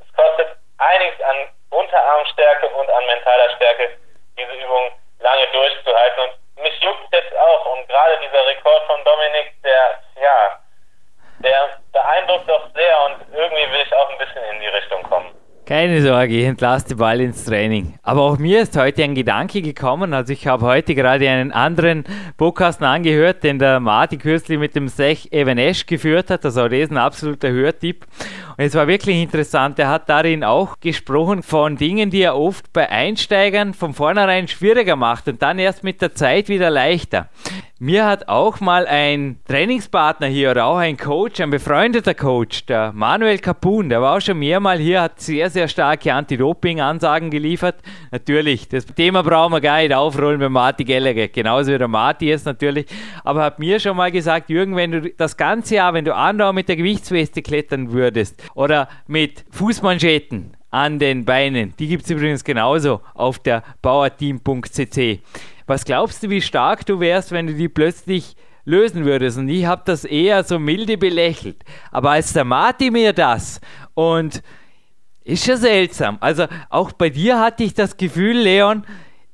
es 0.00 0.12
kostet 0.16 0.56
einiges 0.78 1.20
an 1.22 1.48
Unterarmstärke 1.70 2.68
und 2.68 2.90
an 2.90 3.06
mentaler 3.06 3.50
Stärke, 3.56 3.96
diese 4.36 4.52
Übung 4.52 4.90
lange 5.20 5.46
durchzuhalten. 5.48 6.24
Und 6.24 6.62
mich 6.62 6.80
juckt 6.80 7.12
jetzt 7.12 7.36
auch. 7.36 7.66
Und 7.66 7.86
gerade 7.88 8.18
dieser 8.18 8.46
Rekord 8.46 8.84
von 8.86 9.04
Dominik, 9.04 9.52
der, 9.62 10.02
ja, 10.20 10.59
der 11.42 11.80
beeindruckt 11.92 12.48
doch 12.48 12.68
sehr 12.74 12.96
und 13.06 13.34
irgendwie 13.34 13.72
will 13.72 13.82
ich 13.84 13.94
auch 13.94 14.10
ein 14.10 14.18
bisschen 14.18 14.42
in 14.54 14.60
die 14.60 14.66
Richtung 14.68 15.02
kommen. 15.04 15.30
Keine 15.70 16.02
Sorge, 16.02 16.34
ich 16.34 16.46
entlasse 16.46 16.88
die 16.88 16.94
Ball 16.96 17.20
ins 17.20 17.44
Training. 17.44 17.94
Aber 18.02 18.22
auch 18.22 18.38
mir 18.38 18.62
ist 18.62 18.76
heute 18.76 19.04
ein 19.04 19.14
Gedanke 19.14 19.62
gekommen. 19.62 20.12
Also 20.14 20.32
ich 20.32 20.48
habe 20.48 20.66
heute 20.66 20.96
gerade 20.96 21.30
einen 21.30 21.52
anderen 21.52 22.02
Podcast 22.36 22.82
angehört, 22.82 23.44
den 23.44 23.60
der 23.60 23.78
Martin 23.78 24.18
kürzlich 24.18 24.58
mit 24.58 24.74
dem 24.74 24.88
Sech 24.88 25.30
Evanesh 25.30 25.86
geführt 25.86 26.28
hat. 26.30 26.44
Also 26.44 26.66
das 26.66 26.76
ist 26.76 26.90
ein 26.90 26.96
absoluter 26.96 27.50
Hörtipp. 27.50 28.04
Und 28.56 28.64
es 28.64 28.74
war 28.74 28.88
wirklich 28.88 29.22
interessant. 29.22 29.78
Er 29.78 29.90
hat 29.90 30.08
darin 30.08 30.42
auch 30.42 30.80
gesprochen 30.80 31.44
von 31.44 31.76
Dingen, 31.76 32.10
die 32.10 32.22
er 32.22 32.36
oft 32.36 32.72
bei 32.72 32.88
Einsteigern 32.88 33.72
von 33.72 33.94
vornherein 33.94 34.48
schwieriger 34.48 34.96
macht 34.96 35.28
und 35.28 35.40
dann 35.40 35.60
erst 35.60 35.84
mit 35.84 36.02
der 36.02 36.16
Zeit 36.16 36.48
wieder 36.48 36.70
leichter. 36.70 37.28
Mir 37.82 38.04
hat 38.04 38.28
auch 38.28 38.60
mal 38.60 38.86
ein 38.86 39.38
Trainingspartner 39.48 40.26
hier 40.26 40.50
oder 40.50 40.66
auch 40.66 40.76
ein 40.76 40.98
Coach, 40.98 41.40
ein 41.40 41.48
befreundeter 41.48 42.12
Coach, 42.12 42.66
der 42.66 42.92
Manuel 42.92 43.38
Capun, 43.38 43.88
der 43.88 44.02
war 44.02 44.18
auch 44.18 44.20
schon 44.20 44.38
mehrmal 44.38 44.78
hier, 44.78 45.00
hat 45.00 45.18
sehr, 45.18 45.48
sehr 45.48 45.66
starke 45.66 46.12
Anti-Doping-Ansagen 46.12 47.30
geliefert. 47.30 47.76
Natürlich, 48.10 48.68
das 48.68 48.84
Thema 48.84 49.22
brauchen 49.22 49.54
wir 49.54 49.62
gar 49.62 49.78
nicht 49.78 49.94
aufrollen 49.94 50.40
bei 50.40 50.50
Marty 50.50 50.84
Gallagher, 50.84 51.28
genauso 51.28 51.72
wie 51.72 51.78
der 51.78 51.88
Marty 51.88 52.26
jetzt 52.26 52.44
natürlich. 52.44 52.84
Aber 53.24 53.42
hat 53.42 53.58
mir 53.58 53.80
schon 53.80 53.96
mal 53.96 54.12
gesagt, 54.12 54.50
Jürgen, 54.50 54.76
wenn 54.76 54.92
du 54.92 55.08
das 55.16 55.38
ganze 55.38 55.76
Jahr, 55.76 55.94
wenn 55.94 56.04
du 56.04 56.14
andauernd 56.14 56.56
mit 56.56 56.68
der 56.68 56.76
Gewichtsweste 56.76 57.40
klettern 57.40 57.92
würdest 57.92 58.42
oder 58.54 58.90
mit 59.06 59.46
Fußmanschetten, 59.52 60.54
an 60.70 60.98
den 60.98 61.24
Beinen. 61.24 61.74
Die 61.78 61.88
gibt 61.88 62.04
es 62.04 62.10
übrigens 62.10 62.44
genauso 62.44 63.00
auf 63.14 63.38
der 63.38 63.62
bauerteam.cc. 63.82 65.20
Was 65.70 65.84
glaubst 65.84 66.20
du, 66.24 66.30
wie 66.30 66.42
stark 66.42 66.84
du 66.84 66.98
wärst, 66.98 67.30
wenn 67.30 67.46
du 67.46 67.54
die 67.54 67.68
plötzlich 67.68 68.34
lösen 68.64 69.04
würdest? 69.04 69.38
Und 69.38 69.48
ich 69.48 69.66
habe 69.66 69.82
das 69.84 70.04
eher 70.04 70.42
so 70.42 70.58
milde 70.58 70.98
belächelt. 70.98 71.62
Aber 71.92 72.10
als 72.10 72.32
der 72.32 72.44
Martin 72.44 72.92
mir 72.92 73.12
das 73.12 73.60
und 73.94 74.42
ist 75.22 75.46
ja 75.46 75.56
seltsam. 75.56 76.18
Also 76.18 76.46
auch 76.70 76.90
bei 76.90 77.08
dir 77.08 77.38
hatte 77.38 77.62
ich 77.62 77.72
das 77.72 77.96
Gefühl, 77.96 78.38
Leon, 78.38 78.84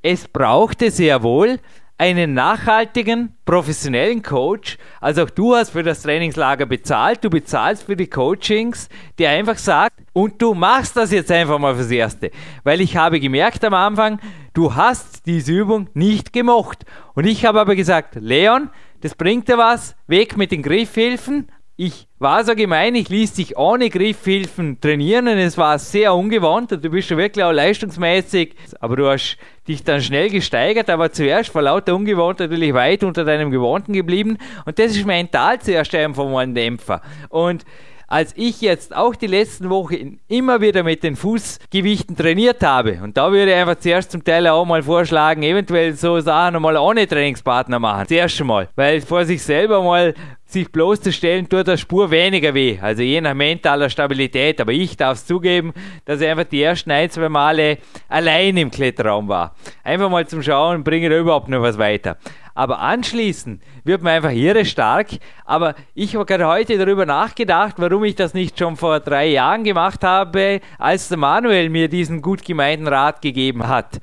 es 0.02 0.28
brauchte 0.28 0.90
sehr 0.90 1.22
wohl 1.22 1.58
einen 1.96 2.34
nachhaltigen, 2.34 3.34
professionellen 3.46 4.22
Coach. 4.22 4.76
Also 5.00 5.22
auch 5.22 5.30
du 5.30 5.54
hast 5.54 5.70
für 5.70 5.82
das 5.82 6.02
Trainingslager 6.02 6.66
bezahlt, 6.66 7.24
du 7.24 7.30
bezahlst 7.30 7.84
für 7.84 7.96
die 7.96 8.08
Coachings, 8.08 8.90
der 9.18 9.30
einfach 9.30 9.56
sagt, 9.56 10.00
und 10.12 10.42
du 10.42 10.52
machst 10.52 10.96
das 10.96 11.12
jetzt 11.12 11.32
einfach 11.32 11.58
mal 11.58 11.74
fürs 11.74 11.90
Erste. 11.90 12.30
Weil 12.62 12.82
ich 12.82 12.96
habe 12.96 13.20
gemerkt 13.20 13.64
am 13.64 13.72
Anfang, 13.72 14.20
du 14.56 14.74
hast 14.74 15.26
diese 15.26 15.52
Übung 15.52 15.90
nicht 15.92 16.32
gemocht. 16.32 16.86
Und 17.14 17.26
ich 17.26 17.44
habe 17.44 17.60
aber 17.60 17.76
gesagt, 17.76 18.16
Leon, 18.18 18.70
das 19.02 19.14
bringt 19.14 19.48
dir 19.48 19.58
was, 19.58 19.94
weg 20.06 20.38
mit 20.38 20.50
den 20.50 20.62
Griffhilfen. 20.62 21.48
Ich 21.76 22.08
war 22.18 22.42
so 22.42 22.54
gemein, 22.54 22.94
ich 22.94 23.10
ließ 23.10 23.34
dich 23.34 23.58
ohne 23.58 23.90
Griffhilfen 23.90 24.80
trainieren 24.80 25.28
und 25.28 25.36
es 25.36 25.58
war 25.58 25.78
sehr 25.78 26.14
ungewohnt 26.14 26.72
und 26.72 26.82
du 26.82 26.88
bist 26.88 27.08
schon 27.08 27.18
wirklich 27.18 27.44
auch 27.44 27.52
leistungsmäßig, 27.52 28.54
aber 28.80 28.96
du 28.96 29.06
hast 29.10 29.36
dich 29.68 29.84
dann 29.84 30.00
schnell 30.00 30.30
gesteigert, 30.30 30.88
aber 30.88 31.12
zuerst 31.12 31.50
vor 31.50 31.60
lauter 31.60 31.94
Ungewohnt 31.94 32.40
natürlich 32.40 32.72
weit 32.72 33.04
unter 33.04 33.26
deinem 33.26 33.50
Gewohnten 33.50 33.92
geblieben 33.92 34.38
und 34.64 34.78
das 34.78 34.96
ist 34.96 35.04
mental 35.04 35.60
zuerst 35.60 35.94
einfach 35.94 36.24
mal 36.24 36.44
ein 36.44 36.54
Dämpfer. 36.54 37.02
Und 37.28 37.66
als 38.08 38.32
ich 38.36 38.60
jetzt 38.60 38.94
auch 38.94 39.14
die 39.14 39.26
letzten 39.26 39.70
Wochen 39.70 40.20
immer 40.28 40.60
wieder 40.60 40.82
mit 40.82 41.02
den 41.02 41.16
Fußgewichten 41.16 42.16
trainiert 42.16 42.62
habe. 42.62 43.00
Und 43.02 43.16
da 43.16 43.32
würde 43.32 43.52
ich 43.52 43.56
einfach 43.56 43.78
zuerst 43.78 44.12
zum 44.12 44.22
Teil 44.22 44.46
auch 44.46 44.64
mal 44.64 44.82
vorschlagen, 44.82 45.42
eventuell 45.42 45.94
so 45.94 46.20
Sachen 46.20 46.60
mal 46.62 46.76
ohne 46.76 47.06
Trainingspartner 47.06 47.78
machen. 47.78 48.06
Zuerst 48.06 48.36
schon 48.36 48.46
mal. 48.46 48.68
Weil 48.76 49.00
vor 49.00 49.24
sich 49.24 49.42
selber 49.42 49.82
mal 49.82 50.14
sich 50.48 50.70
bloßzustellen, 50.70 51.48
tut 51.48 51.66
der 51.66 51.76
Spur 51.76 52.10
weniger 52.10 52.54
weh. 52.54 52.78
Also 52.80 53.02
je 53.02 53.20
nach 53.20 53.34
mentaler 53.34 53.90
Stabilität. 53.90 54.60
Aber 54.60 54.72
ich 54.72 54.96
darf 54.96 55.18
es 55.18 55.26
zugeben, 55.26 55.72
dass 56.04 56.20
ich 56.20 56.28
einfach 56.28 56.44
die 56.44 56.62
ersten 56.62 56.92
ein, 56.92 57.10
zwei 57.10 57.28
Male 57.28 57.78
allein 58.08 58.56
im 58.56 58.70
Kletterraum 58.70 59.28
war. 59.28 59.56
Einfach 59.82 60.08
mal 60.08 60.26
zum 60.26 60.42
Schauen, 60.42 60.84
bringe 60.84 61.10
da 61.10 61.18
überhaupt 61.18 61.48
noch 61.48 61.62
was 61.62 61.78
weiter. 61.78 62.16
Aber 62.56 62.80
anschließend 62.80 63.62
wird 63.84 64.02
man 64.02 64.14
einfach 64.14 64.32
irre 64.32 64.64
stark. 64.64 65.08
Aber 65.44 65.74
ich 65.94 66.14
habe 66.16 66.24
gerade 66.24 66.46
heute 66.46 66.78
darüber 66.78 67.04
nachgedacht, 67.04 67.74
warum 67.76 68.02
ich 68.04 68.14
das 68.14 68.32
nicht 68.32 68.58
schon 68.58 68.76
vor 68.76 68.98
drei 68.98 69.26
Jahren 69.26 69.62
gemacht 69.62 70.02
habe, 70.02 70.60
als 70.78 71.08
der 71.08 71.18
Manuel 71.18 71.68
mir 71.68 71.88
diesen 71.88 72.22
gut 72.22 72.42
gemeinten 72.42 72.88
Rat 72.88 73.20
gegeben 73.20 73.68
hat. 73.68 74.00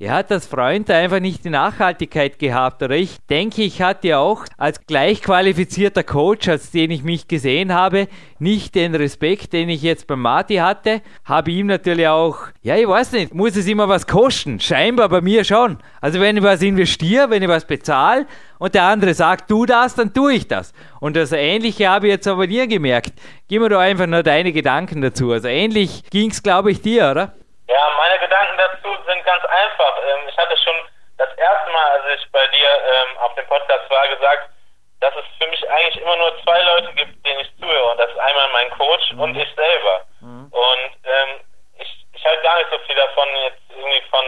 Er 0.00 0.12
hat 0.12 0.30
als 0.30 0.46
Freund 0.46 0.88
einfach 0.92 1.18
nicht 1.18 1.44
die 1.44 1.50
Nachhaltigkeit 1.50 2.38
gehabt. 2.38 2.84
Oder 2.84 2.94
ich 2.94 3.16
denke, 3.28 3.62
ich 3.62 3.82
hatte 3.82 4.16
auch 4.16 4.44
als 4.56 4.86
gleichqualifizierter 4.86 6.04
Coach, 6.04 6.46
als 6.46 6.70
den 6.70 6.92
ich 6.92 7.02
mich 7.02 7.26
gesehen 7.26 7.74
habe, 7.74 8.06
nicht 8.38 8.76
den 8.76 8.94
Respekt, 8.94 9.52
den 9.52 9.68
ich 9.68 9.82
jetzt 9.82 10.06
beim 10.06 10.20
Marty 10.20 10.54
hatte. 10.56 11.02
Habe 11.24 11.50
ihm 11.50 11.66
natürlich 11.66 12.06
auch, 12.06 12.36
ja, 12.62 12.76
ich 12.76 12.86
weiß 12.86 13.10
nicht, 13.10 13.34
muss 13.34 13.56
es 13.56 13.66
immer 13.66 13.88
was 13.88 14.06
kosten? 14.06 14.60
Scheinbar 14.60 15.08
bei 15.08 15.20
mir 15.20 15.42
schon. 15.42 15.78
Also 16.00 16.20
wenn 16.20 16.36
ich 16.36 16.44
was 16.44 16.62
investiere, 16.62 17.30
wenn 17.30 17.42
ich 17.42 17.48
was 17.48 17.64
bezahle 17.64 18.28
und 18.60 18.76
der 18.76 18.84
andere 18.84 19.14
sagt, 19.14 19.50
tu 19.50 19.66
das, 19.66 19.96
dann 19.96 20.14
tue 20.14 20.34
ich 20.34 20.46
das. 20.46 20.74
Und 21.00 21.16
das 21.16 21.32
Ähnliche 21.32 21.88
habe 21.88 22.06
ich 22.06 22.12
jetzt 22.12 22.28
aber 22.28 22.46
dir 22.46 22.68
gemerkt. 22.68 23.14
Gib 23.48 23.62
mir 23.62 23.68
doch 23.68 23.80
einfach 23.80 24.06
nur 24.06 24.22
deine 24.22 24.52
Gedanken 24.52 25.00
dazu. 25.00 25.32
Also 25.32 25.48
ähnlich 25.48 26.04
ging 26.10 26.30
es, 26.30 26.44
glaube 26.44 26.70
ich, 26.70 26.82
dir, 26.82 27.10
oder? 27.10 27.37
Ja, 27.78 27.88
meine 27.96 28.18
Gedanken 28.18 28.58
dazu 28.58 28.90
sind 29.06 29.24
ganz 29.24 29.44
einfach. 29.44 29.98
Ähm, 30.04 30.28
ich 30.28 30.36
hatte 30.36 30.56
schon 30.56 30.74
das 31.16 31.32
erste 31.36 31.70
Mal, 31.70 31.90
als 31.92 32.20
ich 32.20 32.32
bei 32.32 32.44
dir 32.48 32.68
ähm, 32.68 33.18
auf 33.18 33.32
dem 33.36 33.46
Podcast 33.46 33.88
war, 33.88 34.08
gesagt, 34.08 34.50
dass 34.98 35.14
es 35.14 35.24
für 35.38 35.46
mich 35.46 35.70
eigentlich 35.70 36.02
immer 36.02 36.16
nur 36.16 36.42
zwei 36.42 36.60
Leute 36.60 36.92
gibt, 36.94 37.24
denen 37.24 37.38
ich 37.38 37.56
zuhöre. 37.60 37.92
Und 37.92 37.98
das 37.98 38.10
ist 38.10 38.18
einmal 38.18 38.48
mein 38.48 38.70
Coach 38.70 39.12
mhm. 39.12 39.20
und 39.20 39.36
ich 39.36 39.48
selber. 39.54 40.04
Mhm. 40.20 40.50
Und 40.50 40.90
ähm, 41.04 41.40
ich, 41.78 42.04
ich 42.14 42.24
halte 42.24 42.42
gar 42.42 42.58
nicht 42.58 42.70
so 42.72 42.78
viel 42.80 42.96
davon, 42.96 43.28
jetzt 43.44 43.62
irgendwie 43.70 44.02
von, 44.10 44.24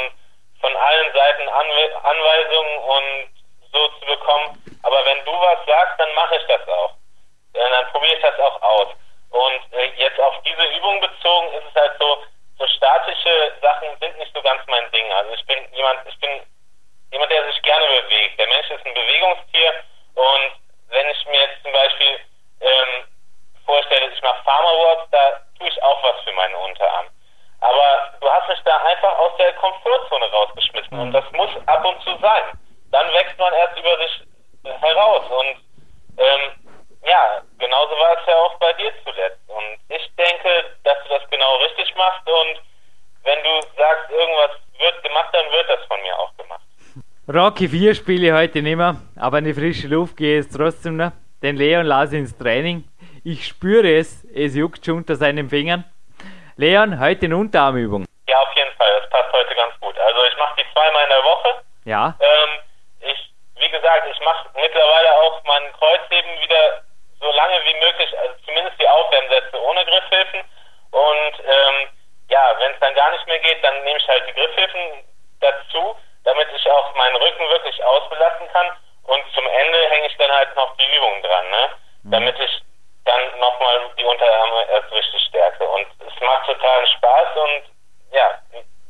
von 0.60 0.76
allen 0.76 1.12
Seiten 1.12 1.48
Anwe 1.48 2.04
Anweisungen 2.04 2.78
und 2.78 3.30
so 3.72 3.88
zu 3.98 4.06
bekommen. 4.06 4.62
Aber 4.84 5.04
wenn 5.06 5.24
du 5.24 5.32
was 5.32 5.58
sagst, 5.66 5.98
dann 5.98 6.14
mache 6.14 6.36
ich 6.36 6.46
das 6.46 6.68
auch. 6.68 6.94
Äh, 7.54 7.68
dann 7.68 7.86
probiere 7.90 8.14
ich 8.14 8.22
das 8.22 8.38
auch 8.38 8.62
aus. 8.62 8.88
Und 9.30 9.72
äh, 9.72 9.90
jetzt 9.96 10.20
auf 10.20 10.40
diese 10.46 10.64
Übung 10.76 11.00
bezogen 11.00 11.48
ist 11.54 11.64
es 11.66 11.74
halt 11.74 11.98
so, 11.98 12.22
so 12.60 12.66
statische 12.66 13.52
Sachen 13.62 13.88
sind 14.00 14.18
nicht 14.18 14.32
so 14.34 14.42
ganz 14.42 14.60
mein 14.66 14.90
Ding. 14.92 15.10
Also 15.12 15.32
ich 15.32 15.46
bin 15.46 15.56
jemand, 15.72 15.98
ich 16.06 16.18
bin 16.20 16.30
jemand, 17.10 17.32
der 17.32 17.44
sich 17.46 17.62
gerne 17.62 17.86
bewegt. 17.86 18.38
Der 18.38 18.46
Mensch 18.48 18.70
ist 18.70 18.84
ein 18.86 18.94
Bewegungstier 18.94 19.72
und 20.14 20.52
wenn 20.90 21.08
ich 21.08 21.26
mir 21.26 21.40
jetzt 21.40 21.62
zum 21.62 21.72
Beispiel 21.72 22.20
ähm, 22.60 23.04
vorstelle, 23.64 24.12
ich 24.12 24.22
mache 24.22 24.44
Farmerworks, 24.44 25.08
da 25.10 25.40
tue 25.58 25.68
ich 25.68 25.82
auch 25.82 26.02
was 26.04 26.20
für 26.22 26.32
meine 26.32 26.58
Unterarm. 26.58 27.06
Aber 27.60 28.12
du 28.20 28.30
hast 28.30 28.48
mich 28.48 28.60
da 28.64 28.76
einfach 28.84 29.18
aus 29.18 29.36
der 29.38 29.52
Komfortzone 29.54 30.30
rausgeschmissen 30.30 30.98
und 30.98 31.12
das 31.12 31.24
muss 31.32 31.50
ab 31.66 31.84
und 31.84 32.02
zu 32.02 32.16
sein. 32.18 32.58
Dann 32.90 33.10
wächst 33.14 33.38
man 33.38 33.52
erst 33.54 33.78
über 33.78 33.96
sich 33.98 34.20
heraus 34.80 35.22
und 35.30 35.56
ähm, 36.18 36.52
ja, 37.06 37.42
genauso 37.58 37.92
war 37.98 38.18
es 38.18 38.26
ja 38.26 38.36
auch 38.36 38.58
bei 38.58 38.72
dir 38.74 38.92
zuletzt. 39.04 39.40
Und 39.48 39.78
ich 39.88 40.10
denke, 40.16 40.64
dass 40.84 40.96
du 41.04 41.14
das 41.18 41.30
genau 41.30 41.56
richtig 41.56 41.94
machst 41.96 42.26
und 42.28 42.62
wenn 43.24 43.42
du 43.42 43.60
sagst, 43.76 44.10
irgendwas 44.10 44.50
wird 44.78 45.02
gemacht, 45.02 45.28
dann 45.32 45.50
wird 45.52 45.68
das 45.68 45.84
von 45.86 46.00
mir 46.02 46.18
auch 46.18 46.34
gemacht. 46.36 46.62
Rocky 47.28 47.68
4 47.68 47.94
spiele 47.94 48.28
ich 48.28 48.32
heute 48.32 48.62
nicht 48.62 48.76
mehr, 48.76 48.96
aber 49.16 49.38
in 49.38 49.44
die 49.44 49.54
frische 49.54 49.88
Luft 49.88 50.16
gehe 50.16 50.40
ich 50.40 50.46
trotzdem 50.48 50.96
noch. 50.96 51.12
Den 51.42 51.56
Leon 51.56 51.86
lasse 51.86 52.16
ins 52.16 52.36
Training. 52.36 52.84
Ich 53.24 53.46
spüre 53.46 53.98
es, 53.98 54.24
es 54.34 54.54
juckt 54.56 54.84
schon 54.84 54.98
unter 54.98 55.16
seinen 55.16 55.48
Fingern. 55.48 55.84
Leon, 56.56 56.98
heute 57.00 57.26
eine 57.26 57.36
Unterarmübung. 57.36 58.04
Ja, 58.28 58.38
auf 58.40 58.54
jeden 58.54 58.72
Fall, 58.76 59.00
das 59.00 59.08
passt 59.10 59.32
heute 59.32 59.54
ganz 59.54 59.72
gut. 59.80 59.98
Also 59.98 60.20
ich 60.24 60.36
mache 60.36 60.56
die 60.58 60.72
zweimal 60.72 61.04
in 61.04 61.10
der 61.10 61.24
Woche. 61.24 61.54
Ja. 61.84 62.14
Ähm, 62.20 62.50
ich, 63.00 63.32
wie 63.56 63.70
gesagt, 63.70 64.06
ich 64.10 64.20
mache 64.24 64.48
mittlerweile 64.54 65.12
auch 65.22 65.44
meinen 65.44 65.72
Kreuzheben 65.72 66.30
wieder 66.42 66.82
so 67.20 67.30
lange 67.32 67.64
wie 67.64 67.74
möglich, 67.74 68.18
also 68.18 68.34
zumindest 68.44 68.80
die 68.80 68.88
Aufwärmsätze 68.88 69.60
ohne 69.62 69.84
Griffhilfen. 69.84 70.40
Und 70.90 71.34
ähm, 71.44 71.88
ja, 72.28 72.54
wenn 72.58 72.72
es 72.72 72.80
dann 72.80 72.94
gar 72.94 73.10
nicht 73.12 73.26
mehr 73.26 73.38
geht, 73.40 73.62
dann 73.62 73.84
nehme 73.84 73.98
ich 73.98 74.08
halt 74.08 74.26
die 74.28 74.32
Griffhilfen 74.32 75.04
dazu, 75.40 75.96
damit 76.24 76.48
ich 76.54 76.70
auch 76.70 76.94
meinen 76.94 77.16
Rücken 77.16 77.48
wirklich 77.48 77.82
ausbelasten 77.84 78.48
kann. 78.52 78.70
Und 79.04 79.22
zum 79.34 79.46
Ende 79.46 79.88
hänge 79.90 80.06
ich 80.06 80.16
dann 80.16 80.30
halt 80.30 80.54
noch 80.56 80.76
die 80.76 80.96
Übungen 80.96 81.22
dran, 81.22 81.50
ne? 81.50 81.68
Mhm. 82.02 82.10
damit 82.12 82.38
ich 82.38 82.62
dann 83.04 83.38
nochmal 83.38 83.90
die 83.98 84.04
Unterarme 84.04 84.66
erst 84.70 84.92
richtig 84.92 85.22
stärke. 85.24 85.64
Und 85.68 85.86
es 86.06 86.20
macht 86.20 86.46
totalen 86.46 86.86
Spaß 86.86 87.36
und 87.36 87.62
ja, 88.12 88.38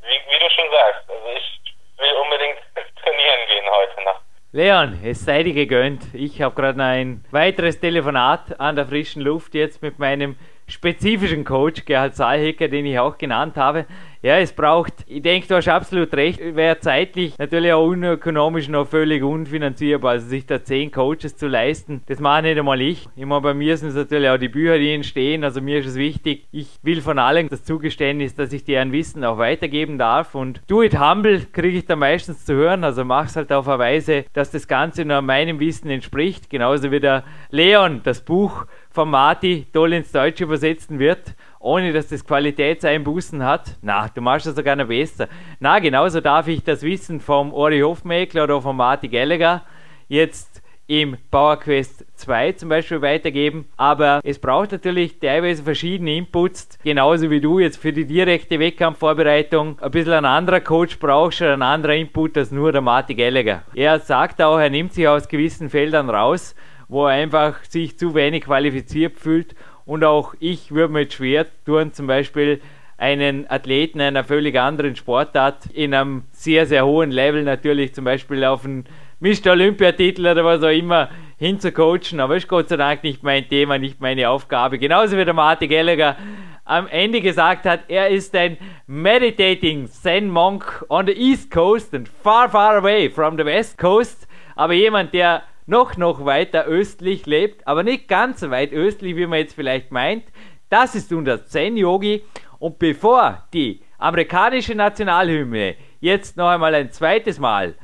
wie, 0.02 0.22
wie 0.28 0.38
du 0.38 0.50
schon 0.50 0.70
sagst, 0.70 1.08
also 1.08 1.28
ich 1.34 1.60
will 1.98 2.12
unbedingt 2.14 2.58
trainieren 3.02 3.46
gehen 3.46 3.70
heute 3.70 4.02
Nacht. 4.02 4.22
Leon, 4.52 4.98
es 5.04 5.24
sei 5.24 5.44
dir 5.44 5.54
gegönnt. 5.54 6.02
Ich 6.12 6.42
habe 6.42 6.56
gerade 6.56 6.82
ein 6.82 7.22
weiteres 7.30 7.78
Telefonat 7.78 8.58
an 8.58 8.74
der 8.74 8.84
frischen 8.84 9.22
Luft 9.22 9.54
jetzt 9.54 9.80
mit 9.80 10.00
meinem 10.00 10.34
spezifischen 10.70 11.44
Coach, 11.44 11.84
Gerhard 11.84 12.14
Saalhecker, 12.16 12.68
den 12.68 12.86
ich 12.86 12.98
auch 12.98 13.18
genannt 13.18 13.56
habe. 13.56 13.86
Ja, 14.22 14.36
es 14.38 14.52
braucht, 14.52 14.92
ich 15.06 15.22
denke, 15.22 15.48
du 15.48 15.54
hast 15.54 15.68
absolut 15.68 16.12
recht, 16.12 16.40
wäre 16.54 16.78
zeitlich 16.78 17.38
natürlich 17.38 17.72
auch 17.72 17.86
unökonomisch 17.86 18.68
noch 18.68 18.86
völlig 18.86 19.22
unfinanzierbar, 19.22 20.10
also 20.10 20.28
sich 20.28 20.44
da 20.44 20.62
zehn 20.62 20.90
Coaches 20.90 21.38
zu 21.38 21.48
leisten, 21.48 22.02
das 22.04 22.20
mache 22.20 22.42
nicht 22.42 22.58
einmal 22.58 22.82
ich. 22.82 23.08
Immer 23.16 23.40
bei 23.40 23.54
mir 23.54 23.78
sind 23.78 23.88
es 23.88 23.94
natürlich 23.94 24.28
auch 24.28 24.36
die 24.36 24.50
Bücher, 24.50 24.76
die 24.76 24.92
entstehen, 24.92 25.42
also 25.42 25.62
mir 25.62 25.78
ist 25.78 25.86
es 25.86 25.94
wichtig, 25.94 26.46
ich 26.52 26.68
will 26.82 27.00
von 27.00 27.18
allen 27.18 27.48
das 27.48 27.64
Zugeständnis, 27.64 28.34
dass 28.34 28.52
ich 28.52 28.64
deren 28.64 28.92
Wissen 28.92 29.24
auch 29.24 29.38
weitergeben 29.38 29.96
darf 29.96 30.34
und 30.34 30.60
do 30.66 30.82
it 30.82 31.00
humble 31.00 31.40
kriege 31.50 31.78
ich 31.78 31.86
da 31.86 31.96
meistens 31.96 32.44
zu 32.44 32.52
hören, 32.52 32.84
also 32.84 33.06
mach's 33.06 33.36
halt 33.36 33.50
auf 33.50 33.68
eine 33.68 33.78
Weise, 33.78 34.26
dass 34.34 34.50
das 34.50 34.68
Ganze 34.68 35.06
nur 35.06 35.22
meinem 35.22 35.60
Wissen 35.60 35.88
entspricht, 35.88 36.50
genauso 36.50 36.90
wie 36.90 37.00
der 37.00 37.24
Leon 37.48 38.02
das 38.04 38.20
Buch 38.20 38.66
von 38.90 39.10
Marti 39.10 39.66
toll 39.72 39.92
ins 39.92 40.12
Deutsche 40.12 40.44
übersetzen 40.44 40.98
wird 40.98 41.34
ohne 41.60 41.92
dass 41.92 42.08
das 42.08 42.24
Qualitätseinbußen 42.24 43.44
hat. 43.44 43.76
Na, 43.82 44.08
du 44.08 44.20
machst 44.20 44.46
es 44.46 44.56
sogar 44.56 44.74
noch 44.74 44.88
besser. 44.88 45.28
Na, 45.60 45.78
genauso 45.78 46.20
darf 46.20 46.48
ich 46.48 46.64
das 46.64 46.82
Wissen 46.82 47.20
vom 47.20 47.52
Ori 47.52 47.80
Hofmeckler 47.80 48.44
oder 48.44 48.60
von 48.60 48.76
Marty 48.76 49.08
Gallagher 49.08 49.62
jetzt 50.08 50.62
im 50.86 51.18
Power 51.30 51.56
Quest 51.58 52.04
2 52.16 52.52
zum 52.52 52.70
Beispiel 52.70 53.00
weitergeben. 53.00 53.66
Aber 53.76 54.20
es 54.24 54.40
braucht 54.40 54.72
natürlich 54.72 55.20
teilweise 55.20 55.62
verschiedene 55.62 56.16
Inputs, 56.16 56.78
genauso 56.82 57.30
wie 57.30 57.40
du 57.40 57.60
jetzt 57.60 57.76
für 57.76 57.92
die 57.92 58.06
direkte 58.06 58.58
Wettkampfvorbereitung 58.58 59.78
ein 59.80 59.90
bisschen 59.92 60.14
ein 60.14 60.24
anderer 60.24 60.60
Coach 60.60 60.98
brauchst 60.98 61.42
oder 61.42 61.52
ein 61.52 61.62
anderer 61.62 61.94
Input 61.94 62.36
als 62.38 62.50
nur 62.50 62.72
der 62.72 62.80
Marty 62.80 63.14
Gallagher. 63.14 63.62
Er 63.74 64.00
sagt 64.00 64.42
auch, 64.42 64.58
er 64.58 64.70
nimmt 64.70 64.94
sich 64.94 65.06
aus 65.06 65.28
gewissen 65.28 65.68
Feldern 65.70 66.10
raus, 66.10 66.56
wo 66.90 67.06
er 67.06 67.14
einfach 67.14 67.62
sich 67.64 67.96
zu 67.96 68.14
wenig 68.14 68.44
qualifiziert 68.44 69.18
fühlt 69.18 69.54
und 69.86 70.04
auch 70.04 70.34
ich 70.40 70.72
würde 70.72 70.92
mir 70.92 71.10
schwer 71.10 71.46
tun, 71.64 71.92
zum 71.92 72.06
Beispiel 72.06 72.60
einen 72.98 73.50
Athleten 73.50 74.00
einer 74.00 74.24
völlig 74.24 74.58
anderen 74.58 74.96
Sportart 74.96 75.66
in 75.72 75.94
einem 75.94 76.24
sehr, 76.32 76.66
sehr 76.66 76.84
hohen 76.84 77.10
Level 77.10 77.44
natürlich 77.44 77.94
zum 77.94 78.04
Beispiel 78.04 78.44
auf 78.44 78.64
einen 78.64 78.84
Mr. 79.20 79.52
Olympiatitel 79.52 80.26
oder 80.26 80.44
was 80.44 80.62
auch 80.62 80.68
immer 80.68 81.08
hinzucoachen, 81.38 82.20
aber 82.20 82.36
ist 82.36 82.48
Gott 82.48 82.68
sei 82.68 82.76
Dank 82.76 83.02
nicht 83.04 83.22
mein 83.22 83.48
Thema, 83.48 83.78
nicht 83.78 84.00
meine 84.00 84.28
Aufgabe. 84.28 84.78
Genauso 84.78 85.16
wie 85.16 85.24
der 85.24 85.32
Martin 85.32 85.70
Gallagher 85.70 86.16
am 86.64 86.86
Ende 86.88 87.20
gesagt 87.20 87.66
hat, 87.66 87.80
er 87.88 88.08
ist 88.08 88.34
ein 88.34 88.58
meditating 88.86 89.86
Zen 89.86 90.28
Monk 90.28 90.84
on 90.88 91.06
the 91.06 91.12
East 91.12 91.50
Coast 91.50 91.94
and 91.94 92.08
far, 92.08 92.50
far 92.50 92.76
away 92.76 93.08
from 93.08 93.38
the 93.38 93.44
West 93.44 93.78
Coast, 93.78 94.26
aber 94.56 94.74
jemand, 94.74 95.14
der 95.14 95.42
noch, 95.66 95.96
noch 95.96 96.24
weiter 96.24 96.64
östlich 96.64 97.26
lebt, 97.26 97.66
aber 97.66 97.82
nicht 97.82 98.08
ganz 98.08 98.40
so 98.40 98.50
weit 98.50 98.72
östlich, 98.72 99.16
wie 99.16 99.26
man 99.26 99.38
jetzt 99.38 99.54
vielleicht 99.54 99.92
meint. 99.92 100.24
Das 100.68 100.94
ist 100.94 101.12
unser 101.12 101.44
Zen-Yogi. 101.44 102.22
Und 102.58 102.78
bevor 102.78 103.46
die 103.52 103.80
amerikanische 103.98 104.74
Nationalhymne 104.74 105.76
jetzt 106.00 106.36
noch 106.36 106.48
einmal 106.48 106.74
ein 106.74 106.90
zweites 106.92 107.38
Mal 107.38 107.74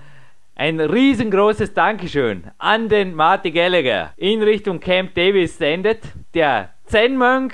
ein 0.59 0.81
riesengroßes 0.81 1.74
Dankeschön 1.74 2.51
an 2.57 2.89
den 2.89 3.15
Marty 3.15 3.51
Gallagher 3.51 4.15
in 4.16 4.43
Richtung 4.43 4.81
Camp 4.81 5.15
Davis 5.15 5.59
sendet. 5.59 6.01
Der 6.32 6.70
Zen-Mönch 6.86 7.53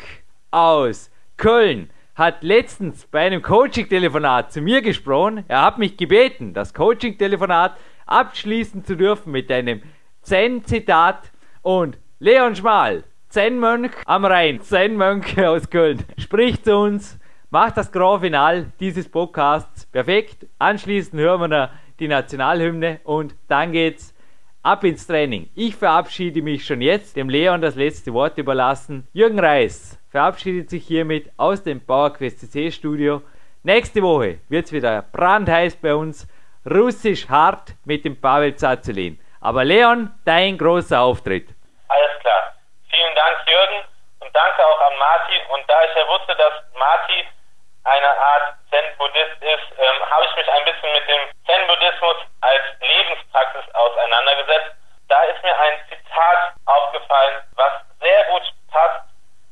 aus 0.53 1.11
Köln 1.37 1.91
hat 2.15 2.45
letztens 2.45 3.07
bei 3.07 3.27
einem 3.27 3.43
Coaching-Telefonat 3.43 4.53
zu 4.53 4.61
mir 4.61 4.83
gesprochen. 4.83 5.45
Er 5.49 5.63
hat 5.63 5.79
mich 5.79 5.97
gebeten, 5.97 6.55
das 6.55 6.75
Coaching-Telefonat 6.75 7.77
abschließen 8.07 8.85
zu 8.85 8.97
dürfen 8.97 9.33
mit 9.33 9.51
einem 9.51 9.83
Zen-Zitat. 10.23 11.31
Und 11.63 11.99
Leon 12.19 12.57
Schmal, 12.57 13.05
Zen-Mönch 13.29 13.93
am 14.07 14.25
Rhein, 14.25 14.61
Zen-Mönch 14.61 15.39
aus 15.45 15.71
Köln, 15.71 16.05
spricht 16.19 16.65
zu 16.65 16.77
uns, 16.77 17.19
macht 17.51 17.77
das 17.77 17.93
Grand 17.93 18.23
Final 18.23 18.73
dieses 18.81 19.09
Podcasts 19.09 19.87
perfekt. 19.87 20.47
Anschließend 20.59 21.21
hören 21.21 21.51
wir 21.51 21.71
die 21.99 22.09
Nationalhymne 22.09 23.01
und 23.05 23.35
dann 23.49 23.73
geht's 23.73 24.15
ab 24.63 24.85
ins 24.85 25.07
Training. 25.07 25.51
Ich 25.55 25.77
verabschiede 25.77 26.43
mich 26.43 26.65
schon 26.65 26.81
jetzt, 26.81 27.17
dem 27.17 27.29
Leon 27.29 27.61
das 27.61 27.75
letzte 27.75 28.13
Wort 28.13 28.39
überlassen. 28.39 29.07
Jürgen 29.13 29.41
Reis 29.41 29.99
verabschiedet 30.11 30.71
sich 30.71 30.87
hiermit 30.87 31.31
aus 31.37 31.63
dem 31.63 31.81
PowerQuest 31.81 32.41
CC 32.41 32.71
Studio. 32.71 33.23
Nächste 33.63 34.03
Woche 34.03 34.39
wird 34.49 34.67
es 34.67 34.73
wieder 34.73 35.03
brandheiß 35.13 35.77
bei 35.77 35.95
uns. 35.95 36.27
Russisch 36.69 37.29
hart 37.29 37.75
mit 37.85 38.05
dem 38.05 38.17
Pavel 38.17 38.55
Zazulin. 38.55 39.19
Aber 39.43 39.65
Leon, 39.65 40.15
dein 40.25 40.57
großer 40.57 41.01
Auftritt. 41.01 41.49
Alles 41.89 42.15
klar. 42.21 42.55
Vielen 42.89 43.15
Dank, 43.17 43.39
Jürgen. 43.45 43.83
Und 44.21 44.31
danke 44.35 44.65
auch 44.65 44.81
an 44.81 44.97
Marti. 44.99 45.35
Und 45.53 45.69
da 45.69 45.83
ich 45.83 45.95
ja 45.97 46.07
wusste, 46.07 46.37
dass 46.37 46.55
Marti 46.79 47.27
eine 47.83 48.07
Art 48.07 48.55
Zen-Buddhist 48.71 49.43
ist, 49.43 49.67
ähm, 49.79 50.11
habe 50.11 50.25
ich 50.27 50.37
mich 50.37 50.49
ein 50.49 50.65
bisschen 50.65 50.93
mit 50.93 51.09
dem 51.09 51.23
Zen-Buddhismus 51.47 52.17
als 52.41 52.63
Lebenspraxis 52.81 53.75
auseinandergesetzt. 53.75 54.71
Da 55.09 55.23
ist 55.25 55.43
mir 55.43 55.59
ein 55.59 55.75
Zitat 55.91 56.55
aufgefallen, 56.67 57.43
was 57.57 57.73
sehr 58.01 58.25
gut 58.31 58.43
passt, 58.71 59.03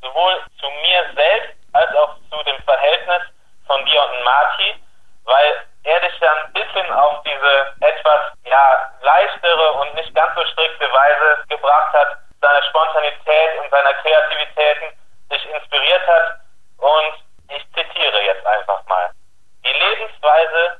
sowohl 0.03 0.41
zu 0.61 0.71
mir 0.87 1.03
selbst 1.17 1.51
als 1.73 1.93
auch 1.97 2.15
zu 2.31 2.41
dem 2.45 2.63
Verhältnis 2.63 3.23
von 3.67 3.85
dir 3.87 4.03
und 4.05 4.23
Marty, 4.23 4.85
weil 5.25 5.67
er 5.83 6.01
dich 6.01 6.17
dann 6.21 6.39
ein 6.47 6.53
bisschen 6.53 6.93
auf 6.93 7.23
diese 7.25 7.75
etwas 7.81 8.21
ja, 8.45 8.90
leichtere 9.51 9.73
und 9.73 9.95
nicht 9.95 10.15
ganz 10.15 10.35
so 10.35 10.45
strikte 10.45 10.87
Weise 10.93 11.45
gebracht 11.49 11.93
hat, 11.93 12.19
seiner 12.41 12.63
Spontanität 12.65 13.61
und 13.63 13.71
seiner 13.71 13.95
Kreativitäten 13.95 14.89
dich 15.33 15.47
inspiriert 15.51 16.07
hat 16.07 16.41
und 16.79 17.55
ich 17.57 17.65
zitiere 17.75 18.23
jetzt 18.23 18.47
einfach 18.47 18.85
mal. 18.87 19.11
Die 19.65 19.73
Lebensweise 19.73 20.80